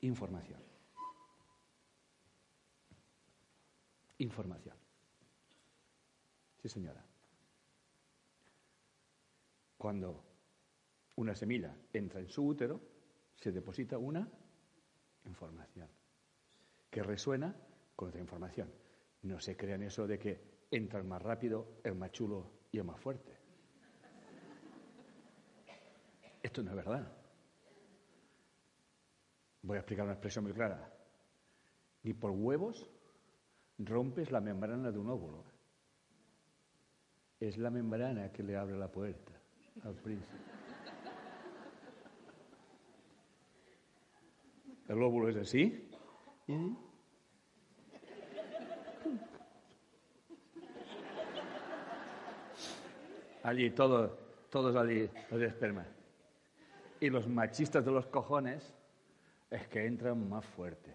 Información. 0.00 0.69
Información. 4.20 4.76
Sí, 6.58 6.68
señora. 6.68 7.02
Cuando 9.78 10.22
una 11.16 11.34
semilla 11.34 11.74
entra 11.90 12.20
en 12.20 12.28
su 12.28 12.46
útero, 12.46 12.82
se 13.34 13.50
deposita 13.50 13.96
una 13.96 14.30
información 15.24 15.88
que 16.90 17.02
resuena 17.02 17.56
con 17.96 18.10
otra 18.10 18.20
información. 18.20 18.70
No 19.22 19.40
se 19.40 19.56
crean 19.56 19.82
eso 19.82 20.06
de 20.06 20.18
que 20.18 20.66
entra 20.70 20.98
el 21.00 21.06
más 21.06 21.22
rápido, 21.22 21.80
el 21.82 21.94
más 21.94 22.12
chulo 22.12 22.66
y 22.70 22.78
el 22.78 22.84
más 22.84 23.00
fuerte. 23.00 23.32
esto 26.42 26.62
no 26.62 26.70
es 26.72 26.76
verdad. 26.76 27.10
Voy 29.62 29.76
a 29.76 29.80
explicar 29.80 30.04
una 30.04 30.12
expresión 30.12 30.44
muy 30.44 30.52
clara. 30.52 30.92
Ni 32.02 32.12
por 32.12 32.32
huevos 32.32 32.86
rompes 33.84 34.30
la 34.30 34.40
membrana 34.40 34.90
de 34.90 34.98
un 34.98 35.08
óvulo. 35.08 35.44
Es 37.38 37.56
la 37.56 37.70
membrana 37.70 38.30
que 38.30 38.42
le 38.42 38.56
abre 38.56 38.76
la 38.76 38.88
puerta 38.88 39.32
al 39.84 39.94
príncipe. 39.94 40.36
El 44.88 45.02
óvulo 45.02 45.28
es 45.28 45.36
así. 45.36 45.88
Allí, 53.42 53.70
todo, 53.70 54.18
todos 54.50 54.76
allí, 54.76 55.08
los 55.30 55.40
de 55.40 55.46
esperma. 55.46 55.86
Y 57.00 57.08
los 57.08 57.26
machistas 57.28 57.84
de 57.84 57.90
los 57.90 58.06
cojones 58.06 58.74
es 59.48 59.66
que 59.68 59.86
entran 59.86 60.28
más 60.28 60.44
fuerte. 60.44 60.94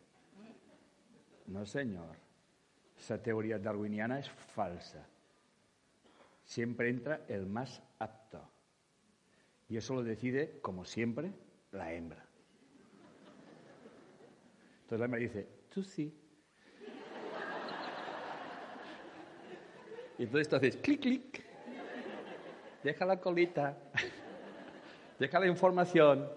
No, 1.48 1.66
señor. 1.66 2.25
Esa 2.98 3.22
teoría 3.22 3.60
darwiniana 3.60 4.20
es 4.20 4.30
falsa. 4.30 5.06
Siempre 6.44 6.90
entra 6.90 7.26
el 7.28 7.46
más 7.46 7.82
apto. 8.00 8.42
Y 9.68 9.78
eso 9.78 9.96
lo 9.96 10.04
decide, 10.04 10.60
como 10.62 10.86
siempre, 10.86 11.32
la 11.72 11.92
hembra. 11.92 12.24
Entonces 14.82 15.00
la 15.00 15.06
hembra 15.06 15.20
dice, 15.20 15.48
tú 15.70 15.84
sí. 15.84 16.14
Y 20.18 20.24
entonces 20.24 20.48
tú 20.48 20.56
haces 20.56 20.78
clic, 20.78 21.02
clic. 21.02 21.44
Deja 22.84 23.06
la 23.06 23.20
colita. 23.20 23.78
Deja 25.20 25.40
la 25.40 25.48
información. 25.48 26.30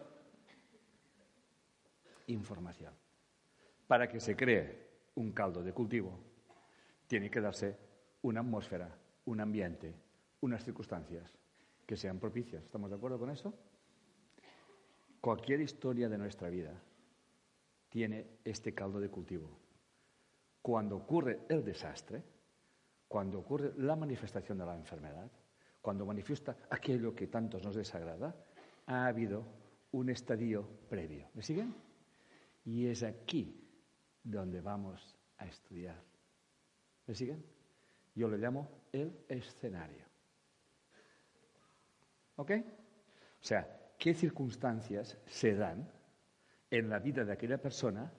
Información. 2.27 2.95
Para 3.87 4.09
que 4.09 4.21
se 4.21 4.35
cree 4.35 4.89
un 5.15 5.33
caldo 5.33 5.63
de 5.63 5.73
cultivo, 5.73 6.19
tiene 7.09 7.31
que 7.31 7.41
darse 7.41 7.77
una 8.23 8.41
atmósfera, 8.41 8.97
un 9.25 9.41
ambiente, 9.41 9.95
unas 10.43 10.63
circunstancias 10.63 11.37
que 11.85 11.97
sean 11.97 12.21
propicias. 12.21 12.63
¿Estamos 12.63 12.91
de 12.91 12.97
acuerdo 12.97 13.19
con 13.19 13.31
eso? 13.31 13.53
Cualquier 15.21 15.61
historia 15.63 16.09
de 16.09 16.19
nuestra 16.19 16.49
vida 16.49 16.81
tiene 17.89 18.39
este 18.45 18.75
caldo 18.75 19.01
de 19.01 19.09
cultivo. 19.09 19.59
Cuando 20.63 20.97
ocurre 20.97 21.41
el 21.49 21.65
desastre, 21.65 22.23
cuando 23.09 23.39
ocurre 23.39 23.73
la 23.79 23.97
manifestación 23.97 24.59
de 24.59 24.67
la 24.67 24.77
enfermedad, 24.77 25.31
cuando 25.81 26.05
manifiesta 26.05 26.59
aquello 26.69 27.15
que 27.15 27.29
tantos 27.29 27.65
nos 27.65 27.75
desagrada, 27.75 28.37
ha 28.87 29.07
habido 29.07 29.45
un 29.93 30.11
estadio 30.11 30.69
previo. 30.91 31.31
¿Me 31.33 31.43
siguen? 31.43 31.75
Y 32.65 32.87
es 32.87 33.03
aquí 33.03 33.67
donde 34.23 34.61
vamos 34.61 35.17
a 35.39 35.47
estudiar. 35.47 36.05
¿Me 37.09 37.15
siguen? 37.15 37.43
Yo 38.15 38.29
lo 38.29 38.37
llamo 38.37 38.69
el 38.93 39.25
escenario. 39.29 40.05
¿Ok? 42.37 42.51
O 42.51 43.45
sea, 43.45 43.95
¿qué 43.99 44.13
circunstancias 44.13 45.17
se 45.27 45.55
dan 45.55 45.91
en 46.71 46.91
la 46.91 46.99
vida 46.99 47.25
de 47.25 47.33
aquella 47.33 47.57
persona 47.57 48.13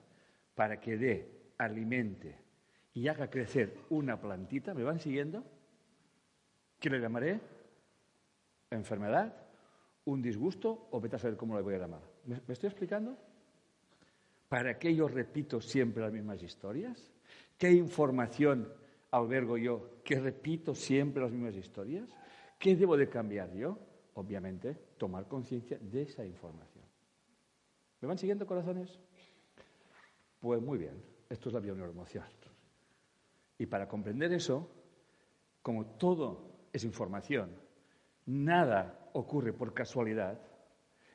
para 0.56 0.80
que 0.80 0.96
dé, 0.96 1.52
alimente 1.58 2.36
y 2.92 3.06
haga 3.06 3.30
crecer 3.30 3.78
una 3.90 4.20
plantita? 4.20 4.74
¿Me 4.74 4.82
van 4.82 4.98
siguiendo? 4.98 5.44
¿Qué 6.80 6.90
le 6.90 6.98
llamaré? 6.98 7.40
¿Enfermedad? 8.70 9.32
¿Un 10.04 10.20
disgusto? 10.20 10.88
¿O 10.90 11.00
vete 11.00 11.14
a 11.14 11.20
saber 11.20 11.36
cómo 11.36 11.54
le 11.54 11.62
voy 11.62 11.74
a 11.74 11.78
llamar? 11.78 12.02
¿Me, 12.24 12.40
¿Me 12.44 12.54
estoy 12.54 12.68
explicando? 12.68 13.16
¿Para 14.48 14.80
qué 14.80 14.92
yo 14.96 15.06
repito 15.06 15.60
siempre 15.60 16.02
las 16.02 16.12
mismas 16.12 16.42
historias? 16.42 17.12
¿Qué 17.56 17.70
información 17.70 18.79
albergo 19.10 19.56
yo 19.56 20.02
que 20.04 20.18
repito 20.18 20.74
siempre 20.74 21.22
las 21.22 21.32
mismas 21.32 21.56
historias? 21.56 22.08
¿Qué 22.58 22.76
debo 22.76 22.96
de 22.96 23.08
cambiar 23.08 23.52
yo? 23.52 23.78
Obviamente, 24.14 24.74
tomar 24.96 25.26
conciencia 25.28 25.78
de 25.80 26.02
esa 26.02 26.24
información. 26.24 26.84
¿Me 28.00 28.08
van 28.08 28.18
siguiendo, 28.18 28.46
corazones? 28.46 28.98
Pues 30.40 30.60
muy 30.60 30.78
bien, 30.78 31.02
esto 31.28 31.48
es 31.48 31.54
la 31.54 31.60
bioneuroemoción. 31.60 32.24
Y 33.58 33.66
para 33.66 33.86
comprender 33.88 34.32
eso, 34.32 34.70
como 35.62 35.84
todo 35.84 36.68
es 36.72 36.84
información, 36.84 37.50
nada 38.26 39.10
ocurre 39.12 39.52
por 39.52 39.74
casualidad 39.74 40.40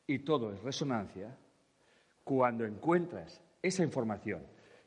y 0.05 0.19
todo 0.19 0.53
es 0.53 0.61
resonancia, 0.61 1.35
cuando 2.23 2.65
encuentras 2.65 3.41
esa 3.61 3.83
información 3.83 4.43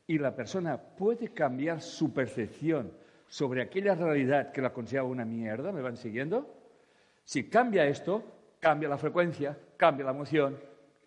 y 0.09 0.17
la 0.17 0.35
persona 0.35 0.75
puede 0.75 1.27
cambiar 1.27 1.81
su 1.81 2.11
percepción 2.11 2.91
sobre 3.27 3.61
aquella 3.61 3.93
realidad 3.93 4.51
que 4.51 4.59
la 4.59 4.73
consideraba 4.73 5.07
una 5.07 5.23
mierda, 5.23 5.71
¿me 5.71 5.83
van 5.83 5.97
siguiendo? 5.97 6.51
Si 7.23 7.47
cambia 7.47 7.85
esto, 7.85 8.23
cambia 8.59 8.89
la 8.89 8.97
frecuencia, 8.97 9.55
cambia 9.77 10.05
la 10.05 10.11
emoción, 10.11 10.57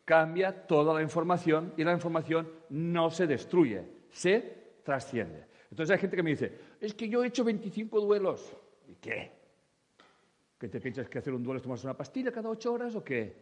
cambia 0.04 0.68
toda 0.68 0.94
la 0.94 1.02
información 1.02 1.74
y 1.76 1.82
la 1.82 1.92
información 1.92 2.48
no 2.70 3.10
se 3.10 3.26
destruye, 3.26 3.82
se 4.08 4.76
trasciende. 4.84 5.46
Entonces 5.68 5.94
hay 5.94 6.00
gente 6.00 6.14
que 6.14 6.22
me 6.22 6.30
dice, 6.30 6.52
es 6.80 6.94
que 6.94 7.08
yo 7.08 7.24
he 7.24 7.26
hecho 7.26 7.42
25 7.42 8.00
duelos. 8.02 8.56
¿Y 8.86 8.94
qué? 8.94 9.32
¿Qué 10.60 10.68
te 10.68 10.80
piensas 10.80 11.08
que 11.08 11.18
hacer 11.18 11.34
un 11.34 11.42
duelo 11.42 11.56
es 11.56 11.64
tomarse 11.64 11.88
una 11.88 11.96
pastilla 11.96 12.30
cada 12.30 12.50
ocho 12.50 12.72
horas 12.72 12.94
o 12.94 13.02
qué? 13.02 13.34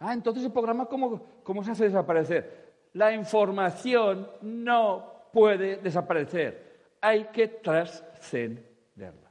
Ah, 0.00 0.14
entonces 0.14 0.42
el 0.42 0.50
programa, 0.50 0.86
¿cómo, 0.86 1.24
cómo 1.44 1.62
se 1.62 1.70
hace 1.70 1.84
desaparecer? 1.84 2.59
La 2.94 3.12
información 3.12 4.28
no 4.42 5.28
puede 5.32 5.76
desaparecer. 5.76 6.96
Hay 7.00 7.26
que 7.26 7.48
trascenderla. 7.48 9.30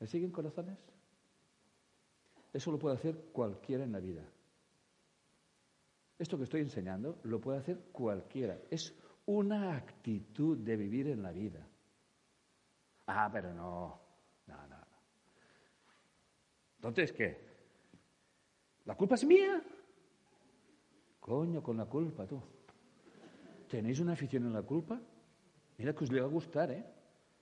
¿Me 0.00 0.06
siguen 0.06 0.30
corazones? 0.30 0.78
Eso 2.52 2.70
lo 2.70 2.78
puede 2.78 2.96
hacer 2.96 3.16
cualquiera 3.32 3.84
en 3.84 3.92
la 3.92 4.00
vida. 4.00 4.22
Esto 6.18 6.36
que 6.36 6.44
estoy 6.44 6.60
enseñando 6.60 7.18
lo 7.24 7.40
puede 7.40 7.58
hacer 7.58 7.78
cualquiera. 7.92 8.58
Es 8.70 8.94
una 9.26 9.76
actitud 9.76 10.58
de 10.58 10.76
vivir 10.76 11.08
en 11.08 11.22
la 11.22 11.32
vida. 11.32 11.66
Ah, 13.06 13.28
pero 13.32 13.52
no. 13.54 14.00
No, 14.46 14.66
no. 14.66 14.76
Entonces, 16.76 17.12
¿qué? 17.12 17.47
¿La 18.88 18.94
culpa 18.94 19.16
es 19.16 19.24
mía? 19.26 19.62
Coño, 21.20 21.62
con 21.62 21.76
la 21.76 21.84
culpa, 21.84 22.26
tú. 22.26 22.40
¿Tenéis 23.68 24.00
una 24.00 24.14
afición 24.14 24.46
en 24.46 24.54
la 24.54 24.62
culpa? 24.62 24.98
Mira 25.76 25.94
que 25.94 26.04
os 26.04 26.10
le 26.10 26.22
va 26.22 26.26
a 26.26 26.30
gustar, 26.30 26.70
¿eh? 26.70 26.86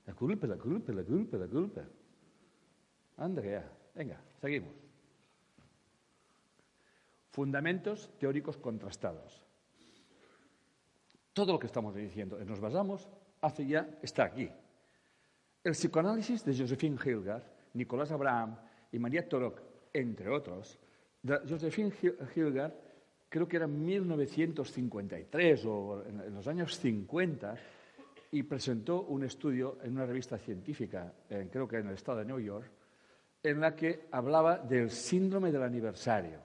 La 0.07 0.15
culpa, 0.15 0.49
la 0.49 0.57
culpa, 0.57 0.93
la 0.93 1.05
culpa, 1.05 1.37
la 1.37 1.47
culpa. 1.47 1.83
Anda. 3.19 3.43
Venga, 3.95 4.21
seguimos. 4.41 4.75
Fundamentos 7.31 8.11
teóricos 8.19 8.57
contrastados. 8.57 9.47
Todo 11.33 11.53
lo 11.53 11.61
que 11.61 11.69
estamos 11.69 11.95
diciendo, 11.95 12.45
nos 12.45 12.59
basamos, 12.59 13.09
hace 13.41 13.69
ya, 13.69 13.89
está 14.03 14.25
aquí. 14.25 14.51
El 15.63 15.73
psicoanálisis 15.73 16.45
de 16.45 16.59
Josephine 16.59 16.99
Hilgard, 17.05 17.45
Nicolás 17.75 18.11
Abraham 18.11 18.59
y 18.91 18.99
María 18.99 19.29
Torok, 19.29 19.63
entre 19.93 20.29
otros, 20.29 20.81
Josephine 21.49 21.93
Hilgard, 22.35 22.73
creo 23.29 23.49
que 23.49 23.57
era 23.57 23.67
en 23.67 23.85
1953 23.85 25.65
o 25.67 26.05
en 26.07 26.35
los 26.35 26.47
años 26.47 26.79
50, 26.79 27.57
y 28.33 28.43
presentó 28.43 29.03
un 29.03 29.25
estudio 29.25 29.79
en 29.83 29.93
una 29.93 30.07
revista 30.07 30.37
científica, 30.39 31.13
creo 31.51 31.67
que 31.67 31.79
en 31.79 31.89
el 31.89 31.95
estado 31.95 32.19
de 32.19 32.25
New 32.25 32.41
York, 32.41 32.71
en 33.43 33.61
la 33.61 33.75
que 33.75 34.07
hablaba 34.11 34.59
del 34.59 34.91
síndrome 34.91 35.53
del 35.53 35.63
aniversario. 35.63 36.41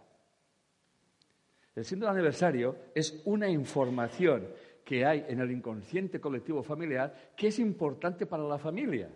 El 1.76 1.86
síndrome 1.86 2.14
del 2.14 2.20
aniversario 2.20 2.76
es 2.94 3.22
una 3.26 3.50
información 3.50 4.48
que 4.84 5.06
hay 5.06 5.26
en 5.28 5.40
el 5.40 5.52
inconsciente 5.52 6.20
colectivo 6.20 6.64
familiar 6.64 7.32
que 7.36 7.48
es 7.48 7.60
importante 7.60 8.26
para 8.26 8.44
la 8.44 8.58
familia. 8.58 9.10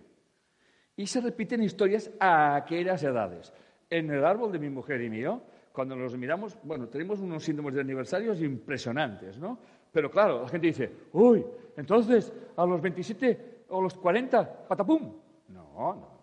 Y 0.96 1.06
se 1.06 1.22
repiten 1.22 1.62
historias 1.62 2.10
a 2.20 2.56
aquellas 2.56 3.04
edades. 3.04 3.54
En 3.90 4.10
el 4.10 4.26
árbol 4.26 4.52
de 4.52 4.60
mi 4.60 4.70
mujer 4.70 5.02
y 5.02 5.10
mío, 5.10 5.44
cuando 5.76 5.96
nos 5.96 6.18
miramos, 6.18 6.58
bueno, 6.64 6.88
tenemos 6.88 7.20
unos 7.20 7.44
síndromes 7.44 7.76
de 7.76 7.82
aniversarios 7.82 8.42
impresionantes, 8.42 9.38
¿no? 9.38 9.60
Pero 9.92 10.10
claro, 10.10 10.44
la 10.44 10.48
gente 10.48 10.68
dice, 10.68 10.92
uy, 11.12 11.46
entonces 11.76 12.32
a 12.56 12.66
los 12.66 12.82
27 12.82 13.66
o 13.70 13.82
los 13.82 13.94
40, 13.96 14.68
patapum. 14.68 15.14
No, 15.50 15.94
no. 15.94 16.16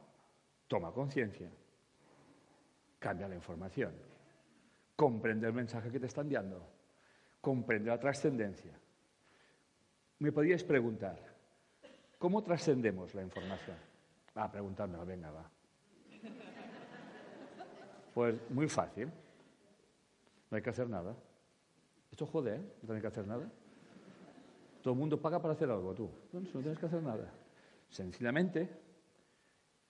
Toma 0.66 0.90
conciencia. 0.90 1.50
Cambia 2.98 3.28
la 3.28 3.34
información. 3.34 3.92
Comprende 4.96 5.46
el 5.46 5.52
mensaje 5.52 5.90
que 5.90 6.00
te 6.00 6.06
están 6.06 6.30
dando. 6.30 6.66
Comprende 7.40 7.90
la 7.90 8.00
trascendencia. 8.00 8.72
Me 10.20 10.32
podríais 10.32 10.64
preguntar, 10.64 11.18
¿cómo 12.18 12.42
trascendemos 12.42 13.14
la 13.14 13.22
información? 13.22 13.76
A 14.34 14.50
preguntármelo, 14.50 15.04
venga, 15.04 15.30
va. 15.30 15.50
Pues 18.14 18.50
muy 18.50 18.68
fácil. 18.68 19.10
No 20.52 20.56
hay 20.56 20.62
que 20.62 20.68
hacer 20.68 20.86
nada. 20.86 21.16
Esto 22.10 22.26
jode, 22.26 22.56
¿eh? 22.56 22.60
No 22.82 22.92
hay 22.92 23.00
que 23.00 23.06
hacer 23.06 23.26
nada. 23.26 23.50
Todo 24.82 24.92
el 24.92 25.00
mundo 25.00 25.18
paga 25.18 25.40
para 25.40 25.54
hacer 25.54 25.70
algo, 25.70 25.94
tú. 25.94 26.10
No, 26.30 26.40
no 26.40 26.60
tienes 26.60 26.78
que 26.78 26.84
hacer 26.84 27.02
nada. 27.02 27.32
Sencillamente, 27.88 28.68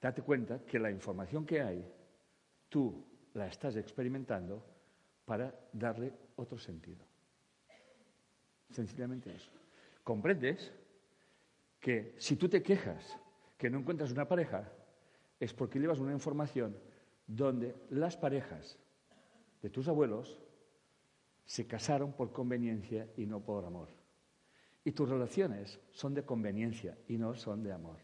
date 0.01 0.23
cuenta 0.23 0.61
que 0.61 0.79
la 0.79 0.89
información 0.89 1.45
que 1.45 1.61
hay, 1.61 1.85
tú 2.69 3.05
la 3.35 3.49
estás 3.49 3.75
experimentando 3.75 4.65
para 5.25 5.53
darle 5.73 6.13
otro 6.37 6.57
sentido. 6.59 7.05
Sencillamente 8.71 9.35
eso. 9.35 9.51
¿Comprendes 10.05 10.73
que 11.81 12.15
si 12.19 12.37
tú 12.37 12.49
te 12.49 12.63
quejas 12.63 13.19
que 13.59 13.69
no 13.69 13.81
encuentras 13.81 14.13
una 14.13 14.29
pareja, 14.29 14.71
es 15.41 15.53
porque 15.53 15.81
llevas 15.81 15.99
una 15.99 16.13
información 16.13 16.77
donde 17.27 17.75
las 17.91 18.17
parejas 18.17 18.79
de 19.61 19.69
tus 19.69 19.89
abuelos 19.89 20.39
se 21.45 21.67
casaron 21.67 22.13
por 22.13 22.33
conveniencia 22.33 23.09
y 23.17 23.27
no 23.27 23.41
por 23.41 23.65
amor. 23.65 23.89
Y 24.85 24.93
tus 24.93 25.09
relaciones 25.09 25.81
son 25.91 26.15
de 26.15 26.25
conveniencia 26.25 26.99
y 27.09 27.17
no 27.17 27.35
son 27.35 27.63
de 27.63 27.73
amor. 27.73 27.99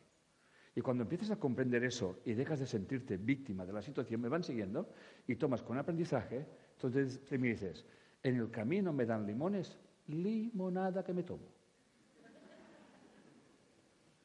Y 0.74 0.80
cuando 0.80 1.02
empiezas 1.02 1.32
a 1.32 1.36
comprender 1.36 1.82
eso 1.82 2.20
y 2.24 2.34
dejas 2.34 2.60
de 2.60 2.66
sentirte 2.66 3.16
víctima 3.16 3.66
de 3.66 3.72
la 3.72 3.82
situación, 3.82 4.20
me 4.20 4.28
van 4.28 4.44
siguiendo 4.44 4.88
y 5.26 5.34
tomas 5.34 5.62
con 5.62 5.76
aprendizaje, 5.76 6.46
entonces 6.74 7.24
te 7.24 7.36
me 7.36 7.48
dices, 7.48 7.84
en 8.22 8.36
el 8.36 8.50
camino 8.50 8.92
me 8.92 9.04
dan 9.04 9.26
limones, 9.26 9.76
limonada 10.06 11.02
que 11.02 11.12
me 11.12 11.24
tomo. 11.24 11.48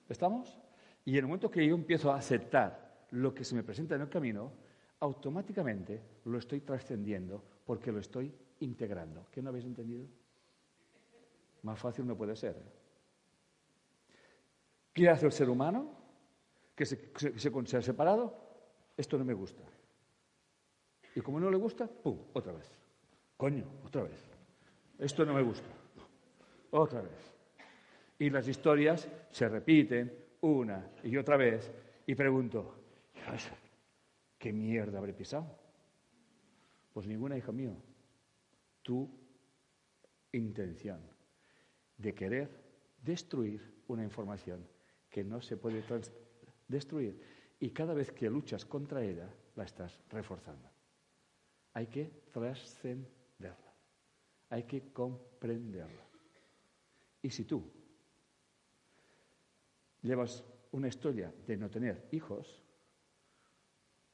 ¿Estamos? 0.08 0.60
Y 1.06 1.12
en 1.12 1.18
el 1.18 1.26
momento 1.26 1.50
que 1.50 1.66
yo 1.66 1.74
empiezo 1.74 2.12
a 2.12 2.18
aceptar 2.18 3.08
lo 3.12 3.34
que 3.34 3.44
se 3.44 3.56
me 3.56 3.64
presenta 3.64 3.96
en 3.96 4.02
el 4.02 4.10
camino, 4.10 4.52
automáticamente 5.00 6.02
lo 6.26 6.38
estoy 6.38 6.62
trascendiendo 6.62 7.44
porque 7.66 7.92
lo 7.92 8.00
estoy 8.00 8.32
integrando. 8.64 9.28
¿Qué 9.32 9.42
no 9.42 9.50
habéis 9.50 9.66
entendido? 9.66 10.06
Más 11.64 11.80
fácil 11.80 12.06
no 12.06 12.16
puede 12.16 12.36
ser. 12.36 12.56
¿eh? 12.58 12.72
¿Qué 14.94 15.10
hace 15.10 15.26
el 15.26 15.32
ser 15.32 15.50
humano? 15.50 15.92
Que 16.76 16.86
se, 16.86 17.12
se, 17.16 17.82
separado. 17.82 18.36
Esto 18.98 19.18
no 19.18 19.26
me 19.26 19.34
gusta. 19.34 19.64
Y 21.16 21.22
como 21.22 21.40
no 21.40 21.50
le 21.50 21.58
gusta, 21.58 21.88
¡pum! 21.88 22.18
Otra 22.34 22.54
vez. 22.54 22.72
Coño, 23.38 23.66
otra 23.86 24.04
vez. 24.04 24.20
Esto 25.00 25.26
no 25.26 25.34
me 25.34 25.42
gusta. 25.42 25.68
Otra 26.72 27.02
vez. 27.02 27.34
Y 28.20 28.30
las 28.30 28.48
historias 28.48 29.08
se 29.32 29.50
repiten 29.50 30.14
una 30.42 30.92
y 31.04 31.18
otra 31.18 31.38
vez 31.38 31.72
y 32.06 32.16
pregunto, 32.16 32.76
¿qué 34.38 34.52
mierda 34.52 34.98
habré 34.98 35.14
pisado? 35.14 35.48
Pues 36.94 37.08
ninguna, 37.08 37.38
hijo 37.38 37.52
mío. 37.52 37.76
Tu 38.84 39.10
intención 40.32 41.02
de 41.98 42.14
querer 42.14 42.50
destruir 43.02 43.84
una 43.88 44.04
información 44.04 44.68
que 45.10 45.24
no 45.24 45.42
se 45.42 45.58
puede 45.58 45.84
destruir 46.68 47.22
y 47.60 47.70
cada 47.70 47.94
vez 47.94 48.12
que 48.12 48.30
luchas 48.30 48.66
contra 48.66 49.04
ella 49.04 49.30
la 49.56 49.64
estás 49.64 50.00
reforzando. 50.10 50.70
Hay 51.74 51.88
que 51.88 52.24
trascenderla, 52.32 53.74
hay 54.50 54.64
que 54.64 54.92
comprenderla. 54.92 56.08
Y 57.22 57.30
si 57.30 57.46
tú 57.46 57.64
llevas 60.02 60.44
una 60.72 60.88
historia 60.88 61.34
de 61.48 61.58
no 61.58 61.70
tener 61.70 62.10
hijos, 62.12 62.62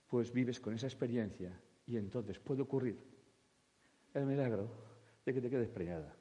pues 0.08 0.32
vives 0.32 0.60
con 0.60 0.74
esa 0.74 0.88
experiencia 0.88 1.60
y 1.86 1.98
entonces 1.98 2.40
puede 2.40 2.62
ocurrir 2.62 3.00
el 4.14 4.26
milagro 4.26 4.70
de 5.26 5.34
que 5.34 5.42
te 5.42 5.50
quedes 5.50 5.70
preñada, 5.70 6.14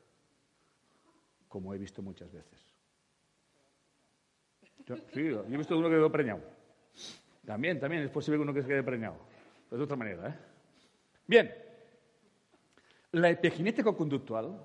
como 1.49 1.75
he 1.75 1.79
visto 1.79 2.03
muchas 2.03 2.33
veces. 2.33 2.75
Yo, 4.87 4.97
sí, 5.13 5.25
yo 5.25 5.45
he 5.45 5.57
visto 5.57 5.77
uno 5.77 5.89
que 5.89 5.97
quedó 5.97 6.11
preñado. 6.11 6.41
También, 7.45 7.79
también 7.81 8.03
es 8.03 8.11
posible 8.11 8.39
que 8.39 8.43
uno 8.43 8.55
que 8.55 8.63
se 8.63 8.69
quede 8.69 8.83
preñado, 8.83 9.17
pero 9.69 9.79
de 9.79 9.85
otra 9.85 9.97
manera. 9.97 10.29
¿eh? 10.29 10.35
Bien, 11.27 11.55
la 13.13 13.31
epigenética 13.31 13.93
conductual 13.93 14.59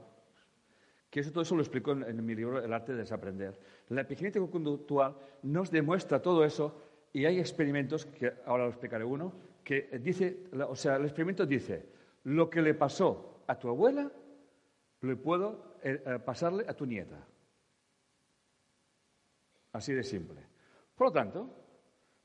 que 1.14 1.20
eso 1.20 1.30
todo 1.30 1.44
eso 1.44 1.54
lo 1.54 1.62
explico 1.62 1.91
en, 1.91 2.26
mi 2.26 2.34
libro 2.34 2.58
El 2.58 2.74
arte 2.74 2.91
de 2.91 2.98
desaprender. 2.98 3.56
La 3.90 4.02
epigenética 4.02 4.48
conductual 4.48 5.16
nos 5.44 5.70
demuestra 5.70 6.20
todo 6.20 6.44
eso 6.44 6.82
y 7.14 7.26
hay 7.26 7.38
experimentos, 7.38 8.08
que 8.08 8.34
ahora 8.48 8.64
lo 8.64 8.72
explicaré 8.72 9.06
uno, 9.06 9.32
que 9.64 9.90
dice, 10.02 10.40
o 10.68 10.76
sea, 10.76 10.95
el 10.95 11.04
experimento 11.04 11.45
dice, 11.45 11.86
lo 12.24 12.50
que 12.50 12.62
le 12.62 12.74
pasó 12.74 13.44
a 13.48 13.58
tu 13.58 13.70
abuela, 13.70 14.12
lo 15.02 15.22
puedo 15.22 15.76
eh, 15.84 16.02
eh, 16.06 16.20
pasarle 16.20 16.66
a 16.68 16.74
tu 16.74 16.86
nieta. 16.86 17.28
Así 19.74 19.94
de 19.94 20.04
simple. 20.04 20.41
Por 20.95 21.08
lo 21.08 21.14
tanto, 21.14 21.50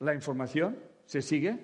la 0.00 0.14
información 0.14 0.78
se 1.04 1.22
sigue 1.22 1.58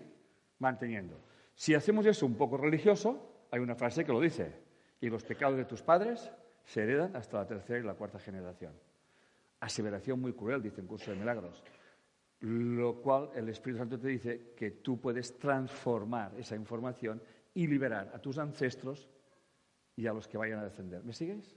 manteniendo. 0.58 1.20
Si 1.54 1.74
hacemos 1.74 2.06
eso 2.06 2.26
un 2.26 2.36
poco 2.36 2.56
religioso, 2.56 3.46
hay 3.50 3.60
una 3.60 3.76
frase 3.76 4.04
que 4.04 4.12
lo 4.12 4.20
dice, 4.20 4.60
y 5.00 5.08
los 5.08 5.22
pecados 5.22 5.56
de 5.56 5.66
tus 5.66 5.82
padres 5.82 6.30
se 6.64 6.82
heredan 6.82 7.14
hasta 7.14 7.38
la 7.38 7.46
tercera 7.46 7.78
y 7.78 7.82
la 7.82 7.94
cuarta 7.94 8.18
generación. 8.18 8.72
Aseveración 9.60 10.20
muy 10.20 10.32
cruel, 10.32 10.62
dice 10.62 10.80
en 10.80 10.86
Curso 10.86 11.10
de 11.10 11.18
Milagros. 11.18 11.62
Lo 12.40 13.00
cual 13.00 13.30
el 13.34 13.48
Espíritu 13.48 13.78
Santo 13.78 13.98
te 13.98 14.08
dice 14.08 14.52
que 14.56 14.72
tú 14.72 15.00
puedes 15.00 15.38
transformar 15.38 16.32
esa 16.38 16.56
información 16.56 17.22
y 17.54 17.66
liberar 17.66 18.10
a 18.12 18.20
tus 18.20 18.38
ancestros 18.38 19.08
y 19.96 20.06
a 20.06 20.12
los 20.12 20.28
que 20.28 20.36
vayan 20.36 20.58
a 20.58 20.64
descender. 20.64 21.04
¿Me 21.04 21.12
sigues? 21.12 21.56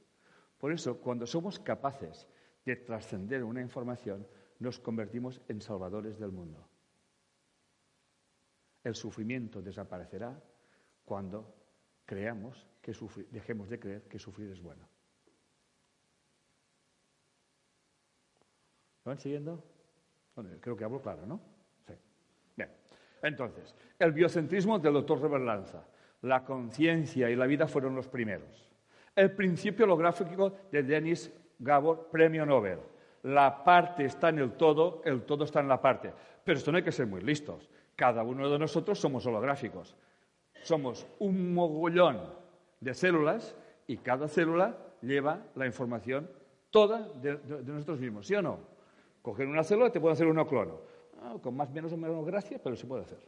Por 0.57 0.71
eso, 0.71 0.99
cuando 0.99 1.25
somos 1.25 1.59
capaces 1.59 2.27
de 2.63 2.75
trascender 2.75 3.43
una 3.43 3.61
información, 3.61 4.27
nos 4.59 4.79
convertimos 4.79 5.41
en 5.47 5.61
salvadores 5.61 6.19
del 6.19 6.31
mundo. 6.31 6.67
El 8.83 8.95
sufrimiento 8.95 9.61
desaparecerá 9.61 10.41
cuando 11.03 11.55
creamos 12.05 12.67
que 12.81 12.93
dejemos 13.31 13.69
de 13.69 13.79
creer 13.79 14.07
que 14.07 14.19
sufrir 14.19 14.51
es 14.51 14.61
bueno. 14.61 14.87
¿Me 19.03 19.11
van 19.11 19.19
siguiendo? 19.19 19.63
creo 20.61 20.77
que 20.77 20.83
hablo 20.83 21.01
claro, 21.01 21.25
¿no? 21.25 21.56
Entonces, 23.21 23.75
el 23.99 24.11
biocentrismo 24.11 24.79
del 24.79 24.93
doctor 24.93 25.21
Robert 25.21 25.43
Lanza. 25.43 25.83
La 26.21 26.43
conciencia 26.43 27.29
y 27.29 27.35
la 27.35 27.45
vida 27.45 27.67
fueron 27.67 27.95
los 27.95 28.07
primeros. 28.07 28.71
El 29.15 29.31
principio 29.31 29.85
holográfico 29.85 30.53
de 30.71 30.83
Denis 30.83 31.31
Gabor, 31.59 32.09
premio 32.11 32.45
Nobel. 32.45 32.79
La 33.23 33.63
parte 33.63 34.05
está 34.05 34.29
en 34.29 34.39
el 34.39 34.51
todo, 34.53 35.01
el 35.05 35.23
todo 35.23 35.43
está 35.43 35.59
en 35.59 35.67
la 35.67 35.81
parte. 35.81 36.11
Pero 36.43 36.57
esto 36.57 36.71
no 36.71 36.77
hay 36.77 36.83
que 36.83 36.91
ser 36.91 37.07
muy 37.07 37.21
listos. 37.21 37.69
Cada 37.95 38.23
uno 38.23 38.49
de 38.49 38.59
nosotros 38.59 38.99
somos 38.99 39.25
holográficos. 39.25 39.95
Somos 40.63 41.07
un 41.19 41.53
mogollón 41.53 42.21
de 42.79 42.93
células 42.93 43.55
y 43.85 43.97
cada 43.97 44.27
célula 44.27 44.77
lleva 45.01 45.39
la 45.55 45.65
información 45.65 46.29
toda 46.69 47.07
de 47.21 47.39
nosotros 47.65 47.99
mismos, 47.99 48.27
¿sí 48.27 48.35
o 48.35 48.41
no? 48.41 48.59
Coger 49.21 49.47
una 49.47 49.63
célula 49.63 49.91
te 49.91 49.99
puede 49.99 50.13
hacer 50.13 50.27
un 50.27 50.43
clono. 50.45 50.81
Ah, 51.21 51.35
con 51.41 51.55
más 51.55 51.69
menos 51.71 51.91
o 51.93 51.97
menos 51.97 52.25
gracia, 52.25 52.59
pero 52.63 52.75
se 52.75 52.85
puede 52.85 53.03
hacer. 53.03 53.19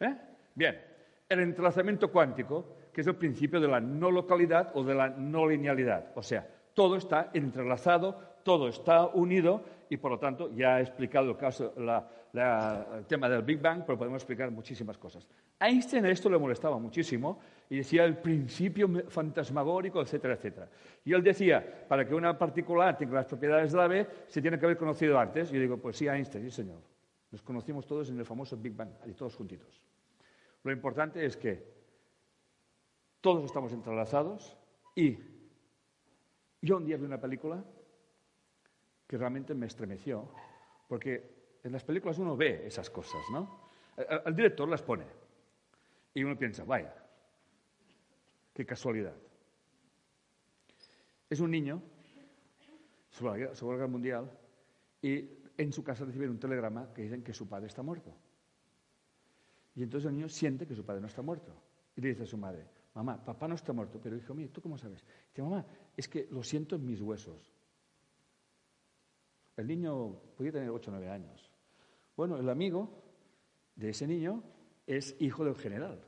¿Eh? 0.00 0.16
Bien, 0.54 0.80
el 1.28 1.40
entrelazamiento 1.40 2.10
cuántico, 2.10 2.76
que 2.92 3.00
es 3.00 3.06
el 3.06 3.16
principio 3.16 3.60
de 3.60 3.68
la 3.68 3.80
no 3.80 4.10
localidad 4.10 4.70
o 4.74 4.84
de 4.84 4.94
la 4.94 5.08
no 5.08 5.46
linealidad. 5.46 6.12
O 6.14 6.22
sea, 6.22 6.46
todo 6.74 6.96
está 6.96 7.30
entrelazado, 7.34 8.18
todo 8.42 8.68
está 8.68 9.06
unido 9.06 9.62
y 9.88 9.96
por 9.96 10.12
lo 10.12 10.18
tanto 10.18 10.54
ya 10.54 10.78
he 10.78 10.82
explicado 10.82 11.30
el, 11.30 11.36
caso, 11.36 11.74
el 11.76 13.04
tema 13.06 13.28
del 13.28 13.42
Big 13.42 13.60
Bang, 13.60 13.82
pero 13.84 13.98
podemos 13.98 14.22
explicar 14.22 14.50
muchísimas 14.50 14.98
cosas. 14.98 15.26
A 15.58 15.68
Einstein 15.68 16.04
esto 16.06 16.28
le 16.28 16.38
molestaba 16.38 16.78
muchísimo 16.78 17.40
y 17.70 17.78
decía 17.78 18.04
el 18.04 18.18
principio 18.18 18.88
fantasmagórico, 19.08 20.00
etcétera, 20.00 20.34
etcétera. 20.34 20.68
Y 21.04 21.12
él 21.12 21.22
decía, 21.22 21.86
para 21.88 22.06
que 22.06 22.14
una 22.14 22.38
partícula 22.38 22.96
tenga 22.96 23.14
las 23.14 23.26
propiedades 23.26 23.72
de 23.72 23.78
la 23.78 23.88
B, 23.88 24.06
se 24.28 24.42
tiene 24.42 24.58
que 24.58 24.66
haber 24.66 24.76
conocido 24.76 25.18
antes. 25.18 25.50
Y 25.50 25.54
yo 25.54 25.60
digo, 25.60 25.78
pues 25.78 25.96
sí, 25.96 26.06
Einstein, 26.06 26.44
sí 26.44 26.50
señor. 26.50 26.95
Nos 27.36 27.42
conocimos 27.42 27.86
todos 27.86 28.08
en 28.08 28.18
el 28.18 28.24
famoso 28.24 28.56
Big 28.56 28.74
Bang, 28.74 28.88
y 29.04 29.12
todos 29.12 29.36
juntitos. 29.36 29.82
Lo 30.62 30.72
importante 30.72 31.22
es 31.22 31.36
que 31.36 31.70
todos 33.20 33.44
estamos 33.44 33.74
entrelazados 33.74 34.56
y 34.94 35.18
yo 36.62 36.78
un 36.78 36.86
día 36.86 36.96
vi 36.96 37.04
una 37.04 37.20
película 37.20 37.62
que 39.06 39.18
realmente 39.18 39.52
me 39.52 39.66
estremeció, 39.66 40.30
porque 40.88 41.58
en 41.62 41.72
las 41.72 41.84
películas 41.84 42.16
uno 42.18 42.38
ve 42.38 42.66
esas 42.66 42.88
cosas, 42.88 43.20
¿no? 43.30 43.68
El, 44.24 44.34
director 44.34 44.66
las 44.66 44.80
pone 44.80 45.04
y 46.14 46.24
uno 46.24 46.38
piensa, 46.38 46.64
vaya, 46.64 46.94
qué 48.54 48.64
casualidad. 48.64 49.14
Es 51.28 51.40
un 51.40 51.50
niño 51.50 51.82
sobre 53.10 53.44
la, 53.44 53.52
Guerra 53.52 53.86
Mundial 53.88 54.30
y 55.02 55.44
en 55.56 55.72
su 55.72 55.82
casa 55.82 56.04
reciben 56.04 56.30
un 56.30 56.38
telegrama 56.38 56.92
que 56.92 57.02
dicen 57.02 57.22
que 57.22 57.32
su 57.32 57.48
padre 57.48 57.66
está 57.66 57.82
muerto. 57.82 58.14
Y 59.74 59.82
entonces 59.82 60.08
el 60.08 60.16
niño 60.16 60.28
siente 60.28 60.66
que 60.66 60.74
su 60.74 60.84
padre 60.84 61.00
no 61.00 61.06
está 61.06 61.22
muerto. 61.22 61.52
Y 61.94 62.00
le 62.00 62.08
dice 62.08 62.24
a 62.24 62.26
su 62.26 62.36
madre, 62.36 62.66
mamá, 62.94 63.22
papá 63.22 63.46
no 63.48 63.54
está 63.54 63.72
muerto, 63.72 64.00
pero 64.02 64.16
hijo 64.16 64.34
mío, 64.34 64.48
¿tú 64.50 64.60
cómo 64.60 64.76
sabes? 64.78 65.04
Dice, 65.28 65.42
mamá, 65.42 65.64
es 65.96 66.08
que 66.08 66.26
lo 66.30 66.42
siento 66.42 66.76
en 66.76 66.86
mis 66.86 67.00
huesos. 67.00 67.52
El 69.56 69.66
niño 69.66 70.20
podía 70.36 70.52
tener 70.52 70.70
8 70.70 70.90
o 70.90 70.94
9 70.94 71.10
años. 71.10 71.50
Bueno, 72.16 72.36
el 72.36 72.48
amigo 72.48 73.02
de 73.74 73.90
ese 73.90 74.06
niño 74.06 74.42
es 74.86 75.16
hijo 75.20 75.44
del 75.44 75.56
general. 75.56 76.00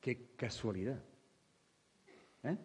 Qué 0.00 0.34
casualidad. 0.36 1.02
¿Eh? 2.42 2.56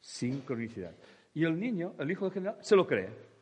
Sincronicidad. 0.00 0.94
Y 1.34 1.44
el 1.44 1.58
niño, 1.58 1.94
el 1.98 2.10
hijo 2.10 2.26
del 2.26 2.34
general, 2.34 2.58
se 2.60 2.76
lo 2.76 2.86
cree. 2.86 3.35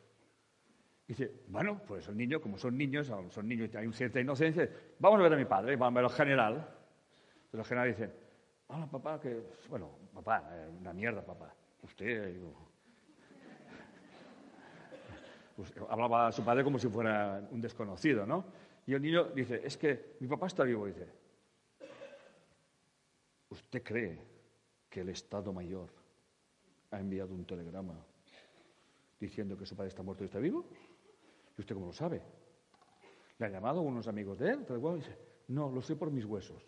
Dice, 1.07 1.31
bueno, 1.47 1.81
pues 1.85 2.07
el 2.07 2.17
niño, 2.17 2.41
como 2.41 2.57
son 2.57 2.77
niños, 2.77 3.11
son 3.29 3.47
niños 3.47 3.69
y 3.71 3.77
hay 3.77 3.85
una 3.85 3.95
cierta 3.95 4.19
inocencia, 4.19 4.67
vamos 4.97 5.19
a 5.19 5.23
ver 5.23 5.33
a 5.33 5.37
mi 5.37 5.45
padre, 5.45 5.75
vamos 5.75 5.97
a 5.97 6.01
ver 6.01 6.05
al 6.05 6.17
general. 6.17 6.67
Pero 7.51 7.61
el 7.61 7.67
general 7.67 7.89
dice, 7.89 8.11
hola 8.67 8.87
papá, 8.87 9.19
que, 9.19 9.43
bueno, 9.69 9.91
papá, 10.13 10.49
eh, 10.51 10.69
una 10.79 10.93
mierda 10.93 11.23
papá. 11.23 11.53
Usted, 11.83 12.33
digo, 12.33 12.53
pues, 15.55 15.73
hablaba 15.89 16.27
a 16.27 16.31
su 16.31 16.43
padre 16.43 16.63
como 16.63 16.79
si 16.79 16.89
fuera 16.89 17.47
un 17.51 17.61
desconocido, 17.61 18.25
¿no? 18.25 18.45
Y 18.87 18.93
el 18.93 19.01
niño 19.01 19.25
dice, 19.25 19.61
es 19.63 19.77
que 19.77 20.15
mi 20.19 20.27
papá 20.27 20.47
está 20.47 20.63
vivo, 20.63 20.87
dice. 20.87 21.07
¿Usted 23.49 23.83
cree 23.83 24.19
que 24.89 25.01
el 25.01 25.09
Estado 25.09 25.53
Mayor 25.53 25.89
ha 26.91 26.99
enviado 26.99 27.33
un 27.33 27.45
telegrama 27.45 27.93
diciendo 29.19 29.55
que 29.55 29.65
su 29.65 29.75
padre 29.75 29.89
está 29.89 30.03
muerto 30.03 30.23
y 30.23 30.25
está 30.25 30.39
vivo? 30.39 30.65
¿Y 31.57 31.61
usted 31.61 31.75
cómo 31.75 31.87
lo 31.87 31.93
sabe? 31.93 32.21
¿Le 33.37 33.45
ha 33.45 33.49
llamado 33.49 33.81
unos 33.81 34.07
amigos 34.07 34.39
de 34.39 34.51
él? 34.51 34.65
Y 34.67 34.95
dice, 34.95 35.17
no, 35.47 35.69
lo 35.69 35.81
sé 35.81 35.95
por 35.95 36.11
mis 36.11 36.25
huesos. 36.25 36.63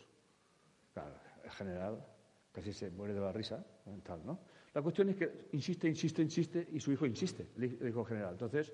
Claro, 0.94 1.16
en 1.44 1.52
general 1.52 2.06
casi 2.52 2.74
se 2.74 2.90
muere 2.92 3.14
de 3.14 3.20
la 3.20 3.32
risa. 3.32 3.66
Tal, 4.04 4.26
¿no? 4.26 4.40
La 4.74 4.82
cuestión 4.82 5.10
es 5.10 5.16
que 5.16 5.50
insiste, 5.54 5.88
insiste, 5.88 6.22
insiste 6.22 6.68
y 6.72 6.80
su 6.80 6.92
hijo 6.92 7.06
insiste, 7.06 7.52
el 7.58 7.88
hijo 7.88 8.04
general. 8.04 8.34
Entonces, 8.34 8.74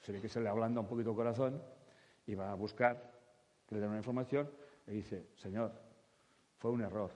se 0.00 0.12
ve 0.12 0.20
que 0.20 0.28
se 0.28 0.40
le 0.40 0.48
ablanda 0.48 0.80
un 0.80 0.86
poquito 0.86 1.10
el 1.10 1.16
corazón 1.16 1.62
y 2.26 2.34
va 2.34 2.50
a 2.50 2.54
buscar 2.54 3.18
que 3.66 3.74
le 3.74 3.80
den 3.80 3.90
una 3.90 3.98
información 3.98 4.50
y 4.86 4.92
dice, 4.92 5.28
señor, 5.36 5.72
fue 6.58 6.70
un 6.70 6.80
error. 6.80 7.10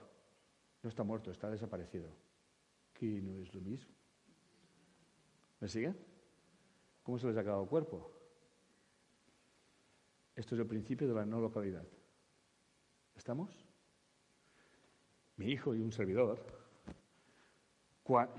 No 0.83 0.89
está 0.89 1.03
muerto, 1.03 1.31
está 1.31 1.49
desaparecido. 1.49 2.09
Que 2.93 3.21
no 3.21 3.41
es 3.41 3.53
lo 3.53 3.61
mismo. 3.61 3.93
¿Me 5.59 5.67
sigue? 5.67 5.93
¿Cómo 7.05 7.19
se 7.19 7.27
les 7.27 7.37
ha 7.37 7.43
quedado 7.43 7.67
cuerpo? 7.67 8.11
Esto 10.35 10.55
es 10.55 10.61
el 10.61 10.65
principio 10.65 11.07
de 11.07 11.13
la 11.13 11.23
no 11.23 11.39
localidad. 11.39 11.85
¿Estamos? 13.15 13.63
Mi 15.37 15.51
hijo 15.51 15.75
y 15.75 15.81
un 15.81 15.91
servidor, 15.91 16.43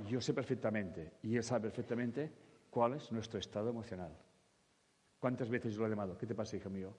yo 0.09 0.21
sé 0.21 0.35
perfectamente, 0.35 1.13
y 1.23 1.37
él 1.37 1.45
sabe 1.45 1.69
perfectamente, 1.69 2.33
cuál 2.69 2.95
es 2.95 3.13
nuestro 3.13 3.39
estado 3.39 3.71
emocional. 3.71 4.19
¿Cuántas 5.21 5.49
veces 5.49 5.73
yo 5.73 5.83
lo 5.83 5.87
he 5.87 5.91
llamado? 5.91 6.19
¿Qué 6.19 6.27
te 6.27 6.35
pasa, 6.35 6.57
hijo 6.57 6.69
mío? 6.69 6.93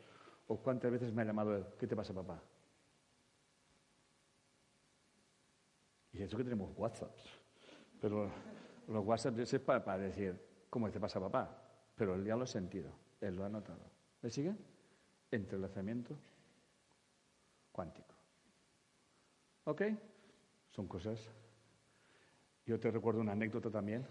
¿O 0.48 0.57
cuántas 0.57 0.89
veces 0.89 1.11
me 1.11 1.22
ha 1.22 1.26
llamado 1.26 1.53
él? 1.53 1.65
¿Qué 1.77 1.85
te 1.85 1.98
pasa, 1.98 2.14
papá? 2.14 2.41
Y 6.14 6.22
eso 6.22 6.38
que 6.38 6.45
tenemos 6.45 6.72
WhatsApp. 6.77 7.14
Pero 7.99 8.31
los 8.88 9.06
WhatsApp 9.06 9.38
es 9.39 9.60
para, 9.60 9.84
para 9.84 10.03
decir, 10.03 10.46
¿cómo 10.69 10.89
te 10.91 10.99
pasa, 10.99 11.19
papá? 11.19 11.64
Pero 11.95 12.15
él 12.15 12.26
ya 12.26 12.35
lo 12.35 12.44
ha 12.44 12.48
sentido, 12.48 12.91
él 13.22 13.35
lo 13.35 13.45
ha 13.45 13.49
notado. 13.49 13.89
¿Le 14.22 14.30
sigue? 14.30 14.56
Entrelazamiento 15.31 16.18
cuántico. 17.72 18.15
¿Ok? 19.65 19.84
Son 20.69 20.88
cosas. 20.88 21.30
Yo 22.65 22.80
te 22.80 22.89
recuerdo 22.89 23.22
una 23.22 23.34
anécdota 23.34 23.69
también. 23.69 24.06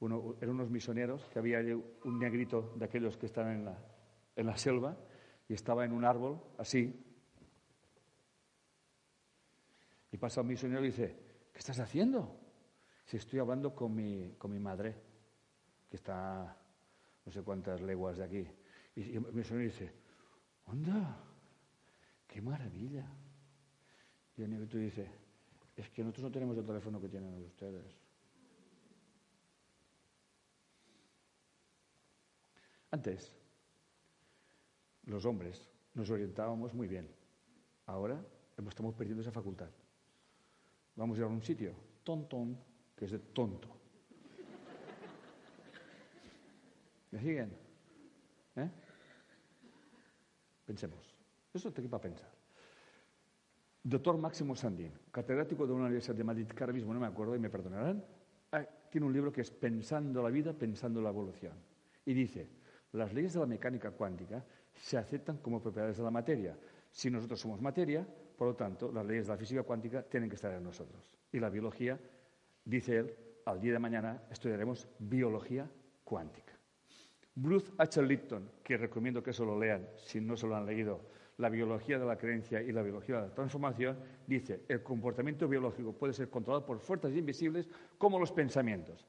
Uno, 0.00 0.36
eran 0.40 0.54
unos 0.54 0.70
misioneros 0.70 1.28
que 1.28 1.38
había 1.38 1.60
un 2.04 2.18
negrito 2.18 2.72
de 2.76 2.84
aquellos 2.84 3.16
que 3.16 3.26
están 3.26 3.50
en 3.50 3.64
la, 3.66 3.78
en 4.34 4.46
la 4.46 4.56
selva 4.56 4.96
y 5.48 5.54
estaba 5.54 5.84
en 5.84 5.92
un 5.92 6.04
árbol 6.04 6.40
así 6.58 7.06
y 10.12 10.16
pasa 10.16 10.40
un 10.40 10.48
misionero 10.48 10.82
y 10.82 10.88
dice, 10.88 11.16
¿qué 11.52 11.58
estás 11.58 11.78
haciendo? 11.78 12.36
Si 13.04 13.16
estoy 13.16 13.38
hablando 13.38 13.74
con 13.74 13.94
mi, 13.94 14.34
con 14.38 14.50
mi 14.50 14.58
madre, 14.58 14.96
que 15.90 15.96
está 15.96 16.56
no 17.26 17.32
sé 17.32 17.42
cuántas 17.42 17.82
leguas 17.82 18.16
de 18.16 18.24
aquí. 18.24 18.46
Y, 18.94 19.16
el 19.16 19.32
misionero 19.32 19.68
dice, 19.68 19.92
¡onda! 20.66 21.22
¡Qué 22.26 22.40
maravilla! 22.40 23.06
Y 24.36 24.42
el 24.42 24.50
negrito 24.50 24.78
dice, 24.78 25.10
es 25.76 25.90
que 25.90 26.02
nosotros 26.02 26.24
no 26.24 26.32
tenemos 26.32 26.56
el 26.56 26.64
teléfono 26.64 27.00
que 27.00 27.08
tienen 27.08 27.34
ustedes. 27.44 27.98
Antes, 32.92 33.36
los 35.04 35.24
hombres 35.24 35.68
nos 35.94 36.08
orientábamos 36.10 36.72
muy 36.74 36.88
bien. 36.88 37.08
Ahora 37.86 38.24
estamos 38.68 38.94
perdiendo 38.94 39.22
esa 39.22 39.32
facultad. 39.32 39.70
Vamos 40.96 41.16
a 41.16 41.20
ir 41.20 41.24
a 41.24 41.28
un 41.28 41.42
sitio, 41.42 41.74
tontón, 42.04 42.58
que 42.96 43.06
es 43.06 43.10
de 43.12 43.18
tonto. 43.18 43.79
¿Me 47.10 47.18
siguen? 47.18 47.52
¿Eh? 48.56 48.70
Pensemos. 50.64 51.14
Eso 51.52 51.72
te 51.72 51.82
para 51.82 52.00
pensar. 52.00 52.30
Doctor 53.82 54.18
Máximo 54.18 54.54
Sandín, 54.54 54.92
catedrático 55.10 55.66
de 55.66 55.72
una 55.72 55.86
universidad 55.86 56.14
de 56.14 56.24
Madrid, 56.24 56.46
que 56.46 56.62
ahora 56.62 56.72
mismo 56.72 56.92
no 56.92 57.00
me 57.00 57.06
acuerdo 57.06 57.34
y 57.34 57.38
me 57.38 57.48
perdonarán, 57.48 58.04
ah, 58.52 58.64
tiene 58.90 59.06
un 59.06 59.12
libro 59.12 59.32
que 59.32 59.40
es 59.40 59.50
Pensando 59.50 60.22
la 60.22 60.28
vida, 60.28 60.52
pensando 60.52 61.00
la 61.00 61.08
evolución. 61.08 61.54
Y 62.04 62.12
dice, 62.12 62.48
las 62.92 63.12
leyes 63.12 63.32
de 63.32 63.40
la 63.40 63.46
mecánica 63.46 63.90
cuántica 63.90 64.44
se 64.74 64.98
aceptan 64.98 65.38
como 65.38 65.62
propiedades 65.62 65.96
de 65.96 66.02
la 66.02 66.10
materia. 66.10 66.58
Si 66.90 67.10
nosotros 67.10 67.40
somos 67.40 67.60
materia, 67.60 68.06
por 68.36 68.48
lo 68.48 68.54
tanto, 68.54 68.92
las 68.92 69.06
leyes 69.06 69.26
de 69.26 69.32
la 69.32 69.38
física 69.38 69.62
cuántica 69.62 70.02
tienen 70.02 70.28
que 70.28 70.36
estar 70.36 70.52
en 70.52 70.62
nosotros. 70.62 71.10
Y 71.32 71.40
la 71.40 71.48
biología, 71.48 71.98
dice 72.64 72.98
él, 72.98 73.16
al 73.46 73.60
día 73.60 73.72
de 73.72 73.78
mañana 73.78 74.22
estudiaremos 74.30 74.86
biología 74.98 75.70
cuántica. 76.04 76.59
Bruce 77.34 77.72
H. 77.78 78.02
Lipton, 78.02 78.50
que 78.62 78.76
recomiendo 78.76 79.22
que 79.22 79.30
eso 79.30 79.44
lo 79.44 79.58
lean 79.58 79.86
si 79.96 80.20
no 80.20 80.36
se 80.36 80.46
lo 80.46 80.56
han 80.56 80.66
leído, 80.66 81.00
La 81.38 81.48
biología 81.48 81.98
de 81.98 82.04
la 82.04 82.18
creencia 82.18 82.60
y 82.60 82.70
la 82.70 82.82
biología 82.82 83.16
de 83.16 83.28
la 83.28 83.34
transformación, 83.34 83.96
dice, 84.26 84.60
el 84.68 84.82
comportamiento 84.82 85.48
biológico 85.48 85.94
puede 85.94 86.12
ser 86.12 86.28
controlado 86.28 86.66
por 86.66 86.80
fuerzas 86.80 87.12
invisibles 87.12 87.66
como 87.96 88.18
los 88.18 88.30
pensamientos. 88.30 89.06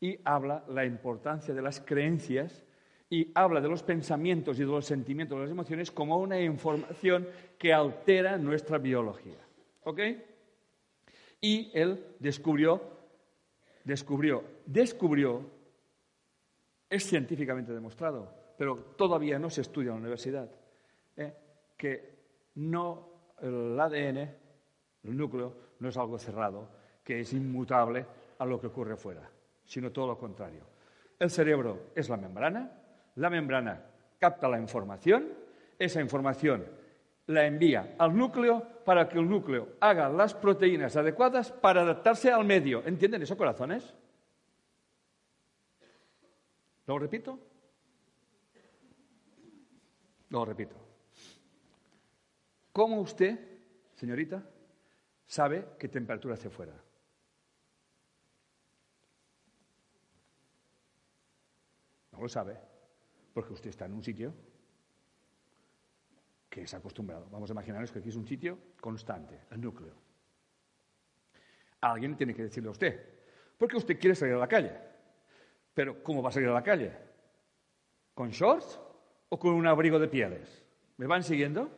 Y 0.00 0.18
habla 0.24 0.64
la 0.68 0.86
importancia 0.86 1.52
de 1.52 1.60
las 1.60 1.80
creencias 1.80 2.64
y 3.10 3.30
habla 3.34 3.60
de 3.60 3.68
los 3.68 3.82
pensamientos 3.82 4.56
y 4.58 4.60
de 4.60 4.66
los 4.66 4.86
sentimientos, 4.86 5.36
de 5.36 5.42
las 5.44 5.50
emociones 5.50 5.90
como 5.90 6.18
una 6.18 6.40
información 6.40 7.28
que 7.58 7.72
altera 7.72 8.38
nuestra 8.38 8.78
biología. 8.78 9.38
¿Ok? 9.84 10.00
Y 11.40 11.70
él 11.74 12.04
descubrió, 12.18 12.82
descubrió, 13.84 14.42
descubrió, 14.64 15.55
es 16.88 17.04
científicamente 17.04 17.72
demostrado, 17.72 18.32
pero 18.56 18.76
todavía 18.96 19.38
no 19.38 19.50
se 19.50 19.62
estudia 19.62 19.88
en 19.88 19.96
la 19.96 20.00
universidad, 20.00 20.48
¿eh? 21.16 21.34
que 21.76 22.16
no 22.56 23.34
el 23.40 23.78
ADN, 23.78 24.18
el 24.18 25.16
núcleo, 25.16 25.54
no 25.80 25.88
es 25.88 25.96
algo 25.96 26.18
cerrado, 26.18 26.68
que 27.04 27.20
es 27.20 27.32
inmutable 27.32 28.06
a 28.38 28.44
lo 28.44 28.60
que 28.60 28.68
ocurre 28.68 28.96
fuera, 28.96 29.28
sino 29.64 29.92
todo 29.92 30.06
lo 30.06 30.18
contrario. 30.18 30.62
El 31.18 31.30
cerebro 31.30 31.90
es 31.94 32.08
la 32.08 32.16
membrana, 32.16 32.70
la 33.16 33.30
membrana 33.30 33.82
capta 34.18 34.48
la 34.48 34.58
información, 34.58 35.28
esa 35.78 36.00
información 36.00 36.64
la 37.26 37.46
envía 37.46 37.94
al 37.98 38.16
núcleo 38.16 38.62
para 38.84 39.08
que 39.08 39.18
el 39.18 39.28
núcleo 39.28 39.68
haga 39.80 40.08
las 40.08 40.34
proteínas 40.34 40.96
adecuadas 40.96 41.50
para 41.52 41.82
adaptarse 41.82 42.30
al 42.30 42.44
medio. 42.44 42.82
¿Entienden 42.86 43.22
eso, 43.22 43.36
corazones? 43.36 43.94
¿Lo 46.86 46.98
repito? 46.98 47.38
Lo 50.30 50.44
repito. 50.44 50.76
¿Cómo 52.72 53.00
usted, 53.00 53.38
señorita, 53.94 54.44
sabe 55.24 55.76
qué 55.78 55.88
temperatura 55.88 56.34
hace 56.34 56.50
fuera? 56.50 56.74
No 62.12 62.20
lo 62.20 62.28
sabe 62.28 62.58
porque 63.34 63.52
usted 63.52 63.70
está 63.70 63.86
en 63.86 63.92
un 63.92 64.02
sitio 64.02 64.34
que 66.48 66.62
es 66.62 66.74
acostumbrado. 66.74 67.28
Vamos 67.30 67.50
a 67.50 67.52
imaginarnos 67.52 67.92
que 67.92 67.98
aquí 67.98 68.08
es 68.08 68.16
un 68.16 68.26
sitio 68.26 68.58
constante, 68.80 69.42
el 69.50 69.60
núcleo. 69.60 69.94
Alguien 71.80 72.16
tiene 72.16 72.34
que 72.34 72.44
decirle 72.44 72.68
a 72.68 72.72
usted, 72.72 73.18
porque 73.58 73.76
usted 73.76 73.98
quiere 73.98 74.14
salir 74.14 74.34
a 74.34 74.38
la 74.38 74.48
calle. 74.48 74.95
Pero, 75.76 76.02
¿cómo 76.02 76.22
va 76.22 76.30
a 76.30 76.32
salir 76.32 76.48
a 76.48 76.54
la 76.54 76.62
calle? 76.62 76.90
¿Con 78.14 78.30
shorts 78.30 78.80
o 79.28 79.38
con 79.38 79.52
un 79.52 79.66
abrigo 79.66 79.98
de 79.98 80.08
pieles? 80.08 80.64
¿Me 80.96 81.06
van 81.06 81.22
siguiendo? 81.22 81.70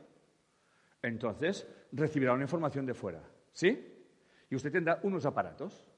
Entonces, 1.02 1.66
recibirá 1.90 2.32
una 2.32 2.44
información 2.44 2.86
de 2.86 2.94
fuera. 2.94 3.20
¿Sí? 3.50 4.06
Y 4.50 4.54
usted 4.54 4.70
tendrá 4.70 5.00
unos 5.02 5.26
aparatos. 5.26 5.90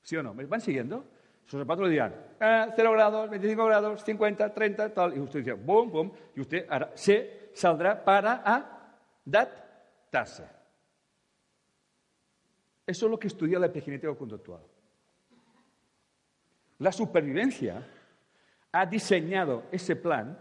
¿Sí 0.00 0.16
o 0.16 0.22
no? 0.22 0.32
¿Me 0.32 0.46
van 0.46 0.62
siguiendo? 0.62 1.04
Sus 1.44 1.60
aparatos 1.60 1.88
le 1.88 1.92
dirán, 1.92 2.14
0 2.38 2.40
ah, 2.40 2.74
grados, 2.74 3.28
25 3.28 3.66
grados, 3.66 4.02
50, 4.02 4.54
30, 4.54 4.94
tal. 4.94 5.14
Y 5.14 5.20
usted 5.20 5.40
dice, 5.40 5.52
boom, 5.52 5.92
boom. 5.92 6.12
Y 6.34 6.40
usted 6.40 6.66
se 6.94 7.50
saldrá 7.52 8.02
para 8.02 8.96
adaptarse. 9.26 10.44
Eso 12.86 13.06
es 13.06 13.10
lo 13.10 13.18
que 13.18 13.26
estudia 13.26 13.58
la 13.58 13.66
epigenética 13.66 14.14
conductual. 14.14 14.62
La 16.82 16.90
supervivencia 16.90 17.80
ha 18.72 18.86
diseñado 18.86 19.66
ese 19.70 19.94
plan 19.94 20.36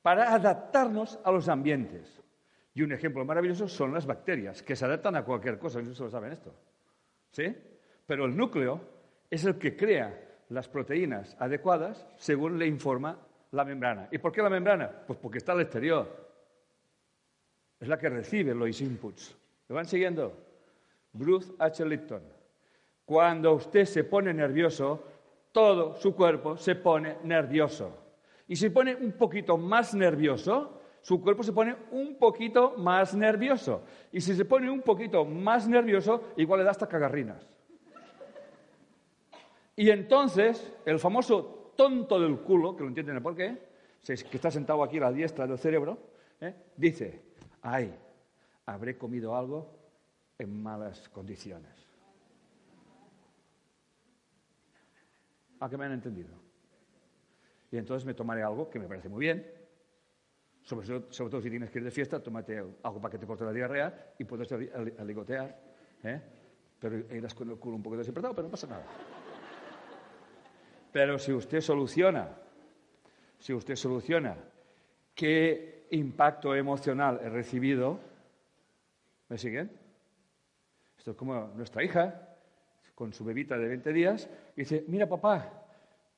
para 0.00 0.32
adaptarnos 0.32 1.18
a 1.24 1.32
los 1.32 1.48
ambientes. 1.48 2.22
Y 2.72 2.82
un 2.82 2.92
ejemplo 2.92 3.24
maravilloso 3.24 3.66
son 3.66 3.92
las 3.92 4.06
bacterias, 4.06 4.62
que 4.62 4.76
se 4.76 4.84
adaptan 4.84 5.16
a 5.16 5.24
cualquier 5.24 5.58
cosa, 5.58 5.80
lo 5.80 5.92
saben 5.92 6.30
esto. 6.30 6.54
¿Sí? 7.32 7.52
Pero 8.06 8.26
el 8.26 8.36
núcleo 8.36 8.80
es 9.28 9.44
el 9.44 9.58
que 9.58 9.76
crea 9.76 10.16
las 10.50 10.68
proteínas 10.68 11.36
adecuadas 11.40 12.06
según 12.16 12.60
le 12.60 12.68
informa 12.68 13.18
la 13.50 13.64
membrana. 13.64 14.06
¿Y 14.12 14.18
por 14.18 14.30
qué 14.30 14.42
la 14.42 14.50
membrana? 14.50 14.88
Pues 15.04 15.18
porque 15.18 15.38
está 15.38 15.50
al 15.50 15.62
exterior. 15.62 16.30
Es 17.80 17.88
la 17.88 17.98
que 17.98 18.08
recibe 18.08 18.54
los 18.54 18.80
inputs. 18.80 19.36
¿Me 19.68 19.74
van 19.74 19.86
siguiendo? 19.86 20.32
Bruce 21.12 21.52
H. 21.58 21.84
Lipton. 21.84 22.22
Cuando 23.04 23.52
usted 23.54 23.84
se 23.84 24.04
pone 24.04 24.32
nervioso, 24.32 25.15
todo 25.56 25.94
su 25.94 26.14
cuerpo 26.14 26.58
se 26.58 26.74
pone 26.74 27.16
nervioso. 27.24 27.90
Y 28.46 28.56
si 28.56 28.66
se 28.66 28.70
pone 28.70 28.94
un 28.94 29.12
poquito 29.12 29.56
más 29.56 29.94
nervioso, 29.94 30.82
su 31.00 31.22
cuerpo 31.22 31.42
se 31.42 31.54
pone 31.54 31.74
un 31.92 32.18
poquito 32.18 32.74
más 32.76 33.14
nervioso. 33.14 33.80
Y 34.12 34.20
si 34.20 34.34
se 34.34 34.44
pone 34.44 34.70
un 34.70 34.82
poquito 34.82 35.24
más 35.24 35.66
nervioso, 35.66 36.34
igual 36.36 36.60
le 36.60 36.64
da 36.64 36.72
hasta 36.72 36.86
cagarrinas. 36.86 37.48
Y 39.74 39.88
entonces, 39.88 40.76
el 40.84 40.98
famoso 40.98 41.72
tonto 41.74 42.20
del 42.20 42.36
culo, 42.40 42.76
que 42.76 42.82
lo 42.82 42.90
entienden 42.90 43.22
por 43.22 43.34
qué, 43.34 43.56
que 44.04 44.36
está 44.36 44.50
sentado 44.50 44.82
aquí 44.82 44.98
a 44.98 45.04
la 45.08 45.12
diestra 45.12 45.46
del 45.46 45.56
cerebro, 45.56 45.96
¿eh? 46.38 46.54
dice, 46.76 47.22
ay, 47.62 47.94
habré 48.66 48.98
comido 48.98 49.34
algo 49.34 49.70
en 50.38 50.62
malas 50.62 51.08
condiciones. 51.08 51.85
¿A 55.60 55.68
qué 55.68 55.76
me 55.76 55.86
han 55.86 55.92
entendido? 55.92 56.34
Y 57.70 57.78
entonces 57.78 58.06
me 58.06 58.14
tomaré 58.14 58.42
algo 58.42 58.70
que 58.70 58.78
me 58.78 58.86
parece 58.86 59.08
muy 59.08 59.20
bien, 59.20 59.44
sobre, 60.66 61.00
todo 61.08 61.40
si 61.40 61.48
tienes 61.48 61.70
que 61.70 61.78
ir 61.78 61.84
de 61.84 61.92
fiesta, 61.92 62.20
tómate 62.20 62.58
algo 62.58 63.00
para 63.00 63.12
que 63.12 63.18
te 63.18 63.26
corte 63.26 63.44
la 63.44 63.52
diarrea 63.52 64.14
y 64.18 64.24
puedes 64.24 64.50
aligotear, 64.50 65.56
¿eh? 66.02 66.20
pero 66.80 66.96
irás 67.14 67.34
con 67.34 67.50
el 67.50 67.56
culo 67.56 67.76
un 67.76 67.82
poco 67.84 67.96
desapretado, 67.96 68.34
pero 68.34 68.48
no 68.48 68.50
pasa 68.50 68.66
nada. 68.66 68.84
Pero 70.90 71.20
si 71.20 71.32
usted 71.32 71.60
soluciona, 71.60 72.28
si 73.38 73.52
usted 73.52 73.76
soluciona 73.76 74.36
qué 75.14 75.86
impacto 75.90 76.52
emocional 76.54 77.20
he 77.22 77.28
recibido, 77.28 78.00
¿me 79.28 79.38
siguen? 79.38 79.70
Esto 80.98 81.12
es 81.12 81.16
como 81.16 81.52
nuestra 81.54 81.84
hija, 81.84 82.25
con 82.96 83.12
su 83.12 83.24
bebita 83.24 83.58
de 83.58 83.68
20 83.68 83.92
días, 83.92 84.28
dice, 84.56 84.84
mira 84.88 85.06
papá, 85.06 85.52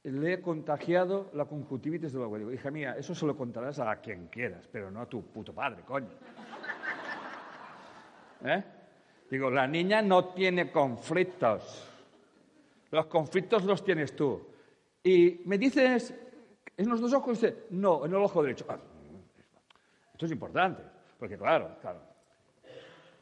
le 0.04 0.34
he 0.34 0.40
contagiado 0.40 1.28
la 1.34 1.44
conjuntivitis 1.44 2.12
del 2.12 2.22
agua. 2.22 2.38
Digo, 2.38 2.52
hija 2.52 2.70
mía, 2.70 2.94
eso 2.96 3.16
se 3.16 3.26
lo 3.26 3.36
contarás 3.36 3.80
a 3.80 3.94
quien 4.00 4.28
quieras, 4.28 4.66
pero 4.70 4.88
no 4.88 5.00
a 5.02 5.06
tu 5.06 5.22
puto 5.22 5.52
padre, 5.52 5.82
coño. 5.82 6.08
¿Eh? 8.44 8.64
Digo, 9.28 9.50
la 9.50 9.66
niña 9.66 10.00
no 10.00 10.26
tiene 10.26 10.70
conflictos. 10.70 11.84
Los 12.92 13.06
conflictos 13.06 13.64
los 13.64 13.84
tienes 13.84 14.14
tú. 14.14 14.40
Y 15.02 15.42
me 15.46 15.58
dices, 15.58 16.14
¿en 16.76 16.88
los 16.88 17.00
dos 17.00 17.12
ojos? 17.12 17.40
Dice, 17.40 17.64
no, 17.70 18.06
en 18.06 18.12
el 18.12 18.18
ojo 18.18 18.40
derecho. 18.40 18.66
Ah, 18.68 18.78
esto 20.12 20.26
es 20.26 20.32
importante, 20.32 20.82
porque 21.18 21.36
claro, 21.36 21.76
claro, 21.80 22.00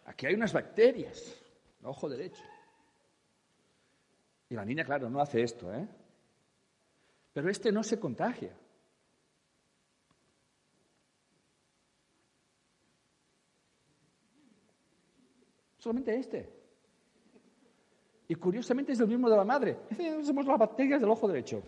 aquí 0.04 0.26
hay 0.26 0.34
unas 0.34 0.52
bacterias, 0.52 1.42
ojo 1.82 2.06
derecho. 2.06 2.42
Y 4.48 4.54
la 4.54 4.64
niña, 4.64 4.84
claro, 4.84 5.10
no 5.10 5.20
hace 5.20 5.42
esto, 5.42 5.72
¿eh? 5.74 5.86
Pero 7.32 7.50
este 7.50 7.72
no 7.72 7.82
se 7.82 7.98
contagia. 7.98 8.56
Solamente 15.78 16.16
este. 16.16 16.52
Y 18.28 18.34
curiosamente 18.34 18.92
es 18.92 19.00
el 19.00 19.06
mismo 19.06 19.28
de 19.28 19.36
la 19.36 19.44
madre. 19.44 19.78
Somos 20.24 20.46
las 20.46 20.58
bacterias 20.58 21.00
del 21.00 21.10
ojo 21.10 21.28
derecho. 21.28 21.62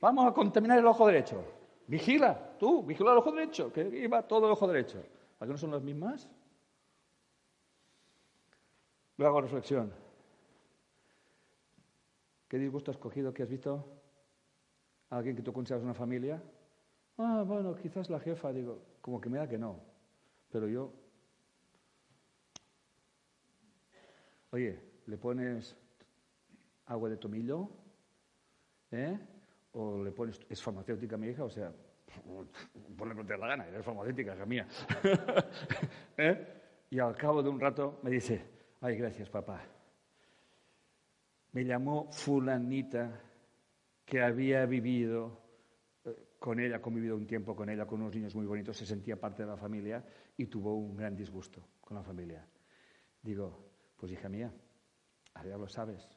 Vamos 0.00 0.26
a 0.26 0.32
contaminar 0.32 0.78
el 0.78 0.86
ojo 0.86 1.06
derecho. 1.06 1.44
Vigila, 1.86 2.56
tú, 2.58 2.82
vigila 2.82 3.12
el 3.12 3.18
ojo 3.18 3.32
derecho, 3.32 3.72
que 3.72 3.82
iba 3.98 4.22
todo 4.22 4.46
el 4.46 4.52
ojo 4.52 4.66
derecho. 4.68 5.02
¿A 5.40 5.46
qué 5.46 5.52
no 5.52 5.58
son 5.58 5.72
las 5.72 5.82
mismas? 5.82 6.28
Luego 9.18 9.36
hago 9.36 9.40
reflexión. 9.42 9.92
¿Qué 12.48 12.58
disgusto 12.58 12.90
has 12.90 12.96
cogido 12.96 13.34
que 13.34 13.42
has 13.42 13.48
visto? 13.48 13.84
¿A 15.10 15.18
alguien 15.18 15.36
que 15.36 15.42
tú 15.42 15.52
consideras 15.52 15.84
una 15.84 15.94
familia? 15.94 16.42
Ah, 17.18 17.44
bueno, 17.46 17.74
quizás 17.74 18.08
la 18.08 18.20
jefa, 18.20 18.52
digo, 18.52 18.80
como 19.02 19.20
que 19.20 19.28
me 19.28 19.38
da 19.38 19.48
que 19.48 19.58
no. 19.58 19.80
Pero 20.50 20.66
yo 20.68 20.92
Oye, 24.50 24.78
¿le 25.06 25.18
pones 25.18 25.76
agua 26.86 27.10
de 27.10 27.18
tomillo? 27.18 27.68
¿Eh? 28.90 29.18
¿O 29.72 30.02
le 30.02 30.10
pones... 30.10 30.40
¿Es 30.48 30.62
farmacéutica 30.62 31.18
mi 31.18 31.28
hija? 31.28 31.44
O 31.44 31.50
sea, 31.50 31.70
ponle 32.96 33.14
que 33.14 33.24
te 33.24 33.36
la 33.36 33.46
gana, 33.46 33.68
eres 33.68 33.84
farmacéutica, 33.84 34.34
hija 34.34 34.46
mía. 34.46 34.66
¿Eh? 36.16 36.46
Y 36.90 36.98
al 36.98 37.14
cabo 37.14 37.42
de 37.42 37.50
un 37.50 37.60
rato 37.60 38.00
me 38.02 38.10
dice, 38.10 38.57
ay, 38.80 38.96
gracias, 38.96 39.28
papá. 39.30 39.64
Me 41.52 41.64
llamó 41.64 42.10
fulanita 42.12 43.20
que 44.04 44.22
había 44.22 44.64
vivido 44.66 45.40
eh, 46.04 46.34
con 46.38 46.60
ella, 46.60 46.80
convivido 46.80 47.16
un 47.16 47.26
tiempo 47.26 47.54
con 47.56 47.68
ella, 47.68 47.86
con 47.86 48.00
unos 48.00 48.14
niños 48.14 48.34
muy 48.34 48.46
bonitos, 48.46 48.76
se 48.76 48.86
sentía 48.86 49.18
parte 49.18 49.42
de 49.42 49.48
la 49.48 49.56
familia 49.56 50.04
y 50.36 50.46
tuvo 50.46 50.74
un 50.76 50.96
gran 50.96 51.16
disgusto 51.16 51.62
con 51.80 51.96
la 51.96 52.02
familia. 52.02 52.46
Digo, 53.22 53.70
pues 53.96 54.12
hija 54.12 54.28
mía, 54.28 54.52
ahora 55.34 55.50
ya 55.50 55.58
lo 55.58 55.68
sabes, 55.68 56.08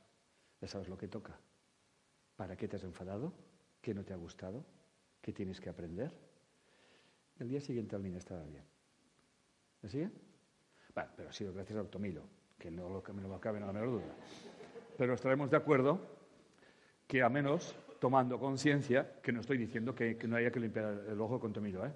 ya 0.60 0.68
sabes 0.68 0.88
lo 0.88 0.98
que 0.98 1.08
toca. 1.08 1.40
¿Para 2.36 2.56
qué 2.56 2.68
te 2.68 2.78
has 2.78 2.84
enfadado? 2.84 3.34
¿Qué 3.82 3.94
no 3.94 4.04
te 4.04 4.14
ha 4.14 4.18
gustado? 4.18 4.66
¿Qué 5.22 5.34
tienes 5.34 5.60
que 5.60 5.70
aprender? 5.70 6.12
El 7.40 7.50
día 7.50 7.60
siguiente 7.60 7.96
el 7.96 8.04
niño 8.04 8.18
estaba 8.18 8.44
bien. 8.44 8.64
¿Me 9.82 9.90
sigue? 9.90 10.12
Bueno, 10.94 11.10
pero 11.16 11.30
ha 11.30 11.34
sido 11.34 11.54
gracias 11.54 11.80
al 11.80 11.90
tomillo, 11.90 12.24
que 12.62 12.70
no 12.70 12.88
lo, 12.88 13.04
me 13.14 13.24
lo 13.24 13.42
cabe 13.42 13.60
la 13.60 13.74
menor 13.74 13.90
duda. 13.90 14.14
Pero 14.96 15.16
estaremos 15.16 15.50
de 15.50 15.58
acuerdo 15.58 16.00
que 17.08 17.24
a 17.24 17.30
menos 17.30 17.76
tomando 18.00 18.40
conciencia, 18.40 19.20
que 19.24 19.32
no 19.32 19.42
estoy 19.42 19.58
diciendo 19.58 19.96
que, 19.96 20.16
no 20.28 20.36
haya 20.36 20.52
que 20.52 20.60
limpiar 20.60 21.06
el 21.10 21.20
ojo 21.20 21.40
con 21.40 21.52
tomillo, 21.52 21.84
¿eh? 21.84 21.92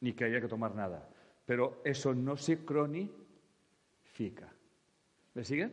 ni 0.00 0.12
que 0.12 0.24
haya 0.24 0.40
que 0.40 0.46
tomar 0.46 0.76
nada. 0.76 1.08
Pero 1.44 1.82
eso 1.84 2.14
no 2.14 2.36
se 2.36 2.64
cronifica. 2.64 4.52
¿Me 5.34 5.42
siguen? 5.42 5.72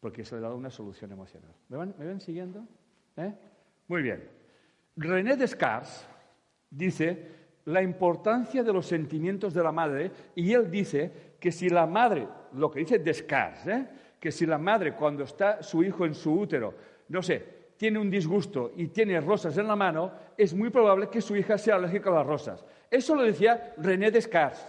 Porque 0.00 0.22
se 0.22 0.34
le 0.34 0.42
dado 0.42 0.56
una 0.56 0.70
solución 0.70 1.10
emocional. 1.10 1.54
¿Me 1.70 1.78
van, 1.78 2.20
siguiendo? 2.20 2.66
¿Eh? 3.16 3.32
Muy 3.88 4.02
bien. 4.02 4.28
René 4.96 5.36
Descartes 5.36 6.06
dice 6.68 7.40
la 7.64 7.82
importancia 7.82 8.62
de 8.62 8.72
los 8.72 8.84
sentimientos 8.84 9.54
de 9.54 9.62
la 9.62 9.72
madre 9.72 10.10
y 10.34 10.52
él 10.52 10.70
dice 10.70 11.36
que 11.40 11.50
si 11.50 11.70
la 11.70 11.86
madre, 11.86 12.28
lo 12.54 12.70
que 12.70 12.80
dice 12.80 12.98
Descartes, 12.98 13.66
¿eh? 13.66 13.86
que 14.18 14.30
si 14.30 14.46
la 14.46 14.58
madre 14.58 14.94
cuando 14.94 15.24
está 15.24 15.62
su 15.62 15.82
hijo 15.82 16.04
en 16.04 16.14
su 16.14 16.32
útero, 16.32 16.74
no 17.08 17.22
sé, 17.22 17.60
tiene 17.76 17.98
un 17.98 18.10
disgusto 18.10 18.72
y 18.76 18.88
tiene 18.88 19.20
rosas 19.20 19.56
en 19.56 19.66
la 19.66 19.74
mano, 19.74 20.12
es 20.36 20.52
muy 20.52 20.70
probable 20.70 21.08
que 21.08 21.22
su 21.22 21.34
hija 21.34 21.56
sea 21.56 21.76
alérgica 21.76 22.10
a 22.10 22.14
las 22.14 22.26
rosas. 22.26 22.64
Eso 22.90 23.14
lo 23.14 23.22
decía 23.22 23.74
René 23.78 24.10
Descartes. 24.10 24.66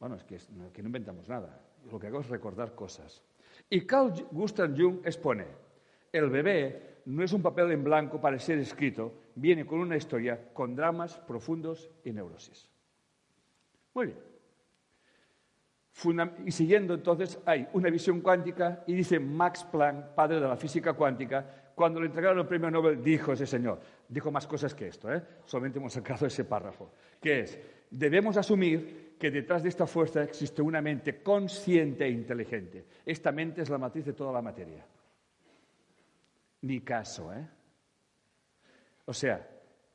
Bueno, 0.00 0.16
es 0.16 0.24
que, 0.24 0.36
no 0.82 0.86
inventamos 0.86 1.28
nada. 1.28 1.60
Lo 1.88 2.00
que 2.00 2.08
hago 2.08 2.18
es 2.18 2.28
recordar 2.28 2.74
cosas. 2.74 3.22
Y 3.70 3.86
Carl 3.86 4.12
Gustav 4.32 4.74
Jung 4.76 4.98
expone, 5.04 5.46
el 6.12 6.28
bebé 6.28 7.00
no 7.06 7.24
es 7.24 7.32
un 7.32 7.42
papel 7.42 7.72
en 7.72 7.82
blanco 7.82 8.20
para 8.20 8.38
ser 8.38 8.58
escrito, 8.58 9.12
viene 9.34 9.66
con 9.66 9.80
una 9.80 9.96
historia, 9.96 10.52
con 10.52 10.76
dramas 10.76 11.18
profundos 11.18 11.90
y 12.04 12.12
neurosis. 12.12 12.70
Muy 13.94 14.06
bien. 14.06 14.18
y 16.46 16.50
siguiendo 16.50 16.94
entonces 16.94 17.38
hay 17.44 17.66
una 17.72 17.90
visión 17.90 18.20
cuántica 18.20 18.84
y 18.86 18.94
dice 18.94 19.18
Max 19.18 19.64
Planck, 19.64 20.14
padre 20.14 20.40
de 20.40 20.48
la 20.48 20.56
física 20.56 20.92
cuántica, 20.94 21.72
cuando 21.74 22.00
le 22.00 22.06
entregaron 22.06 22.38
el 22.38 22.46
premio 22.46 22.70
Nobel 22.70 23.02
dijo 23.02 23.32
ese 23.32 23.46
señor, 23.46 23.80
dijo 24.08 24.30
más 24.30 24.46
cosas 24.46 24.74
que 24.74 24.88
esto, 24.88 25.12
¿eh? 25.12 25.22
solamente 25.44 25.78
hemos 25.78 25.92
sacado 25.92 26.26
ese 26.26 26.44
párrafo, 26.44 26.90
que 27.20 27.40
es, 27.40 27.58
debemos 27.90 28.36
asumir 28.36 29.16
que 29.18 29.30
detrás 29.30 29.62
de 29.62 29.68
esta 29.68 29.86
fuerza 29.86 30.22
existe 30.22 30.62
una 30.62 30.82
mente 30.82 31.22
consciente 31.22 32.04
e 32.04 32.10
inteligente. 32.10 32.84
Esta 33.06 33.30
mente 33.30 33.62
es 33.62 33.70
la 33.70 33.78
matriz 33.78 34.04
de 34.04 34.12
toda 34.12 34.32
la 34.32 34.42
materia. 34.42 34.84
Ni 36.62 36.80
caso, 36.80 37.32
¿eh? 37.32 37.48
O 39.04 39.12
sea, 39.12 39.48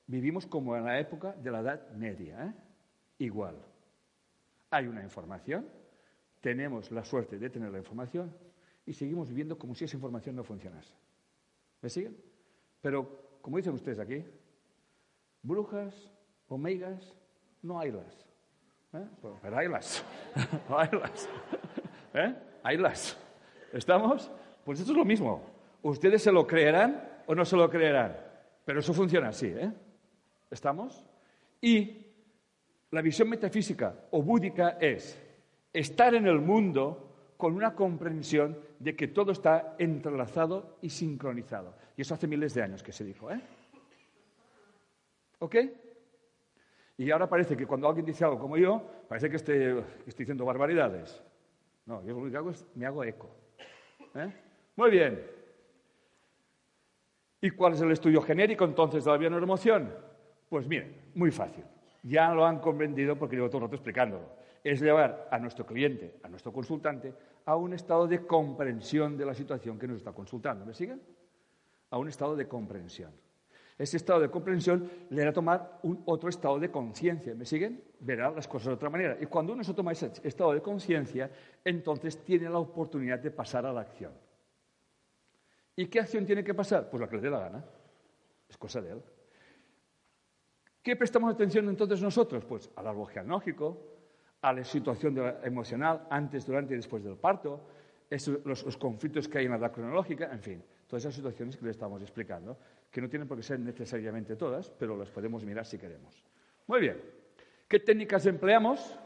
vivimos 0.06 0.46
como 0.46 0.76
en 0.76 0.86
la 0.86 1.00
época 1.00 1.34
de 1.34 1.52
la 1.52 1.60
Edad 1.60 1.92
Media, 1.92 2.46
¿eh? 2.46 2.54
Igual. 3.20 3.58
Hay 4.70 4.88
una 4.88 5.02
información, 5.02 5.68
tenemos 6.42 6.92
la 6.92 7.04
suerte 7.04 7.40
de 7.40 7.50
tener 7.50 7.72
la 7.72 7.80
información 7.80 8.34
y 8.86 8.94
seguimos 8.94 9.30
viviendo 9.30 9.58
como 9.58 9.76
si 9.76 9.86
esa 9.86 9.96
información 9.96 10.36
no 10.36 10.44
funcionase. 10.44 10.94
¿Me 11.82 11.90
siguen? 11.90 12.18
Pero, 12.82 13.40
como 13.42 13.58
dicen 13.58 13.74
ustedes 13.74 14.00
aquí, 14.00 14.26
brujas, 15.42 16.12
omegas, 16.50 17.16
no 17.62 17.80
haylas. 17.80 18.28
¿Eh? 18.94 19.06
Pero 19.42 19.58
haylas. 19.58 20.04
haylas. 20.70 21.30
¿Eh? 22.14 22.36
Haylas. 22.64 23.18
¿Estamos? 23.72 24.30
Pues 24.66 24.80
esto 24.80 24.92
es 24.92 24.98
lo 24.98 25.06
mismo. 25.06 25.57
Ustedes 25.90 26.22
se 26.22 26.34
lo 26.34 26.46
creerán 26.46 27.22
o 27.28 27.34
no 27.34 27.46
se 27.46 27.56
lo 27.56 27.70
creerán. 27.70 28.18
Pero 28.66 28.82
eso 28.82 28.94
funciona 28.94 29.30
así. 29.30 29.48
¿eh? 29.48 29.72
¿Estamos? 30.52 31.06
Y 31.62 32.06
la 32.92 33.02
visión 33.02 33.30
metafísica 33.30 33.96
o 34.12 34.22
búdica 34.22 34.78
es 34.82 35.18
estar 35.72 36.14
en 36.14 36.28
el 36.28 36.40
mundo 36.42 37.32
con 37.38 37.56
una 37.56 37.74
comprensión 37.74 38.58
de 38.80 38.98
que 38.98 39.08
todo 39.08 39.32
está 39.32 39.76
entrelazado 39.80 40.78
y 40.82 40.90
sincronizado. 40.90 41.74
Y 41.96 42.02
eso 42.02 42.16
hace 42.16 42.28
miles 42.28 42.54
de 42.54 42.64
años 42.64 42.84
que 42.84 42.92
se 42.92 43.06
dijo, 43.06 43.32
¿eh? 43.32 43.40
¿Ok? 45.40 45.56
Y 46.98 47.12
ahora 47.12 47.30
parece 47.30 47.56
que 47.56 47.66
cuando 47.66 47.88
alguien 47.88 48.06
dice 48.06 48.26
algo 48.26 48.40
como 48.40 48.58
yo, 48.58 49.06
parece 49.08 49.30
que 49.30 49.38
estoy, 49.38 49.84
diciendo 50.18 50.44
barbaridades. 50.44 51.24
No, 51.86 52.04
yo 52.04 52.20
lo 52.20 52.30
que 52.30 52.36
hago 52.36 52.50
es 52.50 52.66
me 52.76 52.86
hago 52.86 53.06
eco. 53.06 53.30
¿eh? 54.16 54.34
Muy 54.76 54.92
bien. 54.92 55.37
¿Y 57.42 57.52
cuál 57.52 57.74
es 57.74 57.82
el 57.82 57.92
estudio 57.92 58.22
genérico 58.22 58.66
entonces 58.66 59.06
de 59.06 59.12
la 59.12 59.18
bioneuroemoción? 59.18 59.94
Pues 60.50 60.68
miren, 60.68 61.12
muy 61.16 61.32
fácil. 61.32 61.64
Ya 62.04 62.34
lo 62.34 62.46
han 62.46 62.60
comprendido 62.60 63.18
porque 63.18 63.36
llevo 63.36 63.50
todo 63.50 63.58
el 63.58 63.64
rato 63.64 63.76
explicándolo 63.76 64.38
es 64.72 64.82
llevar 64.82 65.30
a 65.32 65.40
nuestro 65.40 65.66
cliente, 65.66 66.16
a 66.24 66.28
nuestro 66.28 66.52
consultante, 66.52 67.14
a 67.46 67.56
un 67.56 67.74
estado 67.74 68.06
de 68.06 68.26
comprensión 68.26 69.18
de 69.18 69.26
la 69.26 69.34
situación 69.34 69.80
que 69.80 69.88
nos 69.88 69.98
está 69.98 70.12
consultando. 70.12 70.66
¿Me 70.66 70.74
siguen? 70.74 71.02
A 71.90 71.98
un 71.98 72.10
estado 72.10 72.36
de 72.36 72.48
comprensión. 72.48 73.12
Ese 73.78 73.96
estado 73.96 74.20
de 74.20 74.30
comprensión 74.30 74.90
le 75.10 75.22
hará 75.22 75.32
tomar 75.32 75.80
un 75.84 76.02
otro 76.06 76.30
estado 76.30 76.60
de 76.60 76.70
conciencia. 76.70 77.34
¿Me 77.34 77.46
siguen? 77.46 77.82
Verá 78.00 78.30
las 78.32 78.48
cosas 78.48 78.68
de 78.68 78.74
otra 78.74 78.90
manera. 78.90 79.18
Y 79.22 79.28
cuando 79.28 79.54
uno 79.54 79.64
se 79.64 79.74
toma 79.74 79.94
ese 79.94 80.12
estado 80.24 80.52
de 80.52 80.62
conciencia, 80.62 81.32
entonces 81.64 82.22
tiene 82.24 82.50
la 82.50 82.60
oportunidad 82.60 83.20
de 83.20 83.32
pasar 83.32 83.66
a 83.66 83.72
la 83.72 83.82
acción. 83.82 84.12
¿Y 85.78 85.86
qué 85.86 86.00
acción 86.00 86.26
tiene 86.26 86.44
que 86.44 86.56
pasar? 86.56 86.90
Pues 86.90 87.00
la 87.00 87.08
que 87.08 87.16
le 87.18 87.22
dé 87.22 87.30
la 87.30 87.40
gana. 87.40 87.64
Es 88.50 88.58
cosa 88.58 88.82
de 88.82 88.92
él. 88.92 89.02
¿Qué 90.82 90.96
prestamos 90.96 91.34
atención 91.34 91.70
entonces 91.70 92.02
nosotros? 92.02 92.44
Pues 92.46 92.70
al 92.76 92.88
árbol 92.88 93.08
genealógico, 93.08 93.78
a 94.42 94.54
la 94.54 94.64
situación 94.64 95.16
emocional 95.44 96.08
antes, 96.10 96.48
durante 96.48 96.74
y 96.74 96.78
después 96.78 97.04
del 97.04 97.18
parto, 97.18 97.62
los, 98.44 98.78
conflictos 98.78 99.28
que 99.28 99.38
hay 99.38 99.46
en 99.46 99.52
la 99.52 99.58
edad 99.58 99.72
cronológica, 99.72 100.32
en 100.32 100.42
fin, 100.42 100.64
todas 100.88 101.04
esas 101.04 101.14
situaciones 101.14 101.56
que 101.58 101.66
le 101.66 101.72
estamos 101.72 102.02
explicando, 102.02 102.58
que 102.90 103.00
no 103.00 103.08
tienen 103.08 103.28
por 103.28 103.38
qué 103.38 103.44
ser 103.44 103.60
necesariamente 103.60 104.36
todas, 104.36 104.72
pero 104.72 104.98
las 104.98 105.12
podemos 105.12 105.46
mirar 105.46 105.66
si 105.66 105.78
queremos. 105.78 106.24
Muy 106.66 106.80
bien. 106.80 107.00
¿Qué 107.68 107.80
técnicas 107.80 108.26
empleamos? 108.26 108.98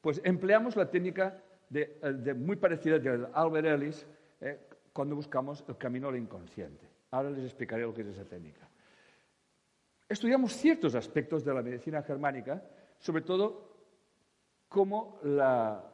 Pues 0.00 0.22
empleamos 0.24 0.74
la 0.76 0.90
técnica 0.90 1.42
de, 1.68 2.34
muy 2.34 2.56
parecida 2.56 2.98
de 2.98 3.26
Albert 3.34 3.66
Ellis 3.66 4.06
eh, 4.40 4.67
cuando 4.98 5.14
buscamos 5.14 5.62
el 5.68 5.76
camino 5.76 6.08
al 6.08 6.16
inconsciente. 6.16 6.84
Ahora 7.12 7.30
les 7.30 7.44
explicaré 7.44 7.82
lo 7.82 7.94
que 7.94 8.00
es 8.00 8.08
esa 8.08 8.24
técnica. 8.24 8.68
Estudiamos 10.08 10.54
ciertos 10.54 10.96
aspectos 10.96 11.44
de 11.44 11.54
la 11.54 11.62
medicina 11.62 12.02
germánica, 12.02 12.60
sobre 12.98 13.22
todo 13.22 13.76
cómo 14.68 15.20
la, 15.22 15.84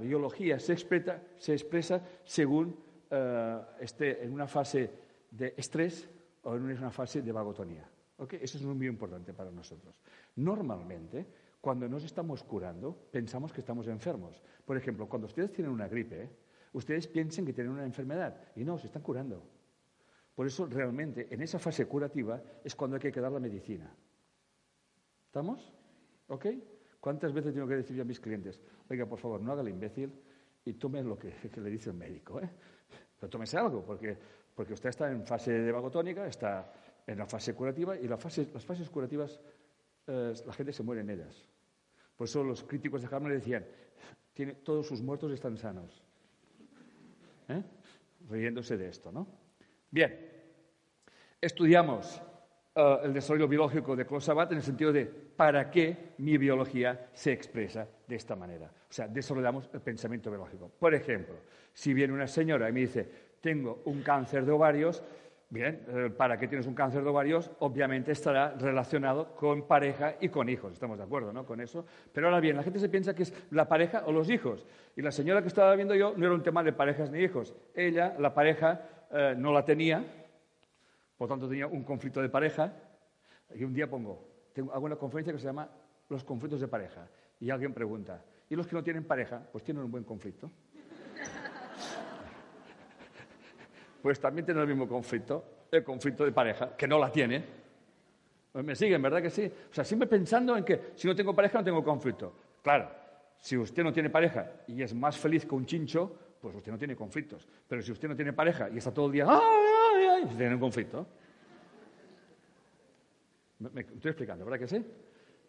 biología 0.00 0.58
se 0.58 0.72
expresa, 0.72 2.02
según 2.24 2.76
eh, 3.08 3.60
esté 3.78 4.24
en 4.24 4.32
una 4.32 4.48
fase 4.48 4.90
de 5.30 5.54
estrés 5.56 6.10
o 6.42 6.56
en 6.56 6.62
una 6.64 6.90
fase 6.90 7.22
de 7.22 7.30
vagotonía. 7.30 7.88
Eso 8.18 8.58
es 8.58 8.64
muy 8.64 8.88
importante 8.88 9.32
para 9.32 9.52
nosotros. 9.52 10.02
Normalmente, 10.34 11.24
cuando 11.60 11.88
nos 11.88 12.02
estamos 12.02 12.42
curando, 12.42 12.96
pensamos 13.12 13.52
que 13.52 13.60
estamos 13.60 13.86
enfermos. 13.86 14.42
Por 14.64 14.76
ejemplo, 14.76 15.08
cuando 15.08 15.28
ustedes 15.28 15.52
tienen 15.52 15.72
una 15.72 15.86
gripe, 15.86 16.42
ustedes 16.74 17.08
piensan 17.08 17.46
que 17.46 17.52
tienen 17.52 17.72
una 17.72 17.84
enfermedad 17.84 18.36
y 18.54 18.64
no, 18.64 18.78
se 18.78 18.86
están 18.86 19.02
curando. 19.02 19.42
Por 20.34 20.46
eso, 20.46 20.66
realmente, 20.66 21.28
en 21.30 21.40
esa 21.40 21.58
fase 21.58 21.86
curativa 21.86 22.42
es 22.62 22.74
cuando 22.74 22.96
hay 22.96 23.12
que 23.12 23.20
dar 23.20 23.32
la 23.32 23.40
medicina. 23.40 23.94
¿Estamos? 25.26 25.72
¿Ok? 26.28 26.46
¿Cuántas 27.00 27.32
veces 27.32 27.54
tengo 27.54 27.68
que 27.68 27.76
decir 27.76 27.96
yo 27.96 28.02
a 28.02 28.06
mis 28.06 28.20
clientes, 28.20 28.60
oiga, 28.90 29.06
por 29.06 29.18
favor, 29.18 29.40
no 29.40 29.52
haga 29.52 29.62
el 29.62 29.68
imbécil 29.68 30.12
y 30.64 30.74
tome 30.74 31.02
lo 31.02 31.16
que, 31.18 31.34
le 31.56 31.70
dice 31.70 31.90
el 31.90 31.96
médico? 31.96 32.40
¿eh? 32.40 32.50
Pero 33.20 33.30
tómese 33.30 33.56
algo, 33.56 33.84
porque, 33.84 34.16
porque 34.54 34.72
usted 34.72 34.88
está 34.88 35.10
en 35.10 35.24
fase 35.24 35.52
de 35.52 35.70
vagotónica, 35.70 36.26
está 36.26 36.72
en 37.06 37.18
la 37.18 37.26
fase 37.26 37.54
curativa 37.54 37.96
y 37.96 38.08
las 38.08 38.20
fases 38.20 38.90
curativas 38.90 39.40
eh, 40.06 40.34
la 40.44 40.52
gente 40.52 40.72
se 40.72 40.82
muere 40.82 41.02
en 41.02 41.10
ellas. 41.10 41.48
Por 42.16 42.26
eso 42.26 42.42
los 42.42 42.64
críticos 42.64 43.02
de 43.02 43.14
Hammer 43.14 43.32
decían, 43.32 43.66
todos 44.64 44.86
sus 44.86 45.02
muertos 45.02 45.32
están 45.32 45.56
sanos. 45.56 46.03
¿Eh? 47.48 47.62
Riéndose 48.30 48.76
de 48.76 48.88
esto, 48.88 49.12
¿no? 49.12 49.26
Bien, 49.90 50.18
estudiamos 51.40 52.20
eh, 52.74 52.98
el 53.04 53.12
desarrollo 53.12 53.46
biológico 53.46 53.94
de 53.94 54.06
Closabat 54.06 54.50
en 54.52 54.58
el 54.58 54.62
sentido 54.62 54.92
de 54.92 55.06
para 55.06 55.70
qué 55.70 56.14
mi 56.18 56.38
biología 56.38 57.10
se 57.12 57.32
expresa 57.32 57.86
de 58.06 58.16
esta 58.16 58.34
manera. 58.34 58.66
O 58.66 58.92
sea, 58.92 59.08
desarrollamos 59.08 59.68
el 59.72 59.80
pensamiento 59.80 60.30
biológico. 60.30 60.68
Por 60.68 60.94
ejemplo, 60.94 61.36
si 61.72 61.92
viene 61.94 62.12
una 62.12 62.26
señora 62.26 62.68
y 62.68 62.72
me 62.72 62.80
dice, 62.80 63.08
tengo 63.40 63.82
un 63.84 64.02
cáncer 64.02 64.44
de 64.44 64.52
ovarios, 64.52 65.02
bien, 65.50 65.84
eh, 65.88 66.10
¿para 66.10 66.36
qué 66.38 66.48
tienes 66.48 66.66
un 66.66 66.74
cáncer 66.74 67.02
de 67.02 67.10
ovarios? 67.10 67.50
Obviamente 67.60 68.12
estará 68.12 68.54
relacionado 68.58 69.34
con 69.36 69.66
pareja 69.66 70.16
y 70.20 70.28
con 70.28 70.48
hijos. 70.48 70.72
Estamos 70.72 70.98
de 70.98 71.04
acuerdo, 71.04 71.32
¿no? 71.32 71.44
Con 71.46 71.60
eso. 71.60 71.86
Pero 72.12 72.26
ahora 72.26 72.40
bien, 72.40 72.56
la 72.56 72.62
gente 72.62 72.78
se 72.78 72.88
piensa 72.88 73.14
que 73.14 73.24
es 73.24 73.34
la 73.50 73.68
pareja 73.68 74.04
o 74.06 74.12
los 74.12 74.30
hijos. 74.30 74.66
Y 74.96 75.02
la 75.02 75.10
señora 75.10 75.42
que 75.42 75.48
estaba 75.48 75.74
viendo 75.76 75.94
yo 75.94 76.14
no 76.16 76.26
era 76.26 76.34
un 76.34 76.42
tema 76.42 76.62
de 76.62 76.72
parejas 76.72 77.10
ni 77.10 77.20
hijos. 77.20 77.54
Ella, 77.74 78.14
la 78.18 78.34
pareja, 78.34 78.80
eh, 79.10 79.34
no 79.36 79.52
la 79.52 79.64
tenía 79.64 80.04
por 81.16 81.28
tanto, 81.28 81.48
tenía 81.48 81.66
un 81.66 81.84
conflicto 81.84 82.20
de 82.20 82.28
pareja 82.28 82.72
y 83.54 83.64
un 83.64 83.72
día 83.72 83.88
pongo, 83.88 84.48
tengo, 84.52 84.72
hago 84.72 84.86
una 84.86 84.96
conferencia 84.96 85.32
que 85.32 85.38
se 85.38 85.46
llama 85.46 85.70
Los 86.08 86.24
conflictos 86.24 86.60
de 86.60 86.68
pareja. 86.68 87.08
Y 87.40 87.50
alguien 87.50 87.72
pregunta, 87.72 88.24
¿y 88.48 88.56
los 88.56 88.66
que 88.66 88.74
no 88.74 88.82
tienen 88.82 89.04
pareja? 89.04 89.40
Pues 89.52 89.64
tienen 89.64 89.84
un 89.84 89.90
buen 89.90 90.04
conflicto. 90.04 90.50
Pues 94.04 94.20
también 94.20 94.44
tienen 94.44 94.60
el 94.60 94.68
mismo 94.68 94.86
conflicto, 94.86 95.66
el 95.70 95.82
conflicto 95.82 96.26
de 96.26 96.32
pareja, 96.32 96.76
que 96.76 96.86
no 96.86 96.98
la 96.98 97.10
tiene. 97.10 97.42
Pues 98.52 98.62
me 98.62 98.74
siguen, 98.74 99.00
¿verdad 99.00 99.22
que 99.22 99.30
sí? 99.30 99.50
O 99.70 99.72
sea, 99.72 99.82
siempre 99.82 100.06
pensando 100.06 100.54
en 100.58 100.62
que 100.62 100.90
si 100.94 101.08
no 101.08 101.16
tengo 101.16 101.34
pareja 101.34 101.60
no 101.60 101.64
tengo 101.64 101.82
conflicto. 101.82 102.34
Claro, 102.62 102.90
si 103.38 103.56
usted 103.56 103.82
no 103.82 103.94
tiene 103.94 104.10
pareja 104.10 104.56
y 104.66 104.82
es 104.82 104.92
más 104.92 105.16
feliz 105.16 105.46
que 105.46 105.54
un 105.54 105.64
chincho, 105.64 106.18
pues 106.38 106.54
usted 106.54 106.70
no 106.70 106.76
tiene 106.76 106.94
conflictos. 106.94 107.48
Pero 107.66 107.80
si 107.80 107.92
usted 107.92 108.06
no 108.06 108.14
tiene 108.14 108.34
pareja 108.34 108.68
y 108.68 108.76
está 108.76 108.92
todo 108.92 109.06
el 109.06 109.12
día, 109.12 109.24
¡ay, 109.26 109.40
ay, 109.40 110.06
ay! 110.06 110.36
tiene 110.36 110.52
un 110.52 110.60
conflicto. 110.60 111.06
Me, 113.60 113.80
estoy 113.80 114.10
explicando, 114.10 114.44
¿verdad 114.44 114.58
que 114.58 114.68
sí? 114.68 114.84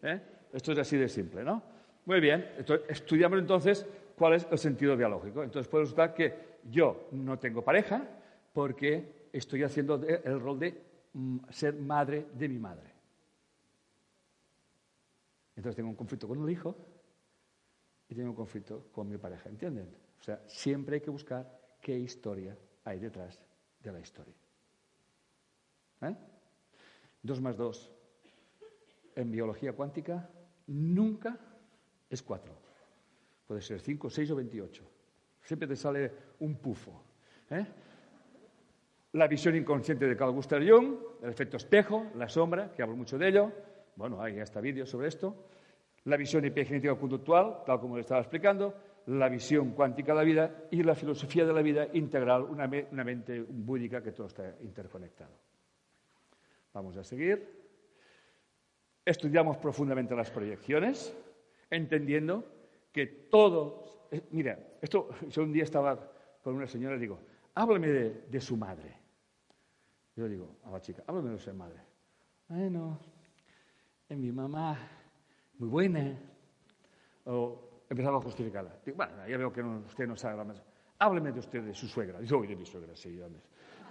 ¿Eh? 0.00 0.20
Esto 0.54 0.72
es 0.72 0.78
así 0.78 0.96
de 0.96 1.10
simple, 1.10 1.44
¿no? 1.44 1.62
Muy 2.06 2.20
bien, 2.20 2.52
estudiamos 2.88 3.38
entonces 3.38 3.86
cuál 4.16 4.32
es 4.32 4.48
el 4.50 4.56
sentido 4.56 4.96
biológico. 4.96 5.42
Entonces 5.42 5.68
puede 5.68 5.84
resultar 5.84 6.14
que 6.14 6.56
yo 6.70 7.08
no 7.12 7.38
tengo 7.38 7.62
pareja 7.62 8.02
porque 8.56 9.28
estoy 9.34 9.64
haciendo 9.64 10.02
el 10.02 10.40
rol 10.40 10.58
de 10.58 10.82
mm, 11.12 11.40
ser 11.50 11.74
madre 11.74 12.28
de 12.32 12.48
mi 12.48 12.58
madre. 12.58 12.90
Entonces 15.54 15.76
tengo 15.76 15.90
un 15.90 15.94
conflicto 15.94 16.26
con 16.26 16.38
un 16.38 16.48
hijo 16.48 16.74
y 18.08 18.14
tengo 18.14 18.30
un 18.30 18.34
conflicto 18.34 18.86
con 18.92 19.10
mi 19.10 19.18
pareja, 19.18 19.50
¿entienden? 19.50 19.94
O 20.18 20.22
sea, 20.22 20.42
siempre 20.46 20.94
hay 20.94 21.00
que 21.02 21.10
buscar 21.10 21.76
qué 21.82 21.98
historia 21.98 22.56
hay 22.84 22.98
detrás 22.98 23.38
de 23.82 23.92
la 23.92 24.00
historia. 24.00 24.34
¿Eh? 26.00 26.16
Dos 27.20 27.42
más 27.42 27.58
dos 27.58 27.92
en 29.16 29.30
biología 29.30 29.74
cuántica 29.74 30.30
nunca 30.68 31.38
es 32.08 32.22
cuatro. 32.22 32.54
Puede 33.46 33.60
ser 33.60 33.82
5, 33.82 34.08
6 34.08 34.30
o 34.30 34.36
28. 34.36 34.82
Siempre 35.42 35.68
te 35.68 35.76
sale 35.76 36.10
un 36.40 36.56
pufo. 36.56 37.02
¿eh? 37.50 37.66
La 39.16 39.28
visión 39.28 39.56
inconsciente 39.56 40.06
de 40.06 40.14
Carl 40.14 40.32
Gustav 40.32 40.60
Jung, 40.60 40.98
el 41.22 41.30
efecto 41.30 41.56
espejo, 41.56 42.04
la 42.16 42.28
sombra, 42.28 42.70
que 42.70 42.82
hablo 42.82 42.96
mucho 42.96 43.16
de 43.16 43.28
ello. 43.28 43.50
Bueno, 43.94 44.20
hay 44.20 44.40
hasta 44.40 44.60
vídeos 44.60 44.90
sobre 44.90 45.08
esto. 45.08 45.46
La 46.04 46.18
visión 46.18 46.44
epigenética 46.44 46.94
conductual, 46.96 47.62
tal 47.64 47.80
como 47.80 47.94
le 47.96 48.02
estaba 48.02 48.20
explicando. 48.20 48.74
La 49.06 49.30
visión 49.30 49.70
cuántica 49.70 50.12
de 50.12 50.18
la 50.18 50.22
vida 50.22 50.64
y 50.70 50.82
la 50.82 50.94
filosofía 50.94 51.46
de 51.46 51.54
la 51.54 51.62
vida 51.62 51.88
integral, 51.94 52.42
una, 52.42 52.66
mente 52.66 53.40
búdica 53.40 54.02
que 54.02 54.12
todo 54.12 54.26
está 54.26 54.54
interconectado. 54.60 55.32
Vamos 56.74 56.94
a 56.98 57.02
seguir. 57.02 57.48
Estudiamos 59.02 59.56
profundamente 59.56 60.14
las 60.14 60.30
proyecciones, 60.30 61.16
entendiendo 61.70 62.44
que 62.92 63.06
todos. 63.06 63.98
Eh, 64.10 64.20
mira, 64.32 64.58
esto, 64.82 65.08
yo 65.30 65.42
un 65.42 65.54
día 65.54 65.64
estaba 65.64 66.12
con 66.42 66.54
una 66.54 66.66
señora 66.66 66.96
y 66.96 66.98
digo, 66.98 67.18
háblame 67.54 67.88
de, 67.88 68.40
su 68.42 68.58
madre. 68.58 69.05
Yo 70.16 70.26
digo 70.26 70.56
a 70.64 70.70
la 70.70 70.80
chica, 70.80 71.02
háblame 71.06 71.30
de 71.30 71.38
su 71.38 71.52
madre. 71.52 71.78
Bueno, 72.48 72.98
es 74.08 74.16
mi 74.16 74.32
mamá, 74.32 74.78
muy 75.58 75.68
buena. 75.68 76.18
O 77.26 77.84
empezaba 77.90 78.16
a 78.16 78.20
justificarla. 78.22 78.78
Digo, 78.84 78.96
bueno, 78.96 79.28
ya 79.28 79.36
veo 79.36 79.52
que 79.52 79.62
usted 79.62 80.06
no 80.06 80.16
sabe 80.16 80.42
más. 80.42 80.62
Hábleme 80.98 81.32
de 81.32 81.40
usted, 81.40 81.62
de 81.62 81.74
su 81.74 81.86
suegra. 81.86 82.22
Yo, 82.22 82.40
de 82.40 82.56
mi 82.56 82.64
suegra, 82.64 82.96
sí. 82.96 83.20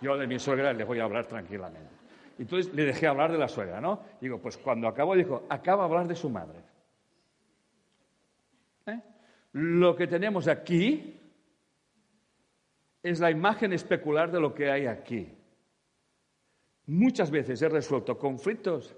Yo 0.01 0.17
de 0.17 0.25
mi 0.25 0.39
suegra 0.39 0.73
le 0.73 0.83
voy 0.83 0.99
a 0.99 1.03
hablar 1.03 1.27
tranquilamente. 1.27 1.93
Entonces 2.39 2.73
le 2.73 2.85
dejé 2.85 3.05
hablar 3.05 3.31
de 3.31 3.37
la 3.37 3.47
suegra, 3.47 3.79
¿no? 3.79 4.01
Digo, 4.19 4.41
pues 4.41 4.57
cuando 4.57 4.87
acabó, 4.87 5.15
dijo, 5.15 5.45
acaba 5.47 5.83
de 5.83 5.89
hablar 5.89 6.07
de 6.07 6.15
su 6.15 6.29
madre. 6.29 6.59
¿Eh? 8.87 8.99
Lo 9.53 9.95
que 9.95 10.07
tenemos 10.07 10.47
aquí 10.47 11.21
es 13.03 13.19
la 13.19 13.29
imagen 13.29 13.73
especular 13.73 14.31
de 14.31 14.39
lo 14.39 14.55
que 14.55 14.71
hay 14.71 14.87
aquí. 14.87 15.31
Muchas 16.87 17.31
veces 17.31 17.61
he 17.61 17.69
resuelto 17.69 18.17
conflictos 18.17 18.95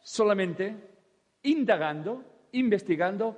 solamente 0.00 0.76
indagando, 1.42 2.22
investigando 2.52 3.36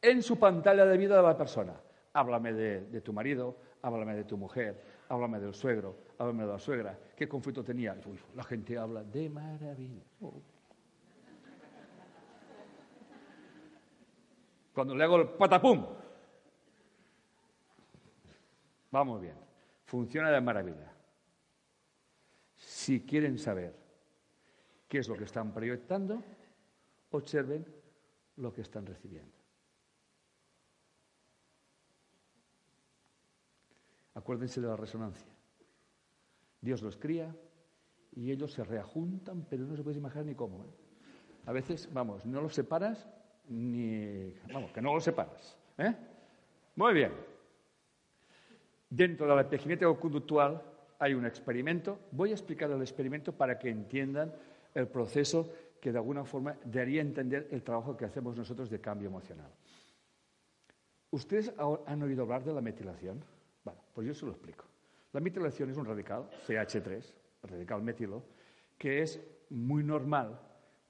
en 0.00 0.22
su 0.22 0.38
pantalla 0.38 0.84
de 0.84 0.98
vida 0.98 1.16
de 1.16 1.22
la 1.22 1.36
persona. 1.36 1.74
Háblame 2.12 2.52
de, 2.52 3.00
tu 3.00 3.12
marido, 3.12 3.56
háblame 3.80 4.14
de 4.14 4.24
tu 4.24 4.36
mujer, 4.36 4.82
háblame 5.08 5.40
del 5.40 5.54
suegro, 5.54 5.96
háblame 6.18 6.44
de 6.44 6.52
la 6.52 6.58
suegra. 6.58 6.98
¿Qué 7.16 7.26
conflicto 7.26 7.64
tenía? 7.64 7.96
la 8.34 8.44
gente 8.44 8.76
habla 8.76 9.02
de 9.02 9.30
maravilla. 9.30 10.02
Cuando 14.74 14.94
le 14.94 15.04
hago 15.04 15.16
el 15.16 15.28
patapum, 15.28 15.86
vamos 18.90 19.20
bien, 19.20 19.36
funciona 19.86 20.30
de 20.30 20.40
maravilla. 20.40 20.91
Si 22.82 23.02
quieren 23.02 23.38
saber 23.38 23.72
qué 24.88 24.98
es 24.98 25.08
lo 25.08 25.14
que 25.14 25.22
están 25.22 25.54
proyectando, 25.54 26.20
observen 27.12 27.64
lo 28.38 28.52
que 28.52 28.62
están 28.62 28.84
recibiendo. 28.84 29.30
Acuérdense 34.14 34.60
de 34.60 34.66
la 34.66 34.74
resonancia. 34.74 35.32
Dios 36.60 36.82
los 36.82 36.96
cría 36.96 37.32
y 38.16 38.32
ellos 38.32 38.52
se 38.52 38.64
reajuntan, 38.64 39.46
pero 39.48 39.64
no 39.64 39.76
se 39.76 39.84
puede 39.84 39.98
imaginar 39.98 40.26
ni 40.26 40.34
cómo. 40.34 40.64
¿eh? 40.64 40.70
A 41.46 41.52
veces, 41.52 41.88
vamos, 41.92 42.26
no 42.26 42.40
los 42.40 42.52
separas 42.52 43.08
ni. 43.46 44.34
Vamos, 44.52 44.72
que 44.72 44.82
no 44.82 44.92
los 44.92 45.04
separas. 45.04 45.56
¿eh? 45.78 45.94
Muy 46.74 46.94
bien. 46.94 47.12
Dentro 48.90 49.28
de 49.28 49.36
la 49.36 49.42
epigenética 49.42 49.94
conductual 49.94 50.71
hay 51.02 51.14
un 51.14 51.26
experimento. 51.26 51.98
Voy 52.12 52.30
a 52.30 52.34
explicar 52.34 52.70
el 52.70 52.80
experimento 52.80 53.32
para 53.32 53.58
que 53.58 53.68
entiendan 53.68 54.32
el 54.72 54.86
proceso 54.86 55.52
que 55.80 55.90
de 55.90 55.98
alguna 55.98 56.24
forma 56.24 56.56
daría 56.64 57.02
a 57.02 57.04
entender 57.04 57.48
el 57.50 57.64
trabajo 57.64 57.96
que 57.96 58.04
hacemos 58.04 58.36
nosotros 58.36 58.70
de 58.70 58.80
cambio 58.80 59.08
emocional. 59.08 59.50
¿Ustedes 61.10 61.52
han 61.86 62.02
oído 62.04 62.22
hablar 62.22 62.44
de 62.44 62.54
la 62.54 62.60
metilación? 62.60 63.20
Bueno, 63.64 63.80
pues 63.92 64.06
yo 64.06 64.14
se 64.14 64.26
lo 64.26 64.30
explico. 64.30 64.64
La 65.12 65.18
metilación 65.18 65.70
es 65.70 65.76
un 65.76 65.86
radical, 65.86 66.30
CH3, 66.46 67.04
radical 67.42 67.82
metilo, 67.82 68.22
que 68.78 69.02
es 69.02 69.20
muy 69.50 69.82
normal 69.82 70.38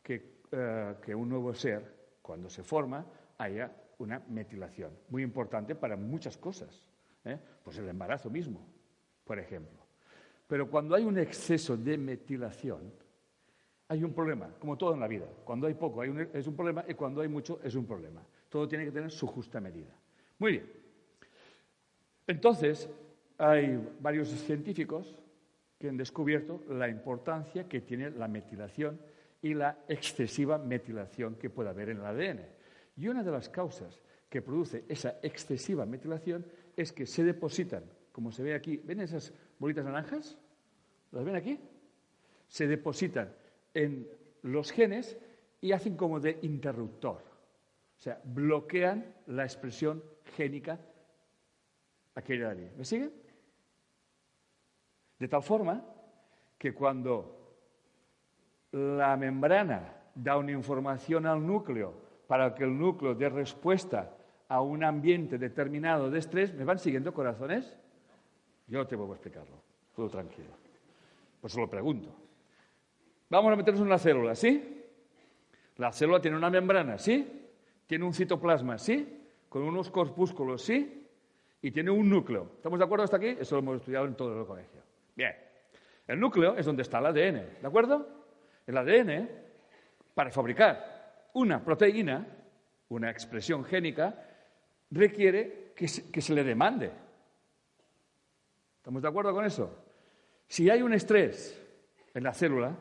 eh, 0.04 0.94
que, 1.00 1.14
un 1.14 1.30
nuevo 1.30 1.54
ser, 1.54 2.18
cuando 2.20 2.50
se 2.50 2.62
forma, 2.62 3.06
haya 3.38 3.74
una 3.96 4.18
metilación. 4.28 4.92
Muy 5.08 5.22
importante 5.22 5.74
para 5.74 5.96
muchas 5.96 6.36
cosas. 6.36 6.82
¿eh? 7.24 7.38
Pues 7.64 7.78
el 7.78 7.88
embarazo 7.88 8.28
mismo, 8.28 8.60
por 9.24 9.38
ejemplo. 9.38 9.81
Pero 10.52 10.68
cuando 10.68 10.94
hay 10.94 11.04
un 11.04 11.16
exceso 11.16 11.78
de 11.78 11.96
metilación, 11.96 12.92
hay 13.88 14.04
un 14.04 14.12
problema, 14.12 14.50
como 14.58 14.76
todo 14.76 14.92
en 14.92 15.00
la 15.00 15.08
vida. 15.08 15.24
Cuando 15.46 15.66
hay 15.66 15.72
poco 15.72 16.02
es 16.02 16.46
un 16.46 16.54
problema 16.54 16.84
y 16.86 16.92
cuando 16.92 17.22
hay 17.22 17.28
mucho 17.28 17.58
es 17.64 17.74
un 17.74 17.86
problema. 17.86 18.22
Todo 18.50 18.68
tiene 18.68 18.84
que 18.84 18.90
tener 18.90 19.10
su 19.10 19.26
justa 19.26 19.62
medida. 19.62 19.96
Muy 20.38 20.52
bien. 20.52 20.70
Entonces, 22.26 22.86
hay 23.38 23.82
varios 23.98 24.28
científicos 24.28 25.18
que 25.78 25.88
han 25.88 25.96
descubierto 25.96 26.60
la 26.68 26.86
importancia 26.86 27.66
que 27.66 27.80
tiene 27.80 28.10
la 28.10 28.28
metilación 28.28 29.00
y 29.40 29.54
la 29.54 29.78
excesiva 29.88 30.58
metilación 30.58 31.36
que 31.36 31.48
puede 31.48 31.70
haber 31.70 31.88
en 31.88 32.00
el 32.00 32.04
ADN. 32.04 32.40
Y 32.98 33.08
una 33.08 33.22
de 33.22 33.30
las 33.30 33.48
causas 33.48 34.02
que 34.28 34.42
produce 34.42 34.84
esa 34.86 35.16
excesiva 35.22 35.86
metilación 35.86 36.44
es 36.76 36.92
que 36.92 37.06
se 37.06 37.24
depositan, 37.24 37.84
como 38.12 38.30
se 38.30 38.42
ve 38.42 38.54
aquí, 38.54 38.76
¿ven 38.76 39.00
esas 39.00 39.32
bolitas 39.58 39.86
naranjas? 39.86 40.36
¿Las 41.12 41.24
ven 41.24 41.36
aquí? 41.36 41.58
Se 42.48 42.66
depositan 42.66 43.34
en 43.72 44.08
los 44.42 44.72
genes 44.72 45.16
y 45.60 45.72
hacen 45.72 45.96
como 45.96 46.20
de 46.20 46.38
interruptor. 46.42 47.22
O 47.96 48.00
sea, 48.02 48.20
bloquean 48.24 49.14
la 49.26 49.44
expresión 49.44 50.02
génica 50.36 50.80
aquella 52.14 52.54
de 52.54 52.70
¿Me 52.76 52.84
siguen? 52.84 53.12
De 55.18 55.28
tal 55.28 55.42
forma 55.42 55.84
que 56.58 56.74
cuando 56.74 57.38
la 58.72 59.16
membrana 59.16 59.96
da 60.14 60.36
una 60.36 60.52
información 60.52 61.26
al 61.26 61.46
núcleo 61.46 61.94
para 62.26 62.54
que 62.54 62.64
el 62.64 62.76
núcleo 62.76 63.14
dé 63.14 63.28
respuesta 63.28 64.16
a 64.48 64.60
un 64.60 64.82
ambiente 64.84 65.38
determinado 65.38 66.10
de 66.10 66.18
estrés, 66.18 66.52
¿me 66.54 66.64
van 66.64 66.78
siguiendo 66.78 67.14
corazones? 67.14 67.76
Yo 68.66 68.86
te 68.86 68.96
a 68.96 69.04
explicarlo, 69.04 69.56
todo 69.94 70.08
tranquilo. 70.08 70.61
Pues 71.42 71.56
lo 71.56 71.68
pregunto. 71.68 72.14
Vamos 73.28 73.52
a 73.52 73.56
meternos 73.56 73.80
en 73.80 73.88
una 73.88 73.98
célula, 73.98 74.36
¿sí? 74.36 74.84
La 75.76 75.90
célula 75.90 76.20
tiene 76.20 76.36
una 76.36 76.48
membrana, 76.48 76.98
¿sí? 76.98 77.50
Tiene 77.84 78.04
un 78.04 78.14
citoplasma, 78.14 78.78
¿sí? 78.78 79.26
Con 79.48 79.64
unos 79.64 79.90
corpúsculos, 79.90 80.62
¿sí? 80.62 81.04
Y 81.60 81.72
tiene 81.72 81.90
un 81.90 82.08
núcleo. 82.08 82.52
¿Estamos 82.54 82.78
de 82.78 82.84
acuerdo 82.84 83.02
hasta 83.02 83.16
aquí? 83.16 83.36
Eso 83.40 83.56
lo 83.56 83.62
hemos 83.62 83.76
estudiado 83.78 84.06
en 84.06 84.14
todo 84.14 84.40
el 84.40 84.46
colegio. 84.46 84.82
Bien, 85.16 85.34
el 86.06 86.20
núcleo 86.20 86.56
es 86.56 86.64
donde 86.64 86.82
está 86.82 87.00
el 87.00 87.06
ADN, 87.06 87.60
¿de 87.60 87.66
acuerdo? 87.66 88.06
El 88.64 88.76
ADN, 88.76 89.28
para 90.14 90.30
fabricar 90.30 91.30
una 91.32 91.64
proteína, 91.64 92.24
una 92.88 93.10
expresión 93.10 93.64
génica, 93.64 94.14
requiere 94.92 95.72
que 95.74 95.88
se, 95.88 96.34
le 96.34 96.44
demande. 96.44 96.92
¿Estamos 98.76 99.02
de 99.02 99.08
acuerdo 99.08 99.34
con 99.34 99.44
eso? 99.44 99.91
Si 100.52 100.68
hay 100.68 100.82
un 100.82 100.92
estrés 100.92 101.58
en 102.12 102.24
la 102.24 102.34
célula, 102.34 102.76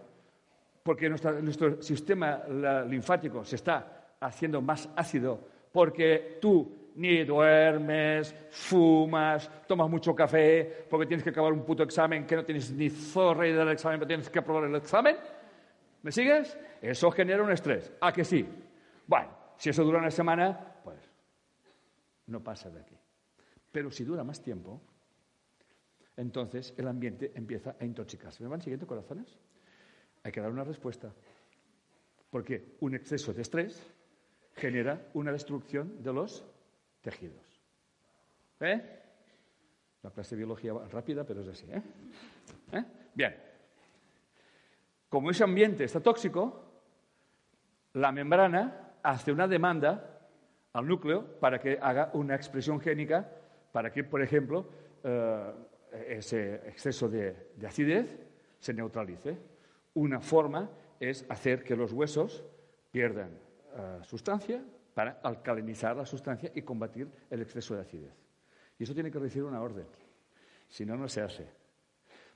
porque 0.83 1.09
nuestro 1.09 1.81
sistema 1.81 2.43
linfático 2.85 3.45
se 3.45 3.55
está 3.55 4.17
haciendo 4.19 4.61
más 4.61 4.89
ácido, 4.93 5.39
porque 5.71 6.37
tú 6.41 6.91
ni 6.95 7.23
duermes, 7.23 8.35
fumas, 8.49 9.49
tomas 9.69 9.89
mucho 9.89 10.13
café 10.13 10.85
porque 10.89 11.05
tienes 11.05 11.23
que 11.23 11.29
acabar 11.29 11.53
un 11.53 11.63
puto 11.63 11.83
examen 11.83 12.27
que 12.27 12.35
no 12.35 12.43
tienes 12.43 12.71
ni 12.71 12.89
zorra 12.89 13.45
del 13.45 13.69
examen, 13.69 13.99
pero 13.99 14.07
tienes 14.09 14.29
que 14.29 14.39
aprobar 14.39 14.65
el 14.65 14.75
examen. 14.75 15.15
¿Me 16.01 16.11
sigues? 16.11 16.57
Eso 16.81 17.09
genera 17.09 17.41
un 17.41 17.53
estrés. 17.53 17.89
¿A 18.01 18.11
que 18.11 18.25
sí? 18.25 18.45
Bueno, 19.07 19.29
si 19.55 19.69
eso 19.69 19.85
dura 19.85 19.99
una 19.99 20.11
semana, 20.11 20.59
pues 20.83 20.99
no 22.27 22.43
pasa 22.43 22.69
de 22.69 22.81
aquí. 22.81 22.97
Pero 23.71 23.89
si 23.91 24.03
dura 24.03 24.25
más 24.25 24.41
tiempo, 24.41 24.81
entonces 26.21 26.73
el 26.77 26.87
ambiente 26.87 27.31
empieza 27.33 27.75
a 27.79 27.83
intoxicarse. 27.83 28.43
¿Me 28.43 28.49
van 28.49 28.61
siguiendo, 28.61 28.85
corazones? 28.85 29.39
Hay 30.23 30.31
que 30.31 30.39
dar 30.39 30.51
una 30.51 30.63
respuesta. 30.63 31.11
Porque 32.29 32.75
un 32.79 32.93
exceso 32.93 33.33
de 33.33 33.41
estrés 33.41 33.91
genera 34.53 35.09
una 35.15 35.31
destrucción 35.31 36.01
de 36.03 36.13
los 36.13 36.45
tejidos. 37.01 37.59
¿Eh? 38.59 38.99
La 40.03 40.11
clase 40.11 40.35
de 40.35 40.37
biología 40.37 40.73
va 40.73 40.87
rápida, 40.87 41.23
pero 41.23 41.41
es 41.41 41.47
así. 41.47 41.65
¿eh? 41.71 41.81
¿Eh? 42.73 42.83
Bien. 43.15 43.35
Como 45.09 45.31
ese 45.31 45.43
ambiente 45.43 45.83
está 45.83 46.01
tóxico, 46.01 46.63
la 47.93 48.11
membrana 48.11 48.91
hace 49.01 49.31
una 49.31 49.47
demanda 49.47 50.29
al 50.73 50.87
núcleo 50.87 51.39
para 51.39 51.59
que 51.59 51.79
haga 51.81 52.11
una 52.13 52.35
expresión 52.35 52.79
génica, 52.79 53.27
para 53.71 53.91
que, 53.91 54.03
por 54.03 54.21
ejemplo, 54.21 54.69
eh, 55.03 55.51
ese 55.91 56.55
exceso 56.67 57.09
de, 57.09 57.35
acidez 57.65 58.17
se 58.59 58.73
neutralice. 58.73 59.37
Una 59.93 60.19
forma 60.19 60.69
es 60.99 61.25
hacer 61.29 61.63
que 61.63 61.75
los 61.75 61.91
huesos 61.91 62.43
pierdan 62.91 63.31
eh, 63.75 63.99
sustancia 64.03 64.63
para 64.93 65.19
alcalinizar 65.23 65.95
la 65.95 66.05
sustancia 66.05 66.51
y 66.53 66.61
combatir 66.61 67.09
el 67.29 67.41
exceso 67.41 67.75
de 67.75 67.81
acidez. 67.81 68.13
Y 68.77 68.83
eso 68.83 68.93
tiene 68.93 69.11
que 69.11 69.19
recibir 69.19 69.45
una 69.45 69.61
orden, 69.61 69.85
si 70.67 70.85
no, 70.85 70.95
no 70.97 71.07
se 71.07 71.21
hace. 71.21 71.47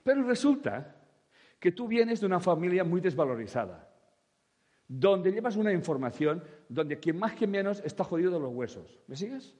Pero 0.04 0.24
resulta 0.24 0.96
que 1.60 1.72
tú 1.72 1.88
vienes 1.88 2.20
de 2.20 2.28
una 2.28 2.40
familia 2.40 2.84
muy 2.84 3.02
desvalorizada, 3.02 3.90
donde 4.88 5.32
llevas 5.32 5.56
una 5.56 5.74
información 5.74 6.44
donde 6.70 7.00
quien 7.00 7.18
más 7.18 7.34
que 7.34 7.48
menos 7.48 7.82
está 7.84 8.04
jodido 8.04 8.32
de 8.32 8.40
los 8.40 8.54
huesos. 8.54 9.00
¿Me 9.08 9.16
sigues? 9.16 9.56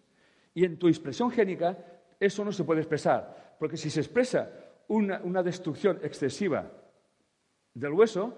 Y 0.54 0.66
en 0.66 0.78
tu 0.78 0.88
expresión 0.88 1.32
génica 1.32 1.78
eso 2.20 2.46
no 2.46 2.52
se 2.52 2.64
puede 2.64 2.82
expresar, 2.82 3.56
porque 3.60 3.78
si 3.78 3.90
se 3.90 4.02
expresa 4.02 4.50
una, 4.88 5.44
destrucción 5.44 6.00
excesiva 6.04 6.72
del 7.74 7.94
hueso, 7.94 8.36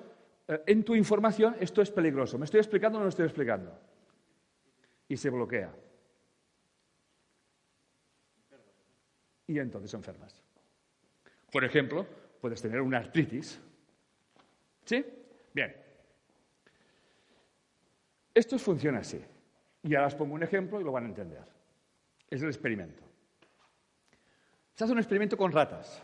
eh, 0.48 0.64
en 0.66 0.84
tu 0.84 0.95
información 0.95 1.56
esto 1.60 1.82
es 1.82 1.91
peligroso. 1.91 2.38
¿Me 2.38 2.45
estoy 2.45 2.60
explicando 2.60 2.98
o 2.98 2.99
no 2.99 3.06
me 3.06 3.10
estoy 3.10 3.26
explicando? 3.26 3.78
Y 5.08 5.18
se 5.18 5.30
bloquea. 5.30 5.74
Y 9.48 9.60
entonces 9.60 9.94
enfermas. 9.94 10.41
Por 11.52 11.64
ejemplo, 11.64 12.06
puedes 12.41 12.62
tener 12.62 12.82
una 12.82 12.98
artritis. 12.98 13.60
¿Sí? 14.84 15.06
Bien. 15.54 15.76
Esto 18.34 18.60
funciona 18.60 18.99
así. 18.99 19.24
Y 19.84 19.95
ahora 19.95 20.08
os 20.08 20.16
pongo 20.16 20.36
un 20.36 20.44
ejemplo 20.44 20.82
y 20.82 20.84
lo 20.84 20.91
van 20.91 21.06
a 21.06 21.08
entender. 21.08 21.44
Es 22.30 22.41
el 22.41 22.49
experimento. 22.49 23.07
Se 24.78 24.84
hace 24.84 24.94
un 24.94 24.99
experimento 24.99 25.36
con 25.36 25.52
ratas. 25.52 26.04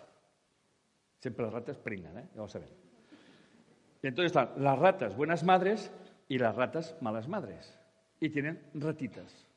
Siempre 1.19 1.45
las 1.45 1.53
ratas 1.53 1.77
pringan, 1.77 2.17
¿eh? 2.17 2.27
Vamos 2.33 2.55
a 2.55 2.59
ver. 2.59 2.69
Y 4.01 4.07
entonces 4.07 4.31
están 4.35 4.49
las 4.63 4.79
ratas 4.79 5.15
buenas 5.15 5.43
madres 5.43 5.91
y 6.27 6.39
las 6.39 6.55
ratas 6.55 6.97
malas 6.99 7.27
madres. 7.27 7.79
Y 8.19 8.29
tienen 8.29 8.59
ratitas. 8.73 9.47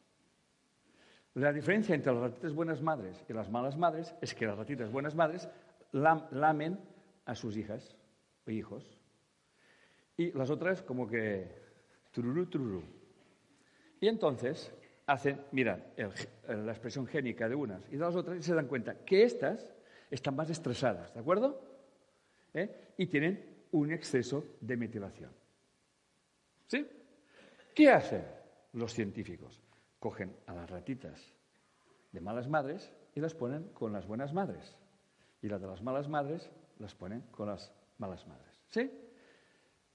La 1.32 1.50
diferencia 1.50 1.94
entre 1.94 2.12
las 2.12 2.24
ratitas 2.24 2.52
buenas 2.52 2.82
madres 2.82 3.24
y 3.26 3.32
las 3.32 3.48
malas 3.48 3.78
madres 3.78 4.14
es 4.20 4.34
que 4.34 4.46
las 4.46 4.58
ratitas 4.58 4.92
buenas 4.92 5.14
madres 5.14 5.48
lamen 5.92 6.78
a 7.24 7.34
sus 7.34 7.56
hijas 7.56 7.96
o 8.46 8.50
hijos. 8.50 9.00
Y 10.18 10.30
las 10.32 10.50
otras 10.50 10.82
como 10.82 11.08
que 11.08 11.50
tururú, 12.10 12.44
tururú. 12.50 12.84
Y 13.98 14.08
entonces 14.08 14.74
hacen, 15.06 15.40
miran 15.52 15.84
la 16.48 16.72
expresión 16.72 17.06
génica 17.06 17.48
de 17.48 17.54
unas 17.54 17.82
y 17.88 17.92
de 17.92 17.98
las 17.98 18.14
otras 18.14 18.38
y 18.38 18.42
se 18.42 18.54
dan 18.54 18.66
cuenta 18.66 19.04
que 19.04 19.22
estas 19.22 19.66
están 20.10 20.36
más 20.36 20.50
estresadas, 20.50 21.14
¿de 21.14 21.20
acuerdo? 21.20 21.60
¿Eh? 22.54 22.92
Y 22.96 23.06
tienen 23.06 23.64
un 23.72 23.92
exceso 23.92 24.56
de 24.60 24.76
metilación. 24.76 25.30
¿Sí? 26.66 26.86
¿Qué 27.74 27.90
hacen 27.90 28.24
los 28.72 28.92
científicos? 28.92 29.60
Cogen 29.98 30.36
a 30.46 30.54
las 30.54 30.68
ratitas 30.68 31.32
de 32.12 32.20
malas 32.20 32.48
madres 32.48 32.92
y 33.14 33.20
las 33.20 33.34
ponen 33.34 33.68
con 33.70 33.92
las 33.92 34.06
buenas 34.06 34.32
madres. 34.32 34.76
Y 35.42 35.48
las 35.48 35.60
de 35.60 35.66
las 35.66 35.82
malas 35.82 36.08
madres 36.08 36.50
las 36.78 36.94
ponen 36.94 37.22
con 37.30 37.48
las 37.48 37.72
malas 37.98 38.26
madres. 38.26 38.60
¿Sí? 38.68 38.90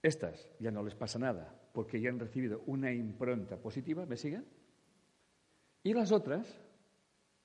Estas 0.01 0.49
ya 0.59 0.71
no 0.71 0.83
les 0.83 0.95
pasa 0.95 1.19
nada 1.19 1.53
porque 1.73 1.99
ya 1.99 2.09
han 2.09 2.19
recibido 2.19 2.63
una 2.65 2.91
impronta 2.91 3.57
positiva, 3.57 4.05
¿me 4.05 4.17
siguen? 4.17 4.45
Y 5.83 5.93
las 5.93 6.11
otras 6.11 6.47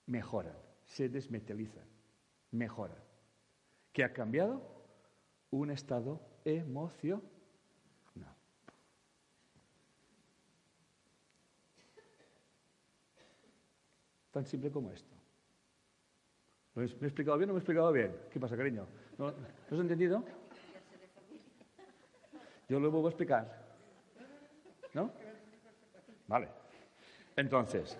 mejoran, 0.06 0.56
se 0.84 1.08
desmetilizan, 1.08 1.84
mejoran. 2.50 2.98
¿Qué 3.92 4.04
ha 4.04 4.12
cambiado? 4.12 4.62
Un 5.50 5.70
estado 5.70 6.20
emocional. 6.44 7.22
Tan 14.32 14.44
simple 14.44 14.70
como 14.70 14.90
esto. 14.90 15.16
¿Me 16.74 16.82
he 16.82 17.06
explicado 17.06 17.38
bien 17.38 17.48
o 17.48 17.54
me 17.54 17.58
he 17.58 17.60
explicado 17.60 17.90
bien? 17.90 18.14
¿Qué 18.30 18.38
pasa, 18.38 18.54
cariño? 18.54 18.86
¿No, 19.16 19.30
¿no 19.30 19.46
has 19.70 19.80
entendido? 19.80 20.22
Yo 22.68 22.78
lo 22.78 22.90
vuelvo 22.90 23.06
a 23.06 23.10
explicar. 23.10 23.64
¿No? 24.92 25.10
Vale. 26.26 26.48
Entonces, 27.34 27.98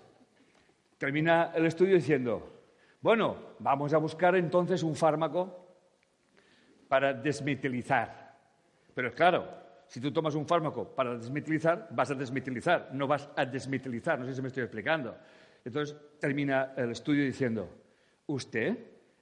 Termina 0.97 1.51
el 1.53 1.65
estudio 1.65 1.95
diciendo, 1.95 2.57
bueno, 3.01 3.55
vamos 3.59 3.93
a 3.93 3.97
buscar 3.97 4.35
entonces 4.35 4.81
un 4.81 4.95
fármaco 4.95 5.67
para 6.87 7.13
desmetilizar. 7.13 8.35
Pero 8.93 9.13
claro, 9.13 9.47
si 9.87 10.01
tú 10.01 10.11
tomas 10.11 10.35
un 10.35 10.47
fármaco 10.47 10.87
para 10.95 11.15
desmetilizar, 11.15 11.87
vas 11.91 12.11
a 12.11 12.15
desmetilizar, 12.15 12.89
no 12.93 13.07
vas 13.07 13.29
a 13.35 13.45
desmetilizar, 13.45 14.19
no 14.19 14.25
sé 14.25 14.33
si 14.33 14.41
me 14.41 14.47
estoy 14.47 14.63
explicando. 14.63 15.15
Entonces 15.63 15.95
termina 16.19 16.73
el 16.75 16.91
estudio 16.91 17.23
diciendo, 17.23 17.69
¿usted 18.25 18.77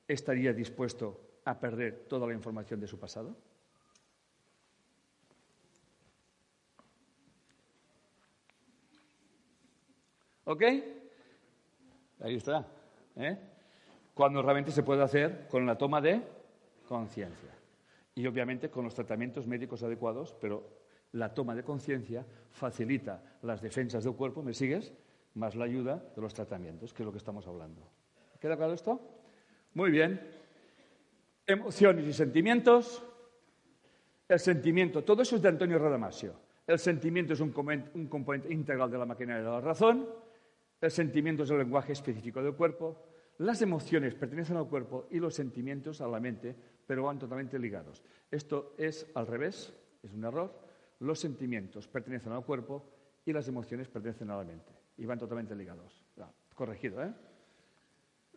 estaría 0.07 0.53
dispuesto 0.53 1.39
a 1.43 1.59
perder 1.59 2.05
toda 2.07 2.27
la 2.27 2.33
información 2.33 2.79
de 2.79 2.87
su 2.87 2.99
pasado? 2.99 3.35
¿Ok? 10.45 10.63
Ahí 12.21 12.35
está. 12.35 12.65
¿eh? 13.15 13.37
Cuando 14.13 14.41
realmente 14.41 14.71
se 14.71 14.83
puede 14.83 15.03
hacer 15.03 15.47
con 15.49 15.65
la 15.65 15.77
toma 15.77 16.01
de 16.01 16.21
conciencia. 16.87 17.49
Y 18.15 18.25
obviamente 18.27 18.69
con 18.69 18.85
los 18.85 18.95
tratamientos 18.95 19.45
médicos 19.45 19.83
adecuados, 19.83 20.35
pero 20.39 20.63
la 21.11 21.33
toma 21.33 21.55
de 21.55 21.63
conciencia 21.63 22.25
facilita 22.51 23.21
las 23.41 23.61
defensas 23.61 24.03
del 24.03 24.15
cuerpo, 24.15 24.41
¿me 24.41 24.53
sigues? 24.53 24.93
Más 25.33 25.55
la 25.55 25.65
ayuda 25.65 26.01
de 26.15 26.21
los 26.21 26.33
tratamientos, 26.33 26.93
que 26.93 27.03
es 27.03 27.05
lo 27.05 27.11
que 27.11 27.17
estamos 27.17 27.45
hablando. 27.47 27.81
¿Queda 28.39 28.55
claro 28.55 28.73
esto? 28.73 29.01
Muy 29.73 29.91
bien. 29.91 30.21
Emociones 31.45 32.05
y 32.05 32.13
sentimientos. 32.13 33.03
El 34.27 34.39
sentimiento, 34.39 35.03
todo 35.03 35.21
eso 35.21 35.35
es 35.35 35.41
de 35.41 35.49
Antonio 35.49 35.77
Radamasio. 35.77 36.33
El 36.65 36.79
sentimiento 36.79 37.33
es 37.33 37.39
un 37.41 37.51
componente 37.51 38.51
integral 38.51 38.89
de 38.89 38.97
la 38.97 39.05
maquinaria 39.05 39.43
de 39.43 39.49
la 39.49 39.61
razón. 39.61 40.07
El 40.85 40.91
sentimiento 40.91 41.41
es 41.41 41.49
lenguaje 41.49 41.93
específico 41.93 42.43
del 42.43 42.53
cuerpo. 42.53 42.95
Las 43.39 43.59
emociones 43.63 44.13
pertenecen 44.13 44.55
al 44.55 44.67
cuerpo 44.67 45.07
y 45.09 45.17
los 45.17 45.33
sentimientos 45.33 45.99
a 45.99 46.07
la 46.07 46.19
mente, 46.19 46.55
pero 46.85 47.05
van 47.05 47.17
totalmente 47.17 47.57
ligados. 47.57 48.03
Esto 48.29 48.75
es 48.77 49.09
al 49.15 49.25
revés, 49.25 49.73
es 50.03 50.13
un 50.13 50.23
error. 50.23 50.53
Los 50.99 51.19
sentimientos 51.19 51.87
pertenecen 51.87 52.33
al 52.33 52.45
cuerpo 52.45 52.85
y 53.25 53.33
las 53.33 53.47
emociones 53.47 53.87
pertenecen 53.89 54.29
a 54.29 54.37
la 54.37 54.43
mente 54.43 54.73
y 54.97 55.07
van 55.07 55.17
totalmente 55.17 55.55
ligados. 55.55 56.05
corregido, 56.53 57.03
¿eh? 57.03 57.11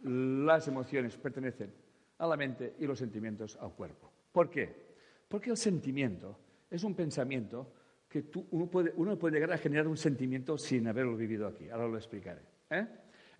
Las 0.04 0.66
emociones 0.68 1.18
pertenecen 1.18 1.70
a 2.16 2.26
la 2.26 2.38
mente 2.38 2.76
y 2.78 2.86
los 2.86 2.98
sentimientos 2.98 3.58
al 3.60 3.74
cuerpo. 3.74 4.10
¿Por 4.32 4.48
qué? 4.48 4.74
Porque 5.28 5.50
el 5.50 5.58
sentimiento 5.58 6.38
es 6.70 6.82
un 6.82 6.94
pensamiento 6.94 7.74
que 8.08 8.24
uno, 8.52 8.66
puede, 8.68 8.92
llegar 9.32 9.52
a 9.52 9.58
generar 9.58 9.86
un 9.86 9.96
sentimiento 9.96 10.56
sin 10.56 10.86
haberlo 10.88 11.16
vivido 11.16 11.46
aquí. 11.46 11.68
Ahora 11.68 11.88
lo 11.88 11.96
explicaré. 11.96 12.40
¿eh? 12.70 12.86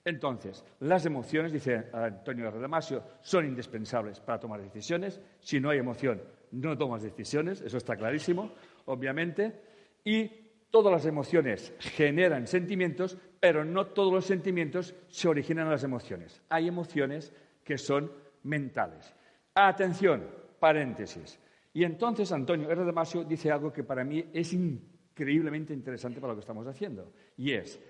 Entonces, 0.05 0.65
las 0.81 1.07
emociones, 1.07 1.53
dice 1.53 1.87
Antonio 1.93 2.51
Redamasio, 2.51 3.03
son 3.21 3.47
indispensables 3.47 4.21
para 4.21 4.39
tomar 4.39 4.61
decisiones. 4.61 5.21
Si 5.41 5.59
no 5.61 5.71
hay 5.71 5.79
emoción, 5.79 6.23
no 6.53 6.77
tomas 6.77 7.03
decisiones, 7.03 7.61
eso 7.61 7.77
está 7.77 7.97
clarísimo, 7.97 8.53
obviamente. 8.87 9.61
Y 10.05 10.31
todas 10.71 10.93
las 10.93 11.07
emociones 11.07 11.73
generan 11.79 12.47
sentimientos, 12.47 13.19
pero 13.41 13.65
no 13.65 13.87
todos 13.89 14.13
los 14.13 14.25
sentimientos 14.25 14.95
se 15.09 15.29
originan 15.29 15.67
en 15.67 15.73
las 15.73 15.85
emociones. 15.85 16.43
Hay 16.49 16.69
emociones 16.69 17.33
que 17.65 17.79
son 17.79 18.11
mentales. 18.43 19.15
Atención, 19.55 20.27
paréntesis. 20.59 21.39
Y 21.79 21.85
entonces 21.85 22.33
Antonio 22.33 22.69
R. 22.69 22.85
Damasio 22.85 23.23
dice 23.23 23.53
algo 23.53 23.73
que 23.73 23.85
para 23.85 24.03
mí 24.03 24.29
es 24.33 24.53
increíblemente 24.53 25.73
interesante 25.73 26.21
para 26.21 26.33
lo 26.33 26.37
que 26.37 26.41
estamos 26.41 26.67
haciendo. 26.67 27.13
Y 27.37 27.53
es 27.53 27.81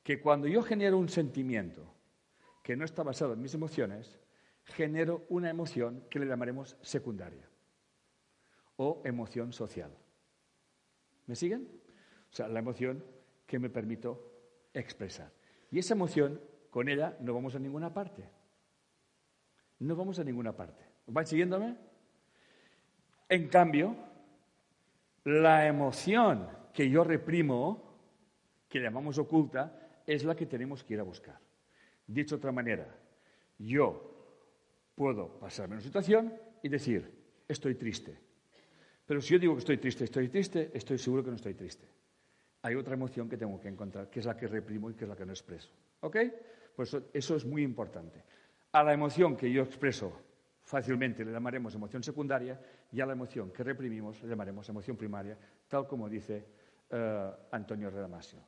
que 0.00 0.20
cuando 0.20 0.46
yo 0.46 0.62
genero 0.62 0.96
un 0.96 1.08
sentimiento 1.08 1.92
que 2.62 2.76
no 2.76 2.84
está 2.84 3.02
basado 3.02 3.32
en 3.32 3.42
mis 3.42 3.52
emociones, 3.52 4.16
genero 4.62 5.26
una 5.28 5.50
emoción 5.50 6.04
que 6.08 6.20
le 6.20 6.26
llamaremos 6.26 6.76
secundaria 6.82 7.44
o 8.76 9.02
emoción 9.04 9.52
social. 9.52 9.90
¿Me 11.26 11.34
siguen? 11.34 11.66
O 12.30 12.32
sea, 12.32 12.46
la 12.46 12.60
emoción 12.60 13.04
que 13.44 13.58
me 13.58 13.70
permito 13.70 14.70
expresar. 14.72 15.32
Y 15.72 15.80
esa 15.80 15.94
emoción, 15.94 16.40
con 16.70 16.88
ella 16.88 17.16
no 17.18 17.34
vamos 17.34 17.56
a 17.56 17.58
ninguna 17.58 17.92
parte. 17.92 18.22
No 19.80 19.96
vamos 19.96 20.20
a 20.20 20.22
ninguna 20.22 20.54
parte. 20.54 20.84
¿Van 21.08 21.26
siguiéndome? 21.26 21.90
En 23.32 23.48
cambio, 23.48 23.96
la 25.24 25.66
emoción 25.66 26.46
que 26.70 26.90
yo 26.90 27.02
reprimo, 27.02 27.82
que 28.68 28.78
llamamos 28.78 29.16
oculta, 29.16 30.02
es 30.06 30.22
la 30.24 30.36
que 30.36 30.44
tenemos 30.44 30.84
que 30.84 30.92
ir 30.92 31.00
a 31.00 31.02
buscar. 31.02 31.40
Dicho 32.06 32.34
de 32.34 32.40
otra 32.40 32.52
manera, 32.52 32.94
yo 33.56 34.44
puedo 34.94 35.38
pasarme 35.38 35.76
una 35.76 35.82
situación 35.82 36.34
y 36.62 36.68
decir, 36.68 37.10
estoy 37.48 37.74
triste. 37.76 38.18
Pero 39.06 39.22
si 39.22 39.32
yo 39.32 39.38
digo 39.38 39.54
que 39.54 39.60
estoy 39.60 39.78
triste, 39.78 40.04
estoy 40.04 40.28
triste, 40.28 40.70
estoy 40.74 40.98
seguro 40.98 41.24
que 41.24 41.30
no 41.30 41.36
estoy 41.36 41.54
triste. 41.54 41.86
Hay 42.60 42.74
otra 42.74 42.92
emoción 42.92 43.30
que 43.30 43.38
tengo 43.38 43.58
que 43.58 43.68
encontrar, 43.68 44.10
que 44.10 44.20
es 44.20 44.26
la 44.26 44.36
que 44.36 44.46
reprimo 44.46 44.90
y 44.90 44.94
que 44.94 45.04
es 45.04 45.08
la 45.08 45.16
que 45.16 45.24
no 45.24 45.32
expreso. 45.32 45.70
¿Ok? 46.00 46.18
Pues 46.76 46.90
eso, 46.90 47.08
eso 47.14 47.36
es 47.36 47.46
muy 47.46 47.62
importante. 47.62 48.24
A 48.72 48.82
la 48.82 48.92
emoción 48.92 49.38
que 49.38 49.50
yo 49.50 49.62
expreso 49.62 50.20
fácilmente 50.64 51.24
le 51.24 51.32
llamaremos 51.32 51.74
emoción 51.74 52.02
secundaria 52.02 52.60
y 52.92 53.00
a 53.00 53.06
la 53.06 53.12
emoción 53.12 53.50
que 53.50 53.64
reprimimos 53.64 54.22
llamaremos 54.22 54.68
emoción 54.68 54.96
primaria, 54.96 55.36
tal 55.66 55.86
como 55.86 56.08
dice 56.08 56.44
eh, 56.90 57.30
Antonio 57.50 57.90
Redamasio. 57.90 58.38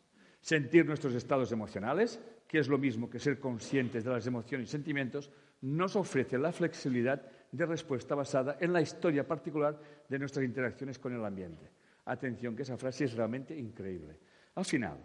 Sentir 0.41 0.85
nuestros 0.85 1.15
estados 1.15 1.51
emocionales, 1.53 2.21
que 2.47 2.59
es 2.59 2.69
lo 2.69 2.77
mismo 2.77 3.09
que 3.09 3.19
ser 3.19 3.41
conscientes 3.41 4.05
de 4.05 4.11
las 4.11 4.27
emociones 4.27 4.69
y 4.69 4.71
sentimientos, 4.71 5.31
nos 5.63 5.97
ofrece 5.97 6.37
la 6.37 6.53
flexibilidad 6.53 7.23
de 7.51 7.65
respuesta 7.65 8.15
basada 8.15 8.59
en 8.61 8.73
la 8.73 8.83
historia 8.83 9.27
particular 9.27 9.81
de 10.09 10.19
nuestras 10.19 10.45
interacciones 10.45 10.99
con 10.99 11.15
el 11.15 11.25
ambiente. 11.25 11.71
Atención, 12.05 12.55
que 12.55 12.63
esa 12.63 12.77
frase 12.77 13.05
es 13.05 13.15
realmente 13.15 13.57
increíble. 13.57 14.19
Al 14.57 14.67
final, 14.67 14.99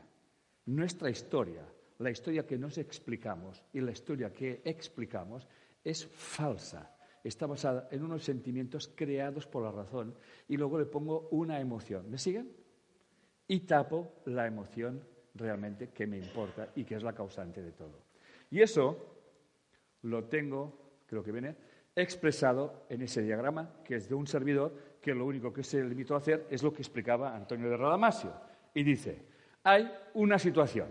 nuestra 0.66 1.10
historia, 1.10 1.64
la 2.00 2.12
historia 2.12 2.46
que 2.46 2.58
nos 2.58 2.78
explicamos 2.78 3.64
y 3.72 3.80
la 3.80 3.92
historia 3.92 4.34
que 4.34 4.62
explicamos 4.66 5.48
es 5.82 6.06
falsa. 6.06 6.99
Está 7.24 7.46
basada 7.48 7.88
en 7.92 8.04
unos 8.04 8.24
sentimientos 8.24 8.92
creados 8.96 9.46
por 9.46 9.64
la 9.64 9.72
razón 9.72 10.16
y 10.48 10.58
luego 10.58 10.80
le 10.80 10.86
pongo 10.86 11.28
una 11.32 11.60
emoción. 11.60 12.10
¿Me 12.10 12.18
siguen? 12.18 12.52
Y 13.48 13.62
tapo 13.62 14.22
la 14.26 14.48
emoción 14.48 15.04
realmente 15.36 15.90
que 15.90 16.08
me 16.08 16.18
importa 16.18 16.70
y 16.76 16.84
que 16.84 16.96
es 16.96 17.04
la 17.04 17.14
causante 17.14 17.62
de 17.62 17.72
todo. 17.72 18.04
Y 18.52 18.62
eso 18.62 18.98
lo 20.04 20.26
tengo, 20.26 21.02
creo 21.06 21.24
que 21.24 21.32
viene, 21.32 21.56
expresado 21.96 22.86
en 22.90 23.02
ese 23.02 23.22
diagrama, 23.22 23.82
que 23.84 23.96
es 23.96 24.08
de 24.08 24.16
un 24.16 24.28
servidor, 24.28 24.74
que 25.02 25.14
lo 25.14 25.26
único 25.26 25.52
que 25.52 25.64
se 25.64 25.84
limitó 25.84 26.16
a 26.16 26.20
hacer 26.20 26.48
es 26.50 26.64
lo 26.64 26.74
que 26.74 26.82
explicaba 26.82 27.36
Antonio 27.36 27.70
de 27.70 27.78
Radamasio. 27.78 28.32
Y 28.74 28.84
dice, 28.84 29.22
hay 29.64 29.92
una 30.14 30.40
situación. 30.40 30.88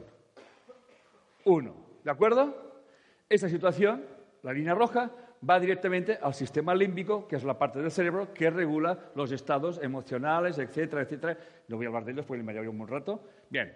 Uno, 1.45 1.75
¿de 2.05 2.11
acuerdo? 2.11 2.83
Esta 3.29 3.49
situación, 3.49 4.05
la 4.43 4.53
línea 4.53 4.75
roja, 4.75 5.11
va 5.49 5.61
directamente 5.61 6.19
al 6.21 6.35
sistema 6.35 6.75
límbico, 6.75 7.27
que 7.29 7.37
es 7.37 7.45
la 7.45 7.59
parte 7.59 7.81
del 7.81 7.91
cerebro 7.91 8.33
que 8.33 8.51
regula 8.51 8.99
los 9.15 9.33
estados 9.33 9.81
emocionales, 9.83 10.59
etcétera, 10.59 11.03
etcétera. 11.03 11.39
No 11.69 11.77
voy 11.77 11.87
a 11.87 11.89
hablar 11.89 12.05
de 12.05 12.13
ellos 12.13 12.27
porque 12.27 12.43
me 12.43 12.53
llevaría 12.53 12.71
un 12.71 12.89
rato. 12.89 13.21
Bien, 13.49 13.75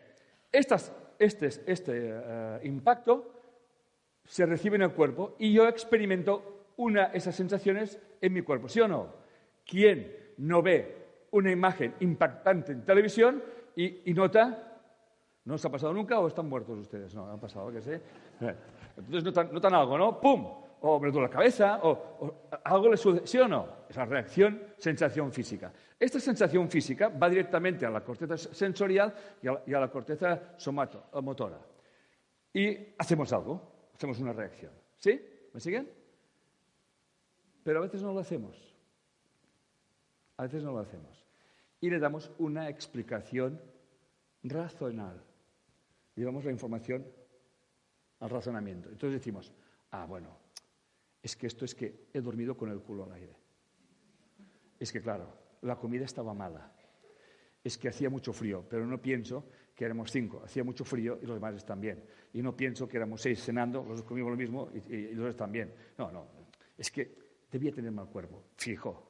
este, 0.50 1.46
este 1.66 2.12
uh, 2.12 2.66
impacto 2.66 3.32
se 4.24 4.46
recibe 4.46 4.76
en 4.76 4.82
el 4.82 4.92
cuerpo 4.92 5.36
y 5.38 5.52
yo 5.52 5.68
experimento 5.68 6.66
una 6.76 7.06
esas 7.06 7.34
sensaciones 7.34 8.00
en 8.20 8.32
mi 8.32 8.42
cuerpo, 8.42 8.68
¿sí 8.68 8.80
o 8.80 8.88
no? 8.88 9.14
¿Quién 9.64 10.16
no 10.38 10.62
ve 10.62 11.02
una 11.32 11.50
imagen 11.50 11.94
impactante 12.00 12.72
en 12.72 12.84
televisión 12.84 13.42
y, 13.76 14.12
nota 14.12 14.68
¿No 15.44 15.54
os 15.54 15.64
ha 15.64 15.70
pasado 15.70 15.92
nunca 15.92 16.20
o 16.20 16.28
están 16.28 16.48
muertos 16.48 16.78
ustedes? 16.78 17.12
No, 17.16 17.28
han 17.28 17.40
pasado, 17.40 17.72
que 17.72 17.82
sé. 17.82 18.00
Entonces 18.96 19.24
notan, 19.24 19.52
notan 19.52 19.74
algo, 19.74 19.98
¿no? 19.98 20.20
¡Pum! 20.20 20.61
O 20.82 20.98
me 20.98 21.10
duele 21.10 21.28
la 21.28 21.32
cabeza, 21.32 21.80
o, 21.82 22.48
algo 22.64 22.90
le 22.90 22.96
sucede, 22.96 23.26
¿sí 23.26 23.38
o 23.38 23.46
no? 23.46 23.86
Esa 23.88 24.04
reacción, 24.04 24.60
sensación 24.76 25.32
física. 25.32 25.72
Esta 25.98 26.18
sensación 26.18 26.68
física 26.68 27.08
va 27.08 27.28
directamente 27.28 27.86
a 27.86 27.90
la 27.90 28.02
corteza 28.02 28.36
sensorial 28.36 29.14
y 29.40 29.48
a 29.48 29.52
la, 29.52 29.62
y 29.66 29.74
a 29.74 29.80
la 29.80 29.90
corteza 29.90 30.54
somatomotora. 30.56 31.60
Y 32.52 32.76
hacemos 32.98 33.32
algo 33.32 33.72
hacemos 34.02 34.18
una 34.18 34.32
reacción. 34.32 34.72
¿Sí? 34.98 35.20
¿Me 35.52 35.60
siguen? 35.60 35.88
Pero 37.62 37.78
a 37.78 37.82
veces 37.82 38.02
no 38.02 38.12
lo 38.12 38.18
hacemos. 38.18 38.74
A 40.36 40.42
veces 40.42 40.64
no 40.64 40.72
lo 40.72 40.80
hacemos. 40.80 41.24
Y 41.80 41.88
le 41.88 42.00
damos 42.00 42.32
una 42.38 42.68
explicación 42.68 43.60
racional. 44.42 45.22
Llevamos 46.16 46.44
la 46.44 46.50
información 46.50 47.06
al 48.18 48.30
razonamiento. 48.30 48.88
Entonces 48.88 49.20
decimos, 49.20 49.52
ah, 49.92 50.04
bueno, 50.06 50.36
es 51.22 51.36
que 51.36 51.46
esto 51.46 51.64
es 51.64 51.74
que 51.74 52.08
he 52.12 52.20
dormido 52.20 52.56
con 52.56 52.70
el 52.70 52.80
culo 52.80 53.04
al 53.04 53.12
aire. 53.12 53.36
Es 54.78 54.92
que, 54.92 55.00
claro, 55.00 55.32
la 55.62 55.76
comida 55.76 56.04
estaba 56.04 56.34
mala 56.34 56.72
es 57.64 57.78
que 57.78 57.88
hacía 57.88 58.10
mucho 58.10 58.32
frío, 58.32 58.64
pero 58.68 58.86
no 58.86 59.00
pienso 59.00 59.44
que 59.74 59.84
éramos 59.84 60.10
cinco, 60.10 60.42
hacía 60.44 60.64
mucho 60.64 60.84
frío 60.84 61.18
y 61.22 61.26
los 61.26 61.36
demás 61.36 61.54
están 61.54 61.80
bien. 61.80 62.02
Y 62.32 62.42
no 62.42 62.56
pienso 62.56 62.88
que 62.88 62.96
éramos 62.96 63.22
seis 63.22 63.42
cenando, 63.42 63.84
los 63.84 64.02
comimos 64.02 64.30
lo 64.30 64.36
mismo 64.36 64.70
y, 64.74 65.08
los 65.08 65.16
demás 65.16 65.30
están 65.30 65.52
bien. 65.52 65.72
No, 65.96 66.10
no, 66.10 66.26
es 66.76 66.90
que 66.90 67.14
debía 67.50 67.72
tener 67.72 67.92
mal 67.92 68.06
cuerpo, 68.06 68.44
fijo. 68.56 69.08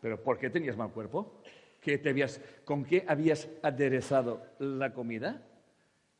¿Pero 0.00 0.22
por 0.22 0.38
qué 0.38 0.50
tenías 0.50 0.76
mal 0.76 0.90
cuerpo? 0.90 1.42
¿Con 2.64 2.84
qué 2.84 3.04
habías 3.06 3.48
aderezado 3.62 4.42
la 4.60 4.92
comida? 4.92 5.42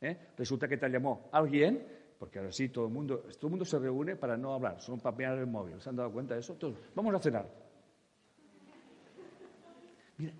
¿Eh? 0.01 0.17
Resulta 0.37 0.67
que 0.67 0.77
te 0.77 0.89
llamó 0.89 1.29
alguien, 1.31 1.85
porque 2.23 2.39
ahora 2.39 2.53
sí 2.53 2.69
todo 2.69 2.85
el 2.85 2.93
mundo, 2.93 3.19
todo 3.19 3.47
el 3.47 3.49
mundo 3.49 3.65
se 3.65 3.77
reúne 3.77 4.15
para 4.15 4.37
no 4.37 4.53
hablar, 4.53 4.79
son 4.79 4.97
papear 4.97 5.37
el 5.39 5.45
móvil. 5.45 5.81
¿Se 5.81 5.89
han 5.89 5.97
dado 5.97 6.09
cuenta 6.09 6.35
de 6.35 6.39
eso? 6.39 6.53
Entonces, 6.53 6.81
vamos 6.95 7.13
a 7.13 7.19
cenar. 7.19 7.45
Mira. 10.17 10.31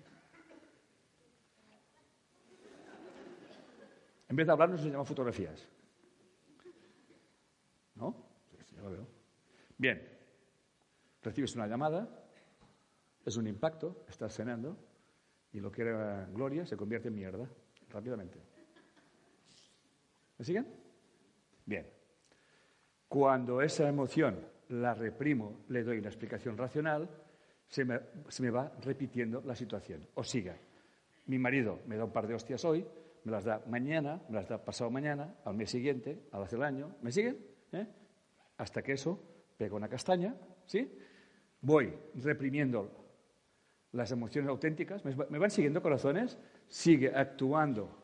En 4.30 4.34
vez 4.34 4.46
de 4.46 4.52
hablar, 4.54 4.70
nos 4.70 4.80
enseñamos 4.80 5.06
fotografías. 5.06 5.68
¿No? 7.96 8.16
Sí, 8.50 8.56
ya 8.74 8.80
lo 8.80 8.90
veo. 8.90 9.06
Bien. 9.76 10.08
Recibes 11.20 11.54
una 11.54 11.66
llamada, 11.66 12.08
es 13.26 13.36
un 13.36 13.46
impacto, 13.46 14.06
estás 14.08 14.34
cenando, 14.34 14.78
y 15.52 15.60
lo 15.60 15.70
que 15.70 15.82
era 15.82 16.24
gloria 16.32 16.64
se 16.64 16.78
convierte 16.78 17.08
en 17.08 17.14
mierda, 17.14 17.46
rápidamente. 17.90 18.40
¿Me 20.38 20.46
siguen? 20.46 20.83
Bien. 21.64 21.86
Cuando 23.08 23.62
esa 23.62 23.88
emoción 23.88 24.38
la 24.68 24.94
reprimo, 24.94 25.64
le 25.68 25.82
doy 25.82 25.98
una 25.98 26.08
explicación 26.08 26.56
racional, 26.56 27.08
se 27.68 27.84
me, 27.84 28.50
va 28.50 28.72
repitiendo 28.82 29.42
la 29.44 29.54
situación. 29.54 30.06
O 30.14 30.24
siga, 30.24 30.56
mi 31.26 31.38
marido 31.38 31.80
me 31.86 31.96
da 31.96 32.04
un 32.04 32.12
par 32.12 32.26
de 32.26 32.34
hostias 32.34 32.64
hoy, 32.64 32.86
me 33.24 33.32
las 33.32 33.44
da 33.44 33.62
mañana, 33.66 34.20
me 34.28 34.36
las 34.36 34.48
da 34.48 34.62
pasado 34.62 34.90
mañana, 34.90 35.36
al 35.44 35.54
mes 35.54 35.70
siguiente, 35.70 36.26
al 36.32 36.42
hace 36.42 36.56
el 36.56 36.62
año, 36.62 36.96
¿me 37.02 37.10
siguen? 37.10 37.38
¿Eh? 37.72 37.86
Hasta 38.58 38.82
que 38.82 38.92
eso 38.92 39.18
pega 39.56 39.74
una 39.74 39.88
castaña, 39.88 40.34
¿sí? 40.66 40.98
Voy 41.60 41.92
reprimiendo 42.16 42.90
las 43.92 44.10
emociones 44.10 44.50
auténticas, 44.50 45.04
me 45.04 45.38
van 45.38 45.50
siguiendo 45.50 45.80
corazones, 45.80 46.36
sigue 46.68 47.14
actuando 47.14 48.03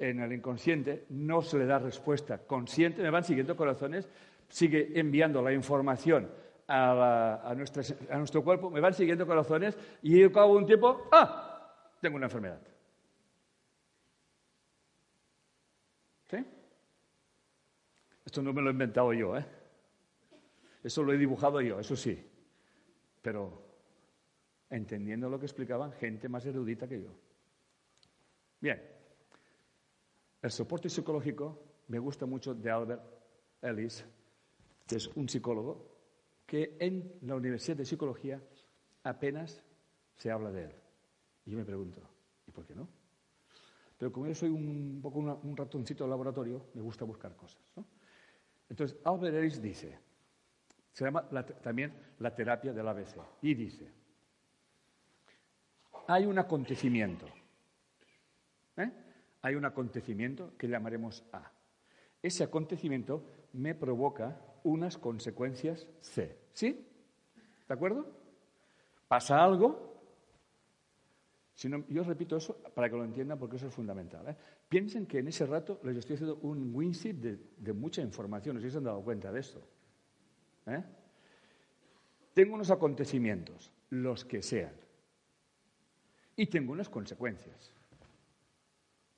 en 0.00 0.18
el 0.20 0.32
inconsciente, 0.32 1.04
no 1.10 1.42
se 1.42 1.58
le 1.58 1.66
da 1.66 1.78
respuesta 1.78 2.38
consciente, 2.38 3.02
me 3.02 3.10
van 3.10 3.22
siguiendo 3.22 3.54
corazones, 3.54 4.08
sigue 4.48 4.98
enviando 4.98 5.42
la 5.42 5.52
información 5.52 6.28
a, 6.66 7.54
nuestro 7.54 8.42
cuerpo, 8.42 8.70
me 8.70 8.80
van 8.80 8.94
siguiendo 8.94 9.26
corazones 9.26 9.76
y 10.02 10.22
al 10.22 10.32
cabo 10.32 10.56
un 10.56 10.64
tiempo, 10.64 11.06
¡ah! 11.12 11.96
Tengo 12.00 12.16
una 12.16 12.26
enfermedad. 12.26 12.62
¿Sí? 16.30 16.38
Esto 18.24 18.42
no 18.42 18.54
me 18.54 18.62
lo 18.62 18.70
he 18.70 18.72
inventado 18.72 19.12
yo, 19.12 19.36
¿eh? 19.36 19.44
Eso 20.82 21.02
lo 21.02 21.12
he 21.12 21.18
dibujado 21.18 21.60
yo, 21.60 21.78
eso 21.78 21.94
sí. 21.94 22.26
Pero 23.20 23.62
entendiendo 24.70 25.28
lo 25.28 25.38
que 25.38 25.44
explicaban 25.44 25.92
gente 25.92 26.26
más 26.30 26.46
erudita 26.46 26.88
que 26.88 27.02
yo. 27.02 27.10
Bien. 28.60 28.99
El 30.42 30.50
soporte 30.50 30.88
psicológico 30.88 31.62
me 31.88 31.98
gusta 31.98 32.24
mucho 32.24 32.54
de 32.54 32.70
Albert 32.70 33.02
Ellis, 33.60 34.04
que 34.86 34.96
es 34.96 35.06
un 35.08 35.28
psicólogo 35.28 35.86
que 36.46 36.76
en 36.80 37.18
la 37.22 37.34
Universidad 37.34 37.76
de 37.76 37.84
Psicología 37.84 38.42
apenas 39.04 39.62
se 40.16 40.30
habla 40.30 40.50
de 40.50 40.64
él. 40.64 40.74
Y 41.44 41.50
yo 41.50 41.58
me 41.58 41.64
pregunto, 41.64 42.00
¿y 42.46 42.50
por 42.50 42.66
qué 42.66 42.74
no? 42.74 42.88
Pero 43.98 44.12
como 44.12 44.26
yo 44.26 44.34
soy 44.34 44.48
un 44.48 45.00
poco 45.02 45.18
un 45.18 45.56
ratoncito 45.56 46.04
de 46.04 46.10
laboratorio, 46.10 46.66
me 46.74 46.80
gusta 46.80 47.04
buscar 47.04 47.36
cosas. 47.36 47.60
Entonces, 48.68 48.98
Albert 49.04 49.36
Ellis 49.36 49.60
dice, 49.60 49.98
se 50.92 51.04
llama 51.04 51.28
también 51.62 51.92
la 52.18 52.34
terapia 52.34 52.72
del 52.72 52.88
ABC, 52.88 53.16
y 53.42 53.54
dice, 53.54 53.92
hay 56.06 56.24
un 56.24 56.38
acontecimiento. 56.38 57.26
Hay 59.42 59.54
un 59.54 59.64
acontecimiento 59.64 60.56
que 60.56 60.68
llamaremos 60.68 61.24
A. 61.32 61.50
Ese 62.22 62.44
acontecimiento 62.44 63.24
me 63.52 63.74
provoca 63.74 64.40
unas 64.64 64.98
consecuencias 64.98 65.86
C. 66.00 66.36
¿Sí? 66.52 66.86
¿De 67.66 67.74
acuerdo? 67.74 68.06
Pasa 69.08 69.42
algo. 69.42 69.88
Si 71.54 71.68
no, 71.68 71.84
yo 71.88 72.04
repito 72.04 72.36
eso 72.36 72.56
para 72.74 72.88
que 72.88 72.96
lo 72.96 73.04
entiendan 73.04 73.38
porque 73.38 73.56
eso 73.56 73.66
es 73.66 73.74
fundamental. 73.74 74.28
¿eh? 74.28 74.36
Piensen 74.68 75.06
que 75.06 75.18
en 75.18 75.28
ese 75.28 75.46
rato 75.46 75.80
les 75.82 75.96
estoy 75.96 76.14
haciendo 76.14 76.36
un 76.42 76.74
winzip 76.74 77.16
de, 77.16 77.38
de 77.56 77.72
mucha 77.72 78.02
información, 78.02 78.56
no 78.56 78.60
sé 78.60 78.68
si 78.68 78.72
se 78.72 78.78
han 78.78 78.84
dado 78.84 79.02
cuenta 79.02 79.32
de 79.32 79.40
esto. 79.40 79.62
¿Eh? 80.66 80.82
Tengo 82.34 82.54
unos 82.54 82.70
acontecimientos, 82.70 83.72
los 83.90 84.24
que 84.24 84.42
sean, 84.42 84.72
y 86.36 86.46
tengo 86.46 86.72
unas 86.72 86.88
consecuencias. 86.88 87.72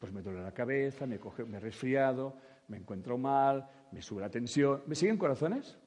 Pues 0.03 0.13
me 0.13 0.21
duele 0.21 0.43
la 0.43 0.51
cabeza, 0.51 1.07
me, 1.07 1.21
coge, 1.21 1.45
me 1.45 1.59
he 1.59 1.61
resfriado, 1.61 2.37
me 2.67 2.77
encuentro 2.77 3.17
mal, 3.17 3.71
me 3.93 4.03
sube 4.03 4.21
la 4.21 4.29
tensión. 4.29 4.83
¿Me 4.89 4.97
siguen 4.97 5.17
corazones? 5.17 5.79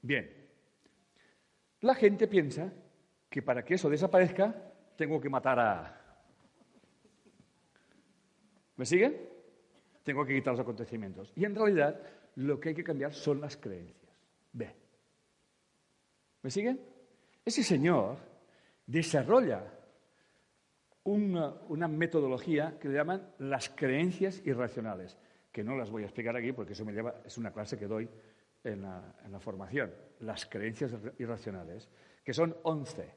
Bien. 0.00 0.30
La 1.80 1.96
gente 1.96 2.28
piensa 2.28 2.72
que 3.28 3.42
para 3.42 3.64
que 3.64 3.74
eso 3.74 3.90
desaparezca 3.90 4.54
tengo 4.96 5.20
que 5.20 5.28
matar 5.28 5.58
a, 5.58 6.20
¿Me 8.76 8.86
siguen? 8.86 9.28
Tengo 10.04 10.24
que 10.24 10.34
quitar 10.34 10.52
los 10.52 10.60
acontecimientos. 10.60 11.32
Y 11.34 11.44
en 11.44 11.56
realidad 11.56 12.00
lo 12.36 12.60
que 12.60 12.68
hay 12.68 12.74
que 12.76 12.84
cambiar 12.84 13.12
son 13.12 13.40
las 13.40 13.56
creencias. 13.56 14.14
Ve. 14.52 14.72
¿Me 16.42 16.48
siguen? 16.48 16.80
Ese 17.44 17.64
señor 17.64 18.18
desarrolla 18.86 19.64
una, 21.04 21.88
metodología 21.88 22.78
que 22.78 22.88
le 22.88 22.94
llaman 22.94 23.34
las 23.38 23.68
creencias 23.70 24.40
irracionales, 24.46 25.18
que 25.50 25.64
no 25.64 25.76
las 25.76 25.90
voy 25.90 26.02
a 26.02 26.06
explicar 26.06 26.36
aquí 26.36 26.52
porque 26.52 26.72
eso 26.72 26.84
me 26.84 26.92
lleva, 26.92 27.14
es 27.24 27.36
una 27.38 27.52
clase 27.52 27.78
que 27.78 27.86
doy 27.86 28.08
en 28.64 28.82
la, 28.82 29.16
en 29.24 29.32
la 29.32 29.40
formación. 29.40 29.92
Las 30.20 30.46
creencias 30.46 30.92
irracionales, 31.18 31.88
que 32.24 32.32
son 32.32 32.56
11. 32.62 33.14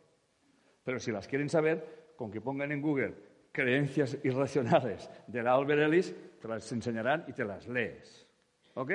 Pero 0.83 0.99
si 0.99 1.11
las 1.11 1.27
quieren 1.27 1.49
saber, 1.49 2.13
con 2.15 2.31
que 2.31 2.41
pongan 2.41 2.71
en 2.71 2.81
Google 2.81 3.15
creencias 3.51 4.17
irracionales 4.23 5.09
de 5.27 5.41
la 5.41 5.53
Albert 5.53 5.81
Ellis, 5.81 6.13
te 6.41 6.47
las 6.47 6.69
enseñarán 6.71 7.23
y 7.27 7.33
te 7.33 7.45
las 7.45 7.67
lees. 7.67 8.27
¿Ok? 8.73 8.91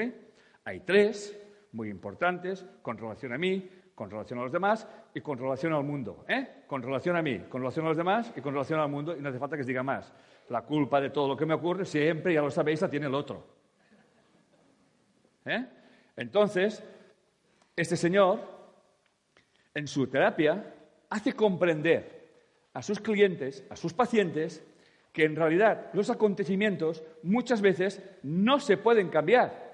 Hay 0.65 0.81
tres 0.81 1.37
muy 1.73 1.89
importantes 1.89 2.67
con 2.83 2.99
relación 2.99 3.33
a 3.33 3.39
mí, 3.39 3.69
con 3.95 4.11
relación 4.11 4.39
a 4.39 4.43
los 4.43 4.53
demás 4.53 4.87
y 5.15 5.21
con 5.21 5.39
relación 5.39 5.73
al 5.73 5.85
mundo. 5.85 6.25
¿eh? 6.29 6.63
Con 6.67 6.83
relación 6.83 7.17
a 7.17 7.23
mí, 7.23 7.39
con 7.49 7.61
relación 7.61 7.87
a 7.87 7.89
los 7.89 7.97
demás 7.97 8.33
y 8.37 8.41
con 8.41 8.53
relación 8.53 8.81
al 8.81 8.89
mundo, 8.89 9.17
y 9.17 9.21
no 9.21 9.29
hace 9.29 9.39
falta 9.39 9.57
que 9.57 9.63
os 9.63 9.67
diga 9.67 9.83
más. 9.83 10.13
La 10.49 10.63
culpa 10.63 11.01
de 11.01 11.11
todo 11.11 11.29
lo 11.29 11.37
que 11.37 11.47
me 11.47 11.55
ocurre 11.55 11.85
siempre, 11.85 12.35
ya 12.35 12.43
lo 12.43 12.51
sabéis, 12.51 12.81
la 12.81 12.91
tiene 12.91 13.07
el 13.07 13.15
otro. 13.15 13.45
¿Eh? 15.45 15.67
Entonces, 16.17 16.83
este 17.75 17.97
señor, 17.97 18.41
en 19.75 19.87
su 19.87 20.07
terapia, 20.07 20.75
hace 21.09 21.33
comprender 21.33 22.21
a 22.75 22.83
sus 22.83 23.01
clientes, 23.01 23.65
a 23.71 23.77
sus 23.77 23.93
pacientes, 23.93 24.65
que 25.13 25.25
en 25.25 25.35
realidad 25.35 25.91
los 25.93 26.09
acontecimientos 26.11 27.03
muchas 27.23 27.61
veces 27.61 28.01
no 28.23 28.61
se 28.61 28.77
pueden 28.77 29.09
cambiar. 29.09 29.71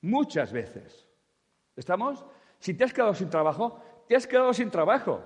Muchas 0.00 0.52
veces. 0.52 1.06
¿Estamos? 1.76 2.24
Si 2.58 2.74
te 2.74 2.84
has 2.84 2.92
quedado 2.92 3.14
sin 3.14 3.30
trabajo, 3.30 3.82
te 4.08 4.16
has 4.16 4.26
quedado 4.26 4.52
sin 4.52 4.70
trabajo. 4.70 5.22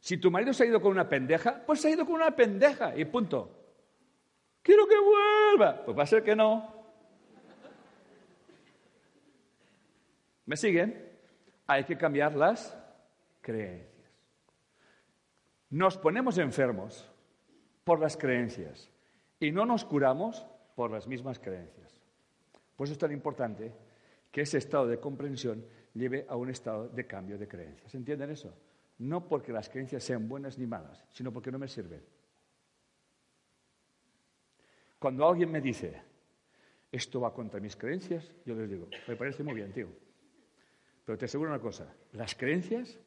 Si 0.00 0.16
tu 0.16 0.30
marido 0.30 0.52
se 0.52 0.64
ha 0.64 0.66
ido 0.66 0.80
con 0.80 0.92
una 0.92 1.08
pendeja, 1.08 1.62
pues 1.66 1.80
se 1.80 1.88
ha 1.88 1.90
ido 1.92 2.06
con 2.06 2.14
una 2.16 2.34
pendeja 2.34 2.96
y 2.96 3.04
punto. 3.04 3.56
Quiero 4.62 4.86
que 4.86 4.96
vuelva. 4.98 5.84
Pues 5.84 5.98
va 5.98 6.02
a 6.02 6.06
ser 6.06 6.22
que 6.22 6.34
no. 6.34 6.80
¿Me 10.46 10.56
siguen? 10.56 11.08
Hay 11.66 11.84
que 11.84 11.96
cambiar 11.96 12.34
las 12.34 12.76
creencias. 13.40 13.90
Nos 15.70 15.96
ponemos 15.96 16.38
enfermos 16.38 17.08
por 17.84 18.00
las 18.00 18.16
creencias 18.16 18.90
y 19.38 19.52
no 19.52 19.64
nos 19.64 19.84
curamos 19.84 20.46
por 20.74 20.90
las 20.90 21.06
mismas 21.06 21.38
creencias. 21.38 22.02
Por 22.74 22.86
eso 22.86 22.94
es 22.94 22.98
tan 22.98 23.12
importante 23.12 23.72
que 24.32 24.40
ese 24.40 24.58
estado 24.58 24.86
de 24.86 24.98
comprensión 24.98 25.64
lleve 26.00 26.26
a 26.28 26.36
un 26.36 26.50
estado 26.50 26.88
de 26.88 27.06
cambio 27.06 27.38
de 27.38 27.46
creencias. 27.46 27.94
¿Entienden 27.94 28.30
eso? 28.30 28.52
No 28.98 29.28
porque 29.28 29.52
las 29.52 29.68
creencias 29.68 30.02
sean 30.02 30.28
buenas 30.28 30.58
ni 30.58 30.66
malas, 30.66 31.04
sino 31.10 31.32
porque 31.32 31.52
no 31.52 31.58
me 31.58 31.68
sirven. 31.68 32.02
Cuando 34.98 35.26
alguien 35.26 35.50
me 35.50 35.60
dice, 35.60 36.02
esto 36.90 37.20
va 37.20 37.32
contra 37.32 37.60
mis 37.60 37.76
creencias, 37.76 38.30
yo 38.44 38.54
les 38.54 38.68
digo, 38.68 38.88
me 39.06 39.16
parece 39.16 39.42
muy 39.42 39.54
bien, 39.54 39.72
tío. 39.72 39.88
Pero 41.04 41.16
te 41.16 41.24
aseguro 41.24 41.50
una 41.50 41.60
cosa, 41.60 41.94
las 42.12 42.34
creencias 42.34 42.98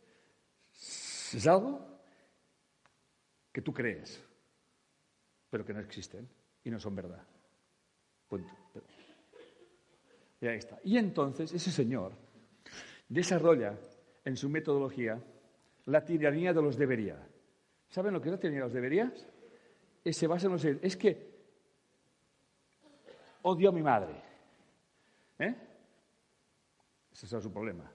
es 0.73 1.47
algo 1.47 1.85
que 3.51 3.61
tú 3.61 3.73
crees, 3.73 4.23
pero 5.49 5.63
que 5.63 5.73
no 5.73 5.79
existen 5.79 6.27
y 6.63 6.71
no 6.71 6.79
son 6.79 6.95
verdad. 6.95 7.23
Punto. 8.27 8.51
Y 10.41 10.47
ahí 10.47 10.57
está. 10.57 10.79
Y 10.83 10.97
entonces 10.97 11.53
ese 11.53 11.71
señor 11.71 12.13
desarrolla 13.13 13.77
en 14.25 14.35
su 14.35 14.49
metodología 14.49 15.21
la 15.85 16.03
tiranía 16.03 16.53
de 16.53 16.61
los 16.61 16.77
debería. 16.77 17.17
¿Saben 17.89 18.13
lo 18.13 18.21
que 18.21 18.29
es 18.29 18.31
la 18.31 18.39
tiranía 18.39 18.61
de 18.61 18.65
los 18.65 18.73
deberías? 18.73 19.27
Se 20.03 20.27
basa 20.27 20.47
en 20.47 20.53
los... 20.53 20.65
Es 20.65 20.97
que 20.97 21.33
odio 23.43 23.69
a 23.69 23.71
mi 23.71 23.81
madre. 23.81 24.15
¿Eh? 25.39 25.55
Ese 27.13 27.37
es 27.37 27.43
su 27.43 27.51
problema. 27.51 27.91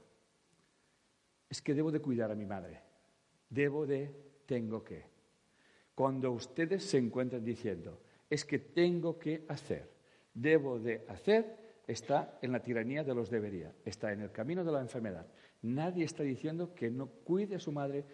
Es 1.51 1.61
que 1.61 1.75
debo 1.75 1.91
de 1.91 2.01
cuidar 2.01 2.31
a 2.31 2.35
mi 2.35 2.47
madre. 2.47 2.81
Debo 3.51 3.87
de, 3.87 4.15
tengo 4.47 4.85
que. 4.85 5.05
Cuando 5.95 6.31
ustedes 6.31 6.85
se 6.85 6.99
encuentran 6.99 7.45
diciendo, 7.45 8.01
es 8.31 8.45
que 8.45 8.59
tengo 8.59 9.19
que 9.19 9.45
hacer, 9.49 9.91
debo 10.33 10.79
de 10.79 11.05
hacer, 11.09 11.68
está 11.89 12.39
en 12.43 12.53
la 12.53 12.61
tiranía 12.61 13.03
de 13.03 13.15
los 13.15 13.31
debería, 13.31 13.73
está 13.85 14.13
en 14.13 14.21
el 14.21 14.31
camino 14.31 14.63
de 14.63 14.71
la 14.71 14.81
enfermedad. 14.81 15.27
Nadie 15.63 16.05
está 16.05 16.23
diciendo 16.23 16.75
que 16.75 16.91
no 16.91 17.07
cuide 17.07 17.57
a 17.57 17.61
su 17.61 17.73
madre 17.73 18.05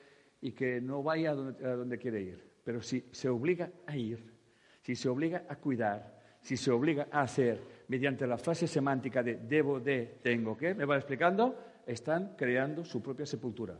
y 0.41 0.53
que 0.53 0.81
no 0.81 1.03
vaya 1.03 1.33
a 1.33 1.35
donde, 1.35 1.99
quiere 1.99 2.23
ir. 2.23 2.53
Pero 2.63 2.81
si 2.81 3.05
se 3.11 3.29
obliga 3.29 3.71
a 3.87 3.97
ir, 3.97 4.33
si 4.81 4.95
se 4.95 5.09
obliga 5.09 5.45
a 5.49 5.57
cuidar, 5.57 6.23
si 6.41 6.57
se 6.57 6.71
obliga 6.71 7.09
a 7.11 7.23
hacer 7.23 7.61
mediante 7.89 8.27
la 8.27 8.39
frase 8.39 8.69
semántica 8.69 9.23
de 9.23 9.37
debo 9.37 9.81
de, 9.81 10.19
tengo 10.23 10.57
que, 10.57 10.75
me 10.75 10.85
va 10.85 10.97
explicando, 10.97 11.59
están 11.85 12.37
creando 12.37 12.85
su 12.85 13.03
propia 13.03 13.27
sepultura. 13.27 13.77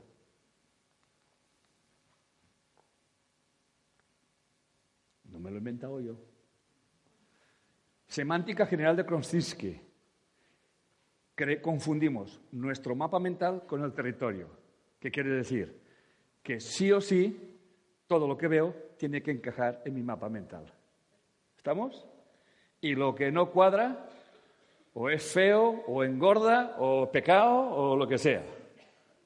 No 5.31 5.39
me 5.39 5.51
lo 5.51 5.57
he 5.57 5.59
inventado 5.59 6.01
yo. 6.01 6.34
Semántica 8.15 8.65
general 8.65 8.95
de 8.95 9.05
Kronsky. 9.05 9.77
Confundimos 11.61 12.41
nuestro 12.53 12.95
mapa 12.95 13.19
mental 13.19 13.67
con 13.67 13.83
el 13.83 13.93
territorio. 13.93 14.51
¿Qué 15.01 15.11
quiere 15.11 15.31
decir? 15.31 15.81
Que 16.41 16.61
sí 16.61 16.93
o 16.93 17.01
sí, 17.01 17.59
todo 18.07 18.29
lo 18.29 18.39
que 18.39 18.47
veo 18.47 18.73
tiene 18.99 19.21
que 19.21 19.33
encajar 19.33 19.83
en 19.85 19.95
mi 19.95 20.05
mapa 20.05 20.29
mental. 20.29 20.73
¿Estamos? 21.57 22.07
Y 22.81 22.95
lo 22.95 23.17
que 23.17 23.33
no 23.33 23.51
cuadra, 23.51 24.09
o 24.93 25.11
es 25.11 25.33
feo, 25.33 25.83
o 25.89 26.05
engorda, 26.05 26.77
o 26.79 27.11
pecado, 27.11 27.53
o 27.53 27.97
lo 27.97 28.07
que 28.07 28.19
sea. 28.19 28.45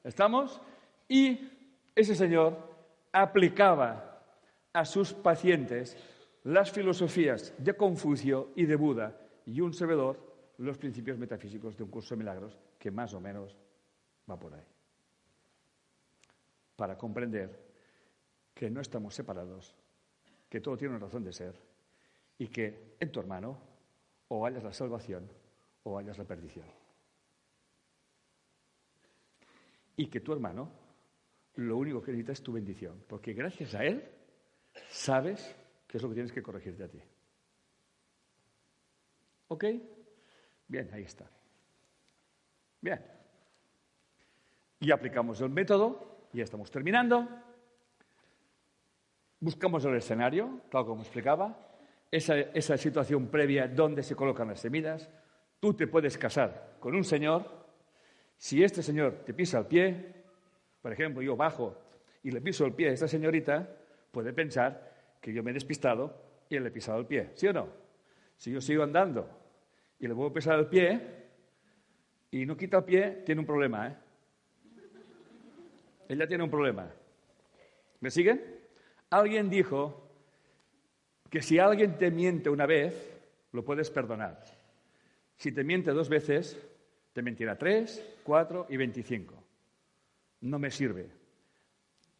¿Estamos? 0.03 0.59
Y 1.07 1.47
ese 1.93 2.15
señor 2.15 2.57
aplicaba 3.11 4.19
a 4.73 4.83
sus 4.83 5.13
pacientes 5.13 5.95
las 6.49 6.71
filosofías 6.71 7.53
de 7.59 7.75
Confucio 7.75 8.53
y 8.55 8.65
de 8.65 8.75
Buda 8.75 9.15
y 9.45 9.61
un 9.61 9.71
servidor 9.71 10.53
los 10.57 10.79
principios 10.79 11.17
metafísicos 11.19 11.77
de 11.77 11.83
un 11.83 11.91
curso 11.91 12.15
de 12.15 12.19
milagros 12.19 12.57
que 12.79 12.89
más 12.89 13.13
o 13.13 13.21
menos 13.21 13.55
va 14.29 14.37
por 14.39 14.55
ahí. 14.55 14.65
Para 16.75 16.97
comprender 16.97 17.67
que 18.53 18.69
no 18.71 18.81
estamos 18.81 19.13
separados, 19.13 19.75
que 20.49 20.59
todo 20.59 20.75
tiene 20.75 20.95
una 20.95 21.05
razón 21.05 21.23
de 21.23 21.33
ser 21.33 21.53
y 22.39 22.47
que 22.47 22.95
en 22.99 23.11
tu 23.11 23.19
hermano 23.19 23.59
o 24.29 24.43
hayas 24.43 24.63
la 24.63 24.73
salvación 24.73 25.29
o 25.83 25.99
hayas 25.99 26.17
la 26.17 26.25
perdición. 26.25 26.65
Y 29.97 30.07
que 30.07 30.21
tu 30.21 30.33
hermano 30.33 30.71
lo 31.55 31.77
único 31.77 32.01
que 32.01 32.11
necesita 32.11 32.31
es 32.31 32.41
tu 32.41 32.53
bendición, 32.53 33.03
porque 33.07 33.33
gracias 33.33 33.75
a 33.75 33.85
él 33.85 34.03
sabes 34.89 35.55
qué 35.89 35.97
es 35.97 36.03
lo 36.03 36.09
que 36.09 36.15
tienes 36.15 36.31
que 36.31 36.43
corregirte 36.43 36.83
a 36.83 36.87
ti. 36.87 37.01
¿Ok? 39.47 39.65
Bien, 40.67 40.87
ahí 40.93 41.01
está. 41.01 41.27
Bien. 42.79 43.03
Y 44.79 44.91
aplicamos 44.91 45.41
el 45.41 45.49
método, 45.49 46.27
ya 46.31 46.43
estamos 46.43 46.69
terminando. 46.69 47.27
Buscamos 49.39 49.83
el 49.85 49.95
escenario, 49.95 50.61
tal 50.69 50.85
como 50.85 51.01
explicaba, 51.01 51.57
esa, 52.11 52.37
esa 52.37 52.77
situación 52.77 53.27
previa 53.27 53.67
donde 53.67 54.03
se 54.03 54.15
colocan 54.15 54.49
las 54.49 54.59
semillas. 54.59 55.09
Tú 55.59 55.73
te 55.73 55.87
puedes 55.87 56.19
casar 56.19 56.77
con 56.79 56.93
un 56.93 57.03
señor. 57.03 57.65
Si 58.37 58.63
este 58.63 58.83
señor 58.83 59.23
te 59.25 59.33
pisa 59.33 59.57
el 59.57 59.65
pie, 59.65 60.23
por 60.83 60.93
ejemplo, 60.93 61.23
yo 61.23 61.35
bajo 61.35 61.81
y 62.21 62.29
le 62.29 62.41
piso 62.41 62.63
el 62.63 62.73
pie 62.73 62.89
a 62.89 62.93
esta 62.93 63.07
señorita, 63.07 63.67
puede 64.11 64.33
pensar 64.33 64.88
que 65.19 65.33
yo 65.33 65.43
me 65.43 65.51
he 65.51 65.53
despistado 65.53 66.15
y 66.49 66.59
le 66.59 66.69
he 66.69 66.71
pisado 66.71 66.99
el 66.99 67.05
pie, 67.05 67.31
¿sí 67.35 67.47
o 67.47 67.53
no? 67.53 67.67
Si 68.37 68.51
yo 68.51 68.61
sigo 68.61 68.83
andando 68.83 69.29
y 69.99 70.07
le 70.07 70.13
vuelvo 70.13 70.31
a 70.31 70.33
pisar 70.33 70.59
el 70.59 70.67
pie 70.67 71.01
y 72.31 72.45
no 72.45 72.55
quita 72.55 72.77
el 72.77 72.83
pie, 72.85 73.23
tiene 73.25 73.41
un 73.41 73.47
problema, 73.47 73.87
¿eh? 73.87 73.95
Ella 76.07 76.25
tiene 76.27 76.43
un 76.43 76.49
problema. 76.49 76.89
¿Me 77.99 78.09
siguen? 78.09 78.41
Alguien 79.11 79.49
dijo 79.49 80.09
que 81.29 81.41
si 81.41 81.59
alguien 81.59 81.97
te 81.97 82.09
miente 82.09 82.49
una 82.49 82.65
vez, 82.65 83.21
lo 83.51 83.63
puedes 83.63 83.91
perdonar. 83.91 84.43
Si 85.35 85.51
te 85.51 85.63
miente 85.63 85.91
dos 85.91 86.09
veces, 86.09 86.57
te 87.13 87.21
mentirá 87.21 87.57
tres, 87.57 88.03
cuatro 88.23 88.65
y 88.69 88.77
veinticinco. 88.77 89.35
No 90.41 90.57
me 90.57 90.71
sirve. 90.71 91.11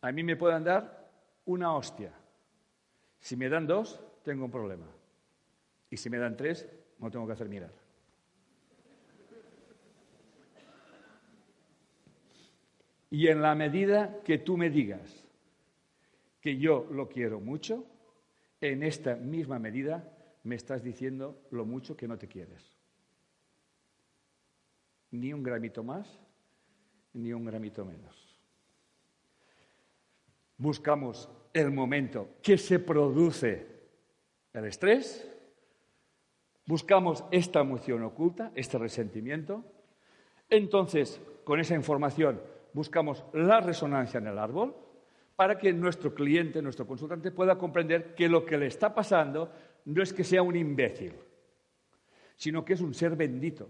A 0.01 0.11
mí 0.11 0.23
me 0.23 0.35
pueden 0.35 0.63
dar 0.63 1.09
una 1.45 1.75
hostia. 1.75 2.13
Si 3.19 3.35
me 3.35 3.49
dan 3.49 3.67
dos, 3.67 3.99
tengo 4.23 4.45
un 4.45 4.51
problema. 4.51 4.87
Y 5.89 5.97
si 5.97 6.09
me 6.09 6.17
dan 6.17 6.37
tres, 6.37 6.67
no 6.99 7.09
tengo 7.09 7.25
que 7.27 7.33
hacer 7.33 7.49
mirar. 7.49 7.71
Y 13.11 13.27
en 13.27 13.41
la 13.41 13.55
medida 13.55 14.21
que 14.23 14.37
tú 14.37 14.55
me 14.55 14.69
digas 14.69 15.25
que 16.41 16.57
yo 16.57 16.87
lo 16.91 17.09
quiero 17.09 17.39
mucho, 17.39 17.85
en 18.61 18.83
esta 18.83 19.15
misma 19.15 19.57
medida 19.57 20.15
me 20.43 20.55
estás 20.55 20.83
diciendo 20.83 21.41
lo 21.51 21.65
mucho 21.65 21.97
que 21.97 22.07
no 22.07 22.17
te 22.17 22.27
quieres. 22.27 22.77
Ni 25.11 25.33
un 25.33 25.41
gramito 25.41 25.83
más, 25.83 26.19
ni 27.13 27.33
un 27.33 27.45
gramito 27.45 27.83
menos. 27.83 28.37
Buscamos 30.57 31.29
el 31.53 31.71
momento 31.71 32.35
que 32.41 32.57
se 32.57 32.79
produce 32.79 33.67
el 34.53 34.65
estrés, 34.65 35.29
buscamos 36.65 37.23
esta 37.31 37.61
emoción 37.61 38.03
oculta, 38.03 38.51
este 38.55 38.77
resentimiento, 38.77 39.63
entonces 40.49 41.21
con 41.43 41.59
esa 41.59 41.75
información 41.75 42.41
buscamos 42.73 43.23
la 43.33 43.61
resonancia 43.61 44.19
en 44.19 44.27
el 44.27 44.37
árbol 44.37 44.75
para 45.35 45.57
que 45.57 45.71
nuestro 45.71 46.13
cliente, 46.13 46.61
nuestro 46.61 46.85
consultante 46.85 47.31
pueda 47.31 47.57
comprender 47.57 48.13
que 48.13 48.27
lo 48.27 48.45
que 48.45 48.57
le 48.57 48.67
está 48.67 48.93
pasando 48.93 49.51
no 49.85 50.03
es 50.03 50.13
que 50.13 50.23
sea 50.23 50.41
un 50.41 50.55
imbécil, 50.55 51.13
sino 52.35 52.63
que 52.63 52.73
es 52.73 52.81
un 52.81 52.93
ser 52.93 53.15
bendito, 53.15 53.67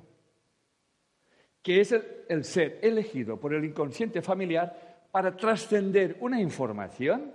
que 1.62 1.82
es 1.82 1.92
el, 2.28 2.44
ser 2.44 2.80
elegido 2.82 3.40
por 3.40 3.54
el 3.54 3.64
inconsciente 3.64 4.22
familiar 4.22 5.08
para 5.12 5.36
trascender 5.36 6.18
una 6.20 6.42
información 6.42 7.34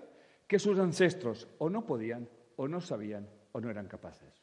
que 0.55 0.61
sus 0.61 0.79
ancestros 0.79 1.49
o 1.59 1.69
no 1.69 1.85
podían, 1.85 2.29
o 2.55 2.69
no 2.69 2.81
sabían, 2.81 3.29
o 3.51 3.61
no 3.61 3.71
eran 3.71 3.89
capaces. 3.89 4.41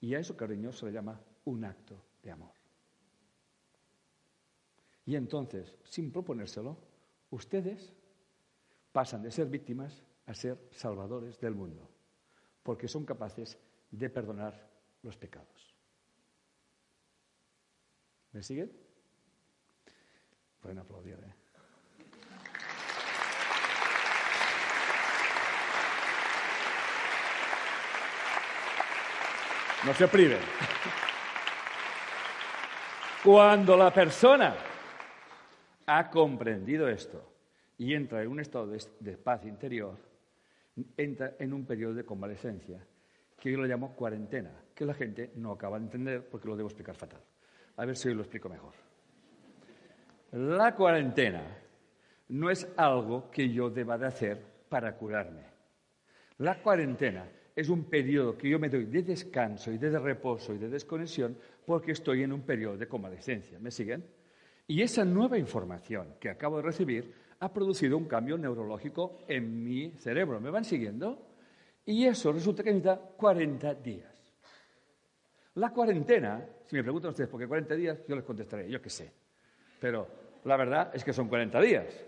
Y 0.00 0.14
a 0.14 0.18
eso, 0.18 0.34
cariño, 0.34 0.72
se 0.72 0.86
le 0.86 0.92
llama 0.92 1.20
un 1.44 1.62
acto 1.66 2.02
de 2.22 2.30
amor. 2.30 2.54
Y 5.04 5.14
entonces, 5.14 5.76
sin 5.84 6.10
proponérselo, 6.10 6.78
ustedes 7.28 7.92
pasan 8.92 9.22
de 9.22 9.30
ser 9.30 9.48
víctimas 9.48 10.02
a 10.24 10.32
ser 10.32 10.70
salvadores 10.70 11.38
del 11.38 11.54
mundo, 11.54 11.86
porque 12.62 12.88
son 12.88 13.04
capaces 13.04 13.58
de 13.90 14.08
perdonar 14.08 14.70
los 15.02 15.18
pecados. 15.18 15.76
¿Me 18.32 18.42
siguen? 18.42 18.72
Pueden 20.62 20.78
aplaudir, 20.78 21.18
¿eh? 21.22 21.41
No 29.84 29.92
se 29.94 30.06
priven. 30.06 30.38
Cuando 33.24 33.76
la 33.76 33.92
persona 33.92 34.54
ha 35.86 36.08
comprendido 36.08 36.88
esto 36.88 37.32
y 37.78 37.92
entra 37.92 38.22
en 38.22 38.28
un 38.28 38.38
estado 38.38 38.68
de, 38.68 39.16
paz 39.16 39.44
interior, 39.44 39.98
entra 40.96 41.34
en 41.38 41.52
un 41.52 41.66
periodo 41.66 41.94
de 41.94 42.04
convalescencia, 42.04 42.86
que 43.40 43.50
yo 43.50 43.58
lo 43.58 43.66
llamo 43.66 43.96
cuarentena, 43.96 44.52
que 44.72 44.84
la 44.84 44.94
gente 44.94 45.32
no 45.34 45.50
acaba 45.50 45.78
de 45.78 45.86
entender 45.86 46.28
porque 46.28 46.46
lo 46.46 46.56
debo 46.56 46.68
explicar 46.68 46.94
fatal. 46.94 47.20
A 47.76 47.84
ver 47.84 47.96
si 47.96 48.08
hoy 48.08 48.14
lo 48.14 48.22
explico 48.22 48.48
mejor. 48.48 48.74
La 50.30 50.76
cuarentena 50.76 51.42
no 52.28 52.50
es 52.50 52.68
algo 52.76 53.30
que 53.32 53.50
yo 53.50 53.68
deba 53.68 53.98
de 53.98 54.06
hacer 54.06 54.44
para 54.68 54.96
curarme. 54.96 55.42
La 56.38 56.62
cuarentena 56.62 57.28
es 57.54 57.68
un 57.68 57.84
periodo 57.84 58.36
que 58.36 58.48
yo 58.48 58.58
me 58.58 58.68
doy 58.68 58.86
de 58.86 59.02
descanso 59.02 59.70
y 59.70 59.78
de 59.78 59.98
reposo 59.98 60.54
y 60.54 60.58
de 60.58 60.68
desconexión 60.68 61.36
porque 61.64 61.92
estoy 61.92 62.22
en 62.22 62.32
un 62.32 62.42
periodo 62.42 62.76
de 62.76 62.88
convalescencia. 62.88 63.58
¿Me 63.58 63.70
siguen? 63.70 64.04
Y 64.66 64.82
esa 64.82 65.04
nueva 65.04 65.38
información 65.38 66.14
que 66.18 66.30
acabo 66.30 66.56
de 66.56 66.62
recibir 66.62 67.12
ha 67.40 67.52
producido 67.52 67.98
un 67.98 68.06
cambio 68.06 68.38
neurológico 68.38 69.18
en 69.28 69.64
mi 69.64 69.90
cerebro. 69.98 70.40
¿Me 70.40 70.50
van 70.50 70.64
siguiendo? 70.64 71.26
Y 71.84 72.06
eso 72.06 72.32
resulta 72.32 72.62
que 72.62 72.70
necesita 72.70 72.96
40 72.96 73.74
días. 73.74 74.12
La 75.54 75.70
cuarentena, 75.70 76.46
si 76.66 76.76
me 76.76 76.82
preguntan 76.82 77.10
ustedes 77.10 77.28
por 77.28 77.40
qué 77.40 77.46
40 77.46 77.74
días, 77.74 77.98
yo 78.08 78.16
les 78.16 78.24
contestaré, 78.24 78.70
yo 78.70 78.80
qué 78.80 78.88
sé. 78.88 79.12
Pero 79.80 80.06
la 80.44 80.56
verdad 80.56 80.90
es 80.94 81.04
que 81.04 81.12
son 81.12 81.28
40 81.28 81.60
días. 81.60 82.06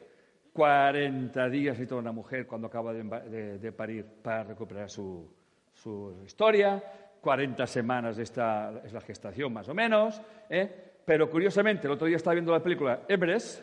40 0.54 1.50
días 1.50 1.80
y 1.80 1.86
toda 1.86 2.00
una 2.00 2.12
mujer 2.12 2.46
cuando 2.46 2.68
acaba 2.68 2.92
de, 2.94 3.72
parir 3.76 4.06
para 4.22 4.44
recuperar 4.44 4.88
su, 4.88 5.28
su, 5.74 6.22
historia. 6.24 6.82
40 7.20 7.66
semanas 7.66 8.18
esta 8.18 8.80
es 8.84 8.92
la 8.92 9.00
gestación 9.00 9.52
más 9.52 9.68
o 9.68 9.74
menos. 9.74 10.22
¿eh? 10.48 10.92
Pero 11.04 11.28
curiosamente, 11.28 11.88
el 11.88 11.94
otro 11.94 12.06
día 12.06 12.16
estaba 12.16 12.34
viendo 12.34 12.52
la 12.52 12.62
película 12.62 13.02
Everest 13.08 13.62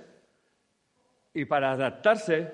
y 1.34 1.46
para 1.46 1.72
adaptarse 1.72 2.52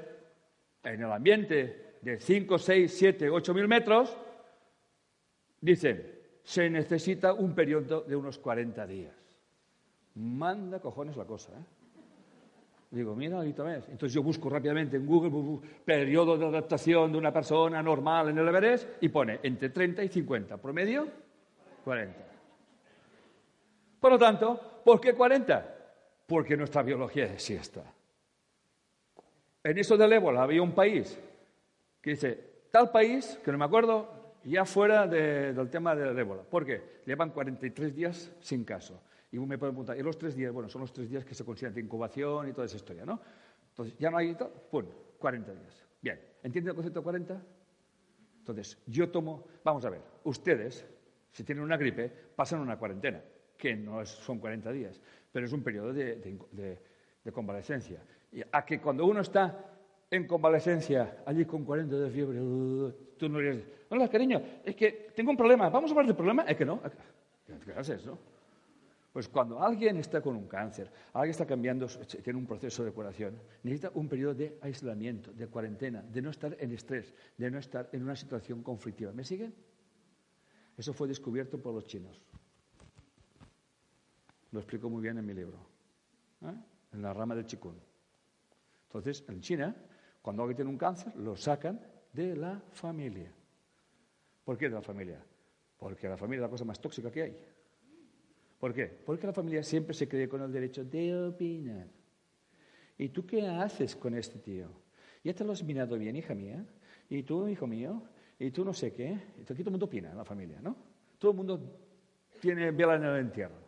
en 0.83 1.01
el 1.01 1.11
ambiente 1.11 1.95
de 2.01 2.19
5, 2.19 2.59
6, 2.59 2.95
7, 2.95 3.29
8 3.31 3.53
mil 3.55 3.67
metros, 3.67 4.15
dicen, 5.59 6.13
se 6.43 6.69
necesita 6.69 7.33
un 7.33 7.55
periodo 7.55 8.01
de 8.01 8.15
unos 8.15 8.37
40 8.37 8.85
días. 8.85 9.15
Manda 10.13 10.79
cojones 10.79 11.17
la 11.17 11.25
cosa, 11.25 11.53
¿eh? 11.53 11.76
Digo, 12.89 13.15
mira, 13.15 13.37
ahorita 13.37 13.63
ves. 13.63 13.83
Entonces 13.89 14.13
yo 14.13 14.23
busco 14.23 14.49
rápidamente 14.49 14.95
en 14.95 15.05
Google 15.05 15.59
periodo 15.83 16.37
de 16.37 16.45
adaptación 16.45 17.11
de 17.11 17.17
una 17.17 17.33
persona 17.33 17.83
normal 17.83 18.29
en 18.29 18.37
el 18.37 18.47
Everest 18.47 18.87
y 19.01 19.09
pone 19.09 19.39
entre 19.43 19.69
30 19.69 20.03
y 20.03 20.07
50, 20.07 20.57
promedio 20.57 21.07
40. 21.83 22.17
Por 23.99 24.11
lo 24.11 24.17
tanto, 24.17 24.81
¿por 24.85 25.01
qué 25.01 25.13
40? 25.13 25.75
Porque 26.27 26.55
nuestra 26.55 26.81
biología 26.81 27.25
es 27.25 27.43
siesta. 27.43 27.83
En 29.63 29.77
eso 29.77 29.97
del 29.97 30.13
ébola 30.13 30.43
había 30.43 30.61
un 30.61 30.71
país 30.71 31.19
que 32.01 32.11
dice, 32.11 32.39
tal 32.71 32.89
país, 32.89 33.37
que 33.43 33.51
no 33.51 33.57
me 33.57 33.65
acuerdo, 33.65 34.35
ya 34.45 34.63
fuera 34.63 35.07
del 35.07 35.69
tema 35.69 35.93
del 35.93 36.17
ébola. 36.17 36.43
¿Por 36.43 36.65
qué? 36.65 37.01
Llevan 37.05 37.31
43 37.31 37.93
días 37.93 38.31
sin 38.39 38.63
caso. 38.63 39.01
Y 39.31 39.39
me 39.39 39.57
pueden 39.57 39.73
preguntar, 39.73 39.97
¿y 39.97 40.03
los 40.03 40.17
tres 40.17 40.35
días? 40.35 40.53
Bueno, 40.53 40.69
son 40.69 40.81
los 40.81 40.93
tres 40.93 41.09
días 41.09 41.25
que 41.25 41.35
se 41.35 41.43
consideran 41.43 41.73
de 41.73 41.81
incubación 41.81 42.47
y 42.47 42.53
toda 42.53 42.65
esa 42.65 42.77
historia, 42.77 43.05
¿no? 43.05 43.19
Entonces, 43.69 43.97
ya 43.97 44.09
no 44.09 44.17
hay, 44.17 44.35
¡pum! 44.71 44.85
40 45.19 45.53
días. 45.53 45.85
Bien, 46.01 46.19
¿entienden 46.43 46.69
el 46.69 46.75
concepto 46.75 46.99
de 46.99 47.03
40? 47.03 47.41
Entonces, 48.39 48.77
yo 48.85 49.09
tomo, 49.09 49.45
vamos 49.63 49.83
a 49.85 49.89
ver, 49.89 50.01
ustedes, 50.23 50.85
si 51.31 51.43
tienen 51.43 51.63
una 51.63 51.75
gripe, 51.75 52.09
pasan 52.35 52.61
una 52.61 52.77
cuarentena 52.77 53.21
que 53.57 53.75
no 53.75 54.05
son 54.05 54.39
40 54.39 54.71
días, 54.71 55.01
pero 55.31 55.45
es 55.45 55.51
un 55.51 55.63
periodo 55.63 55.91
de, 55.91 56.79
convalescencia. 57.33 58.01
Y 58.31 58.41
a 58.49 58.63
que 58.65 58.79
cuando 58.79 59.05
uno 59.05 59.19
está 59.19 59.65
en 60.09 60.25
convalescencia, 60.25 61.23
allí 61.25 61.43
con 61.43 61.65
40 61.65 61.97
de 61.97 62.09
fiebre, 62.09 62.41
uh, 62.41 62.93
tú 63.17 63.27
no 63.27 63.39
dices, 63.39 63.65
hola 63.89 64.07
cariño, 64.07 64.41
es 64.63 64.75
que 64.75 65.09
tengo 65.13 65.31
un 65.31 65.37
problema, 65.37 65.69
¿vamos 65.69 65.91
a 65.91 65.93
hablar 65.93 66.05
del 66.05 66.15
problema? 66.15 66.43
Es 66.43 66.55
que 66.55 66.63
no, 66.63 66.79
¿qué 67.65 67.73
haces, 67.73 68.05
no? 68.05 68.17
Pues 69.17 69.29
cuando 69.29 69.59
alguien 69.59 69.97
está 69.97 70.21
con 70.21 70.35
un 70.35 70.45
cáncer, 70.45 70.91
alguien 71.13 71.31
está 71.31 71.47
cambiando, 71.47 71.87
tiene 71.87 72.37
un 72.37 72.45
proceso 72.45 72.83
de 72.85 72.91
curación, 72.91 73.33
necesita 73.63 73.89
un 73.95 74.07
periodo 74.07 74.35
de 74.35 74.59
aislamiento, 74.61 75.33
de 75.33 75.47
cuarentena, 75.47 76.03
de 76.03 76.21
no 76.21 76.29
estar 76.29 76.55
en 76.59 76.71
estrés, 76.71 77.15
de 77.35 77.49
no 77.49 77.57
estar 77.57 77.89
en 77.93 78.03
una 78.03 78.15
situación 78.15 78.61
conflictiva. 78.61 79.11
¿Me 79.13 79.23
siguen? 79.23 79.55
Eso 80.77 80.93
fue 80.93 81.07
descubierto 81.07 81.59
por 81.59 81.73
los 81.73 81.87
chinos. 81.87 82.21
Lo 84.51 84.59
explico 84.59 84.87
muy 84.87 85.01
bien 85.01 85.17
en 85.17 85.25
mi 85.25 85.33
libro, 85.33 85.57
¿eh? 86.43 86.53
en 86.93 87.01
la 87.01 87.11
rama 87.11 87.33
del 87.33 87.47
chikun. 87.47 87.75
Entonces, 88.83 89.25
en 89.29 89.41
China, 89.41 89.75
cuando 90.21 90.43
alguien 90.43 90.57
tiene 90.57 90.69
un 90.69 90.77
cáncer, 90.77 91.15
lo 91.15 91.35
sacan 91.35 91.81
de 92.13 92.35
la 92.35 92.61
familia. 92.69 93.33
¿Por 94.45 94.59
qué 94.59 94.69
de 94.69 94.75
la 94.75 94.83
familia? 94.83 95.25
Porque 95.75 96.07
la 96.07 96.17
familia 96.17 96.41
es 96.41 96.51
la 96.51 96.51
cosa 96.51 96.65
más 96.65 96.79
tóxica 96.79 97.09
que 97.09 97.23
hay. 97.23 97.56
¿Por 98.59 98.73
qué? 98.73 98.85
Porque 98.85 99.27
la 99.27 99.33
familia 99.33 99.63
siempre 99.63 99.93
se 99.93 100.07
cree 100.07 100.27
con 100.27 100.41
el 100.41 100.51
derecho 100.51 100.83
de 100.83 101.15
opinar. 101.15 101.87
¿Y 102.97 103.09
tú 103.09 103.25
qué 103.25 103.47
haces 103.47 103.95
con 103.95 104.15
este 104.15 104.39
tío? 104.39 104.67
¿Ya 105.23 105.33
te 105.33 105.43
lo 105.43 105.51
has 105.51 105.63
mirado 105.63 105.97
bien, 105.97 106.15
hija 106.15 106.33
mía? 106.33 106.65
¿Y 107.09 107.23
tú, 107.23 107.47
hijo 107.47 107.67
mío? 107.67 108.01
y 108.39 108.51
tú 108.51 108.63
no 108.63 108.73
sé 108.73 108.93
qué. 108.93 109.13
Aquí 109.41 109.45
todo 109.45 109.69
el 109.69 109.71
mundo 109.71 109.85
opina 109.85 110.11
en 110.11 110.17
la 110.17 110.25
familia, 110.25 110.59
¿no? 110.61 110.75
Todo 111.17 111.31
el 111.31 111.37
mundo 111.37 111.79
tiene 112.39 112.71
vela 112.71 112.95
en 112.95 113.03
el 113.03 113.17
entierro. 113.17 113.67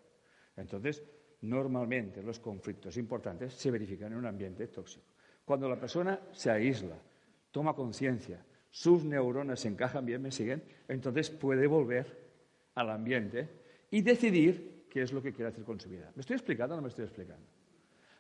Entonces, 0.55 1.03
normalmente 1.41 2.21
los 2.21 2.39
conflictos 2.39 2.97
importantes 2.97 3.53
se 3.53 3.71
verifican 3.71 4.11
en 4.11 4.19
un 4.19 4.25
ambiente 4.25 4.67
tóxico. 4.67 5.05
Cuando 5.45 5.67
la 5.67 5.79
persona 5.79 6.19
se 6.31 6.51
aísla, 6.51 6.97
toma 7.51 7.73
conciencia, 7.73 8.45
sus 8.69 9.03
neuronas 9.03 9.61
se 9.61 9.69
encajan 9.69 10.05
bien, 10.05 10.21
me 10.21 10.31
siguen, 10.31 10.63
entonces 10.87 11.31
puede 11.31 11.65
volver 11.65 12.29
al 12.75 12.91
ambiente 12.91 13.49
y 13.89 14.01
decidir 14.01 14.78
qué 14.89 15.03
es 15.03 15.13
lo 15.13 15.21
que 15.21 15.31
quiere 15.31 15.49
hacer 15.49 15.63
con 15.63 15.79
su 15.79 15.89
vida. 15.89 16.11
¿Me 16.15 16.21
estoy 16.21 16.35
explicando 16.35 16.73
o 16.73 16.77
no 16.77 16.81
me 16.81 16.89
estoy 16.89 17.05
explicando? 17.05 17.45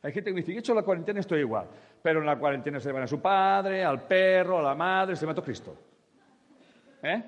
Hay 0.01 0.13
gente 0.13 0.29
que 0.29 0.33
me 0.33 0.41
dice, 0.41 0.53
he 0.53 0.59
hecho 0.59 0.73
la 0.73 0.83
cuarentena, 0.83 1.19
estoy 1.19 1.39
igual, 1.39 1.67
pero 2.01 2.19
en 2.19 2.25
la 2.25 2.39
cuarentena 2.39 2.79
se 2.79 2.91
van 2.91 3.03
a 3.03 3.07
su 3.07 3.21
padre, 3.21 3.83
al 3.83 4.07
perro, 4.07 4.59
a 4.59 4.61
la 4.61 4.75
madre, 4.75 5.15
se 5.15 5.25
mató 5.25 5.43
Cristo. 5.43 5.75
¿Eh? 7.03 7.23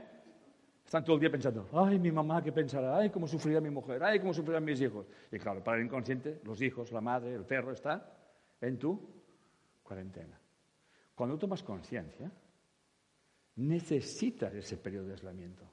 Están 0.86 1.04
todo 1.04 1.16
el 1.16 1.22
día 1.22 1.32
pensando, 1.32 1.70
ay, 1.74 2.00
mi 2.00 2.12
mamá, 2.12 2.42
¿qué 2.42 2.52
pensará? 2.52 2.98
Ay, 2.98 3.10
cómo 3.10 3.28
sufrirá 3.28 3.60
mi 3.62 3.70
mujer, 3.70 4.04
ay, 4.04 4.20
cómo 4.20 4.34
sufrirán 4.34 4.64
mis 4.64 4.80
hijos. 4.82 5.06
Y 5.32 5.40
claro, 5.40 5.64
para 5.64 5.78
el 5.78 5.86
inconsciente, 5.86 6.42
los 6.44 6.62
hijos, 6.62 6.92
la 6.92 7.02
madre, 7.02 7.34
el 7.34 7.46
perro 7.46 7.72
está 7.72 8.14
en 8.60 8.78
tu 8.78 9.00
cuarentena. 9.84 10.40
Cuando 11.16 11.38
tomas 11.38 11.64
conciencia, 11.64 12.32
necesitas 13.56 14.54
ese 14.54 14.78
periodo 14.78 15.08
de 15.08 15.14
aislamiento. 15.14 15.64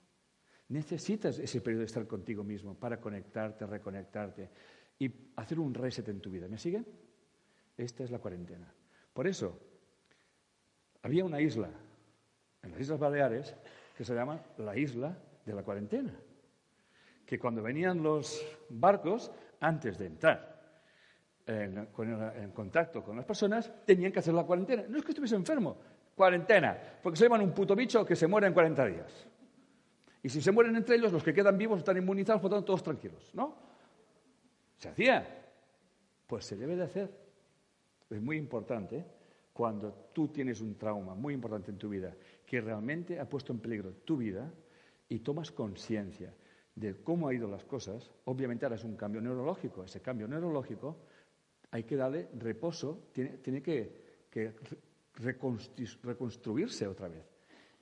Necesitas 0.68 1.38
ese 1.38 1.60
periodo 1.60 1.80
de 1.80 1.86
estar 1.86 2.06
contigo 2.06 2.44
mismo 2.44 2.74
para 2.74 3.00
conectarte, 3.00 3.66
reconectarte 3.66 4.50
y 4.98 5.10
hacer 5.36 5.58
un 5.58 5.72
reset 5.72 6.08
en 6.08 6.20
tu 6.20 6.30
vida. 6.30 6.48
¿Me 6.48 6.58
siguen? 6.58 6.86
Esta 7.76 8.04
es 8.04 8.10
la 8.10 8.18
cuarentena. 8.18 8.72
Por 9.12 9.26
eso, 9.26 9.58
había 11.02 11.24
una 11.24 11.40
isla 11.40 11.70
en 12.62 12.70
las 12.70 12.80
Islas 12.80 12.98
Baleares 12.98 13.54
que 13.96 14.04
se 14.04 14.14
llama 14.14 14.40
la 14.58 14.76
isla 14.76 15.16
de 15.44 15.54
la 15.54 15.62
cuarentena. 15.62 16.14
Que 17.24 17.38
cuando 17.38 17.62
venían 17.62 18.02
los 18.02 18.44
barcos, 18.68 19.30
antes 19.60 19.98
de 19.98 20.06
entrar 20.06 20.58
en, 21.46 22.50
contacto 22.52 23.02
con 23.02 23.16
las 23.16 23.24
personas, 23.24 23.72
tenían 23.84 24.12
que 24.12 24.18
hacer 24.18 24.34
la 24.34 24.44
cuarentena. 24.44 24.84
No 24.88 24.98
es 24.98 25.04
que 25.04 25.12
estuviese 25.12 25.34
enfermo, 25.34 25.76
cuarentena, 26.14 26.76
porque 27.02 27.16
se 27.16 27.24
llaman 27.24 27.42
un 27.42 27.52
puto 27.52 27.74
bicho 27.74 28.04
que 28.04 28.16
se 28.16 28.26
muere 28.26 28.46
en 28.46 28.52
40 28.52 28.86
días. 28.86 29.26
Y 30.28 30.30
si 30.30 30.42
se 30.42 30.52
mueren 30.52 30.76
entre 30.76 30.96
ellos, 30.96 31.10
los 31.10 31.22
que 31.22 31.32
quedan 31.32 31.56
vivos 31.56 31.78
están 31.78 31.96
inmunizados, 31.96 32.42
por 32.42 32.50
tanto, 32.50 32.66
todos 32.66 32.82
tranquilos, 32.82 33.30
¿no? 33.32 33.56
Se 34.76 34.90
hacía. 34.90 35.26
Pues 36.26 36.44
se 36.44 36.54
debe 36.54 36.76
de 36.76 36.82
hacer. 36.82 37.10
Es 38.10 38.20
muy 38.20 38.36
importante 38.36 39.06
cuando 39.54 40.10
tú 40.12 40.28
tienes 40.28 40.60
un 40.60 40.76
trauma 40.76 41.14
muy 41.14 41.32
importante 41.32 41.70
en 41.70 41.78
tu 41.78 41.88
vida 41.88 42.14
que 42.44 42.60
realmente 42.60 43.18
ha 43.18 43.26
puesto 43.26 43.54
en 43.54 43.60
peligro 43.60 43.90
tu 44.04 44.18
vida 44.18 44.52
y 45.08 45.20
tomas 45.20 45.50
conciencia 45.50 46.34
de 46.74 47.02
cómo 47.02 47.28
han 47.28 47.36
ido 47.36 47.48
las 47.48 47.64
cosas, 47.64 48.10
obviamente 48.26 48.66
harás 48.66 48.84
un 48.84 48.96
cambio 48.96 49.22
neurológico. 49.22 49.82
Ese 49.82 50.02
cambio 50.02 50.28
neurológico 50.28 50.98
hay 51.70 51.84
que 51.84 51.96
darle 51.96 52.28
reposo, 52.38 53.08
tiene, 53.12 53.62
que 53.62 53.94
reconstruirse 56.02 56.86
otra 56.86 57.08
vez. 57.08 57.24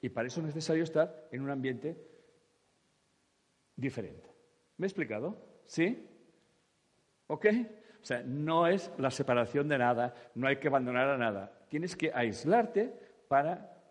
Y 0.01 0.11
para 0.11 0.29
eso 0.29 0.39
es 0.39 0.47
necesario 0.47 0.85
estar 0.85 1.27
en 1.33 1.43
un 1.43 1.51
ambiente 1.51 2.15
diferente. 3.77 4.29
¿Me 4.79 4.87
he 4.87 4.89
explicado? 4.89 5.63
¿Sí? 5.67 6.09
¿Ok? 7.27 7.47
O 8.01 8.05
sea, 8.05 8.23
no 8.23 8.67
es 8.67 8.91
la 8.99 9.11
separación 9.11 9.69
de 9.69 9.79
nada, 9.79 10.15
no 10.35 10.47
hay 10.47 10.57
que 10.57 10.69
abandonar 10.69 11.09
a 11.11 11.19
nada. 11.19 11.67
Tienes 11.69 11.97
que 11.97 12.13
aislarte 12.13 12.93
para 13.29 13.83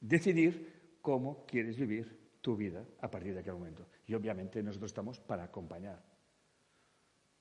decidir 0.00 0.98
cómo 1.00 1.46
quieres 1.46 1.76
vivir 1.76 2.38
tu 2.40 2.56
vida 2.56 2.84
a 3.00 3.10
partir 3.10 3.34
de 3.34 3.40
aquel 3.40 3.54
momento. 3.54 3.86
Y 4.06 4.14
obviamente 4.14 4.62
nosotros 4.62 4.90
estamos 4.90 5.20
para 5.20 5.44
acompañar. 5.44 6.02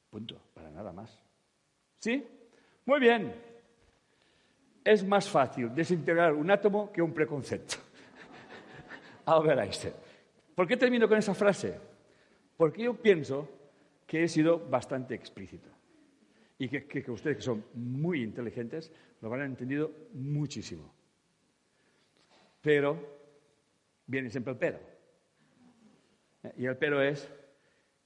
Punto, 0.10 0.42
para 0.54 0.70
nada 0.70 0.94
más. 0.94 1.20
¿Sí? 2.00 2.26
Muy 2.86 3.00
bien 3.00 3.34
es 4.86 5.04
más 5.04 5.28
fácil 5.28 5.74
desintegrar 5.74 6.34
un 6.34 6.50
átomo 6.52 6.92
que 6.92 7.02
un 7.02 7.12
preconcepto. 7.12 7.78
Albert 9.26 9.62
Einstein. 9.62 9.94
¿Por 10.56 10.68
qué 10.68 10.78
termino 10.78 11.08
con 11.08 11.18
esa 11.18 11.36
frase? 11.36 11.78
Porque 12.58 12.84
yo 12.84 12.96
pienso 12.96 13.50
que 14.08 14.24
he 14.24 14.28
sido 14.28 14.60
bastante 14.60 15.14
explícito 15.14 15.70
y 16.58 16.70
que, 16.70 17.12
ustedes, 17.12 17.38
que 17.38 17.44
son 17.44 17.66
muy 17.74 18.24
inteligentes, 18.24 18.92
lo 19.22 19.34
han 19.34 19.42
entendido 19.42 19.92
muchísimo. 20.14 20.94
Pero 22.62 22.98
viene 24.08 24.30
siempre 24.30 24.54
el 24.54 24.58
pero. 24.58 24.80
Y 26.58 26.66
el 26.66 26.78
pero 26.78 27.02
es 27.02 27.30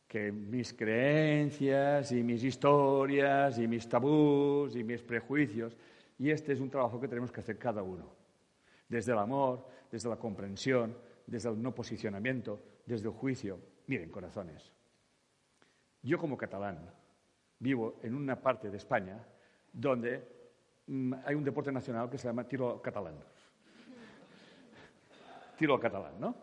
que 0.07 0.31
mis 0.31 0.73
creencias 0.73 2.11
y 2.11 2.23
mis 2.23 2.43
historias 2.43 3.59
y 3.59 3.67
mis 3.67 3.87
tabús 3.87 4.75
y 4.75 4.83
mis 4.83 5.03
prejuicios 5.03 5.77
y 6.17 6.31
este 6.31 6.51
es 6.53 6.59
un 6.59 6.69
trabajo 6.69 6.99
que 6.99 7.07
tenemos 7.07 7.31
que 7.31 7.41
hacer 7.41 7.57
cada 7.59 7.83
uno. 7.83 8.11
Desde 8.87 9.11
el 9.11 9.19
amor, 9.19 9.67
desde 9.91 10.09
la 10.09 10.17
comprensión, 10.17 10.97
desde 11.29 11.49
el 11.49 11.61
no 11.61 11.73
posicionamiento, 11.73 12.61
desde 12.85 13.07
el 13.07 13.13
juicio. 13.13 13.59
Miren, 13.87 14.09
corazones, 14.09 14.71
yo 16.01 16.17
como 16.17 16.37
catalán 16.37 16.89
vivo 17.59 17.99
en 18.03 18.15
una 18.15 18.41
parte 18.41 18.69
de 18.69 18.77
España 18.77 19.25
donde 19.71 20.27
mm, 20.87 21.13
hay 21.25 21.35
un 21.35 21.43
deporte 21.43 21.71
nacional 21.71 22.09
que 22.09 22.17
se 22.17 22.27
llama 22.27 22.47
tiro 22.47 22.81
catalán. 22.81 23.15
Tiro 25.57 25.79
catalán, 25.79 26.19
¿no? 26.19 26.35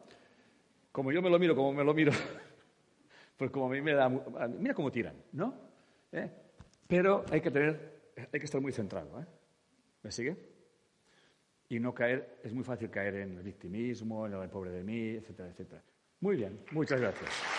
Como 0.92 1.10
yo 1.10 1.20
me 1.20 1.30
lo 1.30 1.38
miro, 1.38 1.56
como 1.56 1.72
me 1.72 1.84
lo 1.84 1.92
miro, 1.92 2.12
pues 3.36 3.50
como 3.50 3.66
a 3.66 3.70
mí 3.70 3.80
me 3.80 3.92
da... 3.92 4.08
Mira 4.08 4.74
cómo 4.74 4.92
tiran, 4.92 5.16
¿no? 5.32 5.54
¿Eh? 6.12 6.30
Pero 6.86 7.24
hay 7.30 7.40
que 7.40 7.50
tener, 7.50 8.12
hay 8.32 8.38
que 8.38 8.46
estar 8.46 8.60
muy 8.60 8.72
centrado, 8.72 9.20
¿eh? 9.20 9.26
¿Me 10.02 10.12
sigue? 10.12 10.55
Y 11.68 11.80
no 11.80 11.94
caer, 11.94 12.38
es 12.44 12.52
muy 12.52 12.64
fácil 12.64 12.90
caer 12.90 13.16
en 13.16 13.36
el 13.38 13.42
victimismo, 13.42 14.26
en 14.26 14.34
el 14.34 14.48
pobre 14.48 14.70
de 14.70 14.84
mí, 14.84 15.16
etcétera, 15.16 15.48
etcétera. 15.48 15.82
Muy 16.20 16.36
bien, 16.36 16.58
muchas 16.70 17.00
gracias. 17.00 17.55